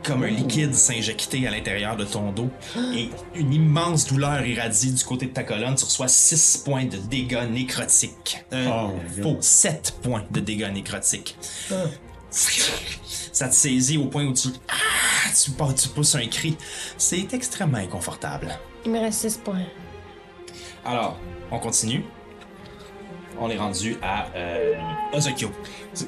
comme 0.04 0.22
un 0.22 0.28
liquide 0.28 0.74
s'injecter 0.74 1.46
à 1.46 1.50
l'intérieur 1.50 1.96
de 1.96 2.04
ton 2.04 2.32
dos 2.32 2.48
et 2.94 3.10
une 3.34 3.52
immense 3.52 4.06
douleur 4.06 4.44
irradie 4.46 4.92
du 4.92 5.04
côté 5.04 5.26
de 5.26 5.32
ta 5.32 5.42
colonne. 5.44 5.74
Tu 5.74 5.84
reçois 5.84 6.08
6 6.08 6.62
points 6.64 6.84
de 6.86 6.96
dégâts 6.96 7.46
nécrotiques. 7.50 8.44
Euh, 8.52 8.68
Oh, 8.70 9.22
faux, 9.22 9.36
7 9.40 9.96
points 10.02 10.24
de 10.30 10.40
dégâts 10.40 10.70
nécrotiques. 10.72 11.36
Ça 12.30 13.48
te 13.48 13.54
saisit 13.54 13.98
au 13.98 14.06
point 14.06 14.24
où 14.24 14.32
tu, 14.32 14.48
ah, 14.68 15.30
tu, 15.42 15.50
pars- 15.52 15.74
tu 15.74 15.88
pousses 15.88 16.14
un 16.14 16.26
cri. 16.26 16.56
C'est 16.96 17.32
extrêmement 17.34 17.78
inconfortable. 17.78 18.58
Il 18.84 18.92
me 18.92 18.98
reste 19.00 19.20
6 19.20 19.38
points. 19.38 19.64
Alors, 20.84 21.18
on 21.50 21.58
continue. 21.58 22.04
On 23.42 23.48
est 23.48 23.56
rendu 23.56 23.96
à 24.02 24.26
euh, 24.36 24.74
Ozokyo. 25.14 25.48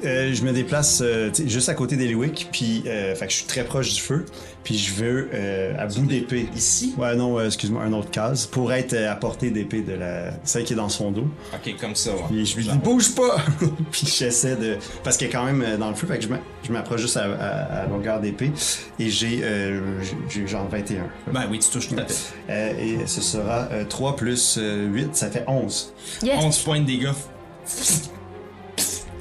Euh, 0.05 0.33
je 0.33 0.43
me 0.43 0.53
déplace 0.53 1.01
euh, 1.01 1.31
juste 1.47 1.67
à 1.67 1.73
côté 1.73 1.97
d'Eliwick, 1.97 2.49
puis 2.51 2.83
euh, 2.85 3.15
je 3.19 3.27
suis 3.27 3.45
très 3.45 3.63
proche 3.63 3.91
du 3.91 3.99
feu, 3.99 4.25
puis 4.63 4.77
je 4.77 4.93
veux 4.93 5.29
euh, 5.33 5.75
à 5.77 5.87
bout 5.87 6.05
d'épée. 6.05 6.47
Ici? 6.55 6.93
Ouais, 6.97 7.15
non, 7.15 7.37
euh, 7.39 7.47
excuse-moi, 7.47 7.83
un 7.83 7.93
autre 7.93 8.09
case, 8.11 8.45
pour 8.45 8.71
être 8.73 8.93
euh, 8.93 9.11
à 9.11 9.15
portée 9.15 9.51
d'épée 9.51 9.81
de 9.81 9.93
la 9.93 10.31
celle 10.43 10.63
qui 10.63 10.73
est 10.73 10.75
dans 10.77 10.89
son 10.89 11.11
dos. 11.11 11.27
Ok, 11.53 11.75
comme 11.79 11.95
ça. 11.95 12.11
ouais. 12.11 12.21
Puis 12.29 12.45
je 12.45 12.55
lui 12.57 12.63
dis 12.63 12.77
bouge 12.77 13.13
pas. 13.15 13.37
puis 13.91 14.07
j'essaie 14.07 14.55
de 14.55 14.77
parce 15.03 15.17
qu'elle 15.17 15.29
est 15.29 15.31
quand 15.31 15.45
même 15.45 15.61
euh, 15.61 15.77
dans 15.77 15.89
le 15.89 15.95
feu, 15.95 16.07
fait 16.07 16.17
que 16.17 16.23
je 16.23 16.29
m'a- 16.29 16.39
je 16.63 16.71
m'approche 16.71 17.01
juste 17.01 17.17
à, 17.17 17.23
à- 17.25 17.81
à 17.83 17.87
longueur 17.87 18.21
d'épée 18.21 18.51
et 18.99 19.09
j'ai 19.09 19.41
euh, 19.43 20.01
j'ai- 20.01 20.17
j'ai 20.41 20.47
genre 20.47 20.67
21. 20.69 21.03
Ben 21.31 21.43
oui, 21.51 21.59
tu 21.59 21.69
touches 21.69 21.89
tout 21.89 21.95
à 21.97 22.05
fait. 22.05 22.33
Euh, 22.49 23.01
et 23.03 23.07
ce 23.07 23.21
sera 23.21 23.67
euh, 23.71 23.83
3 23.85 24.15
plus 24.15 24.55
euh, 24.57 24.87
8, 24.87 25.15
ça 25.15 25.29
fait 25.29 25.43
11. 25.47 25.93
Yes! 26.23 26.41
11 26.43 26.57
points 26.59 26.79
de 26.79 26.85
dégâts. 26.85 27.09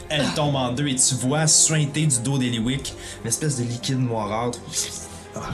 Elle 0.08 0.26
tombe 0.36 0.56
en 0.56 0.72
deux 0.72 0.88
et 0.88 0.94
tu 0.94 1.14
vois 1.14 1.46
suinter 1.46 2.04
du 2.06 2.18
dos 2.20 2.36
d'Eliwick 2.36 2.94
une 3.22 3.28
espèce 3.28 3.58
de 3.58 3.64
liquide 3.64 3.98
noirâtre 3.98 4.58
ah, 5.36 5.50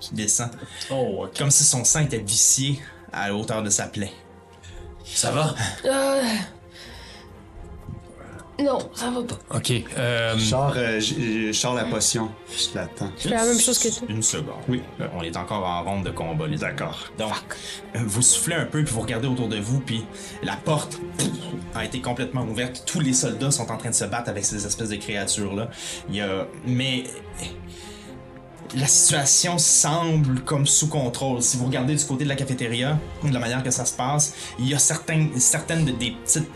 qui 0.00 0.14
descend. 0.14 0.50
Oh. 0.90 1.26
Comme 1.36 1.50
si 1.50 1.64
son 1.64 1.84
sang 1.84 2.00
était 2.00 2.18
vicié 2.18 2.80
à 3.12 3.28
la 3.28 3.34
hauteur 3.34 3.62
de 3.62 3.70
sa 3.70 3.86
plaie. 3.86 4.12
Ça 5.04 5.30
va? 5.30 5.54
Ah, 5.88 6.20
Non, 8.58 8.78
ça 8.94 9.10
va 9.10 9.22
pas. 9.22 9.56
Ok. 9.58 9.70
Euh, 9.98 10.34
Je 10.38 10.44
sors, 10.44 10.72
euh, 10.76 10.98
je- 10.98 11.48
je 11.48 11.52
sors 11.52 11.74
la 11.74 11.84
potion. 11.84 12.30
Je 12.50 12.74
l'attends. 12.74 13.10
Je 13.18 13.24
fais 13.24 13.34
la 13.34 13.44
même 13.44 13.58
chose 13.60 13.78
que 13.78 13.88
toi. 13.88 14.08
Une 14.08 14.22
seconde. 14.22 14.54
Oui. 14.66 14.82
Euh, 15.00 15.08
On 15.14 15.22
est 15.22 15.36
encore 15.36 15.62
en 15.66 15.84
ronde 15.84 16.04
de 16.06 16.10
combat, 16.10 16.46
les 16.46 16.56
D'accord. 16.56 16.98
Donc, 17.18 17.32
euh, 17.94 17.98
vous 18.06 18.22
soufflez 18.22 18.54
un 18.54 18.64
peu, 18.64 18.82
puis 18.82 18.94
vous 18.94 19.02
regardez 19.02 19.28
autour 19.28 19.48
de 19.48 19.58
vous, 19.58 19.80
puis 19.80 20.06
la 20.42 20.56
porte 20.56 20.98
pff, 21.18 21.28
a 21.74 21.84
été 21.84 22.00
complètement 22.00 22.42
ouverte. 22.44 22.84
Tous 22.86 23.00
les 23.00 23.12
soldats 23.12 23.50
sont 23.50 23.70
en 23.70 23.76
train 23.76 23.90
de 23.90 23.94
se 23.94 24.04
battre 24.06 24.30
avec 24.30 24.42
ces 24.46 24.64
espèces 24.64 24.88
de 24.88 24.96
créatures-là. 24.96 25.68
Il 26.08 26.16
y 26.16 26.20
a... 26.22 26.46
Mais... 26.66 27.04
La 28.74 28.86
situation 28.86 29.58
semble 29.58 30.40
comme 30.40 30.66
sous 30.66 30.88
contrôle. 30.88 31.42
Si 31.42 31.56
vous 31.56 31.66
regardez 31.66 31.94
du 31.94 32.04
côté 32.04 32.24
de 32.24 32.28
la 32.28 32.36
cafétéria, 32.36 32.98
de 33.22 33.32
la 33.32 33.38
manière 33.40 33.62
que 33.62 33.70
ça 33.70 33.84
se 33.84 33.92
passe, 33.94 34.34
il 34.58 34.68
y 34.68 34.74
a 34.74 34.78
certains, 34.78 35.28
certaines 35.38 35.84
de- 35.84 35.92
des 35.92 36.12
petites 36.12 36.48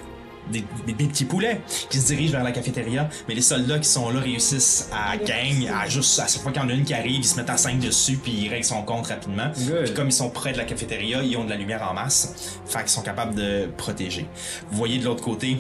des, 0.51 0.65
des- 0.85 0.95
des 0.95 1.05
petits 1.05 1.27
poulets 1.27 1.61
qui 1.91 1.99
se 2.01 2.09
dirigent 2.09 2.32
vers 2.32 2.43
la 2.43 2.51
cafétéria, 2.51 3.09
mais 3.28 3.35
les 3.35 3.41
soldats 3.43 3.78
qui 3.78 3.89
sont 3.89 4.11
là 4.11 4.19
réussissent 4.19 4.89
à 4.93 5.16
gang, 5.16 5.69
à 5.73 5.89
juste 5.89 6.19
à 6.19 6.27
chaque 6.27 6.43
fois 6.43 6.51
qu'il 6.51 6.61
y 6.61 6.65
en 6.65 6.69
a 6.69 6.73
une 6.73 6.82
qui 6.82 6.93
arrive, 6.95 7.19
ils 7.20 7.24
se 7.24 7.37
mettent 7.37 7.51
à 7.51 7.57
5 7.57 7.78
dessus 7.78 8.16
puis 8.16 8.32
ils 8.32 8.49
règlent 8.49 8.65
son 8.65 8.82
compte 8.82 9.07
rapidement. 9.07 9.53
Good. 9.57 9.85
Puis 9.85 9.95
comme 9.95 10.09
ils 10.09 10.12
sont 10.12 10.28
près 10.31 10.53
de 10.53 10.59
la 10.59 10.65
cafétéria, 10.65 11.23
ils 11.23 11.37
ont 11.37 11.45
de 11.45 11.51
la 11.51 11.57
lumière 11.57 11.87
en 11.89 11.95
masse, 11.95 12.59
fait 12.66 12.81
qu'ils 12.81 12.89
sont 12.89 13.03
capables 13.03 13.37
de 13.37 13.69
protéger. 13.77 14.27
Vous 14.73 14.78
voyez 14.78 14.99
de 14.99 15.05
l'autre 15.05 15.23
côté, 15.23 15.59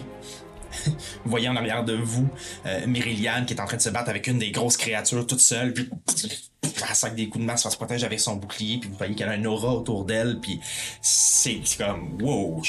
vous 1.24 1.30
voyez 1.30 1.48
en 1.48 1.56
arrière 1.56 1.84
de 1.84 1.94
vous 1.94 2.28
euh, 2.66 2.80
qui 2.92 3.54
est 3.54 3.60
en 3.60 3.66
train 3.66 3.76
de 3.76 3.82
se 3.82 3.90
battre 3.90 4.10
avec 4.10 4.26
une 4.26 4.38
des 4.38 4.50
grosses 4.50 4.76
créatures 4.76 5.26
toute 5.26 5.40
seule, 5.40 5.72
puis 5.72 5.88
elle 6.62 6.94
sac 6.94 7.14
des 7.14 7.28
coups 7.28 7.42
de 7.42 7.46
masse, 7.46 7.64
elle 7.64 7.72
se 7.72 7.76
protège 7.76 8.04
avec 8.04 8.20
son 8.20 8.36
bouclier, 8.36 8.78
puis 8.78 8.90
vous 8.90 8.96
voyez 8.96 9.14
qu'elle 9.14 9.28
a 9.28 9.32
un 9.32 9.44
aura 9.44 9.74
autour 9.74 10.04
d'elle, 10.04 10.38
puis 10.40 10.60
c'est 11.00 11.60
comme 11.78 12.20
wow, 12.20 12.62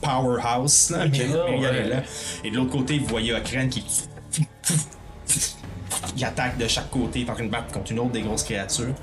powerhouse 0.00 0.90
là, 0.90 1.06
ouais. 1.06 1.18
est 1.18 1.88
là. 1.88 2.02
Et 2.44 2.50
de 2.50 2.56
l'autre 2.56 2.72
côté, 2.72 2.98
vous 2.98 3.06
voyez 3.06 3.34
Okren 3.34 3.68
qui 3.68 3.84
qui 6.16 6.24
attaque 6.24 6.58
de 6.58 6.68
chaque 6.68 6.90
côté, 6.90 7.22
est 7.22 7.30
en 7.30 7.34
train 7.34 7.44
de 7.44 7.50
battre 7.50 7.72
contre 7.72 7.92
une 7.92 7.98
autre 8.00 8.12
des 8.12 8.22
grosses 8.22 8.42
créatures. 8.42 8.94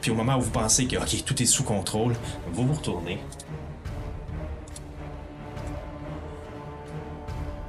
Puis 0.00 0.10
au 0.10 0.14
moment 0.14 0.36
où 0.36 0.40
vous 0.40 0.50
pensez 0.50 0.86
que 0.86 0.96
ok 0.96 1.24
tout 1.24 1.42
est 1.42 1.46
sous 1.46 1.64
contrôle, 1.64 2.14
vous 2.52 2.66
vous 2.66 2.74
retournez 2.74 3.18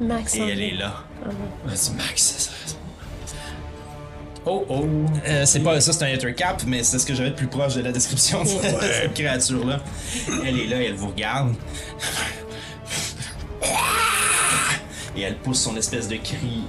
Max. 0.01 0.35
et 0.35 0.39
elle 0.41 0.61
est 0.61 0.75
là. 0.77 0.93
Vas-y, 1.65 1.95
Max, 1.95 2.15
c'est 2.15 2.41
ça. 2.41 2.51
Oh, 4.45 4.65
oh. 4.69 4.85
Euh, 5.27 5.45
c'est 5.45 5.59
pas 5.59 5.79
ça, 5.79 5.93
c'est 5.93 6.03
un 6.03 6.09
hitter 6.09 6.33
cap, 6.33 6.63
mais 6.65 6.81
c'est 6.81 6.97
ce 6.97 7.05
que 7.05 7.13
j'avais 7.13 7.29
de 7.29 7.35
plus 7.35 7.47
proche 7.47 7.75
de 7.75 7.81
la 7.81 7.91
description 7.91 8.41
de 8.41 8.47
cette 8.47 9.13
créature-là. 9.13 9.79
Elle 10.43 10.59
est 10.59 10.67
là, 10.67 10.81
elle 10.81 10.95
vous 10.95 11.09
regarde. 11.09 11.53
Et 15.15 15.21
elle 15.21 15.37
pousse 15.37 15.61
son 15.61 15.75
espèce 15.75 16.07
de 16.07 16.15
cri. 16.15 16.63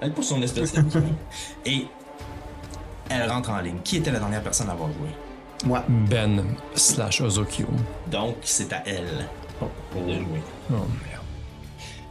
Elle 0.00 0.12
pousse 0.12 0.28
son 0.28 0.42
espèce 0.42 0.72
de 0.72 0.82
cri. 0.82 1.02
Et 1.66 1.86
elle 3.10 3.30
rentre 3.30 3.50
en 3.50 3.60
ligne. 3.60 3.78
Qui 3.84 3.98
était 3.98 4.10
la 4.10 4.18
dernière 4.18 4.42
personne 4.42 4.68
à 4.68 4.72
avoir 4.72 4.88
joué? 4.88 5.08
Moi. 5.64 5.84
Ben 5.88 6.44
slash 6.74 7.20
Ozokyo. 7.20 7.66
Donc, 8.10 8.36
c'est 8.42 8.72
à 8.72 8.82
elle 8.86 9.28
de 9.60 10.12
jouer. 10.14 10.42
Oh, 10.70 10.74
merde. 10.74 11.22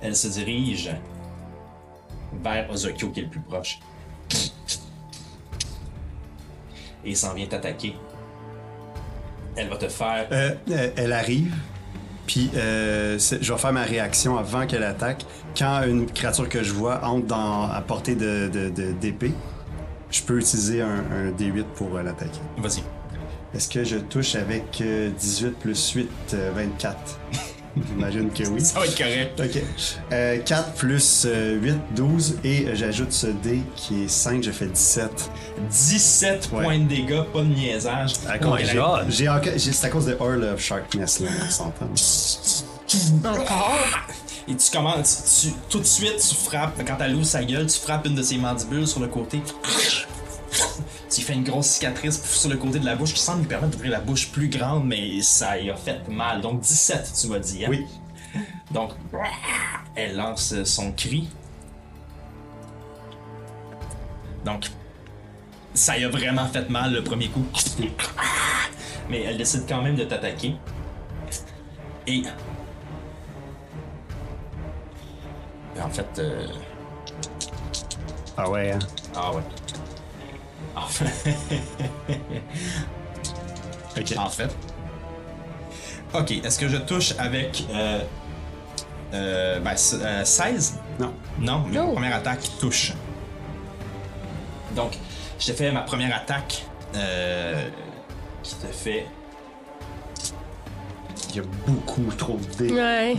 Elle 0.01 0.15
se 0.15 0.27
dirige 0.27 0.89
vers 2.43 2.69
Ozokyo 2.71 3.09
qui 3.09 3.19
est 3.21 3.23
le 3.23 3.29
plus 3.29 3.39
proche. 3.41 3.79
Et 7.05 7.09
il 7.11 7.17
s'en 7.17 7.33
vient 7.33 7.45
t'attaquer. 7.47 7.95
Elle 9.55 9.69
va 9.69 9.77
te 9.77 9.87
faire. 9.87 10.27
Euh, 10.31 10.55
euh, 10.71 10.89
elle 10.95 11.13
arrive, 11.13 11.53
puis 12.25 12.49
euh, 12.55 13.19
je 13.19 13.51
vais 13.53 13.59
faire 13.59 13.73
ma 13.73 13.83
réaction 13.83 14.37
avant 14.37 14.65
qu'elle 14.65 14.83
attaque. 14.83 15.25
Quand 15.55 15.83
une 15.85 16.07
créature 16.07 16.49
que 16.49 16.63
je 16.63 16.73
vois 16.73 17.03
entre 17.05 17.27
dans, 17.27 17.69
à 17.69 17.81
portée 17.81 18.15
de, 18.15 18.49
de- 18.51 18.69
de- 18.69 18.93
d'épée, 18.93 19.33
je 20.09 20.21
peux 20.23 20.39
utiliser 20.39 20.81
un, 20.81 21.03
un 21.11 21.31
D8 21.31 21.63
pour 21.75 21.95
euh, 21.95 22.01
l'attaquer. 22.03 22.39
Vas-y. 22.57 22.81
Est-ce 23.55 23.69
que 23.69 23.83
je 23.83 23.97
touche 23.97 24.35
avec 24.35 24.81
euh, 24.81 25.09
18 25.19 25.51
plus 25.59 25.91
8, 25.91 26.09
euh, 26.33 26.51
24? 26.55 26.95
J'imagine 27.87 28.29
que 28.31 28.43
oui. 28.49 28.61
Ça 28.63 28.79
va 28.79 28.85
être 28.85 28.95
correct. 28.97 29.39
Ok. 29.43 29.61
Euh, 30.11 30.37
4 30.45 30.73
plus 30.73 31.23
euh, 31.25 31.55
8, 31.59 31.75
12. 31.95 32.37
Et 32.43 32.65
euh, 32.67 32.75
j'ajoute 32.75 33.11
ce 33.11 33.27
dé 33.27 33.61
qui 33.75 34.03
est 34.03 34.07
5, 34.07 34.43
je 34.43 34.51
fais 34.51 34.67
17. 34.67 35.29
17 35.71 36.49
Ouais. 36.53 36.63
points 36.63 36.77
de 36.79 36.83
dégâts, 36.87 37.23
pas 37.33 37.41
de 37.41 37.45
niaisage. 37.47 38.13
À 38.27 38.37
Donc, 38.37 38.51
cause- 38.59 38.69
elle 38.69 39.11
j'ai- 39.59 39.71
C'est 39.71 39.85
à 39.87 39.89
cause 39.89 40.05
de 40.05 40.13
Earl 40.19 40.43
of 40.53 40.59
Sharpness, 40.61 41.19
là, 41.21 41.29
on 41.45 41.49
s'entend. 41.49 41.89
Et 44.47 44.55
tu 44.55 44.71
commences, 44.71 45.41
tu, 45.41 45.53
tout 45.69 45.79
de 45.79 45.85
suite, 45.85 46.17
tu 46.17 46.35
frappes, 46.35 46.79
quand 46.85 46.97
elle 46.99 47.15
ouvre 47.15 47.25
sa 47.25 47.43
gueule, 47.43 47.65
tu 47.65 47.79
frappes 47.79 48.05
une 48.05 48.13
de 48.15 48.21
ses 48.21 48.37
mandibules 48.37 48.85
sur 48.87 48.99
le 48.99 49.07
côté. 49.07 49.41
Tu 51.13 51.19
lui 51.19 51.27
fais 51.27 51.33
une 51.33 51.43
grosse 51.43 51.67
cicatrice 51.67 52.23
sur 52.23 52.49
le 52.49 52.57
côté 52.57 52.79
de 52.79 52.85
la 52.85 52.95
bouche 52.95 53.13
qui 53.13 53.19
semble 53.19 53.41
lui 53.41 53.47
permettre 53.47 53.73
d'ouvrir 53.73 53.91
la 53.91 53.99
bouche 53.99 54.31
plus 54.31 54.47
grande, 54.47 54.85
mais 54.87 55.21
ça 55.21 55.59
y 55.59 55.69
a 55.69 55.75
fait 55.75 56.07
mal. 56.07 56.41
Donc 56.41 56.61
17, 56.61 57.13
tu 57.21 57.27
m'as 57.27 57.37
dit. 57.39 57.65
Hein? 57.65 57.69
Oui. 57.69 57.85
Donc, 58.71 58.91
elle 59.95 60.15
lance 60.15 60.55
son 60.63 60.91
cri. 60.93 61.29
Donc, 64.43 64.65
ça 65.75 65.97
y 65.99 66.03
a 66.03 66.09
vraiment 66.09 66.47
fait 66.47 66.67
mal 66.69 66.93
le 66.93 67.03
premier 67.03 67.27
coup. 67.29 67.45
Mais 69.09 69.21
elle 69.21 69.37
décide 69.37 69.65
quand 69.69 69.81
même 69.83 69.95
de 69.95 70.03
t'attaquer. 70.05 70.55
Et. 72.07 72.23
En 75.79 75.89
fait. 75.89 76.07
euh, 76.19 76.47
Ah 78.37 78.49
ouais, 78.49 78.71
hein? 78.71 78.79
Ah 79.15 79.31
ouais. 79.33 79.41
En 80.75 80.87
fait. 80.87 81.35
Ok. 83.95 84.13
En 84.17 84.29
fait. 84.29 84.49
Ok, 86.15 86.31
est-ce 86.31 86.57
que 86.59 86.67
je 86.67 86.77
touche 86.77 87.13
avec. 87.19 87.63
Euh, 87.71 88.01
euh, 89.13 89.59
ben, 89.59 89.75
euh, 89.93 90.25
16 90.25 90.79
Non. 90.99 91.13
Non, 91.39 91.63
mais 91.67 91.73
ma 91.79 91.85
No. 91.85 91.91
première 91.93 92.15
attaque 92.15 92.49
touche. 92.59 92.93
Donc, 94.75 94.97
je 95.39 95.45
te 95.47 95.51
fais 95.53 95.71
ma 95.71 95.81
première 95.81 96.15
attaque 96.15 96.65
euh, 96.95 97.69
qui 98.41 98.55
te 98.55 98.65
fait. 98.67 99.05
Il 101.29 101.35
y 101.35 101.39
a 101.39 101.43
beaucoup 101.67 102.03
trop 102.17 102.37
de 102.37 102.63
dés. 102.67 102.73
Ouais. 102.73 103.15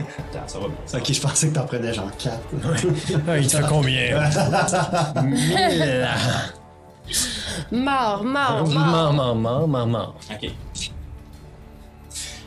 Attends, 0.00 0.46
ça 0.48 0.58
va 0.58 0.66
bien. 0.68 0.98
Ok, 1.00 1.12
je 1.12 1.20
pensais 1.20 1.48
que 1.48 1.54
t'en 1.54 1.64
prenais 1.66 1.92
genre 1.94 2.10
4. 2.18 2.38
Ah, 3.28 3.38
il 3.38 3.46
te 3.46 3.56
fait 3.56 3.62
combien? 3.68 4.20
Mille. 5.22 6.08
Mort, 7.72 8.24
mort, 8.24 8.66
Maman, 8.68 9.12
mort. 9.12 9.34
maman, 9.36 9.66
maman. 9.66 10.14
Ok. 10.30 10.50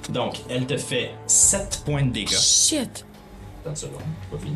Donc, 0.10 0.40
elle 0.50 0.66
te 0.66 0.78
fait 0.78 1.12
7 1.28 1.84
points 1.86 2.04
de 2.04 2.12
dégâts. 2.12 2.30
Shit. 2.32 3.06
Attends 3.62 3.70
une 3.72 3.76
seconde, 3.76 4.02
pas 4.32 4.38
fini. 4.38 4.56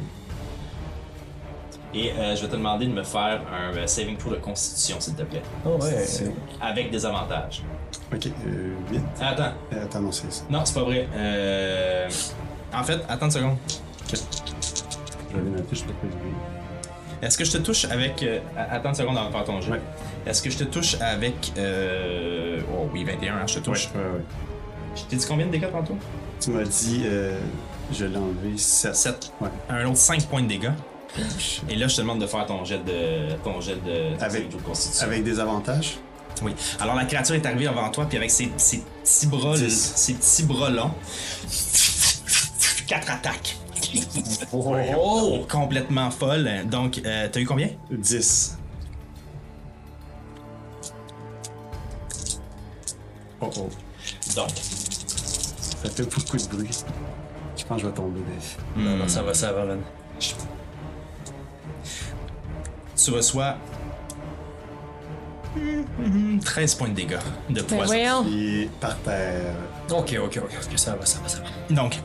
Et 1.95 2.11
euh, 2.11 2.35
je 2.35 2.41
vais 2.41 2.47
te 2.47 2.55
demander 2.55 2.87
de 2.87 2.91
me 2.91 3.03
faire 3.03 3.41
un 3.53 3.71
euh, 3.77 3.85
saving 3.85 4.17
throw 4.17 4.31
de 4.31 4.37
constitution, 4.37 4.99
s'il 4.99 5.13
te 5.13 5.21
plaît. 5.23 5.43
Oh, 5.63 5.77
ouais. 5.79 6.07
Avec 6.59 6.89
des 6.89 7.05
avantages. 7.05 7.61
Ok, 8.11 8.27
euh, 8.47 8.73
8. 8.91 9.01
Ah, 9.21 9.29
Attends, 9.29 9.43
Euh, 9.73 9.83
attends, 9.85 9.99
non, 10.01 10.11
c'est 10.11 10.31
ça. 10.33 10.43
non, 10.49 10.65
c'est 10.65 10.73
pas 10.73 10.83
vrai. 10.83 11.07
Euh... 11.13 12.09
En 12.73 12.83
fait, 12.83 12.99
attends 13.07 13.25
une 13.27 13.31
seconde. 13.31 13.57
Noté, 15.33 15.75
je 15.75 15.83
peux 15.83 15.93
pas. 15.93 16.07
Est-ce 17.25 17.37
que 17.37 17.45
je 17.45 17.51
te 17.51 17.57
touche 17.57 17.85
avec. 17.85 18.21
euh, 18.23 18.39
Attends 18.57 18.89
une 18.89 18.95
seconde 18.95 19.17
avant 19.17 19.27
de 19.29 19.33
faire 19.33 19.43
ton 19.45 19.61
jeu. 19.61 19.71
Ouais. 19.71 19.81
Est-ce 20.25 20.41
que 20.41 20.49
je 20.49 20.57
te 20.57 20.63
touche 20.65 20.95
avec. 20.99 21.53
Euh... 21.57 22.59
Oh 22.75 22.89
oui, 22.93 23.03
21, 23.03 23.35
hein, 23.35 23.39
je 23.47 23.55
te 23.55 23.59
touche. 23.59 23.87
Ouais, 23.95 24.01
ouais. 24.01 24.23
Je 24.95 25.03
t'ai 25.03 25.15
dit 25.15 25.25
combien 25.27 25.45
de 25.47 25.51
dégâts 25.51 25.71
tantôt? 25.71 25.97
Tu 26.39 26.49
m'as 26.51 26.63
dit, 26.63 27.03
euh, 27.05 27.37
je 27.91 28.05
l'ai 28.05 28.17
enlevé 28.17 28.57
7. 28.57 28.95
7. 28.95 29.31
Ouais. 29.41 29.47
Un 29.69 29.85
autre 29.85 29.97
5 29.97 30.25
points 30.27 30.41
de 30.43 30.47
dégâts. 30.47 30.71
Et 31.69 31.75
là, 31.75 31.87
je 31.87 31.95
te 31.95 32.01
demande 32.01 32.19
de 32.19 32.27
faire 32.27 32.45
ton 32.45 32.65
jet 32.65 32.79
de. 32.83 33.33
ton 33.43 33.61
jet 33.61 33.75
de. 33.83 34.21
Avec-. 34.21 34.49
Avec 35.01 35.23
des 35.23 35.39
avantages? 35.39 35.97
Oui. 36.41 36.53
Alors 36.81 36.95
la 36.95 37.05
créature 37.05 37.35
est 37.35 37.45
arrivée 37.45 37.67
devant 37.67 37.89
toi, 37.89 38.05
puis 38.05 38.17
avec 38.17 38.31
ses, 38.31 38.51
ses 38.57 38.83
petits 39.03 39.27
bras, 39.27 39.55
ses 39.55 40.13
petits 40.15 40.43
bras 40.43 40.69
longs, 40.71 40.91
quatre 42.85 43.11
attaques. 43.11 43.57
Oh! 44.53 45.45
Complètement 45.49 46.09
folle. 46.11 46.49
Donc, 46.65 47.01
euh, 47.05 47.27
t'as 47.31 47.39
eu 47.39 47.45
combien? 47.45 47.69
10. 47.91 48.57
Oh 53.41 53.49
oh. 53.57 53.69
Donc, 54.35 54.49
Ça 54.53 55.89
fait 55.89 56.03
beaucoup 56.03 56.37
de 56.37 56.43
bruit. 56.47 56.69
Je 57.57 57.63
pense 57.65 57.77
que 57.77 57.83
je 57.83 57.87
vais 57.87 57.93
tomber 57.93 58.19
dessus. 58.35 58.57
Non, 58.77 58.95
non, 58.97 59.07
ça 59.07 59.21
va, 59.23 59.33
ça 59.33 59.51
va, 59.51 59.65
man. 59.65 59.81
tu 62.95 63.11
reçois 63.11 63.57
13 66.45 66.75
points 66.75 66.89
de 66.89 66.93
dégâts 66.93 67.17
de 67.49 67.61
Ben 67.61 67.63
poison. 67.65 67.85
voyons. 67.85 68.25
Il 68.27 68.61
est 68.63 68.69
par 68.79 68.97
terre. 68.99 69.55
Ok, 69.91 70.15
ok, 70.23 70.39
ok, 70.43 70.57
ok, 70.71 70.79
ça 70.79 70.95
va, 70.95 71.05
ça 71.05 71.19
va, 71.19 71.27
ça 71.27 71.39
va. 71.39 71.75
Donc, 71.75 71.99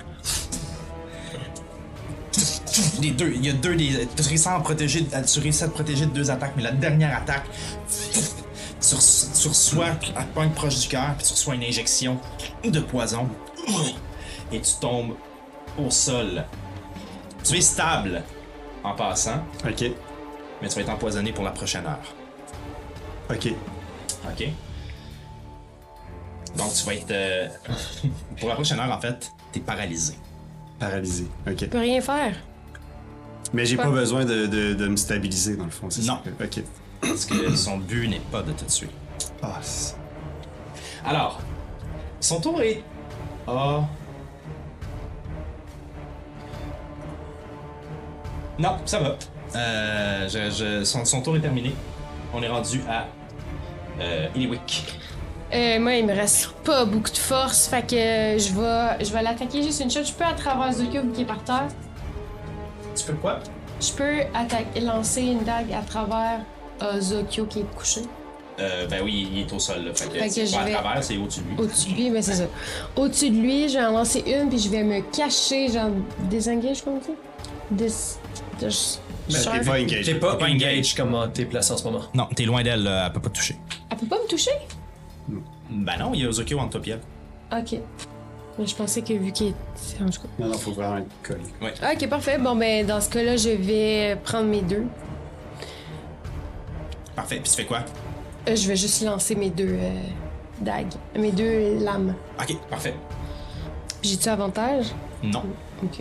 les 3.00 3.10
deux, 3.10 3.32
il 3.34 3.44
y 3.44 3.50
a 3.50 3.52
deux 3.52 3.74
des. 3.76 4.06
Tu 4.16 4.22
réussis 4.22 4.48
à, 4.48 4.59
protéger, 4.60 5.06
à- 5.12 5.22
tu 5.22 5.40
réussis 5.40 5.64
à 5.64 5.68
te 5.68 5.72
protéger 5.74 6.06
de 6.06 6.10
deux 6.10 6.30
attaques, 6.30 6.52
mais 6.56 6.62
la 6.62 6.72
dernière 6.72 7.16
attaque, 7.16 7.44
tu, 7.88 8.94
re- 8.94 9.40
tu 9.42 9.48
reçois 9.48 9.86
un 10.16 10.24
point 10.34 10.48
proche 10.48 10.78
du 10.80 10.88
cœur, 10.88 11.14
puis 11.16 11.26
tu 11.26 11.32
reçois 11.32 11.55
une 11.55 11.64
injection 11.64 12.18
de 12.64 12.80
poison, 12.80 13.28
et 14.52 14.60
tu 14.60 14.72
tombes 14.80 15.14
au 15.78 15.90
sol. 15.90 16.44
Tu 17.44 17.56
es 17.56 17.60
stable 17.60 18.22
en 18.84 18.94
passant, 18.94 19.42
Ok. 19.64 19.90
mais 20.62 20.68
tu 20.68 20.74
vas 20.74 20.80
être 20.82 20.90
empoisonné 20.90 21.32
pour 21.32 21.44
la 21.44 21.50
prochaine 21.52 21.86
heure. 21.86 22.14
Ok. 23.30 23.52
Ok? 24.30 24.48
Donc, 26.56 26.72
tu 26.74 26.84
vas 26.84 26.94
être. 26.94 27.10
euh, 27.10 27.48
pour 28.40 28.48
la 28.48 28.55
prochaine 28.55 28.80
heure, 28.80 28.90
en 28.90 29.00
fait, 29.00 29.30
t'es 29.52 29.60
paralysé. 29.60 30.14
Paralysé. 30.78 31.26
Ok. 31.46 31.56
Je 31.60 31.64
peux 31.66 31.78
rien 31.78 32.00
faire. 32.00 32.34
Mais 33.52 33.64
j'ai 33.64 33.76
pas 33.76 33.88
besoin 33.90 34.24
de, 34.24 34.46
de, 34.46 34.74
de 34.74 34.88
me 34.88 34.96
stabiliser 34.96 35.56
dans 35.56 35.64
le 35.64 35.70
fond, 35.70 35.88
c'est 35.90 36.02
Non. 36.06 36.18
ça? 36.24 36.44
Ok. 36.44 36.62
Parce 37.00 37.24
que 37.24 37.54
son 37.56 37.78
but 37.78 38.08
n'est 38.08 38.20
pas 38.30 38.42
de 38.42 38.52
te 38.52 38.64
tuer. 38.64 38.90
Ah, 39.42 39.58
c'est- 39.62 39.96
Alors, 41.04 41.40
son 42.20 42.40
tour 42.40 42.60
est. 42.60 42.82
Ah. 43.46 43.80
Non, 48.58 48.76
ça 48.84 48.98
va. 48.98 49.16
Euh, 49.56 50.28
je- 50.28 50.50
je- 50.80 50.84
son, 50.84 51.04
son 51.04 51.22
tour 51.22 51.36
est 51.36 51.40
terminé. 51.40 51.74
On 52.34 52.42
est 52.42 52.48
rendu 52.48 52.82
à. 52.88 53.06
Euh, 54.00 54.26
Iliwick. 54.34 54.84
Euh, 55.54 55.80
moi, 55.80 55.94
il 55.94 56.04
me 56.06 56.12
reste 56.14 56.50
pas 56.64 56.84
beaucoup 56.84 57.10
de 57.10 57.16
force, 57.16 57.68
fait 57.68 57.82
que 57.82 57.96
je 57.96 58.52
vais, 58.52 59.04
je 59.04 59.12
vais 59.12 59.22
l'attaquer 59.22 59.62
juste 59.62 59.80
une 59.80 59.90
shot. 59.90 60.04
Je 60.04 60.12
peux 60.12 60.24
à 60.24 60.34
travers 60.34 60.70
Zokyo 60.72 61.00
qui 61.14 61.22
est 61.22 61.24
par 61.24 61.42
terre. 61.42 61.68
Tu 62.98 63.04
peux 63.06 63.14
quoi? 63.14 63.38
Je 63.80 63.92
peux 63.92 64.20
attaquer, 64.34 64.80
lancer 64.80 65.22
une 65.22 65.44
dague 65.44 65.72
à 65.72 65.82
travers 65.82 66.40
euh, 66.82 67.00
Zokyo 67.00 67.44
qui 67.46 67.60
est 67.60 67.74
couché. 67.76 68.00
euh, 68.60 68.86
Ben 68.88 69.02
oui, 69.04 69.28
il 69.32 69.40
est 69.42 69.52
au 69.52 69.58
sol 69.58 69.84
là. 69.84 69.94
Fait 69.94 70.06
que, 70.08 70.18
Fait 70.18 70.26
que 70.26 70.32
c'est 70.34 70.46
je 70.46 70.56
pas 70.56 70.64
vais- 70.64 70.74
à 70.74 70.78
travers, 70.80 71.04
c'est 71.04 71.16
au-dessus 71.16 71.40
de 71.40 71.48
lui. 71.50 71.56
Au-dessus 71.58 71.90
de 71.90 71.94
lui, 71.94 72.10
mais 72.10 72.22
c'est 72.22 72.34
ça. 72.34 72.44
Au-dessus 72.96 73.30
de 73.30 73.36
lui, 73.36 73.68
je 73.68 73.78
vais 73.78 73.84
en 73.86 73.92
lancer 73.92 74.24
une, 74.26 74.48
puis 74.48 74.58
je 74.58 74.68
vais 74.68 74.82
me 74.82 75.00
cacher, 75.16 75.68
genre, 75.70 75.90
désengage, 76.30 76.82
comme 76.82 77.00
ça? 77.00 77.12
Dis. 77.70 77.84
dis- 78.58 78.98
Ben, 79.30 79.36
sharp. 79.40 79.58
t'es 79.60 79.64
pas 79.66 79.78
engagé. 79.80 80.12
T'es 80.12 80.18
pas 80.18 80.38
engage 80.40 80.94
comme 80.94 81.30
t'es 81.34 81.44
placé 81.44 81.72
en 81.72 81.76
ce 81.76 81.84
moment. 81.84 82.00
Non, 82.14 82.26
t'es 82.34 82.44
loin 82.44 82.62
d'elle, 82.62 82.82
là, 82.82 83.06
elle 83.06 83.12
peut 83.12 83.20
pas 83.20 83.28
te 83.28 83.34
toucher. 83.36 83.56
Elle 83.90 83.98
peut 83.98 84.06
pas 84.06 84.16
me 84.16 84.26
toucher? 84.28 84.50
Ben 85.70 85.96
non, 85.98 86.12
il 86.14 86.22
y 86.22 86.24
a 86.24 86.28
Ozokyo 86.28 86.58
en 86.58 86.66
top 86.68 86.82
pied. 86.82 86.96
Ok. 87.52 87.78
Mais 88.59 88.66
je 88.66 88.74
pensais 88.74 89.02
que 89.02 89.12
vu 89.12 89.30
qu'il 89.32 89.48
est. 89.48 89.55
En 90.02 90.06
tout 90.09 90.20
cas. 90.22 90.28
Non, 90.39 90.47
non, 90.48 90.55
faut 90.59 90.72
vraiment 90.72 90.98
être 90.98 91.06
collé. 91.22 91.40
Ok, 91.62 92.09
parfait. 92.09 92.39
Bon, 92.39 92.56
ben, 92.56 92.85
dans 92.86 93.01
ce 93.01 93.09
cas-là, 93.10 93.36
je 93.36 93.51
vais 93.51 94.16
prendre 94.24 94.48
mes 94.48 94.62
deux. 94.62 94.85
Parfait, 97.14 97.36
puis 97.36 97.51
tu 97.51 97.56
fais 97.56 97.64
quoi? 97.66 97.85
Euh, 98.48 98.56
je 98.56 98.66
vais 98.68 98.76
juste 98.76 99.02
lancer 99.05 99.35
mes 99.36 99.51
deux 99.51 99.76
euh, 99.78 100.01
dagues. 100.60 100.93
Mes 101.16 101.30
deux 101.32 101.78
lames. 101.85 102.14
Ok, 102.40 102.56
parfait. 102.68 102.94
Puis 104.01 104.10
J'ai-tu 104.10 104.28
avantage? 104.28 104.86
Non, 105.22 105.43
Ok. 105.82 106.01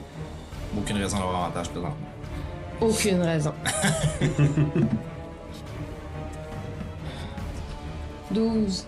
aucune 0.78 0.98
raison 0.98 1.18
d'avoir 1.18 1.46
avantage 1.46 1.70
présentement. 1.70 1.96
Aucune 2.82 3.22
raison. 3.22 3.54
12. 8.32 8.88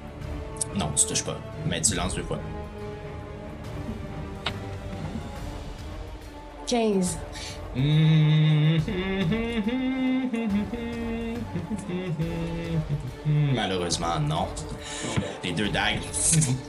Non, 0.75 0.91
tu 0.95 1.05
touches 1.07 1.23
pas, 1.23 1.37
mais 1.67 1.81
tu 1.81 1.95
lances 1.95 2.13
deux 2.15 2.23
fois. 2.23 2.39
15. 6.69 7.17
Malheureusement, 13.55 14.19
non. 14.19 14.47
Les 15.43 15.51
deux 15.51 15.69
dagues, 15.69 15.99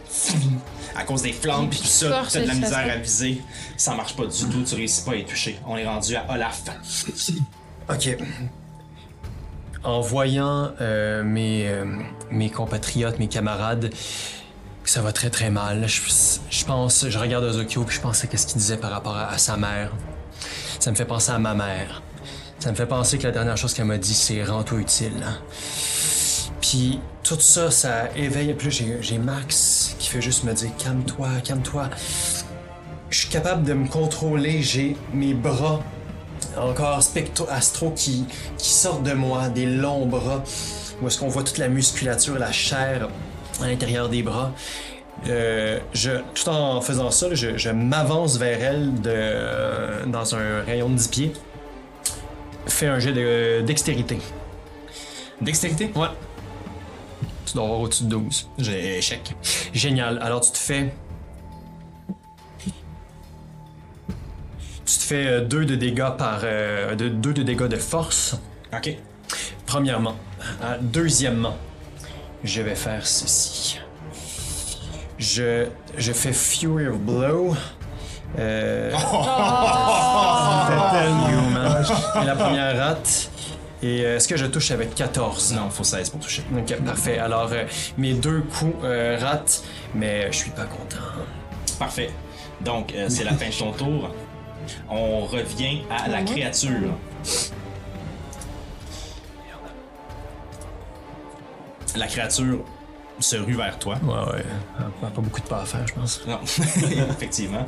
à 0.97 1.05
cause 1.05 1.20
des 1.22 1.32
flammes 1.32 1.68
puis 1.68 1.81
tout 1.81 1.86
ça, 1.86 2.22
t'as 2.31 2.40
de 2.40 2.47
la 2.47 2.55
misère 2.55 2.90
à 2.90 2.97
viser. 2.97 3.43
Ça 3.77 3.94
marche 3.94 4.16
pas 4.16 4.24
du 4.24 4.44
tout, 4.47 4.62
tu 4.62 4.74
réussis 4.74 5.05
pas 5.05 5.12
à 5.12 5.16
y 5.16 5.24
toucher. 5.27 5.59
On 5.66 5.77
est 5.77 5.86
rendu 5.86 6.16
à 6.16 6.24
Olaf. 6.32 6.62
Ok. 7.90 8.16
En 9.82 10.01
voyant 10.01 10.70
euh, 10.81 11.24
mes, 11.24 11.66
euh, 11.66 11.85
mes 12.31 12.48
compatriotes, 12.48 13.18
mes 13.18 13.27
camarades, 13.27 13.93
ça 14.90 15.02
va 15.02 15.12
très 15.12 15.30
très 15.30 15.50
mal, 15.50 15.86
je, 15.86 16.64
pense, 16.64 17.08
je 17.08 17.16
regarde 17.16 17.44
Ozokyo 17.44 17.84
puis 17.84 17.94
je 17.94 18.00
pense 18.00 18.24
à 18.24 18.36
ce 18.36 18.44
qu'il 18.44 18.58
disait 18.58 18.76
par 18.76 18.90
rapport 18.90 19.16
à, 19.16 19.38
sa 19.38 19.56
mère. 19.56 19.92
Ça 20.80 20.90
me 20.90 20.96
fait 20.96 21.04
penser 21.04 21.30
à 21.30 21.38
ma 21.38 21.54
mère. 21.54 22.02
Ça 22.58 22.72
me 22.72 22.74
fait 22.76 22.86
penser 22.86 23.16
que 23.16 23.22
la 23.22 23.30
dernière 23.30 23.56
chose 23.56 23.72
qu'elle 23.72 23.84
m'a 23.84 23.98
dit, 23.98 24.12
c'est 24.12 24.42
rends-toi 24.42 24.80
utile. 24.80 25.24
Puis 26.60 26.98
tout 27.22 27.38
ça, 27.38 27.70
ça 27.70 28.10
éveille. 28.16 28.56
J'ai- 28.68 28.98
j'ai 29.00 29.18
Max 29.18 29.94
qui 30.00 30.08
fait 30.08 30.20
juste 30.20 30.42
me 30.42 30.52
dire 30.54 30.70
calme-toi, 30.76 31.28
calme-toi. 31.44 31.88
Je 33.10 33.18
suis 33.20 33.28
capable 33.28 33.62
de 33.62 33.74
me 33.74 33.86
contrôler. 33.86 34.60
J'ai 34.60 34.96
mes 35.14 35.34
bras 35.34 35.84
encore 36.56 37.00
spectro 37.00 37.46
astro 37.48 37.92
qui, 37.92 38.26
qui 38.58 38.70
sortent 38.70 39.04
de 39.04 39.12
moi, 39.12 39.50
des 39.50 39.66
longs 39.66 40.06
bras, 40.06 40.42
où 41.00 41.06
est-ce 41.06 41.16
qu'on 41.20 41.28
voit 41.28 41.44
toute 41.44 41.58
la 41.58 41.68
musculature, 41.68 42.40
la 42.40 42.50
chair 42.50 43.08
à 43.62 43.69
l'intérieur 43.69 44.09
des 44.09 44.23
bras. 44.23 44.53
Euh, 45.28 45.78
je, 45.93 46.12
tout 46.35 46.49
en 46.49 46.81
faisant 46.81 47.11
ça, 47.11 47.35
je, 47.35 47.59
je 47.59 47.70
m'avance 47.70 48.39
vers 48.39 48.62
elle 48.62 49.01
de, 49.01 50.09
dans 50.11 50.35
un 50.35 50.62
rayon 50.62 50.89
de 50.89 50.95
10 50.95 51.09
pieds. 51.09 51.32
Fais 52.66 52.87
un 52.87 52.99
jet 52.99 53.12
de 53.12 53.62
dextérité. 53.62 54.19
Dextérité? 55.41 55.91
Ouais. 55.95 56.09
Tu 57.47 57.55
dois 57.55 57.65
avoir 57.65 57.81
au-dessus 57.81 58.05
de 58.05 58.11
12. 58.11 58.49
J'ai 58.59 58.99
échec. 58.99 59.35
Génial. 59.73 60.19
Alors 60.23 60.41
tu 60.41 60.53
te 60.53 60.59
fais. 60.59 60.93
Tu 64.87 64.99
te 64.99 65.03
fais 65.03 65.41
2 65.43 65.65
de 65.65 65.74
dégâts 65.74 66.16
par. 66.16 66.43
2 66.43 66.95
de, 66.97 67.09
deux 67.09 67.35
de 67.35 67.43
dégâts 67.43 67.69
de 67.69 67.77
force. 67.77 68.37
Ok. 68.73 68.97
Premièrement. 69.66 70.16
Euh, 70.62 70.78
deuxièmement, 70.81 71.57
je 72.44 72.62
vais 72.62 72.74
faire 72.74 73.06
ceci. 73.06 73.78
Je, 75.18 75.66
je 75.96 76.12
fais 76.12 76.32
Fury 76.32 76.86
of 76.86 76.98
Blow. 76.98 77.54
Euh, 78.38 78.90
Human. 81.30 81.84
Et 82.22 82.26
la 82.26 82.34
première 82.34 82.76
rate. 82.76 83.30
Et 83.82 84.04
euh, 84.04 84.16
est-ce 84.16 84.28
que 84.28 84.36
je 84.36 84.46
touche 84.46 84.70
avec 84.70 84.94
14? 84.94 85.54
Non, 85.54 85.70
faut 85.70 85.84
16 85.84 86.10
pour 86.10 86.20
toucher. 86.20 86.42
Ok, 86.56 86.76
parfait. 86.82 87.18
Alors, 87.18 87.48
euh, 87.52 87.64
mes 87.96 88.12
deux 88.12 88.40
coups 88.42 88.76
euh, 88.84 89.18
ratent, 89.20 89.62
mais 89.94 90.30
je 90.30 90.36
suis 90.36 90.50
pas 90.50 90.64
content. 90.64 90.96
Parfait. 91.78 92.10
Donc, 92.60 92.92
euh, 92.94 93.06
c'est 93.08 93.24
la 93.24 93.32
fin 93.32 93.48
de 93.48 93.54
ton 93.54 93.72
tour. 93.72 94.10
On 94.90 95.20
revient 95.20 95.80
à 95.90 96.08
la 96.08 96.22
créature. 96.22 96.92
La 101.96 102.06
créature 102.06 102.58
se 103.18 103.36
rue 103.36 103.54
vers 103.54 103.78
toi. 103.78 103.96
Ouais, 104.02 104.32
ouais. 104.32 104.44
Pas, 105.00 105.08
pas 105.08 105.20
beaucoup 105.20 105.40
de 105.40 105.46
pas 105.46 105.62
à 105.62 105.64
faire, 105.64 105.86
je 105.86 105.94
pense. 105.94 106.20
Non, 106.26 106.38
effectivement. 106.44 107.66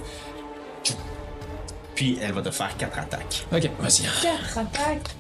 Puis 1.95 2.19
elle 2.23 2.33
va 2.33 2.43
te 2.43 2.51
faire 2.51 2.75
quatre 2.77 2.99
attaques. 2.99 3.47
Ok, 3.53 3.71
vas-y. 3.81 4.03
4 4.23 4.59
attaques. 4.59 5.17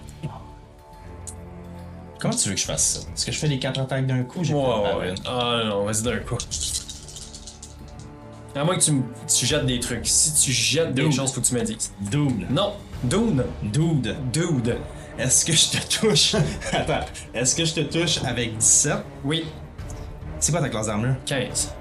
Comment 2.18 2.34
tu 2.34 2.48
veux 2.48 2.54
que 2.54 2.60
je 2.60 2.66
fasse 2.66 3.00
ça? 3.00 3.08
Est-ce 3.12 3.26
que 3.26 3.32
je 3.32 3.38
fais 3.38 3.48
les 3.48 3.58
quatre 3.58 3.80
attaques 3.80 4.06
d'un 4.06 4.22
coup? 4.22 4.44
J'ai 4.44 4.54
pas 4.54 4.58
de 4.60 4.98
ouais. 5.00 5.14
Ah 5.26 5.62
non, 5.66 5.84
vas-y 5.84 6.02
d'un 6.02 6.18
coup. 6.18 6.38
À 8.54 8.64
moins 8.64 8.76
que 8.76 8.84
tu, 8.84 9.46
jettes 9.46 9.66
des 9.66 9.80
trucs. 9.80 10.06
Si 10.06 10.32
tu 10.34 10.52
jettes 10.52 10.94
des 10.94 11.02
Dude. 11.02 11.12
choses, 11.12 11.32
faut 11.32 11.40
que 11.40 11.46
tu 11.46 11.54
me 11.54 11.62
dises. 11.62 11.92
Dude. 12.00 12.48
Non, 12.50 12.74
Dune. 13.02 13.42
Dude. 13.62 14.16
Dude. 14.32 14.76
Est-ce 15.18 15.44
que 15.44 15.52
je 15.52 15.68
te 15.78 15.98
touche? 16.01 16.34
Attends. 16.72 17.05
Est-ce 17.34 17.55
que 17.55 17.64
je 17.64 17.74
te 17.74 17.80
touche 17.80 18.18
avec 18.24 18.56
17? 18.56 18.97
Oui, 19.24 19.44
C'est 20.40 20.52
quoi 20.52 20.60
ta 20.60 20.68
classe 20.68 20.86
d'armure? 20.86 21.14
15. 21.26 21.72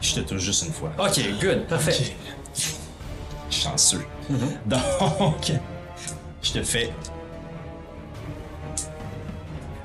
Je 0.00 0.14
te 0.14 0.20
touche 0.20 0.42
juste 0.42 0.66
une 0.66 0.72
fois. 0.72 0.92
Ok, 0.98 1.20
good, 1.40 1.66
parfait. 1.66 1.92
Ok. 1.92 2.62
Chanceux. 3.50 4.04
Donc, 4.66 5.52
je 6.42 6.52
te 6.52 6.62
fais. 6.62 6.92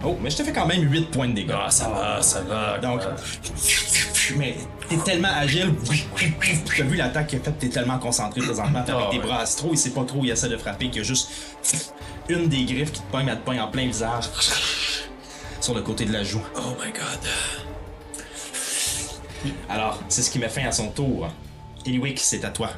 Oh, 0.05 0.17
mais 0.21 0.29
je 0.29 0.37
te 0.37 0.43
fais 0.43 0.51
quand 0.51 0.67
même 0.67 0.81
8 0.91 1.11
points 1.11 1.29
de 1.29 1.33
dégâts. 1.33 1.53
Ah, 1.55 1.71
ça 1.71 1.87
va, 1.87 2.21
ça 2.21 2.41
va. 2.41 2.77
Donc, 2.77 2.99
quoi. 3.01 3.15
mais 4.37 4.57
t'es 4.89 4.97
tellement 4.97 5.29
agile. 5.35 5.73
T'as 6.77 6.83
vu 6.83 6.95
l'attaque 6.97 7.27
qu'il 7.27 7.39
a 7.39 7.43
faite, 7.43 7.59
t'es 7.59 7.69
tellement 7.69 7.99
concentré 7.99 8.41
présentement 8.41 8.79
avec 8.79 8.95
Ah, 8.97 9.07
tes 9.11 9.17
ouais. 9.17 9.23
bras 9.23 9.39
astro, 9.39 9.69
il 9.71 9.77
sait 9.77 9.91
pas 9.91 10.03
trop 10.03 10.19
où 10.19 10.25
il 10.25 10.31
essaie 10.31 10.49
de 10.49 10.57
frapper, 10.57 10.87
qu'il 10.89 10.97
y 10.97 10.99
a 11.01 11.03
juste 11.03 11.29
une 12.29 12.47
des 12.47 12.63
griffes 12.65 12.91
qui 12.91 13.01
te 13.01 13.11
pogne, 13.11 13.27
elle 13.29 13.37
te 13.39 13.45
pogne 13.45 13.59
en 13.61 13.67
plein 13.69 13.85
visage. 13.87 14.25
sur 15.61 15.73
le 15.73 15.81
côté 15.81 16.03
de 16.05 16.11
la 16.11 16.23
joue. 16.23 16.41
Oh 16.57 16.59
my 16.83 16.91
god. 16.91 17.29
Alors, 19.69 19.99
c'est 20.09 20.21
ce 20.21 20.29
qui 20.29 20.39
met 20.39 20.49
fin 20.49 20.65
à 20.65 20.71
son 20.71 20.89
tour. 20.89 21.29
Eliwick, 21.85 22.19
c'est 22.19 22.43
à 22.45 22.49
toi. 22.49 22.69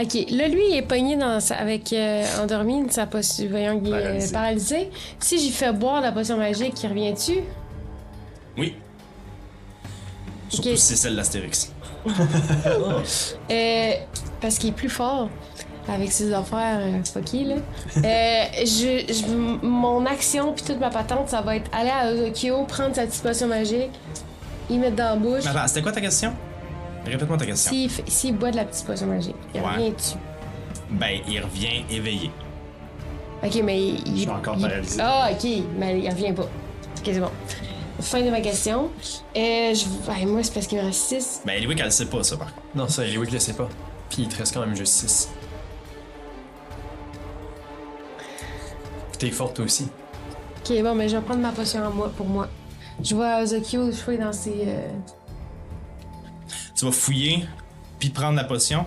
Ok, 0.00 0.14
là, 0.30 0.48
lui, 0.48 0.70
il 0.70 0.76
est 0.76 0.82
pogné 0.82 1.16
dans 1.16 1.40
sa- 1.40 1.54
avec 1.56 1.92
euh, 1.92 2.24
endormi, 2.42 2.84
sa 2.90 3.06
potion, 3.06 3.46
voyons 3.48 3.78
qu'il 3.80 3.88
est 3.94 4.00
Paralysé. 4.00 4.28
euh, 4.28 4.32
paralysé. 4.32 4.90
Si 5.20 5.38
j'y 5.38 5.50
fais 5.52 5.72
boire 5.72 6.00
la 6.00 6.10
potion 6.10 6.36
magique, 6.36 6.82
il 6.82 6.88
revient-tu? 6.88 7.40
Oui. 8.58 8.74
Surtout 10.54 10.70
Ok. 10.70 10.76
si 10.78 10.82
c'est 10.86 10.96
celle 10.96 11.16
d'Astérix. 11.16 11.72
Euh, 13.50 13.92
parce 14.40 14.58
qu'il 14.58 14.70
est 14.70 14.72
plus 14.72 14.88
fort 14.88 15.28
avec 15.88 16.10
ses 16.12 16.32
affaires 16.32 16.78
euh, 16.80 17.02
fucky, 17.04 17.44
là. 17.44 17.54
Euh, 17.96 18.44
je, 18.60 19.12
je- 19.12 19.66
mon 19.66 20.04
action 20.06 20.52
puis 20.52 20.64
toute 20.64 20.80
ma 20.80 20.90
patente, 20.90 21.28
ça 21.28 21.40
va 21.42 21.56
être 21.56 21.70
aller 21.76 21.90
à 21.90 22.10
Ozokyo, 22.12 22.64
prendre 22.64 22.94
sa 22.94 23.06
petite 23.06 23.22
potion 23.22 23.48
magique, 23.48 23.90
y 24.70 24.78
mettre 24.78 24.96
dans 24.96 25.04
la 25.10 25.16
bouche. 25.16 25.46
Attends, 25.46 25.66
c'était 25.66 25.82
quoi 25.82 25.92
ta 25.92 26.00
question? 26.00 26.32
Répète-moi 27.06 27.36
ta 27.36 27.46
question. 27.46 27.72
S'il 28.06 28.36
boit 28.36 28.50
de 28.50 28.56
la 28.56 28.64
petite 28.64 28.86
potion 28.86 29.06
magique, 29.06 29.36
il 29.54 29.60
Ouais. 29.60 29.66
revient 29.66 29.90
dessus. 29.90 30.16
Ben, 30.90 31.18
il 31.28 31.40
revient 31.40 31.84
éveillé. 31.90 32.30
Ok, 33.44 33.60
mais 33.62 33.78
il. 33.78 34.02
Je 34.14 34.20
suis 34.22 34.30
encore 34.30 34.56
paralysé. 34.56 35.00
Ah, 35.02 35.28
ok, 35.32 35.48
mais 35.78 36.00
il 36.00 36.08
revient 36.08 36.32
pas. 36.32 36.42
Ok, 36.44 37.02
c'est 37.04 37.20
bon. 37.20 37.30
Fin 38.00 38.22
de 38.22 38.30
ma 38.30 38.40
question. 38.40 38.90
Euh, 39.36 39.74
je... 39.74 39.84
ben, 40.06 40.26
moi, 40.28 40.42
c'est 40.42 40.52
parce 40.52 40.66
qu'il 40.66 40.78
me 40.78 40.84
reste 40.84 41.00
6. 41.08 41.42
Ben, 41.46 41.52
Eliwick, 41.54 41.78
elle 41.78 41.86
le 41.86 41.90
sait 41.90 42.06
pas, 42.06 42.22
ça, 42.22 42.36
par 42.36 42.48
contre. 42.54 42.66
Non, 42.74 42.88
ça, 42.88 43.04
Eliwick 43.06 43.30
le 43.30 43.38
sait 43.38 43.52
pas. 43.54 43.68
Puis 44.10 44.22
il 44.22 44.28
te 44.28 44.36
reste 44.36 44.52
quand 44.54 44.60
même 44.60 44.76
juste 44.76 44.92
6. 44.94 45.28
T'es 49.18 49.30
forte 49.30 49.60
aussi. 49.60 49.88
Ok, 50.68 50.82
bon, 50.82 50.94
mais 50.94 51.08
je 51.08 51.16
vais 51.16 51.22
prendre 51.22 51.40
ma 51.40 51.52
potion 51.52 51.84
en 51.84 51.90
moi, 51.90 52.10
pour 52.16 52.26
moi. 52.26 52.48
Je 53.02 53.14
vois 53.14 53.40
Ozokyo 53.42 53.90
jouer 53.92 54.18
dans 54.18 54.32
ses. 54.32 54.54
euh, 54.66 54.88
Tu 56.76 56.84
vas 56.84 56.92
fouiller, 56.92 57.44
puis 57.98 58.10
prendre 58.10 58.36
la 58.36 58.44
potion. 58.44 58.86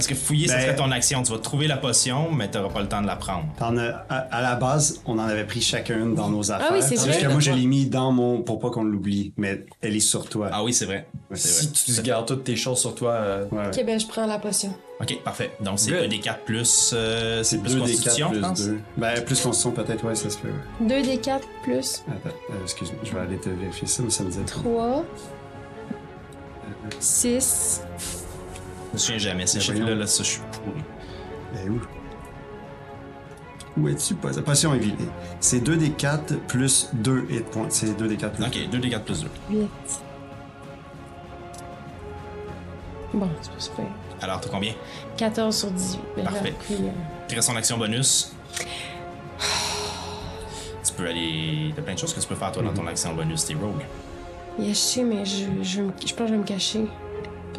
Parce 0.00 0.08
que 0.08 0.14
fouiller, 0.14 0.48
ça 0.48 0.54
Ben- 0.54 0.62
serait 0.62 0.76
ton 0.76 0.90
action. 0.92 1.22
Tu 1.22 1.30
vas 1.30 1.36
trouver 1.36 1.66
la 1.66 1.76
potion, 1.76 2.32
mais 2.32 2.50
t'auras 2.50 2.70
pas 2.70 2.80
le 2.80 2.88
temps 2.88 3.02
de 3.02 3.06
la 3.06 3.16
prendre. 3.16 3.44
À, 3.60 4.14
à 4.16 4.40
la 4.40 4.54
base, 4.56 5.02
on 5.04 5.18
en 5.18 5.24
avait 5.24 5.44
pris 5.44 5.60
chacun 5.60 5.98
une 5.98 6.14
dans 6.14 6.30
nos 6.30 6.50
affaires. 6.50 6.68
Ah 6.70 6.72
oui, 6.74 6.80
c'est 6.80 6.94
Parce 6.94 7.06
vrai. 7.06 7.18
que 7.20 7.26
moi, 7.28 7.38
je 7.40 7.50
l'ai 7.52 7.66
mis 7.66 7.84
dans 7.84 8.10
mon. 8.10 8.40
pour 8.40 8.60
pas 8.60 8.70
qu'on 8.70 8.82
l'oublie, 8.82 9.34
mais 9.36 9.66
elle 9.82 9.94
est 9.94 10.00
sur 10.00 10.26
toi. 10.26 10.48
Ah 10.52 10.64
oui, 10.64 10.72
c'est 10.72 10.86
vrai. 10.86 11.06
Si 11.34 11.66
vrai. 11.66 11.74
tu 11.96 12.02
gardes 12.02 12.26
toutes 12.26 12.44
tes 12.44 12.56
choses 12.56 12.78
sur 12.80 12.94
toi, 12.94 13.10
euh, 13.12 13.44
Ouais, 13.52 13.58
ouais. 13.58 13.66
Ok, 13.78 13.84
ben, 13.84 14.00
je 14.00 14.06
prends 14.06 14.24
la 14.24 14.38
potion. 14.38 14.72
Ok, 15.02 15.22
parfait. 15.22 15.50
Donc, 15.60 15.78
c'est 15.78 16.02
un 16.02 16.08
des 16.08 16.18
4 16.18 16.44
plus. 16.44 16.92
euh, 16.94 17.42
c'est 17.42 17.58
plus 17.58 17.74
2 17.74 17.80
des 17.82 17.92
4 17.92 17.92
constitution, 17.92 18.26
je 18.28 18.32
plus 18.32 18.40
pense? 18.40 18.60
2. 18.68 18.78
Ben, 18.96 19.14
plus 19.22 19.40
constitution, 19.42 19.70
peut-être, 19.72 20.04
ouais, 20.06 20.14
ça 20.14 20.30
se 20.30 20.38
peut. 20.38 20.48
2 20.80 21.02
des 21.02 21.18
4 21.18 21.46
plus 21.62 22.02
Attends, 22.08 22.34
euh, 22.50 22.54
excuse-moi, 22.62 23.00
je 23.04 23.12
vais 23.12 23.20
aller 23.20 23.36
te 23.36 23.50
vérifier 23.50 23.86
ça, 23.86 24.02
mais 24.02 24.08
ça 24.10 24.24
me 24.24 24.30
dit 24.30 24.38
3. 24.46 25.04
6. 26.98 27.82
Je 28.90 28.94
me 28.94 28.98
souviens 28.98 29.18
jamais. 29.18 29.46
Ces 29.46 29.58
Ben, 29.58 29.64
chiffres-là, 29.64 29.94
là, 29.94 30.06
ça, 30.06 30.22
je 30.22 30.28
suis 30.28 30.40
pourri. 30.52 30.82
Est 31.64 31.68
où? 31.68 31.80
Où 33.76 33.88
es-tu? 33.88 34.14
Pas- 34.14 34.30
Potion 34.42 34.74
est 34.74 34.78
vide. 34.78 34.96
C'est 35.38 35.60
2 35.60 35.76
des 35.76 35.90
4 35.90 36.34
plus 36.46 36.88
2 36.92 37.26
hit 37.30 37.44
points. 37.46 37.66
C'est 37.70 37.96
2 37.96 38.08
des 38.08 38.16
4 38.16 38.34
plus 38.34 38.44
Ok, 38.44 38.68
2 38.70 38.78
des 38.78 38.90
4 38.90 39.04
plus 39.04 39.22
2. 39.22 39.28
8. 39.50 39.68
Bon, 43.14 43.28
c'est 43.42 43.52
pas 43.52 43.60
super. 43.60 43.84
Alors, 44.22 44.40
t'as 44.40 44.50
combien? 44.50 44.72
14 45.16 45.56
sur 45.56 45.70
18. 45.70 46.00
Mais 46.16 46.22
là, 46.22 46.30
Parfait. 46.30 46.54
euh, 46.72 46.74
Tu 47.28 47.34
restes 47.36 47.50
en 47.50 47.56
action 47.56 47.78
bonus. 47.78 48.32
Tu 50.84 50.92
peux 50.94 51.06
aller. 51.08 51.72
T'as 51.74 51.82
plein 51.82 51.94
de 51.94 51.98
choses 51.98 52.12
que 52.14 52.20
tu 52.20 52.26
peux 52.26 52.34
faire, 52.34 52.52
toi, 52.52 52.62
dans 52.62 52.72
ton 52.74 52.86
action 52.86 53.14
bonus. 53.14 53.44
T'es 53.44 53.54
rogue. 53.54 53.82
Il 54.58 54.70
a 54.70 54.74
chier, 54.74 55.04
mais 55.04 55.24
je, 55.24 55.46
je, 55.62 55.80
me- 55.82 55.92
je 56.04 56.12
pense 56.14 56.16
que 56.18 56.26
je 56.26 56.32
vais 56.32 56.38
me 56.38 56.44
cacher 56.44 56.86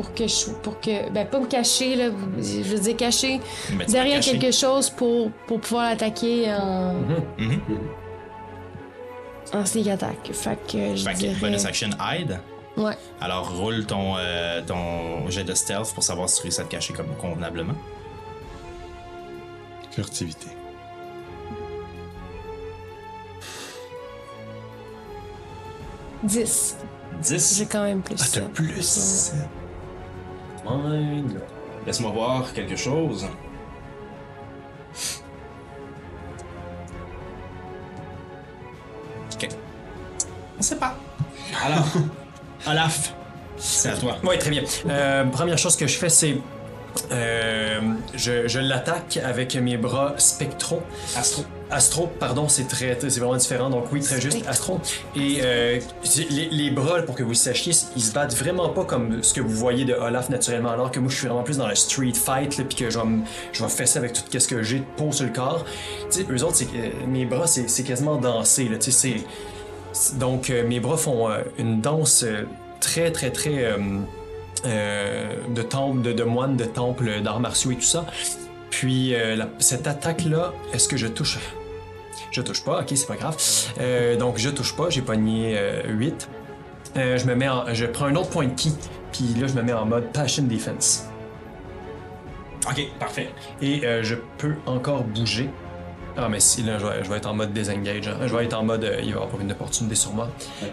pour 0.02 0.16
que 0.16 0.28
je, 0.28 0.50
pour 0.64 0.80
que, 0.80 1.12
ben 1.12 1.28
pas 1.28 1.40
me 1.40 1.46
cacher 1.46 1.96
là, 1.96 2.06
je 2.40 2.62
veux 2.64 2.80
dire 2.80 2.98
cacher 2.98 3.40
derrière 3.88 4.20
quelque 4.20 4.52
chose 4.52 4.90
pour, 4.90 5.30
pour 5.46 5.60
pouvoir 5.62 5.92
attaquer 5.92 6.52
en. 6.52 6.96
Mm-hmm. 6.96 7.40
Mm-hmm. 7.40 7.60
En 9.54 9.66
sneak 9.66 9.88
attack. 9.88 10.32
Fait 10.34 10.58
que 10.68 10.96
je 10.96 11.04
fait 11.04 11.14
dirais... 11.14 11.36
bonus 11.40 11.66
action 11.66 11.90
hide. 12.00 12.40
Ouais. 12.78 12.98
Alors 13.20 13.56
roule 13.56 13.86
ton, 13.86 14.16
euh, 14.18 14.62
ton 14.66 15.30
jet 15.30 15.44
de 15.44 15.54
stealth 15.54 15.94
pour 15.94 16.04
savoir 16.04 16.28
si 16.30 16.38
tu 16.38 16.44
réussis 16.44 16.62
à 16.62 16.64
te 16.64 16.70
cacher 16.70 16.94
comme 16.94 17.14
convenablement. 17.20 17.76
Furtivité. 19.92 20.48
Dix. 26.24 26.78
10. 27.22 27.58
J'ai 27.58 27.66
quand 27.66 27.84
même 27.84 28.02
plus. 28.02 28.16
Ah, 28.20 28.26
t'as 28.32 28.42
plus 28.42 29.34
mine. 30.66 31.40
Laisse-moi 31.86 32.12
voir 32.12 32.54
quelque 32.54 32.76
chose. 32.76 33.28
Ok. 39.34 39.50
On 40.60 40.62
sait 40.62 40.76
pas. 40.76 40.96
Alors, 41.66 41.86
Olaf, 42.68 43.14
c'est 43.58 43.90
à 43.90 43.98
toi. 43.98 44.18
Oui, 44.24 44.38
très 44.38 44.50
bien. 44.50 44.64
Euh, 44.88 45.26
première 45.26 45.58
chose 45.58 45.76
que 45.76 45.88
je 45.88 45.98
fais, 45.98 46.10
c'est. 46.10 46.38
Euh, 47.12 47.80
je, 48.14 48.60
l'attaque 48.60 49.18
avec 49.24 49.56
mes 49.56 49.78
bras 49.78 50.14
spectraux. 50.18 50.84
Astro. 51.16 51.46
Astro, 51.72 52.08
pardon, 52.20 52.48
c'est 52.50 52.68
très, 52.68 52.96
très- 52.96 53.10
c'est 53.10 53.20
vraiment 53.20 53.38
différent. 53.38 53.70
Donc 53.70 53.86
oui, 53.92 54.02
très 54.02 54.20
juste, 54.20 54.40
Astro. 54.48 54.80
Et 55.16 55.40
euh, 55.42 55.80
les, 56.30 56.50
les 56.50 56.70
bras, 56.72 57.02
pour 57.02 57.16
que 57.16 57.24
vous 57.24 57.30
le 57.30 57.36
sachiez, 57.36 57.74
ils 57.96 58.02
se 58.02 58.12
battent 58.12 58.36
vraiment 58.36 58.70
pas 58.70 58.84
comme 58.84 59.24
ce 59.24 59.34
que 59.34 59.42
vous 59.42 59.56
voyez 59.56 59.86
de 59.86 59.94
Olaf 59.94 60.30
naturellement. 60.30 60.70
Alors 60.72 60.92
que 60.92 61.00
moi, 61.00 61.10
je 61.10 61.18
suis 61.18 61.28
vraiment 61.28 61.44
plus 61.44 61.58
dans 61.58 61.68
le 61.68 61.76
street 61.76 62.14
fight, 62.14 62.58
là, 62.58 62.64
puis 62.66 62.78
que 62.78 62.90
je 62.90 62.98
vais, 63.00 63.06
me- 63.06 63.22
je 63.54 63.64
vais 63.64 63.70
fesser 63.70 64.00
avec 64.00 64.14
tout 64.14 64.22
ce 64.38 64.48
que 64.48 64.62
j'ai 64.64 64.80
de 64.80 64.86
peau 64.98 65.12
sur 65.12 65.26
le 65.26 65.32
corps. 65.32 65.66
Sais, 66.10 66.26
eux 66.30 66.44
autres, 66.44 66.60
que- 66.60 67.06
mes 67.08 67.26
bras, 67.26 67.48
c'est 67.48 67.70
c'est 67.70 67.84
quasiment 67.84 68.18
danser. 68.18 68.66
Là, 68.70 68.78
c'est- 68.80 69.24
donc 70.16 70.50
euh, 70.50 70.68
mes 70.68 70.80
bras 70.80 70.98
font 70.98 71.30
euh, 71.30 71.40
une 71.58 71.82
danse 71.82 72.24
euh, 72.24 72.44
très, 72.80 73.12
très, 73.12 73.30
très 73.32 73.64
euh, 73.66 73.78
euh, 74.66 75.36
de 75.54 75.62
temple, 75.62 76.02
de, 76.02 76.14
de 76.14 76.24
moines, 76.24 76.56
de 76.58 76.66
temple, 76.66 77.22
d'arts 77.22 77.40
martiaux 77.40 77.72
et 77.72 77.76
tout 77.76 77.82
ça. 77.82 78.06
Puis 78.70 79.14
euh, 79.16 79.36
la- 79.36 79.50
cette 79.60 79.88
attaque-là, 79.88 80.54
est-ce 80.74 80.88
que 80.88 80.98
je 80.98 81.08
touche? 81.08 81.40
Je 82.32 82.42
touche 82.42 82.64
pas, 82.64 82.82
ok, 82.82 82.88
c'est 82.94 83.08
pas 83.08 83.16
grave. 83.16 83.36
Euh, 83.80 84.16
donc 84.18 84.38
je 84.38 84.50
touche 84.50 84.76
pas, 84.76 84.90
j'ai 84.90 85.02
pogné 85.02 85.58
8. 85.88 86.30
je 86.96 87.26
me 87.26 87.36
mets 87.36 87.50
en, 87.50 87.74
je 87.74 87.86
prends 87.86 88.06
un 88.06 88.16
autre 88.16 88.30
point 88.30 88.46
de 88.48 88.54
ki, 88.54 88.74
puis 89.12 89.34
là 89.40 89.48
je 89.48 89.54
me 89.54 89.62
mets 89.64 89.74
en 89.74 89.86
mode 89.86 90.12
Passion 90.14 90.44
Defense. 90.44 91.08
Ok, 92.70 92.80
parfait. 93.00 93.30
Et 93.62 93.86
euh, 93.86 94.04
je 94.04 94.16
peux 94.38 94.56
encore 94.66 95.04
bouger. 95.04 95.50
Ah, 96.18 96.28
mais 96.30 96.40
si, 96.40 96.62
là, 96.62 96.78
je 96.78 96.86
vais, 96.86 97.04
je 97.04 97.10
vais 97.10 97.18
être 97.18 97.26
en 97.26 97.34
mode 97.34 97.54
désengage. 97.54 98.08
hein. 98.08 98.18
Je 98.28 98.36
vais 98.36 98.44
être 98.44 98.54
en 98.54 98.64
mode, 98.64 98.84
euh, 98.84 99.00
il 99.02 99.14
va 99.14 99.22
y 99.22 99.24
avoir 99.24 99.42
une 99.42 99.52
opportunité 99.52 99.96
sur 99.96 100.14
moi. 100.14 100.30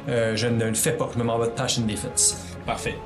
Euh, 0.09 0.37
je 0.37 0.49
ne 0.49 0.65
le 0.67 0.75
fais 0.75 0.93
pas, 0.93 1.09
je 1.15 1.19
me 1.19 1.25
mets 1.25 1.31
en 1.33 1.39
mode 1.39 1.55
Passion 1.55 1.83
Defense. 1.87 2.45
Parfait. 2.67 2.99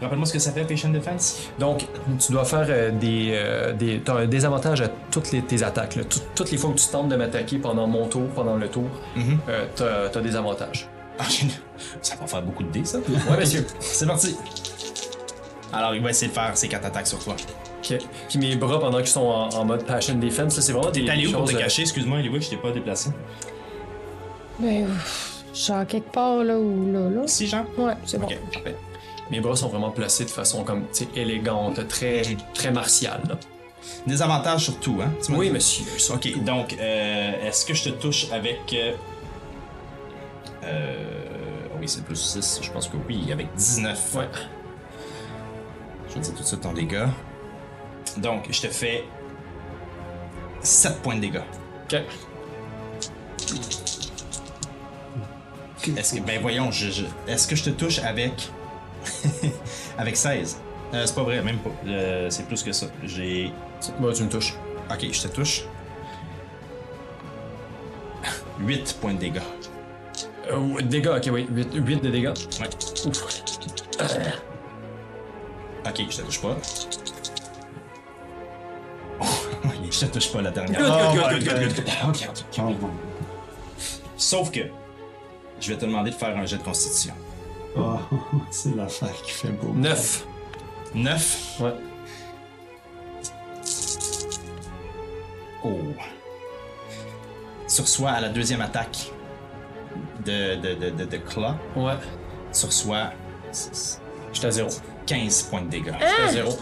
Rappelle-moi 0.00 0.26
ce 0.26 0.32
que 0.32 0.38
ça 0.38 0.52
fait, 0.52 0.62
Patient 0.64 0.90
Defense. 0.90 1.48
Donc, 1.58 1.86
tu 2.24 2.32
dois 2.32 2.44
faire 2.44 2.66
euh, 2.68 2.90
des, 2.92 3.30
euh, 3.32 3.72
des. 3.72 4.00
T'as 4.00 4.14
un 4.18 4.26
désavantage 4.26 4.80
à 4.80 4.88
toutes 5.10 5.32
les, 5.32 5.42
tes 5.42 5.62
attaques. 5.62 5.96
là. 5.96 6.04
Tout- 6.04 6.20
toutes 6.34 6.50
les 6.52 6.56
fois 6.58 6.70
que 6.70 6.78
tu 6.78 6.86
tentes 6.88 7.08
de 7.08 7.16
m'attaquer 7.16 7.58
pendant 7.58 7.86
mon 7.86 8.06
tour, 8.06 8.28
pendant 8.34 8.56
le 8.56 8.68
tour, 8.68 8.84
euh, 9.48 9.66
t'as, 9.74 10.08
t'as 10.08 10.20
des 10.20 10.36
avantages. 10.36 10.88
Ah, 11.18 11.24
ça 12.00 12.14
va 12.14 12.26
faire 12.28 12.42
beaucoup 12.42 12.62
de 12.62 12.70
dés, 12.70 12.84
ça. 12.84 12.98
Ouais, 12.98 13.38
monsieur. 13.40 13.66
C'est 13.80 14.06
parti. 14.06 14.36
Alors, 15.72 15.94
il 15.94 16.02
va 16.02 16.10
essayer 16.10 16.28
de 16.28 16.32
faire 16.34 16.56
ses 16.56 16.68
4 16.68 16.86
attaques 16.86 17.06
sur 17.08 17.18
toi. 17.18 17.34
Ok. 17.82 17.98
Puis 18.28 18.38
mes 18.38 18.56
bras, 18.56 18.78
pendant 18.80 18.98
qu'ils 18.98 19.06
sont 19.08 19.20
en, 19.26 19.48
en 19.50 19.64
mode 19.64 19.84
Passion 19.84 20.14
Defense, 20.14 20.54
ça, 20.54 20.62
c'est 20.62 20.72
vraiment 20.72 20.90
des, 20.90 21.04
T'es 21.04 21.10
allé 21.10 21.26
où 21.26 21.32
pour 21.32 21.40
choses, 21.40 21.50
te 21.52 21.56
euh, 21.56 21.60
cacher? 21.60 21.82
Excuse-moi, 21.82 22.20
Eliwick, 22.20 22.42
je 22.42 22.50
t'ai 22.50 22.56
pas 22.56 22.70
déplacé. 22.70 23.10
Ben, 24.60 24.84
ouf, 24.84 25.42
je 25.52 25.58
suis 25.58 25.72
en 25.72 25.84
quelque 25.84 26.10
part 26.12 26.42
là 26.44 26.58
ou 26.58 26.92
là, 26.92 27.10
là. 27.10 27.22
Si, 27.26 27.46
Jean? 27.46 27.64
Ouais, 27.76 27.94
c'est 28.04 28.18
bon. 28.18 28.26
Ok, 28.26 28.36
parfait. 28.52 28.76
Mes 29.30 29.40
bras 29.40 29.56
sont 29.56 29.68
vraiment 29.68 29.90
placés 29.90 30.24
de 30.24 30.30
façon 30.30 30.64
comme, 30.64 30.82
tu 30.92 31.04
sais, 31.04 31.08
élégante, 31.14 31.86
très, 31.88 32.22
très 32.54 32.70
martiale. 32.70 33.20
là. 33.28 33.36
Des 34.06 34.22
avantages 34.22 34.64
surtout, 34.64 34.98
hein? 35.02 35.10
Tu 35.24 35.32
Oui, 35.32 35.46
dit? 35.48 35.52
monsieur. 35.52 35.84
Ok, 36.14 36.44
donc, 36.44 36.74
euh, 36.78 37.46
est-ce 37.46 37.64
que 37.66 37.74
je 37.74 37.84
te 37.84 37.88
touche 37.90 38.30
avec. 38.32 38.58
Euh, 38.72 38.92
euh, 40.64 41.04
oui, 41.80 41.88
c'est 41.88 42.04
plus 42.04 42.16
6, 42.16 42.60
je 42.62 42.70
pense 42.70 42.88
que 42.88 42.96
oui, 43.08 43.30
avec 43.32 43.54
19. 43.54 44.14
Ouais. 44.16 44.28
Je 46.08 46.14
vais 46.14 46.20
te 46.20 46.24
dire 46.26 46.34
tout 46.34 46.42
de 46.42 46.46
suite 46.46 46.60
ton 46.60 46.72
dégât. 46.72 47.08
Donc, 48.16 48.46
je 48.50 48.60
te 48.62 48.66
fais 48.68 49.04
7 50.60 51.00
points 51.02 51.14
de 51.16 51.20
dégâts. 51.20 51.42
Ok. 51.84 52.00
Est-ce 55.96 56.14
que, 56.16 56.20
ben 56.20 56.40
voyons, 56.40 56.70
je, 56.70 56.90
je- 56.90 57.04
est-ce 57.26 57.46
que 57.46 57.56
je 57.56 57.64
te 57.64 57.70
touche 57.70 57.98
avec. 58.00 58.50
avec 59.98 60.16
16 60.16 60.58
Euh, 60.94 61.02
C'est 61.06 61.14
pas 61.14 61.22
vrai, 61.22 61.42
même 61.42 61.58
pas. 61.58 61.70
Euh, 61.86 62.30
c'est 62.30 62.46
plus 62.46 62.62
que 62.62 62.72
ça. 62.72 62.86
J'ai. 63.04 63.52
Moi, 64.00 64.12
tu 64.12 64.22
me 64.24 64.28
touches. 64.28 64.54
Ok, 64.90 65.06
je 65.12 65.22
te 65.22 65.28
touche. 65.28 65.64
8 68.60 68.96
points 69.00 69.14
de 69.14 69.18
dégâts. 69.18 69.40
Euh, 70.50 70.80
dégâts, 70.82 71.08
ok, 71.16 71.28
oui. 71.32 71.46
8, 71.74 72.02
de 72.02 72.10
dégâts. 72.10 72.32
Ouais. 72.60 72.68
Ok, 75.86 76.02
je 76.10 76.16
te 76.16 76.22
touche 76.22 76.40
pas. 76.40 76.56
Oh, 79.20 79.70
je 79.90 79.98
te 79.98 80.04
touche 80.06 80.30
pas 80.32 80.40
la 80.42 80.50
dernière. 80.52 80.80
Oh 80.80 81.16
Good, 81.16 81.44
good, 81.44 81.74
good, 81.74 81.84
ok. 82.08 82.78
Sauf 84.16 84.50
que, 84.52 84.60
je 85.60 85.72
vais 85.72 85.76
te 85.76 85.84
demander 85.84 86.10
de 86.10 86.14
faire 86.14 86.36
un 86.36 86.46
jet 86.46 86.58
de 86.58 86.62
constitution. 86.62 87.14
Oh, 87.78 87.98
c'est 88.50 88.74
l'affaire 88.74 89.12
qui 89.22 89.30
fait 89.30 89.48
beau. 89.50 89.72
9. 89.74 90.26
9. 90.94 91.60
Ouais. 91.60 91.74
Oh. 95.64 95.78
Tu 97.74 97.80
reçois 97.82 98.10
à 98.10 98.20
la 98.20 98.28
deuxième 98.28 98.60
attaque 98.60 99.12
de, 100.24 100.56
de, 100.56 100.74
de, 100.74 100.90
de, 100.90 101.04
de 101.04 101.16
Claw, 101.18 101.52
Ouais. 101.76 101.94
tu 102.58 102.66
reçois 102.66 103.10
J'étais 104.32 104.46
à 104.46 104.50
0. 104.50 104.68
15 105.06 105.42
points 105.44 105.62
de 105.62 105.68
dégâts. 105.68 105.92
J'étais 105.94 106.22
à 106.22 106.28
0. 106.28 106.58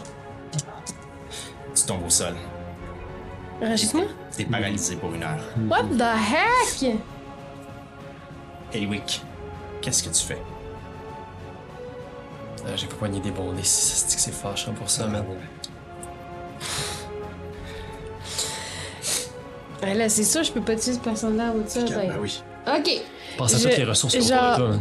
Tu 1.75 1.83
tombes 1.85 2.05
au 2.07 2.11
sol. 2.11 2.35
Rajoute-moi. 3.61 4.05
T'es 4.37 4.45
paralysé 4.45 4.97
pour 4.97 5.13
une 5.15 5.23
heure. 5.23 5.41
What 5.69 5.85
the 5.97 6.03
heck? 6.03 6.97
Eliwick, 8.73 9.23
qu'est-ce 9.81 10.03
que 10.03 10.11
tu 10.11 10.23
fais? 10.25 10.43
Ah, 12.67 12.71
J'ai 12.75 12.87
pas 12.87 12.97
poigné 12.97 13.21
des 13.21 13.31
bons 13.31 13.53
dés. 13.53 13.63
C'est 13.63 14.17
que 14.17 14.21
c'est 14.21 14.33
fâchant 14.35 14.73
pour 14.73 14.91
ça, 14.91 15.07
man. 15.07 15.25
Ouais, 19.83 19.95
là, 19.95 20.09
c'est 20.09 20.25
sûr, 20.25 20.43
je 20.43 20.51
peux 20.53 20.61
pas 20.61 20.73
tuer 20.75 20.93
cette 20.95 21.03
personne-là 21.03 21.53
ou 21.53 21.63
ça. 21.67 21.81
Ben 21.83 22.17
oui. 22.21 22.43
Ok. 22.67 22.91
Pense 23.37 23.55
à 23.55 23.59
Je- 23.59 23.69
toutes 23.69 23.77
les 23.77 23.85
ressources 23.85 24.17
qu'on 24.17 24.23
genre- 24.25 24.57
toi, 24.57 24.69
man. 24.69 24.81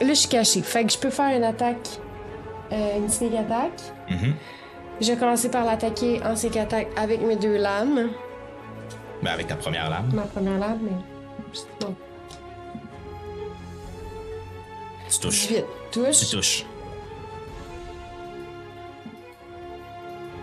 Là, 0.00 0.08
je 0.08 0.14
suis 0.14 0.28
cachée. 0.28 0.62
Fait 0.62 0.84
que 0.84 0.92
je 0.92 0.98
peux 0.98 1.10
faire 1.10 1.36
une 1.36 1.44
attaque. 1.44 1.88
euh, 2.72 2.96
une 2.98 3.08
sneak 3.08 3.32
attack. 3.32 3.70
Mhm. 4.10 4.34
Je 5.00 5.12
vais 5.12 5.16
commencer 5.16 5.48
par 5.48 5.64
l'attaquer 5.64 6.20
en 6.24 6.34
sneak 6.34 6.56
attack 6.56 6.88
avec 6.96 7.22
mes 7.22 7.36
deux 7.36 7.56
lames. 7.58 8.08
Ben, 9.22 9.30
avec 9.30 9.46
ta 9.46 9.54
première 9.54 9.88
lame. 9.88 10.10
Ma 10.12 10.22
première 10.22 10.58
lame, 10.58 10.80
mais. 10.82 10.96
Bon. 11.80 11.94
Tu 15.10 15.18
touches. 15.18 15.48
18. 15.48 15.64
Touche. 15.92 16.18
Tu 16.18 16.26
touches. 16.36 16.64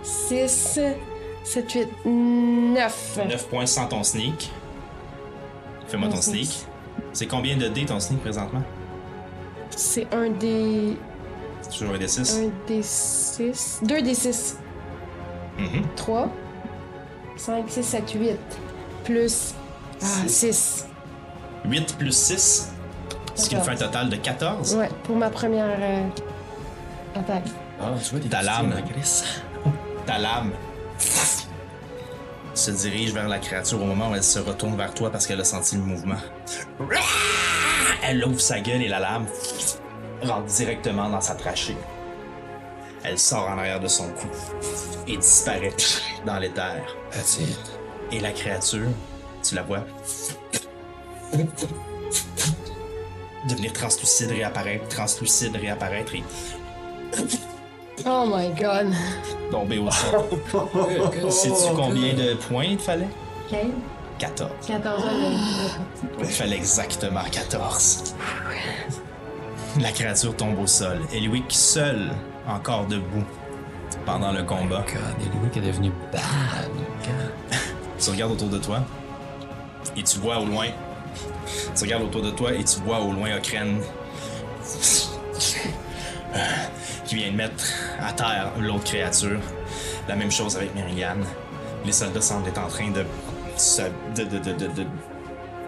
6, 0.03 0.79
7, 1.43 1.73
8, 1.73 1.87
9. 2.05 3.19
9 3.27 3.47
points 3.47 3.65
sans 3.65 3.87
ton 3.87 4.03
sneak. 4.03 4.51
Fais-moi 5.87 6.09
ton 6.09 6.21
sneak. 6.21 6.45
sneak. 6.45 6.67
C'est 7.13 7.27
combien 7.27 7.57
de 7.57 7.67
dés 7.67 7.85
ton 7.85 7.99
sneak 7.99 8.21
présentement? 8.21 8.63
C'est 9.71 10.11
un 10.13 10.29
des. 10.29 10.97
C'est 11.61 11.69
toujours 11.71 11.95
un 11.95 11.97
des 11.97 12.07
6? 12.07 12.39
Un 12.39 12.67
des 12.67 12.83
6. 12.83 13.79
2 13.83 14.01
des 14.01 14.15
6. 14.15 14.57
Mhm. 15.57 15.83
3, 15.95 16.29
5, 17.37 17.65
6, 17.69 17.83
7, 17.83 18.11
8. 18.11 18.37
Plus. 19.03 19.53
Ah, 20.01 20.27
6. 20.27 20.87
8 21.65 21.97
plus 21.97 22.11
6, 22.11 22.72
ce 23.35 23.49
qui 23.49 23.55
nous 23.55 23.61
fait 23.61 23.71
un 23.71 23.75
total 23.75 24.09
de 24.09 24.15
14. 24.15 24.75
Ouais, 24.75 24.89
pour 25.03 25.15
ma 25.15 25.29
première 25.29 25.65
euh, 25.79 26.07
attaque. 27.15 27.45
Ah, 27.81 27.91
tu 28.03 28.11
vois, 28.11 28.19
des 28.19 28.29
Ta 28.29 28.41
lame. 28.41 28.73
Ta 30.05 30.17
lame 30.17 30.51
se 32.53 32.71
dirige 32.71 33.13
vers 33.13 33.27
la 33.27 33.39
créature 33.39 33.81
au 33.81 33.85
moment 33.85 34.11
où 34.11 34.15
elle 34.15 34.23
se 34.23 34.39
retourne 34.39 34.75
vers 34.77 34.93
toi 34.93 35.09
parce 35.11 35.25
qu'elle 35.25 35.41
a 35.41 35.45
senti 35.45 35.75
le 35.75 35.81
mouvement. 35.81 36.19
Elle 38.05 38.23
ouvre 38.25 38.39
sa 38.39 38.59
gueule 38.59 38.81
et 38.81 38.89
la 38.89 38.99
lame 38.99 39.25
rentre 40.21 40.45
directement 40.47 41.09
dans 41.09 41.21
sa 41.21 41.35
trachée. 41.35 41.77
Elle 43.03 43.17
sort 43.17 43.49
en 43.49 43.57
arrière 43.57 43.79
de 43.79 43.87
son 43.87 44.09
cou 44.09 44.27
et 45.07 45.17
disparaît 45.17 45.73
dans 46.25 46.37
l'éther. 46.37 46.83
Et 48.11 48.19
la 48.19 48.31
créature, 48.31 48.89
tu 49.41 49.55
la 49.55 49.63
vois? 49.63 49.85
Devenir 53.49 53.73
translucide, 53.73 54.31
réapparaître, 54.31 54.87
translucide, 54.87 55.55
réapparaître 55.55 56.15
et 56.15 56.23
Oh 58.05 58.25
my 58.27 58.49
god. 58.49 58.91
tomber 59.51 59.77
au 59.77 59.89
sol. 59.91 60.21
Sais-tu 61.29 61.75
combien 61.75 62.13
de 62.13 62.33
points 62.35 62.65
il 62.65 62.77
te 62.77 62.83
fallait? 62.83 63.07
Ok. 63.51 63.57
14. 64.17 64.49
14 64.67 65.03
ans. 65.03 65.07
Il 66.19 66.25
fallait 66.25 66.55
exactement 66.55 67.23
14. 67.31 68.15
La 69.79 69.91
créature 69.91 70.35
tombe 70.35 70.59
au 70.59 70.67
sol. 70.67 70.99
Eliwick 71.13 71.45
seul, 71.49 72.11
encore 72.47 72.85
debout, 72.87 73.23
pendant 74.05 74.31
le 74.31 74.43
combat. 74.43 74.85
God, 74.87 75.27
Eliwick 75.27 75.57
est 75.57 75.61
devenu 75.67 75.91
bad. 76.11 76.21
Tu 77.99 78.09
regardes 78.09 78.31
autour 78.33 78.49
de 78.49 78.57
toi 78.57 78.79
et 79.95 80.03
tu 80.03 80.19
vois 80.19 80.39
au 80.39 80.45
loin. 80.45 80.67
Tu 81.75 81.83
regardes 81.83 82.03
autour 82.03 82.21
de 82.21 82.31
toi 82.31 82.53
et 82.53 82.63
tu 82.63 82.79
vois 82.81 82.99
au 82.99 83.11
loin 83.11 83.35
Okren 83.37 83.79
qui 87.05 87.15
vient 87.15 87.31
de 87.31 87.35
mettre 87.37 87.63
à 87.99 88.11
terre 88.13 88.51
l'autre 88.59 88.83
créature. 88.85 89.39
La 90.07 90.15
même 90.15 90.31
chose 90.31 90.55
avec 90.57 90.73
Myriam. 90.75 91.23
Les 91.85 91.91
soldats 91.91 92.21
semblent 92.21 92.47
être 92.47 92.59
en 92.63 92.67
train 92.67 92.89
de 92.91 93.05
se, 93.57 93.81
de, 94.15 94.23
de, 94.23 94.37
de, 94.39 94.53
de- 94.53 94.67
de 94.67 94.85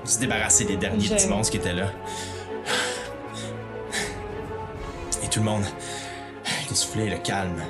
se 0.05 0.19
débarrasser 0.19 0.65
des 0.65 0.77
derniers 0.77 1.07
petits 1.09 1.27
monstres 1.27 1.51
qui 1.51 1.57
étaient 1.57 1.73
là. 1.73 1.87
Et 5.23 5.27
tout 5.27 5.39
le 5.39 5.45
monde, 5.45 5.63
essoufflé, 6.71 7.09
le 7.09 7.17
calme, 7.17 7.61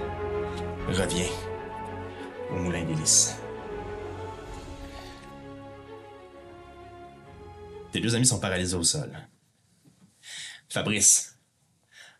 revient 0.89 1.29
au 2.51 2.55
moulin 2.55 2.83
d'hélice. 2.83 3.35
Tes 7.95 8.01
deux 8.01 8.13
amis 8.13 8.25
sont 8.27 8.41
paralysés 8.41 8.75
au 8.75 8.83
sol. 8.83 9.09
Fabrice 10.67 11.39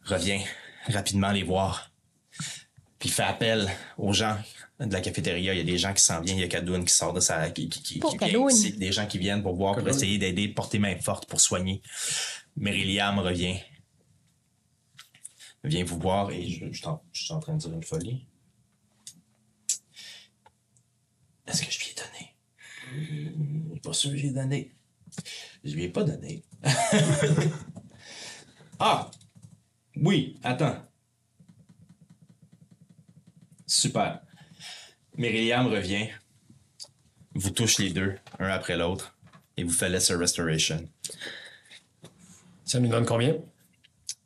revient 0.06 0.40
rapidement 0.88 1.32
les 1.32 1.44
voir. 1.44 1.92
Puis 2.98 3.10
fait 3.10 3.24
appel 3.24 3.70
aux 3.98 4.14
gens 4.14 4.38
de 4.80 4.94
la 4.94 5.02
cafétéria. 5.02 5.54
Il 5.54 5.58
y 5.58 5.60
a 5.60 5.66
des 5.66 5.78
gens 5.78 5.94
qui 5.94 6.02
s'en 6.02 6.22
viennent. 6.22 6.38
Il 6.38 6.42
y 6.42 6.46
a 6.46 6.48
Kadoun 6.48 6.86
qui 6.86 6.94
sort 6.94 7.12
de 7.12 7.20
sa. 7.20 7.50
qui, 7.52 7.68
qui, 7.68 7.84
qui, 7.84 8.00
Pour 8.00 8.12
qui 8.12 8.18
vient 8.20 8.28
Kadoun. 8.30 8.52
ici. 8.54 8.72
Des 8.78 8.94
gens 8.94 9.06
qui 9.06 9.18
viennent 9.18 9.44
pour 9.44 9.54
voir, 9.56 9.76
pour 9.76 9.86
essayer 9.90 10.18
d'aider, 10.18 10.48
porter 10.48 10.80
main 10.80 10.96
forte 11.02 11.28
pour 11.28 11.42
soigner. 11.42 11.82
Mary-Liam 12.56 13.20
revient. 13.20 13.60
Vient 15.66 15.84
vous 15.84 16.00
voir 16.00 16.32
et 16.32 16.48
je, 16.48 16.68
je, 16.72 16.78
suis 16.78 16.88
en- 16.88 17.04
je 17.12 17.24
suis 17.26 17.34
en 17.34 17.42
train 17.42 17.56
de 17.56 17.60
dire 17.60 17.74
une 17.74 17.84
folie. 17.84 18.26
Est-ce 21.48 21.64
que 21.66 21.70
je 21.72 21.80
lui 21.80 21.92
ai 21.92 21.96
donné? 21.96 23.80
Pas 23.82 23.92
sûr 23.92 24.12
que 24.12 24.16
j'ai 24.18 24.30
donné. 24.32 24.75
Je 25.64 25.74
lui 25.74 25.84
ai 25.86 25.90
pas 25.90 26.04
donné. 26.04 26.44
ah! 28.80 29.10
Oui, 29.96 30.38
attends. 30.44 30.86
Super. 33.66 34.22
Myriam 35.18 35.68
revient, 35.68 36.10
vous 37.34 37.50
touche 37.52 37.78
les 37.80 37.92
deux, 37.92 38.16
un 38.40 38.50
après 38.50 38.78
l'autre, 38.78 39.18
et 39.58 39.64
vous 39.64 39.72
fait 39.72 39.90
Lesser 39.90 40.16
Restoration. 40.16 40.88
Ça 42.66 42.80
nous 42.80 42.90
donne 42.90 43.06
combien? 43.06 43.36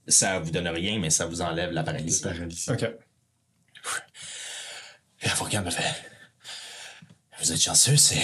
Ça 0.07 0.39
vous 0.39 0.49
donne 0.49 0.67
rien, 0.67 0.97
mais 0.99 1.09
ça 1.09 1.25
vous 1.25 1.41
enlève 1.41 1.71
la 1.71 1.83
paralysie. 1.83 2.21
Paralysé. 2.21 2.71
Ok. 2.71 2.83
Et 5.21 5.27
la 5.27 5.35
Furcan 5.35 5.61
me 5.63 5.69
fait 5.69 6.09
Vous 7.39 7.51
êtes 7.51 7.61
chanceux, 7.61 7.97
c'est 7.97 8.23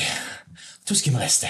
tout 0.85 0.95
ce 0.95 1.03
qui 1.03 1.11
me 1.11 1.17
restait. 1.17 1.47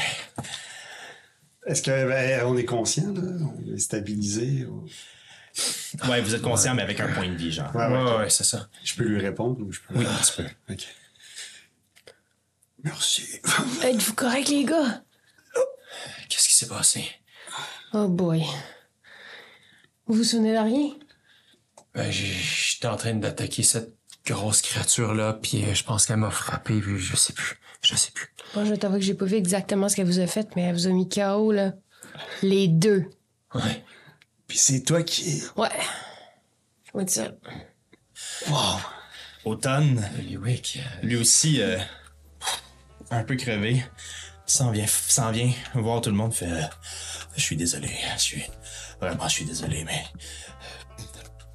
Est-ce 1.65 1.81
qu'on 1.83 2.07
ben, 2.07 2.45
on 2.45 2.57
est 2.57 2.65
conscient, 2.65 3.11
là? 3.13 3.21
On 3.21 3.73
est 3.73 3.77
stabilisé? 3.79 4.65
ou- 4.65 4.85
Ouais, 6.09 6.21
vous 6.21 6.35
êtes 6.35 6.41
conscient, 6.41 6.75
mais 6.75 6.81
avec 6.83 6.99
un 6.99 7.07
point 7.13 7.29
de 7.29 7.35
vie, 7.35 7.51
genre. 7.51 7.73
Ouais, 7.75 7.85
Ouais, 7.87 8.03
ouais. 8.03 8.17
ouais, 8.17 8.29
c'est 8.29 8.43
ça. 8.43 8.67
Je 8.83 8.93
peux 8.95 9.03
lui 9.05 9.19
répondre 9.21 9.59
ou 9.61 9.71
je 9.71 9.79
peux? 9.79 9.97
Oui, 9.97 10.05
tu 10.27 10.41
peux. 10.43 10.73
Ok. 10.73 10.85
Merci. 12.83 13.39
Êtes-vous 13.83 14.13
correct, 14.13 14.49
les 14.49 14.65
gars? 14.65 15.01
Qu'est-ce 16.29 16.47
qui 16.49 16.55
s'est 16.55 16.67
passé? 16.67 17.05
Oh 17.93 18.07
boy. 18.07 18.43
Vous 20.07 20.15
vous 20.15 20.23
souvenez 20.23 20.53
de 20.53 20.59
rien? 20.59 20.89
Ben, 21.93 22.11
j'étais 22.11 22.87
en 22.87 22.97
train 22.97 23.13
d'attaquer 23.13 23.63
cette 23.63 23.95
grosse 24.27 24.61
créature-là, 24.61 25.33
puis 25.41 25.63
euh, 25.63 25.73
je 25.73 25.83
pense 25.83 26.05
qu'elle 26.05 26.17
m'a 26.17 26.31
frappé, 26.31 26.79
puis 26.81 26.99
je 26.99 27.15
sais 27.15 27.33
plus. 27.33 27.57
Je 27.85 27.95
sais 27.95 28.11
plus. 28.11 28.33
Moi, 28.55 28.65
je 28.65 28.73
t'avoue 28.73 28.95
que 28.95 29.01
j'ai 29.03 29.13
pas 29.13 29.25
vu 29.25 29.35
exactement 29.35 29.89
ce 29.89 29.95
qu'elle 29.95 30.07
vous 30.07 30.19
a 30.19 30.25
fait, 30.27 30.55
mais 30.55 30.63
elle 30.63 30.73
vous 30.75 30.87
a 30.87 30.91
mis 30.91 31.07
KO, 31.07 31.51
là. 31.51 31.73
Les 32.41 32.67
deux. 32.67 33.05
Ouais. 33.53 33.83
Puis 34.47 34.57
c'est 34.57 34.81
toi 34.81 35.03
qui. 35.03 35.43
Ouais. 35.55 35.69
Oui, 36.93 37.03
ça. 37.07 37.27
Wow! 38.49 38.79
Automne, 39.43 40.03
Eliwick. 40.17 40.79
euh, 40.79 41.05
lui 41.05 41.15
aussi, 41.17 41.61
euh, 41.61 41.77
un 43.11 43.23
peu 43.23 43.35
crevé, 43.35 43.85
s'en 44.47 44.71
vient, 44.71 44.87
s'en 44.87 45.31
vient 45.31 45.51
voir 45.75 46.01
tout 46.01 46.09
le 46.09 46.15
monde, 46.15 46.33
fait 46.33 46.49
euh, 46.49 46.61
Je 47.35 47.41
suis 47.41 47.55
désolé. 47.55 47.89
Je 48.15 48.21
suis. 48.21 48.43
Vraiment, 48.99 49.27
je 49.27 49.33
suis 49.33 49.45
désolé, 49.45 49.83
mais. 49.83 50.03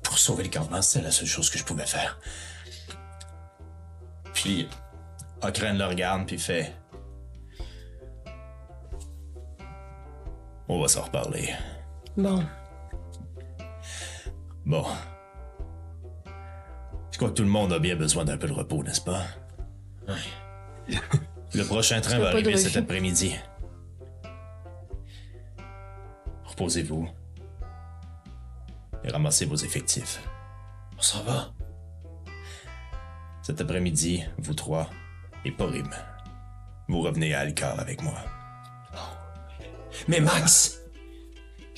Pour 0.04 0.18
sauver 0.18 0.44
le 0.44 0.50
campement, 0.50 0.82
c'était 0.82 1.04
la 1.04 1.10
seule 1.10 1.26
chose 1.26 1.50
que 1.50 1.58
je 1.58 1.64
pouvais 1.64 1.86
faire. 1.86 2.20
Puis. 4.32 4.68
Okren 5.42 5.78
le 5.78 5.84
regarde, 5.86 6.26
puis 6.26 6.38
fait. 6.38 6.72
On 10.68 10.80
va 10.80 10.88
s'en 10.88 11.02
reparler. 11.02 11.50
Bon. 12.16 12.44
Bon. 14.64 14.84
Je 17.10 17.16
crois 17.16 17.30
que 17.30 17.34
tout 17.34 17.42
le 17.42 17.48
monde 17.48 17.72
a 17.72 17.78
bien 17.78 17.96
besoin 17.96 18.24
d'un 18.24 18.36
peu 18.36 18.46
de 18.46 18.52
repos, 18.52 18.82
n'est-ce 18.82 19.00
pas? 19.00 19.24
Le 21.54 21.64
prochain 21.64 22.00
train 22.00 22.18
va 22.18 22.28
arriver 22.28 22.56
cet 22.56 22.76
après-midi. 22.76 23.34
Reposez-vous. 26.44 27.08
Et 29.02 29.10
ramassez 29.10 29.46
vos 29.46 29.56
effectifs. 29.56 30.20
On 30.96 31.02
s'en 31.02 31.22
va. 31.24 31.52
Cet 33.42 33.60
après-midi, 33.60 34.22
vous 34.38 34.54
trois, 34.54 34.88
et 35.44 35.50
Porim, 35.52 35.88
vous 36.88 37.00
revenez 37.00 37.34
à 37.34 37.40
Alcar 37.40 37.78
avec 37.80 38.02
moi. 38.02 38.14
Mais 40.08 40.20
Max! 40.20 40.78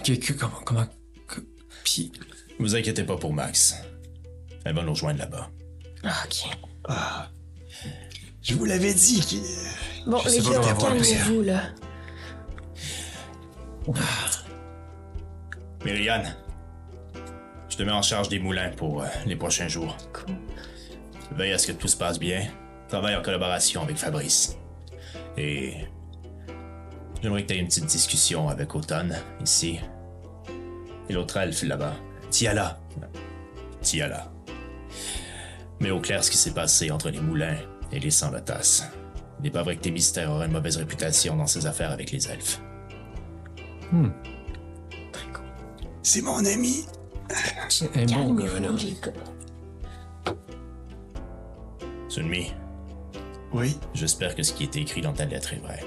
Que, 0.04 0.12
que- 0.14 0.32
comment, 0.32 0.60
comment, 0.64 0.86
que- 1.28 1.40
puis, 1.84 2.12
Vous 2.58 2.74
inquiétez 2.76 3.04
pas 3.04 3.16
pour 3.16 3.32
Max. 3.32 3.76
Elle 4.64 4.74
va 4.74 4.82
nous 4.82 4.92
rejoindre 4.92 5.18
là-bas. 5.20 5.50
Ah, 6.04 6.24
ok. 6.24 7.36
Je 8.42 8.54
vous 8.54 8.64
l'avais 8.64 8.94
dit 8.94 9.20
que. 9.20 10.10
Bon, 10.10 10.18
Je 10.24 10.30
les 10.30 10.42
pas 10.42 10.58
gars, 10.60 10.74
calmez-vous, 10.74 11.42
là? 11.42 11.62
Myriane, 15.84 16.36
je 17.68 17.76
te 17.76 17.82
mets 17.82 17.90
en 17.92 18.02
charge 18.02 18.28
des 18.28 18.38
moulins 18.38 18.70
pour 18.70 19.02
euh, 19.02 19.06
les 19.26 19.36
prochains 19.36 19.68
jours. 19.68 19.96
Cool. 20.12 20.36
Veille 21.32 21.52
à 21.52 21.58
ce 21.58 21.68
que 21.68 21.72
tout 21.72 21.88
se 21.88 21.96
passe 21.96 22.18
bien. 22.18 22.46
Travaille 22.92 23.16
en 23.16 23.22
collaboration 23.22 23.80
avec 23.80 23.96
Fabrice. 23.96 24.58
Et. 25.38 25.72
J'aimerais 27.22 27.42
que 27.42 27.48
tu 27.48 27.54
aies 27.54 27.60
une 27.60 27.68
petite 27.68 27.86
discussion 27.86 28.50
avec 28.50 28.74
Automne, 28.74 29.16
ici. 29.42 29.80
Et 31.08 31.14
l'autre 31.14 31.38
elfe 31.38 31.62
là-bas. 31.62 31.94
Tiala. 32.28 32.78
Tiala. 33.80 34.30
Mais 35.80 35.90
au 35.90 36.00
clair 36.00 36.22
ce 36.22 36.30
qui 36.30 36.36
s'est 36.36 36.52
passé 36.52 36.90
entre 36.90 37.08
les 37.08 37.22
moulins 37.22 37.56
et 37.92 37.98
les 37.98 38.10
sans-lotas. 38.10 38.84
Il 39.38 39.44
n'est 39.44 39.50
pas 39.50 39.62
vrai 39.62 39.76
que 39.76 39.80
tes 39.80 39.90
mystères 39.90 40.30
auraient 40.30 40.44
une 40.44 40.52
mauvaise 40.52 40.76
réputation 40.76 41.34
dans 41.34 41.46
ses 41.46 41.64
affaires 41.64 41.92
avec 41.92 42.10
les 42.10 42.28
elfes. 42.28 42.60
C'est 46.02 46.20
mon 46.20 46.44
ami. 46.44 46.84
c'est 47.70 47.96
un 47.96 48.04
bon 48.04 48.34
gars, 48.34 48.60
là. 48.60 48.68
Sunmi, 52.10 52.52
Oui. 53.54 53.78
j'espère 53.94 54.34
que 54.34 54.42
ce 54.42 54.52
qui 54.52 54.64
est 54.64 54.76
écrit 54.76 55.00
dans 55.02 55.12
ta 55.12 55.24
lettre 55.26 55.52
est 55.52 55.58
vrai. 55.58 55.80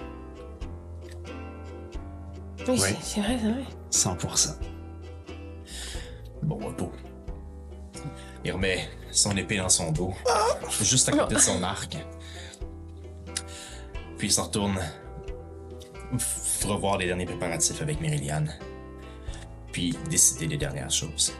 Oui, 2.68 2.80
c'est- 2.80 2.98
c'est 3.02 3.22
vrai, 3.22 3.38
c'est 3.42 3.52
vrai. 3.52 3.64
100%. 3.92 4.56
Bon 6.44 6.58
repos. 6.58 6.92
Il 8.44 8.52
remet 8.52 8.88
son 9.12 9.36
épée 9.38 9.58
dans 9.58 9.70
son 9.70 9.92
dos, 9.92 10.14
juste 10.82 11.10
à 11.10 11.12
côté 11.14 11.36
de 11.36 11.40
son 11.40 11.64
arc. 11.64 11.98
Puis 14.18 14.28
il 14.28 14.32
s'en 14.32 14.44
retourne 14.44 14.80
revoir 16.66 16.98
les 16.98 17.08
derniers 17.08 17.26
préparatifs 17.26 17.82
avec 17.82 18.00
Mériliane. 18.02 18.54
Puis 19.72 19.98
décider 20.10 20.48
les 20.48 20.58
dernières 20.58 20.92
choses. 20.92 21.34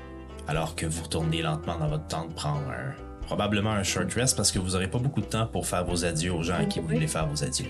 Alors 0.48 0.76
que 0.76 0.86
vous 0.86 1.04
retournez 1.04 1.42
lentement 1.42 1.78
dans 1.78 1.88
votre 1.88 2.08
tente 2.08 2.36
prendre 2.36 2.70
un, 2.70 2.94
probablement 3.26 3.72
un 3.72 3.84
short 3.84 4.12
rest 4.14 4.36
parce 4.38 4.52
que 4.52 4.60
vous 4.60 4.72
n'aurez 4.72 4.90
pas 4.90 5.00
beaucoup 5.00 5.22
de 5.22 5.26
temps 5.26 5.48
pour 5.48 5.66
faire 5.68 5.84
vos 5.86 6.06
adieux 6.06 6.32
aux 6.34 6.44
gens 6.44 6.56
à 6.56 6.66
qui 6.66 6.80
vous 6.80 6.88
voulez 6.88 7.08
faire 7.08 7.28
vos 7.28 7.44
adieux. 7.44 7.68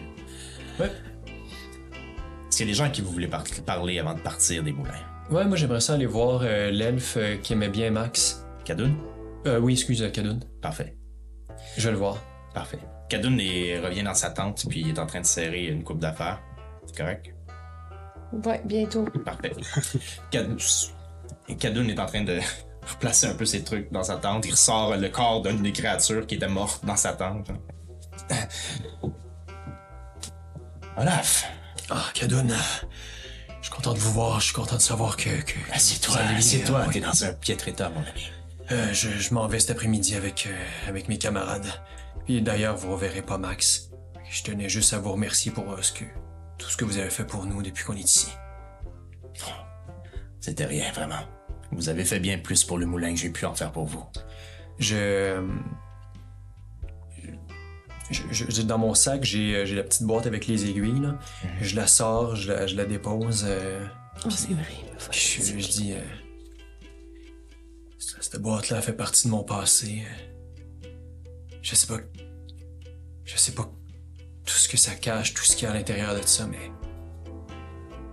Ouais. 0.80 0.92
Est-ce 2.50 2.58
qu'il 2.58 2.68
y 2.68 2.70
a 2.70 2.72
des 2.72 2.78
gens 2.78 2.86
à 2.86 2.90
qui 2.90 3.02
vous 3.02 3.12
voulez 3.12 3.28
par- 3.28 3.44
parler 3.66 4.00
avant 4.00 4.14
de 4.14 4.20
partir 4.20 4.64
des 4.64 4.72
moulins? 4.72 4.92
Ouais, 5.30 5.46
moi 5.46 5.58
j'aimerais 5.58 5.82
ça 5.82 5.94
aller 5.94 6.06
voir 6.06 6.42
euh, 6.44 6.70
l'elfe 6.72 7.18
euh, 7.18 7.38
qui 7.38 7.54
aimait 7.54 7.70
bien 7.70 7.90
Max. 7.92 8.46
Kadoun? 8.64 8.96
Euh, 9.48 9.60
oui, 9.60 9.74
excuse, 9.74 10.02
euh, 10.04 10.10
Kadoun. 10.10 10.40
Parfait. 10.62 10.96
Je 11.78 11.86
vais 11.86 11.92
le 11.92 11.98
voir. 11.98 12.18
Parfait. 12.54 12.80
Kadoun 13.10 13.40
est- 13.40 13.80
revient 13.80 14.04
dans 14.04 14.14
sa 14.14 14.30
tente, 14.30 14.66
puis 14.70 14.82
il 14.82 14.90
est 14.90 15.00
en 15.00 15.06
train 15.06 15.22
de 15.22 15.26
serrer 15.26 15.66
une 15.68 15.84
coupe 15.84 16.00
d'affaires. 16.00 16.42
C'est 16.86 16.98
correct? 16.98 17.34
Ouais, 18.46 18.62
bientôt. 18.66 19.06
Parfait. 19.26 19.52
Kadoun 20.32 20.58
est 21.90 22.00
en 22.00 22.06
train 22.06 22.24
de 22.24 22.40
replacer 22.86 23.28
un 23.28 23.34
peu 23.36 23.46
ses 23.46 23.64
trucs 23.64 23.92
dans 23.92 24.04
sa 24.04 24.16
tente. 24.18 24.46
Il 24.46 24.52
ressort 24.52 24.96
le 24.96 25.10
corps 25.10 25.42
d'une 25.42 25.62
des 25.62 25.72
créatures 25.72 26.26
qui 26.28 26.36
était 26.36 26.48
morte 26.48 26.86
dans 26.86 26.96
sa 26.96 27.14
tente. 27.14 27.50
Olaf, 30.98 31.46
Ah, 31.90 32.06
Kadoun. 32.14 32.54
Je 33.62 33.68
suis 33.68 33.76
content 33.76 33.94
de 33.94 34.00
vous 34.00 34.12
voir, 34.14 34.40
je 34.40 34.46
suis 34.46 34.54
content 34.54 34.76
de 34.78 34.82
savoir 34.82 35.18
que. 35.18 35.30
que 35.42 35.54
assieds-toi, 35.74 36.18
assieds-toi. 36.38 36.86
T'es 36.92 37.00
dans 37.00 37.24
un 37.26 37.34
piètre 37.34 37.68
état, 37.68 37.90
mon 37.90 38.02
ami. 38.02 38.30
Euh, 38.72 38.94
je 38.94 39.10
je 39.10 39.34
m'en 39.34 39.48
vais 39.48 39.60
cet 39.60 39.72
après-midi 39.72 40.16
avec, 40.16 40.48
euh, 40.48 40.90
avec 40.90 41.08
mes 41.10 41.18
camarades. 41.18 41.68
Puis 42.26 42.42
d'ailleurs, 42.42 42.76
vous 42.76 42.94
reverrez 42.94 43.22
pas 43.22 43.38
Max. 43.38 43.90
Je 44.32 44.44
tenais 44.44 44.70
juste 44.70 44.94
à 44.94 45.00
vous 45.00 45.12
remercier 45.12 45.52
pour 45.52 45.72
euh, 45.72 45.82
ce 45.82 45.92
que, 45.92 46.06
tout 46.58 46.70
ce 46.70 46.78
que 46.78 46.86
vous 46.86 46.98
avez 46.98 47.10
fait 47.12 47.26
pour 47.26 47.46
nous 47.46 47.62
depuis 47.62 47.84
qu'on 47.84 47.96
est 47.96 48.00
ici. 48.00 48.30
C'était 50.40 50.66
rien, 50.66 50.92
vraiment. 50.94 51.22
Vous 51.72 51.90
avez 51.90 52.06
fait 52.06 52.20
bien 52.20 52.38
plus 52.38 52.64
pour 52.64 52.78
le 52.78 52.86
moulin 52.86 53.14
que 53.14 53.20
j'ai 53.20 53.30
pu 53.30 53.46
en 53.46 53.54
faire 53.56 53.72
pour 53.72 53.86
vous. 53.86 54.04
Je. 54.80 55.42
je- 58.12 58.62
dans 58.62 58.78
mon 58.78 58.94
sac, 58.94 59.24
j'ai 59.24 59.56
euh, 59.56 59.66
j'ai 59.66 59.76
la 59.76 59.84
petite 59.84 60.04
boîte 60.04 60.28
avec 60.28 60.48
les 60.48 60.70
aiguilles. 60.70 61.00
Là. 61.02 61.18
Je 61.62 61.76
la 61.76 61.88
sors, 61.88 62.36
je 62.36 62.52
la, 62.52 62.68
je 62.68 62.76
la 62.76 62.86
dépose. 62.86 63.46
euh, 63.48 63.86
Oh, 64.26 64.30
c'est 64.30 64.54
vrai. 64.54 64.64
je, 65.12 65.42
je 65.60 65.68
dis. 65.70 65.94
euh, 65.94 66.00
cette 68.00 68.42
boîte-là 68.42 68.82
fait 68.82 68.94
partie 68.94 69.28
de 69.28 69.32
mon 69.32 69.44
passé. 69.44 70.04
Je 71.62 71.76
sais 71.76 71.88
pas. 71.88 72.00
Je 73.24 73.38
sais 73.38 73.54
pas 73.54 73.64
tout 74.46 74.54
ce 74.54 74.70
que 74.70 74.78
ça 74.78 74.94
cache, 74.94 75.34
tout 75.34 75.44
ce 75.44 75.56
qu'il 75.56 75.66
y 75.66 75.68
a 75.68 75.72
à 75.72 75.74
l'intérieur 75.74 76.16
de 76.16 76.22
ça, 76.26 76.46
mais. 76.48 76.72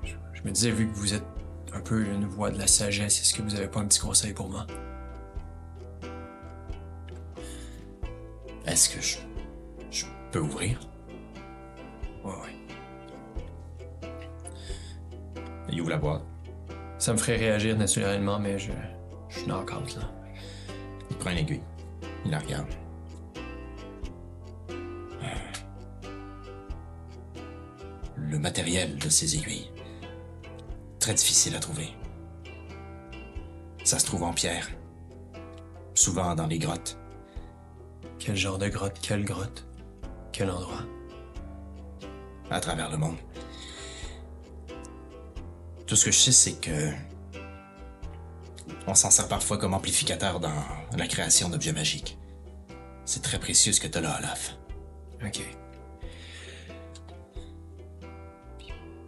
Je, 0.02 0.14
je 0.32 0.42
me 0.42 0.50
disais, 0.50 0.70
vu 0.70 0.88
que 0.90 0.94
vous 0.96 1.12
êtes 1.14 1.24
un 1.74 1.80
peu 1.80 2.04
une 2.04 2.26
voix 2.26 2.50
de 2.50 2.58
la 2.58 2.66
sagesse, 2.66 3.20
est-ce 3.20 3.34
que 3.34 3.42
vous 3.42 3.54
avez 3.54 3.68
pas 3.68 3.80
un 3.80 3.86
petit 3.86 4.00
conseil 4.00 4.32
pour 4.32 4.48
moi? 4.48 4.66
Est-ce 8.66 8.88
que 8.88 9.00
je, 9.00 9.18
je 9.90 10.04
peux 10.30 10.38
ouvrir? 10.40 10.78
Ouais, 12.24 12.30
ouais. 12.30 12.54
Il 15.68 15.80
ouvre 15.80 15.90
la 15.90 15.96
boîte. 15.96 16.22
Ça 16.98 17.12
me 17.12 17.18
ferait 17.18 17.36
réagir 17.36 17.76
naturellement, 17.76 18.38
mais 18.38 18.58
je, 18.58 18.70
je 19.28 19.38
suis 19.38 19.48
knock-out, 19.48 19.96
là. 19.96 20.08
Il 21.10 21.16
prend 21.16 21.30
une 21.30 21.38
aiguille. 21.38 21.62
Il 22.24 22.30
la 22.30 22.38
regarde. 22.38 22.68
Le 28.16 28.38
matériel 28.38 28.96
de 28.96 29.08
ces 29.08 29.36
aiguilles. 29.36 29.71
Très 31.02 31.14
difficile 31.14 31.56
à 31.56 31.58
trouver. 31.58 31.88
Ça 33.82 33.98
se 33.98 34.06
trouve 34.06 34.22
en 34.22 34.32
pierre. 34.32 34.70
Souvent 35.94 36.36
dans 36.36 36.46
les 36.46 36.60
grottes. 36.60 36.96
Quel 38.20 38.36
genre 38.36 38.56
de 38.56 38.68
grotte? 38.68 39.00
Quelle 39.02 39.24
grotte? 39.24 39.66
Quel 40.30 40.48
endroit? 40.48 40.84
à 42.50 42.60
travers 42.60 42.88
le 42.88 42.98
monde. 42.98 43.16
Tout 45.86 45.96
ce 45.96 46.04
que 46.04 46.12
je 46.12 46.18
sais, 46.20 46.32
c'est 46.32 46.60
que 46.60 46.92
on 48.86 48.94
s'en 48.94 49.10
sert 49.10 49.26
parfois 49.26 49.58
comme 49.58 49.74
amplificateur 49.74 50.38
dans 50.38 50.62
la 50.96 51.08
création 51.08 51.48
d'objets 51.48 51.72
magiques. 51.72 52.16
C'est 53.06 53.22
très 53.22 53.40
précieux 53.40 53.72
ce 53.72 53.80
que 53.80 53.88
t'as 53.88 54.02
là, 54.02 54.18
Olaf. 54.20 54.56
Ok. 55.24 55.40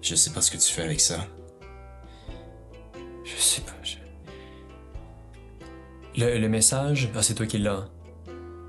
Je 0.03 0.15
sais 0.17 0.31
pas 0.31 0.43
ce 0.43 0.51
que 0.51 0.57
tu 0.57 0.73
fais 0.73 0.83
avec 0.83 1.01
ça. 1.01 1.25
Je 3.25 3.37
sais 3.37 3.63
pas. 3.63 3.73
je- 3.83 3.97
Le, 6.21 6.39
le 6.39 6.49
message, 6.49 7.11
ah, 7.17 7.23
c'est 7.23 7.35
toi 7.35 7.47
qui 7.47 7.59
l'as. 7.59 7.89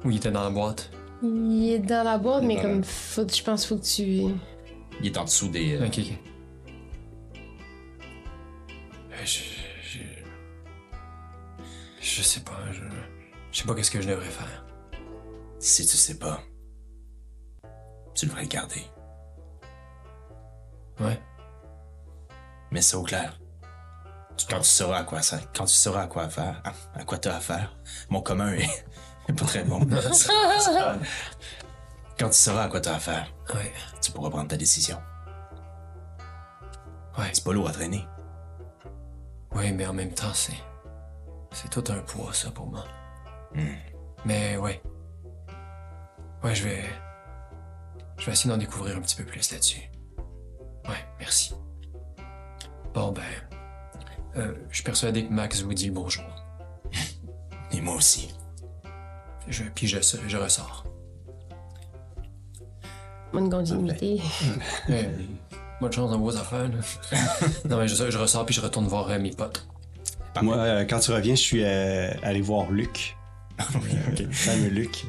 Ou 0.03 0.11
il 0.11 0.17
était 0.17 0.31
dans 0.31 0.43
la 0.43 0.49
boîte? 0.49 0.91
Il 1.23 1.69
est 1.71 1.79
dans 1.79 2.03
la 2.03 2.17
boîte, 2.17 2.43
mais 2.43 2.61
comme 2.61 2.77
la- 2.81 2.83
faut, 2.83 3.27
je 3.27 3.43
pense 3.43 3.65
faut 3.65 3.77
que 3.77 3.83
tu. 3.85 4.03
Il 5.01 5.07
est 5.07 5.17
en 5.17 5.23
dessous 5.25 5.49
des. 5.49 5.75
euh, 5.75 5.85
Ok, 5.87 5.99
ok. 5.99 6.13
Euh, 9.11 9.25
Je, 9.25 9.39
je, 9.83 9.99
je 12.01 12.21
sais 12.21 12.41
pas. 12.41 12.59
Je, 12.71 12.81
je 13.51 13.59
sais 13.59 13.65
pas 13.65 13.73
qu'est-ce 13.75 13.91
que 13.91 14.01
je 14.01 14.09
devrais 14.09 14.25
faire. 14.29 14.65
Si 15.59 15.85
tu 15.87 15.97
sais 15.97 16.17
pas, 16.19 16.41
tu 18.13 18.25
devrais 18.27 18.43
le 18.43 18.47
garder. 18.47 18.81
Ouais. 20.99 21.19
mets 22.71 22.81
ça 22.81 22.97
au 22.99 23.03
clair. 23.03 23.39
Quand 24.49 24.59
tu 24.59 24.69
sauras 24.69 24.99
à 24.99 25.03
quoi 25.03 25.21
ça, 25.21 25.39
quand 25.55 25.65
tu 25.65 25.73
sauras 25.73 26.03
à 26.03 26.07
quoi 26.07 26.29
faire, 26.29 26.61
à, 26.63 26.99
à 26.99 27.03
quoi 27.03 27.17
t'as 27.17 27.35
affaire. 27.37 27.75
Mon 28.09 28.21
commun 28.21 28.53
est, 28.53 28.69
est 29.29 29.33
pas 29.33 29.45
très 29.45 29.63
bon. 29.63 29.79
quand 32.19 32.29
tu 32.29 32.33
sauras 32.37 32.63
à 32.63 32.67
quoi 32.67 32.81
t'as 32.81 32.95
affaire, 32.95 33.27
Ouais. 33.53 33.71
tu 34.01 34.11
pourras 34.11 34.29
prendre 34.29 34.47
ta 34.47 34.57
décision. 34.57 35.01
Ouais. 37.17 37.29
C'est 37.33 37.43
pas 37.43 37.53
lourd 37.53 37.69
à 37.69 37.71
traîner. 37.71 38.05
Ouais, 39.53 39.71
mais 39.71 39.85
en 39.87 39.93
même 39.93 40.13
temps, 40.13 40.33
c'est. 40.33 40.53
C'est 41.51 41.69
tout 41.69 41.83
un 41.91 41.99
poids, 41.99 42.33
ça, 42.33 42.51
pour 42.51 42.67
moi. 42.67 42.83
Mais 44.25 44.57
ouais. 44.57 44.81
Ouais, 46.43 46.53
je 46.53 46.63
vais. 46.67 46.83
Je 48.17 48.25
vais 48.25 48.31
essayer 48.33 48.49
d'en 48.49 48.57
découvrir 48.57 48.97
un 48.97 49.01
petit 49.01 49.15
peu 49.15 49.23
plus 49.23 49.49
là-dessus. 49.51 49.89
Ouais, 50.87 51.05
merci. 51.19 51.53
Bon, 52.93 53.11
ben. 53.13 53.23
Euh, 54.37 54.53
je 54.69 54.75
suis 54.75 54.83
persuadé 54.83 55.25
que 55.25 55.31
Max 55.31 55.61
vous 55.61 55.73
dit 55.73 55.89
bonjour. 55.89 56.23
Et 57.71 57.81
moi 57.81 57.95
aussi. 57.95 58.29
Je, 59.47 59.63
puis 59.63 59.87
je, 59.87 59.97
je 60.27 60.37
ressors. 60.37 60.85
Bonne 63.33 63.49
continuité. 63.49 64.21
Bonne 65.81 65.91
chance 65.91 66.09
dans 66.09 66.19
vos 66.19 66.35
affaires, 66.35 66.69
là. 66.69 67.17
non, 67.69 67.77
mais 67.77 67.87
je, 67.87 68.09
je 68.09 68.17
ressors 68.17 68.45
puis 68.45 68.55
je 68.55 68.61
retourne 68.61 68.87
voir 68.87 69.09
euh, 69.09 69.19
mes 69.19 69.31
potes. 69.31 69.67
Moi, 70.41 70.57
euh, 70.57 70.85
quand 70.85 70.99
tu 70.99 71.11
reviens, 71.11 71.35
je 71.35 71.41
suis 71.41 71.63
euh, 71.63 72.11
allé 72.23 72.41
voir 72.41 72.71
Luc. 72.71 73.17
Le 74.19 74.31
fameux 74.31 74.69
Luc. 74.69 75.05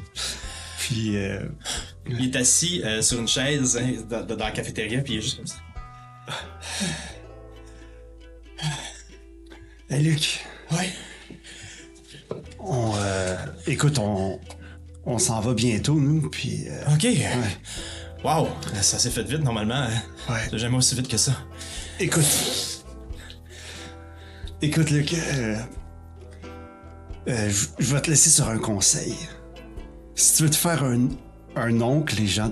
Puis, 0.79 1.17
euh, 1.17 1.41
Il 2.07 2.23
est 2.23 2.35
assis 2.35 2.81
euh, 2.83 3.01
sur 3.01 3.19
une 3.19 3.27
chaise 3.27 3.77
hein, 3.77 4.03
dans, 4.09 4.25
dans 4.25 4.35
la 4.37 4.51
cafétéria, 4.51 5.01
puis 5.01 5.13
il 5.15 5.17
est 5.17 5.21
juste 5.21 5.37
comme 5.37 5.47
ça. 5.47 5.57
Hey, 9.89 10.03
Luc, 10.03 10.45
Ouais. 10.71 10.89
on, 12.59 12.93
euh, 12.97 13.35
écoute, 13.67 13.99
on, 13.99 14.39
on 15.05 15.17
s'en 15.17 15.39
va 15.39 15.53
bientôt, 15.53 15.95
nous, 15.99 16.29
puis... 16.29 16.65
euh, 16.67 16.93
Ok. 16.93 17.07
Wow, 18.23 18.47
ça 18.81 18.97
s'est 18.99 19.11
fait 19.11 19.23
vite 19.23 19.43
normalement. 19.43 19.75
hein. 19.75 20.01
Ouais. 20.29 20.41
C'est 20.49 20.57
jamais 20.57 20.77
aussi 20.77 20.95
vite 20.95 21.07
que 21.07 21.17
ça. 21.17 21.33
Écoute. 21.99 22.25
Écoute, 24.61 24.89
Luc. 24.89 25.13
euh, 25.13 25.55
euh, 27.29 27.49
je 27.49 27.67
je 27.79 27.93
vais 27.93 28.01
te 28.01 28.09
laisser 28.09 28.29
sur 28.31 28.49
un 28.49 28.57
conseil. 28.57 29.15
Si 30.15 30.35
tu 30.37 30.43
veux 30.43 30.49
te 30.49 30.55
faire 30.55 30.83
un, 30.83 31.09
un 31.55 31.71
nom 31.71 32.01
que 32.01 32.15
les 32.15 32.25
gens 32.27 32.51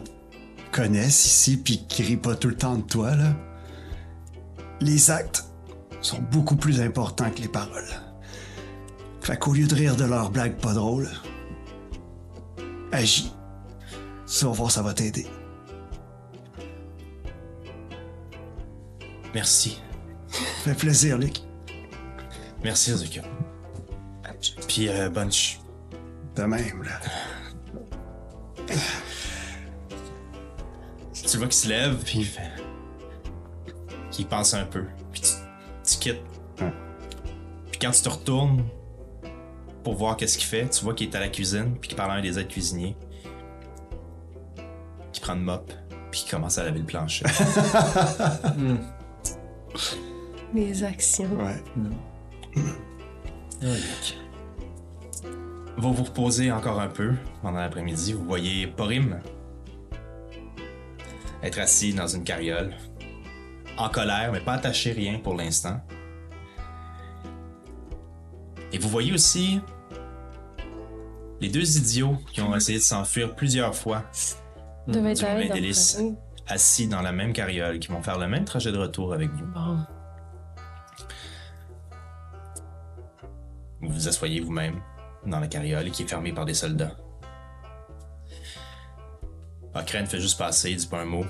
connaissent 0.71 1.25
ici 1.25 1.57
puis 1.57 1.83
qui 1.87 2.03
rient 2.03 2.15
pas 2.17 2.35
tout 2.35 2.47
le 2.49 2.55
temps 2.55 2.75
de 2.75 2.83
toi, 2.83 3.15
là, 3.15 3.33
les 4.81 5.09
actes 5.09 5.45
sont 6.05 6.21
beaucoup 6.21 6.55
plus 6.55 6.81
importants 6.81 7.31
que 7.31 7.41
les 7.41 7.47
paroles. 7.47 7.83
Fait 9.21 9.37
qu'au 9.37 9.53
lieu 9.53 9.65
de 9.65 9.73
rire 9.73 9.95
de 9.95 10.05
leurs 10.05 10.29
blagues 10.29 10.57
pas 10.57 10.73
drôles, 10.73 11.09
agis. 12.91 13.33
Tu 14.27 14.45
vas 14.45 14.51
voir, 14.51 14.71
ça 14.71 14.83
va 14.83 14.93
t'aider. 14.93 15.25
Merci. 19.33 19.81
Fait 20.63 20.75
plaisir, 20.75 21.17
Luc. 21.17 21.41
Merci, 22.63 22.91
Azuka. 22.91 23.21
Puis, 24.67 24.89
euh, 24.89 25.09
bonne 25.09 25.31
ch... 25.31 25.59
De 26.35 26.43
même, 26.43 26.83
là. 26.83 26.99
Tu 31.13 31.37
vois 31.37 31.47
qu'il 31.47 31.53
se 31.53 31.69
lève, 31.69 31.97
puis 32.03 32.19
il 32.19 32.25
fait... 32.25 32.51
qu'il 34.11 34.27
pense 34.27 34.53
un 34.53 34.65
peu. 34.65 34.83
Tu, 35.85 35.97
quittes. 35.99 36.21
Puis 37.71 37.79
quand 37.79 37.91
tu 37.91 38.01
te 38.01 38.09
retournes 38.09 38.63
pour 39.83 39.95
voir 39.95 40.17
qu'est-ce 40.17 40.37
qu'il 40.37 40.47
fait, 40.47 40.67
tu 40.69 40.83
vois 40.83 40.93
qu'il 40.93 41.09
est 41.09 41.15
à 41.15 41.19
la 41.19 41.29
cuisine, 41.29 41.75
puis 41.79 41.89
qu'il 41.89 41.97
parle 41.97 42.11
à 42.11 42.15
un 42.15 42.21
des 42.21 42.39
aides 42.39 42.47
cuisiniers. 42.47 42.95
Qui 45.13 45.21
prend 45.21 45.35
une 45.35 45.43
mop, 45.43 45.71
puis 46.11 46.21
qui 46.21 46.29
commence 46.29 46.57
à 46.57 46.63
laver 46.63 46.79
le 46.79 46.85
plancher. 46.85 47.25
Les 50.53 50.83
actions. 50.83 51.29
Ouais. 51.37 51.63
Vous 55.77 55.93
vous 55.93 56.03
reposez 56.03 56.51
encore 56.51 56.79
un 56.79 56.87
peu 56.87 57.13
pendant 57.41 57.59
l'après-midi. 57.59 58.13
Vous 58.13 58.23
voyez 58.23 58.67
Porim 58.67 59.19
être 61.43 61.59
assis 61.59 61.93
dans 61.93 62.07
une 62.07 62.23
carriole, 62.23 62.73
en 63.77 63.89
colère, 63.89 64.31
mais 64.31 64.39
pas 64.39 64.53
attaché 64.53 64.91
rien 64.91 65.19
pour 65.19 65.35
l'instant. 65.35 65.79
Et 68.71 68.77
vous 68.77 68.89
voyez 68.89 69.13
aussi 69.13 69.61
les 71.41 71.49
deux 71.49 71.77
idiots 71.77 72.17
qui 72.31 72.41
ont 72.41 72.55
essayé 72.55 72.77
de 72.79 72.83
s'enfuir 72.83 73.35
plusieurs 73.35 73.75
fois, 73.75 74.03
d'hélice, 74.87 75.97
Oui. 75.99 76.15
assis 76.47 76.87
dans 76.87 77.01
la 77.01 77.11
même 77.11 77.33
carriole, 77.33 77.79
qui 77.79 77.89
vont 77.89 78.01
faire 78.01 78.17
le 78.17 78.27
même 78.27 78.45
trajet 78.45 78.71
de 78.71 78.77
retour 78.77 79.13
avec 79.13 79.29
vous. 79.31 79.45
Bon. 79.47 79.77
Vous 83.81 83.89
vous 83.93 84.07
asseyez 84.07 84.39
vous-même 84.39 84.81
dans 85.25 85.39
la 85.39 85.47
carriole 85.47 85.91
qui 85.91 86.03
est 86.03 86.07
fermée 86.07 86.33
par 86.33 86.45
des 86.45 86.53
soldats. 86.53 86.95
Okren 89.75 90.05
fait 90.07 90.19
juste 90.21 90.37
passer, 90.39 90.71
il 90.71 90.77
dit 90.77 90.87
pas 90.87 91.01
un 91.01 91.05
mot, 91.05 91.25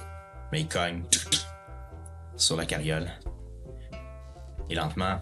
mais 0.52 0.62
il 0.62 0.68
cogne 0.68 1.02
sur 2.38 2.56
la 2.56 2.66
carriole. 2.66 3.10
Et 4.70 4.76
lentement, 4.76 5.20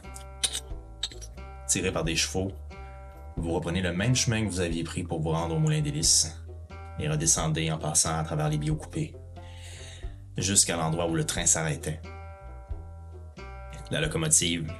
tiré 1.68 1.92
par 1.92 2.04
des 2.04 2.16
chevaux, 2.16 2.52
vous 3.38 3.52
reprenez 3.52 3.82
le 3.82 3.94
même 3.94 4.16
chemin 4.16 4.46
que 4.46 4.50
vous 4.50 4.60
aviez 4.60 4.84
pris 4.84 5.04
pour 5.04 5.22
vous 5.22 5.32
rendre 5.32 5.56
au 5.56 5.60
moulin 5.60 5.82
d'hélice 5.82 6.38
et 7.00 7.10
redescendez 7.10 7.72
en 7.72 7.78
passant 7.78 8.18
à 8.18 8.24
travers 8.24 8.50
les 8.50 8.58
biocoupés 8.58 9.16
jusqu'à 10.38 10.78
l'endroit 10.78 11.08
où 11.08 11.16
le 11.16 11.26
train 11.26 11.46
s'arrêtait. 11.46 12.02
La 13.92 14.02
locomotive 14.02 14.72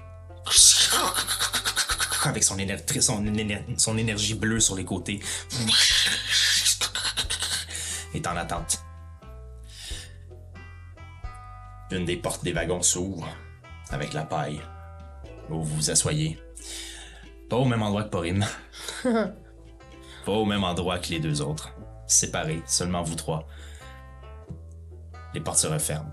avec 2.26 2.44
son, 2.44 2.58
son 3.78 3.98
énergie 3.98 4.36
bleue 4.36 4.60
sur 4.60 4.76
les 4.76 4.86
côtés 4.86 5.20
est 8.14 8.28
en 8.28 8.38
attente. 8.38 8.83
Une 11.94 12.06
des 12.06 12.18
portes 12.18 12.44
des 12.44 12.54
wagons 12.54 12.82
s'ouvre 12.82 13.28
avec 13.92 14.14
la 14.14 14.24
paille 14.24 14.60
où 15.48 15.62
vous 15.62 15.76
vous 15.76 15.92
asseyez. 15.92 16.40
Pas 17.52 17.58
au 17.58 17.66
même 17.66 17.84
endroit 17.84 18.06
que 18.06 18.10
Porim. 18.10 18.44
Pas 19.04 20.32
au 20.32 20.44
même 20.44 20.64
endroit 20.64 20.98
que 20.98 21.10
les 21.10 21.20
deux 21.20 21.44
autres. 21.44 21.72
Séparés, 22.08 22.64
seulement 22.66 23.04
vous 23.04 23.14
trois. 23.14 23.48
Les 25.36 25.40
portes 25.40 25.60
se 25.60 25.68
referment. 25.68 26.12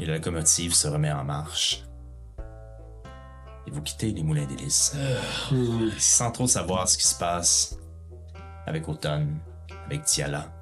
Et 0.00 0.04
la 0.04 0.14
locomotive 0.14 0.74
se 0.74 0.88
remet 0.88 1.12
en 1.12 1.22
marche. 1.22 1.84
Et 3.68 3.70
vous 3.70 3.82
quittez 3.82 4.10
les 4.10 4.24
moulins 4.24 4.46
d'hélice. 4.46 4.96
Sans 5.96 6.32
trop 6.32 6.48
savoir 6.48 6.88
ce 6.88 6.98
qui 6.98 7.06
se 7.06 7.16
passe 7.16 7.78
avec 8.66 8.88
Automne, 8.88 9.38
avec 9.86 10.02
Tiala, 10.02 10.52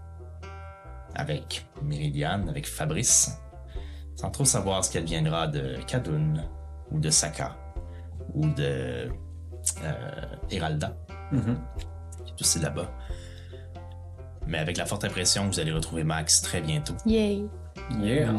avec 1.15 1.67
Méridiane, 1.81 2.51
avec 2.51 2.69
Fabrice. 2.69 3.39
Sans 4.19 4.31
trop 4.31 4.45
savoir 4.45 4.85
ce 4.85 4.91
qu'adviendra 4.91 5.47
de 5.47 5.77
Kadun, 5.87 6.43
ou 6.91 6.99
de 6.99 7.09
Saka, 7.09 7.57
ou 8.35 8.49
de 8.49 9.09
euh, 9.85 10.27
Heralda, 10.51 10.97
qui 11.31 12.33
est 12.33 12.41
aussi 12.41 12.59
là-bas. 12.59 12.91
Mais 14.49 14.59
avec 14.59 14.77
la 14.77 14.87
forte 14.87 15.05
impression 15.05 15.49
que 15.49 15.55
vous 15.55 15.61
allez 15.61 15.71
retrouver 15.71 16.03
Max 16.03 16.43
très 16.43 16.61
bientôt. 16.61 16.95
Yay. 17.07 17.47
Yeah. 18.01 18.35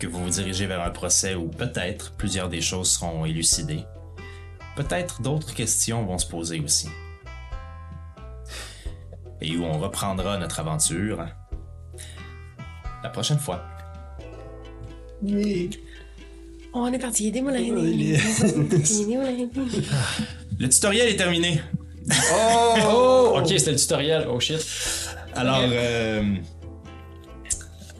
que 0.00 0.08
vous 0.08 0.24
vous 0.24 0.30
dirigez 0.30 0.66
vers 0.66 0.82
un 0.82 0.90
procès 0.90 1.36
où 1.36 1.46
peut-être 1.46 2.16
plusieurs 2.16 2.48
des 2.48 2.60
choses 2.60 2.90
seront 2.90 3.24
élucidées. 3.24 3.84
Peut-être 4.74 5.22
d'autres 5.22 5.54
questions 5.54 6.04
vont 6.04 6.18
se 6.18 6.26
poser 6.26 6.58
aussi. 6.58 6.88
Et 9.40 9.56
où 9.56 9.62
on 9.62 9.78
reprendra 9.78 10.36
notre 10.36 10.58
aventure 10.58 11.24
la 13.04 13.08
prochaine 13.10 13.38
fois. 13.38 13.62
Oh, 16.76 16.80
on 16.80 16.92
est 16.92 16.98
parti. 16.98 17.30
Des 17.30 17.40
moulins. 17.40 17.60
Le 20.58 20.68
tutoriel 20.68 21.08
est 21.08 21.16
terminé. 21.16 21.60
Oh! 22.86 23.34
Ok, 23.36 23.48
c'était 23.48 23.70
le 23.72 23.76
tutoriel. 23.78 24.26
Oh 24.30 24.38
shit. 24.40 24.58
Alors, 25.34 25.60
euh, 25.62 26.22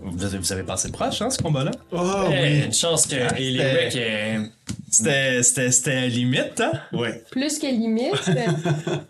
vous, 0.03 0.25
avez, 0.25 0.39
vous 0.39 0.53
avez 0.53 0.63
passé 0.63 0.91
proche, 0.93 1.23
hein, 1.23 1.31
ce 1.31 1.39
combat-là? 1.43 1.71
Oh, 1.91 2.29
Eh, 2.31 2.65
Une 2.67 2.73
chance 2.73 3.07
que 3.07 3.17
Ah, 3.17 3.35
les 3.39 3.53
c'était- 3.53 3.73
Lyric, 3.91 3.97
euh, 3.97 4.45
C'était, 4.91 5.43
c'était, 5.43 5.71
c'était 5.73 6.09
limite, 6.09 6.61
hein? 6.61 6.73
Ouais. 6.93 7.25
Plus 7.31 7.59
que 7.59 7.67
limite. 7.67 8.13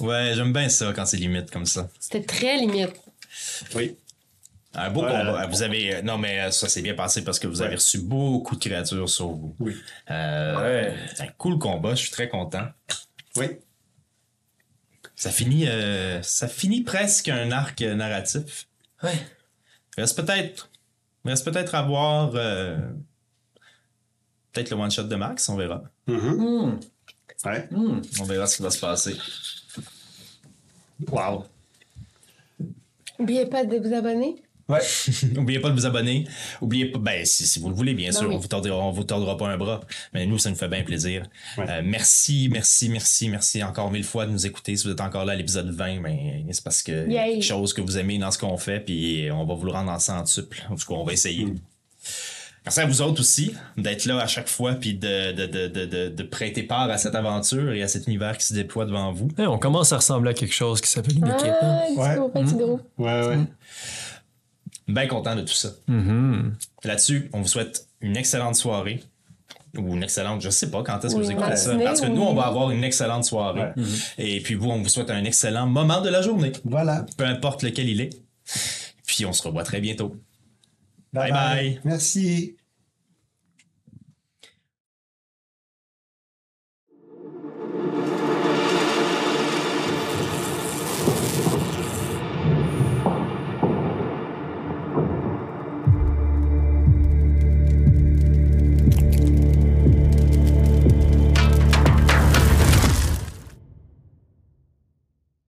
Ouais, 0.00 0.32
j'aime 0.34 0.52
bien 0.52 0.68
ça 0.68 0.92
quand 0.96 1.06
c'est 1.06 1.16
limite 1.18 1.48
comme 1.52 1.66
ça. 1.66 1.88
C'était 2.00 2.22
très 2.24 2.56
limite. 2.56 2.90
Oui. 3.76 3.94
Un 4.74 4.90
beau 4.90 5.00
Voilà. 5.00 5.24
combat. 5.32 5.46
Vous 5.48 5.62
avez. 5.62 6.02
Non, 6.02 6.16
mais 6.18 6.40
euh, 6.40 6.50
ça 6.50 6.68
s'est 6.68 6.80
bien 6.82 6.94
passé 6.94 7.22
parce 7.24 7.38
que 7.38 7.46
vous 7.46 7.60
avez 7.60 7.70
Ouais. 7.70 7.76
reçu 7.76 7.98
beaucoup 7.98 8.56
de 8.56 8.60
créatures 8.60 9.08
sur 9.08 9.28
vous. 9.28 9.54
Oui. 9.60 9.76
Euh, 10.10 10.96
c'est 11.14 11.22
un 11.24 11.26
cool 11.38 11.58
combat, 11.58 11.90
je 11.94 12.02
suis 12.02 12.10
très 12.10 12.28
content. 12.28 12.66
Oui. 13.36 13.46
Ça 15.14 15.30
finit, 15.30 15.68
euh, 15.68 16.22
ça 16.22 16.48
finit 16.48 16.80
presque 16.82 17.28
un 17.28 17.50
arc 17.52 17.80
euh, 17.82 17.94
narratif. 17.94 18.66
Ouais. 19.02 19.12
Il 19.96 20.00
reste 20.00 20.16
peut-être. 20.20 20.70
Il 21.24 21.30
reste 21.30 21.44
peut-être 21.44 21.74
à 21.74 21.82
voir. 21.82 22.32
euh, 22.34 22.78
peut-être 24.52 24.70
le 24.70 24.76
one-shot 24.76 25.04
de 25.04 25.16
Max, 25.16 25.48
on 25.48 25.56
verra. 25.56 25.82
Mhm. 26.06 26.16
Hmm. 26.16 26.80
Ouais. 27.44 27.68
Hmm. 27.70 28.00
On 28.20 28.24
verra 28.24 28.46
ce 28.46 28.56
qui 28.56 28.62
va 28.62 28.70
se 28.70 28.78
passer. 28.80 29.16
Wow. 31.10 31.44
N'oubliez 33.18 33.46
pas 33.46 33.64
de 33.64 33.76
vous 33.78 33.94
abonner. 33.94 34.42
Ouais. 34.68 34.80
N'oubliez 35.34 35.58
pas 35.60 35.70
de 35.70 35.74
vous 35.74 35.86
abonner. 35.86 36.26
Oubliez 36.60 36.86
pas, 36.86 36.98
ben, 36.98 37.24
si, 37.26 37.46
si 37.46 37.58
vous 37.60 37.68
le 37.68 37.74
voulez, 37.74 37.94
bien 37.94 38.10
Ben 38.10 38.16
sûr, 38.18 38.28
oui. 38.28 38.34
on 38.34 38.38
vous 38.38 38.48
tordra, 38.48 38.74
on 38.76 38.90
vous 38.90 39.04
tordra 39.04 39.36
pas 39.36 39.48
un 39.48 39.56
bras. 39.56 39.80
Mais 40.14 40.24
nous, 40.26 40.38
ça 40.38 40.50
nous 40.50 40.56
fait 40.56 40.68
bien 40.68 40.82
plaisir. 40.82 41.24
Ouais. 41.58 41.64
Euh, 41.68 41.82
merci, 41.84 42.48
merci, 42.50 42.88
merci, 42.88 43.28
merci 43.28 43.62
encore 43.62 43.90
mille 43.90 44.04
fois 44.04 44.26
de 44.26 44.30
nous 44.32 44.46
écouter. 44.46 44.76
Si 44.76 44.84
vous 44.86 44.92
êtes 44.92 45.00
encore 45.00 45.24
là 45.24 45.32
à 45.32 45.36
l'épisode 45.36 45.70
20, 45.70 46.00
ben, 46.00 46.44
c'est 46.50 46.64
parce 46.64 46.82
que 46.82 47.08
y 47.10 47.18
a 47.18 47.24
quelque 47.24 47.42
chose 47.44 47.72
que 47.74 47.80
vous 47.80 47.98
aimez 47.98 48.18
dans 48.18 48.30
ce 48.30 48.38
qu'on 48.38 48.56
fait, 48.56 48.80
puis 48.80 49.28
on 49.32 49.44
va 49.44 49.54
vous 49.54 49.66
le 49.66 49.72
rendre 49.72 49.90
en 49.90 49.98
centuple. 49.98 50.62
En 50.70 50.76
tout 50.76 50.86
cas, 50.86 50.94
on 50.94 51.04
va 51.04 51.12
essayer. 51.12 51.44
Mm. 51.46 51.58
Merci 52.64 52.78
à 52.80 52.86
vous 52.86 53.02
autres 53.02 53.20
aussi 53.20 53.52
d'être 53.76 54.04
là 54.04 54.20
à 54.20 54.28
chaque 54.28 54.46
fois, 54.48 54.74
puis 54.74 54.94
de, 54.94 55.32
de, 55.32 55.46
de, 55.46 55.66
de, 55.66 55.84
de, 55.84 56.08
de 56.10 56.22
prêter 56.22 56.62
part 56.62 56.88
à 56.88 56.96
cette 56.96 57.16
aventure 57.16 57.72
et 57.72 57.82
à 57.82 57.88
cet 57.88 58.06
univers 58.06 58.38
qui 58.38 58.46
se 58.46 58.54
déploie 58.54 58.84
devant 58.84 59.10
vous. 59.12 59.26
Hey, 59.36 59.48
on 59.48 59.58
commence 59.58 59.92
à 59.92 59.96
ressembler 59.96 60.30
à 60.30 60.34
quelque 60.34 60.54
chose 60.54 60.80
qui 60.80 60.88
s'appelle 60.88 61.16
une 61.18 61.26
équipe. 61.26 61.48
hein. 61.60 61.80
Ah, 61.98 62.20
Ouais. 62.20 62.42
petit 62.44 62.54
gros. 62.54 62.80
Ouais, 62.98 63.26
ouais. 63.26 63.38
Bien 64.92 65.06
content 65.06 65.34
de 65.36 65.42
tout 65.42 65.54
ça. 65.54 65.70
Mhm. 65.88 66.54
Là-dessus, 66.84 67.30
on 67.32 67.40
vous 67.40 67.48
souhaite 67.48 67.86
une 68.00 68.16
excellente 68.16 68.56
soirée. 68.56 69.02
Ou 69.78 69.94
une 69.94 70.02
excellente, 70.02 70.42
je 70.42 70.50
sais 70.50 70.70
pas 70.70 70.82
quand 70.82 71.02
est-ce 71.02 71.14
que 71.14 71.20
Oui, 71.20 71.24
vous 71.24 71.30
écoutez 71.30 71.56
ça. 71.56 71.74
Parce 71.76 72.02
que 72.02 72.06
ou 72.06 72.14
nous, 72.14 72.22
on 72.22 72.34
va 72.34 72.42
avoir 72.42 72.70
une 72.70 72.84
excellente 72.84 73.24
soirée. 73.24 73.72
Ouais. 73.74 73.84
Et 74.18 74.40
puis 74.40 74.54
vous, 74.54 74.68
on 74.68 74.82
vous 74.82 74.88
souhaite 74.90 75.08
un 75.10 75.24
excellent 75.24 75.66
moment 75.66 76.02
de 76.02 76.10
la 76.10 76.20
journée. 76.20 76.52
Voilà. 76.64 77.06
Peu 77.16 77.24
importe 77.24 77.62
lequel 77.62 77.88
il 77.88 78.02
est. 78.02 78.10
Puis 79.06 79.24
on 79.24 79.32
se 79.32 79.42
revoit 79.42 79.64
très 79.64 79.80
bientôt. 79.80 80.14
Bye 81.12 81.30
Bye 81.30 81.32
bye. 81.32 81.80
Merci. 81.84 82.56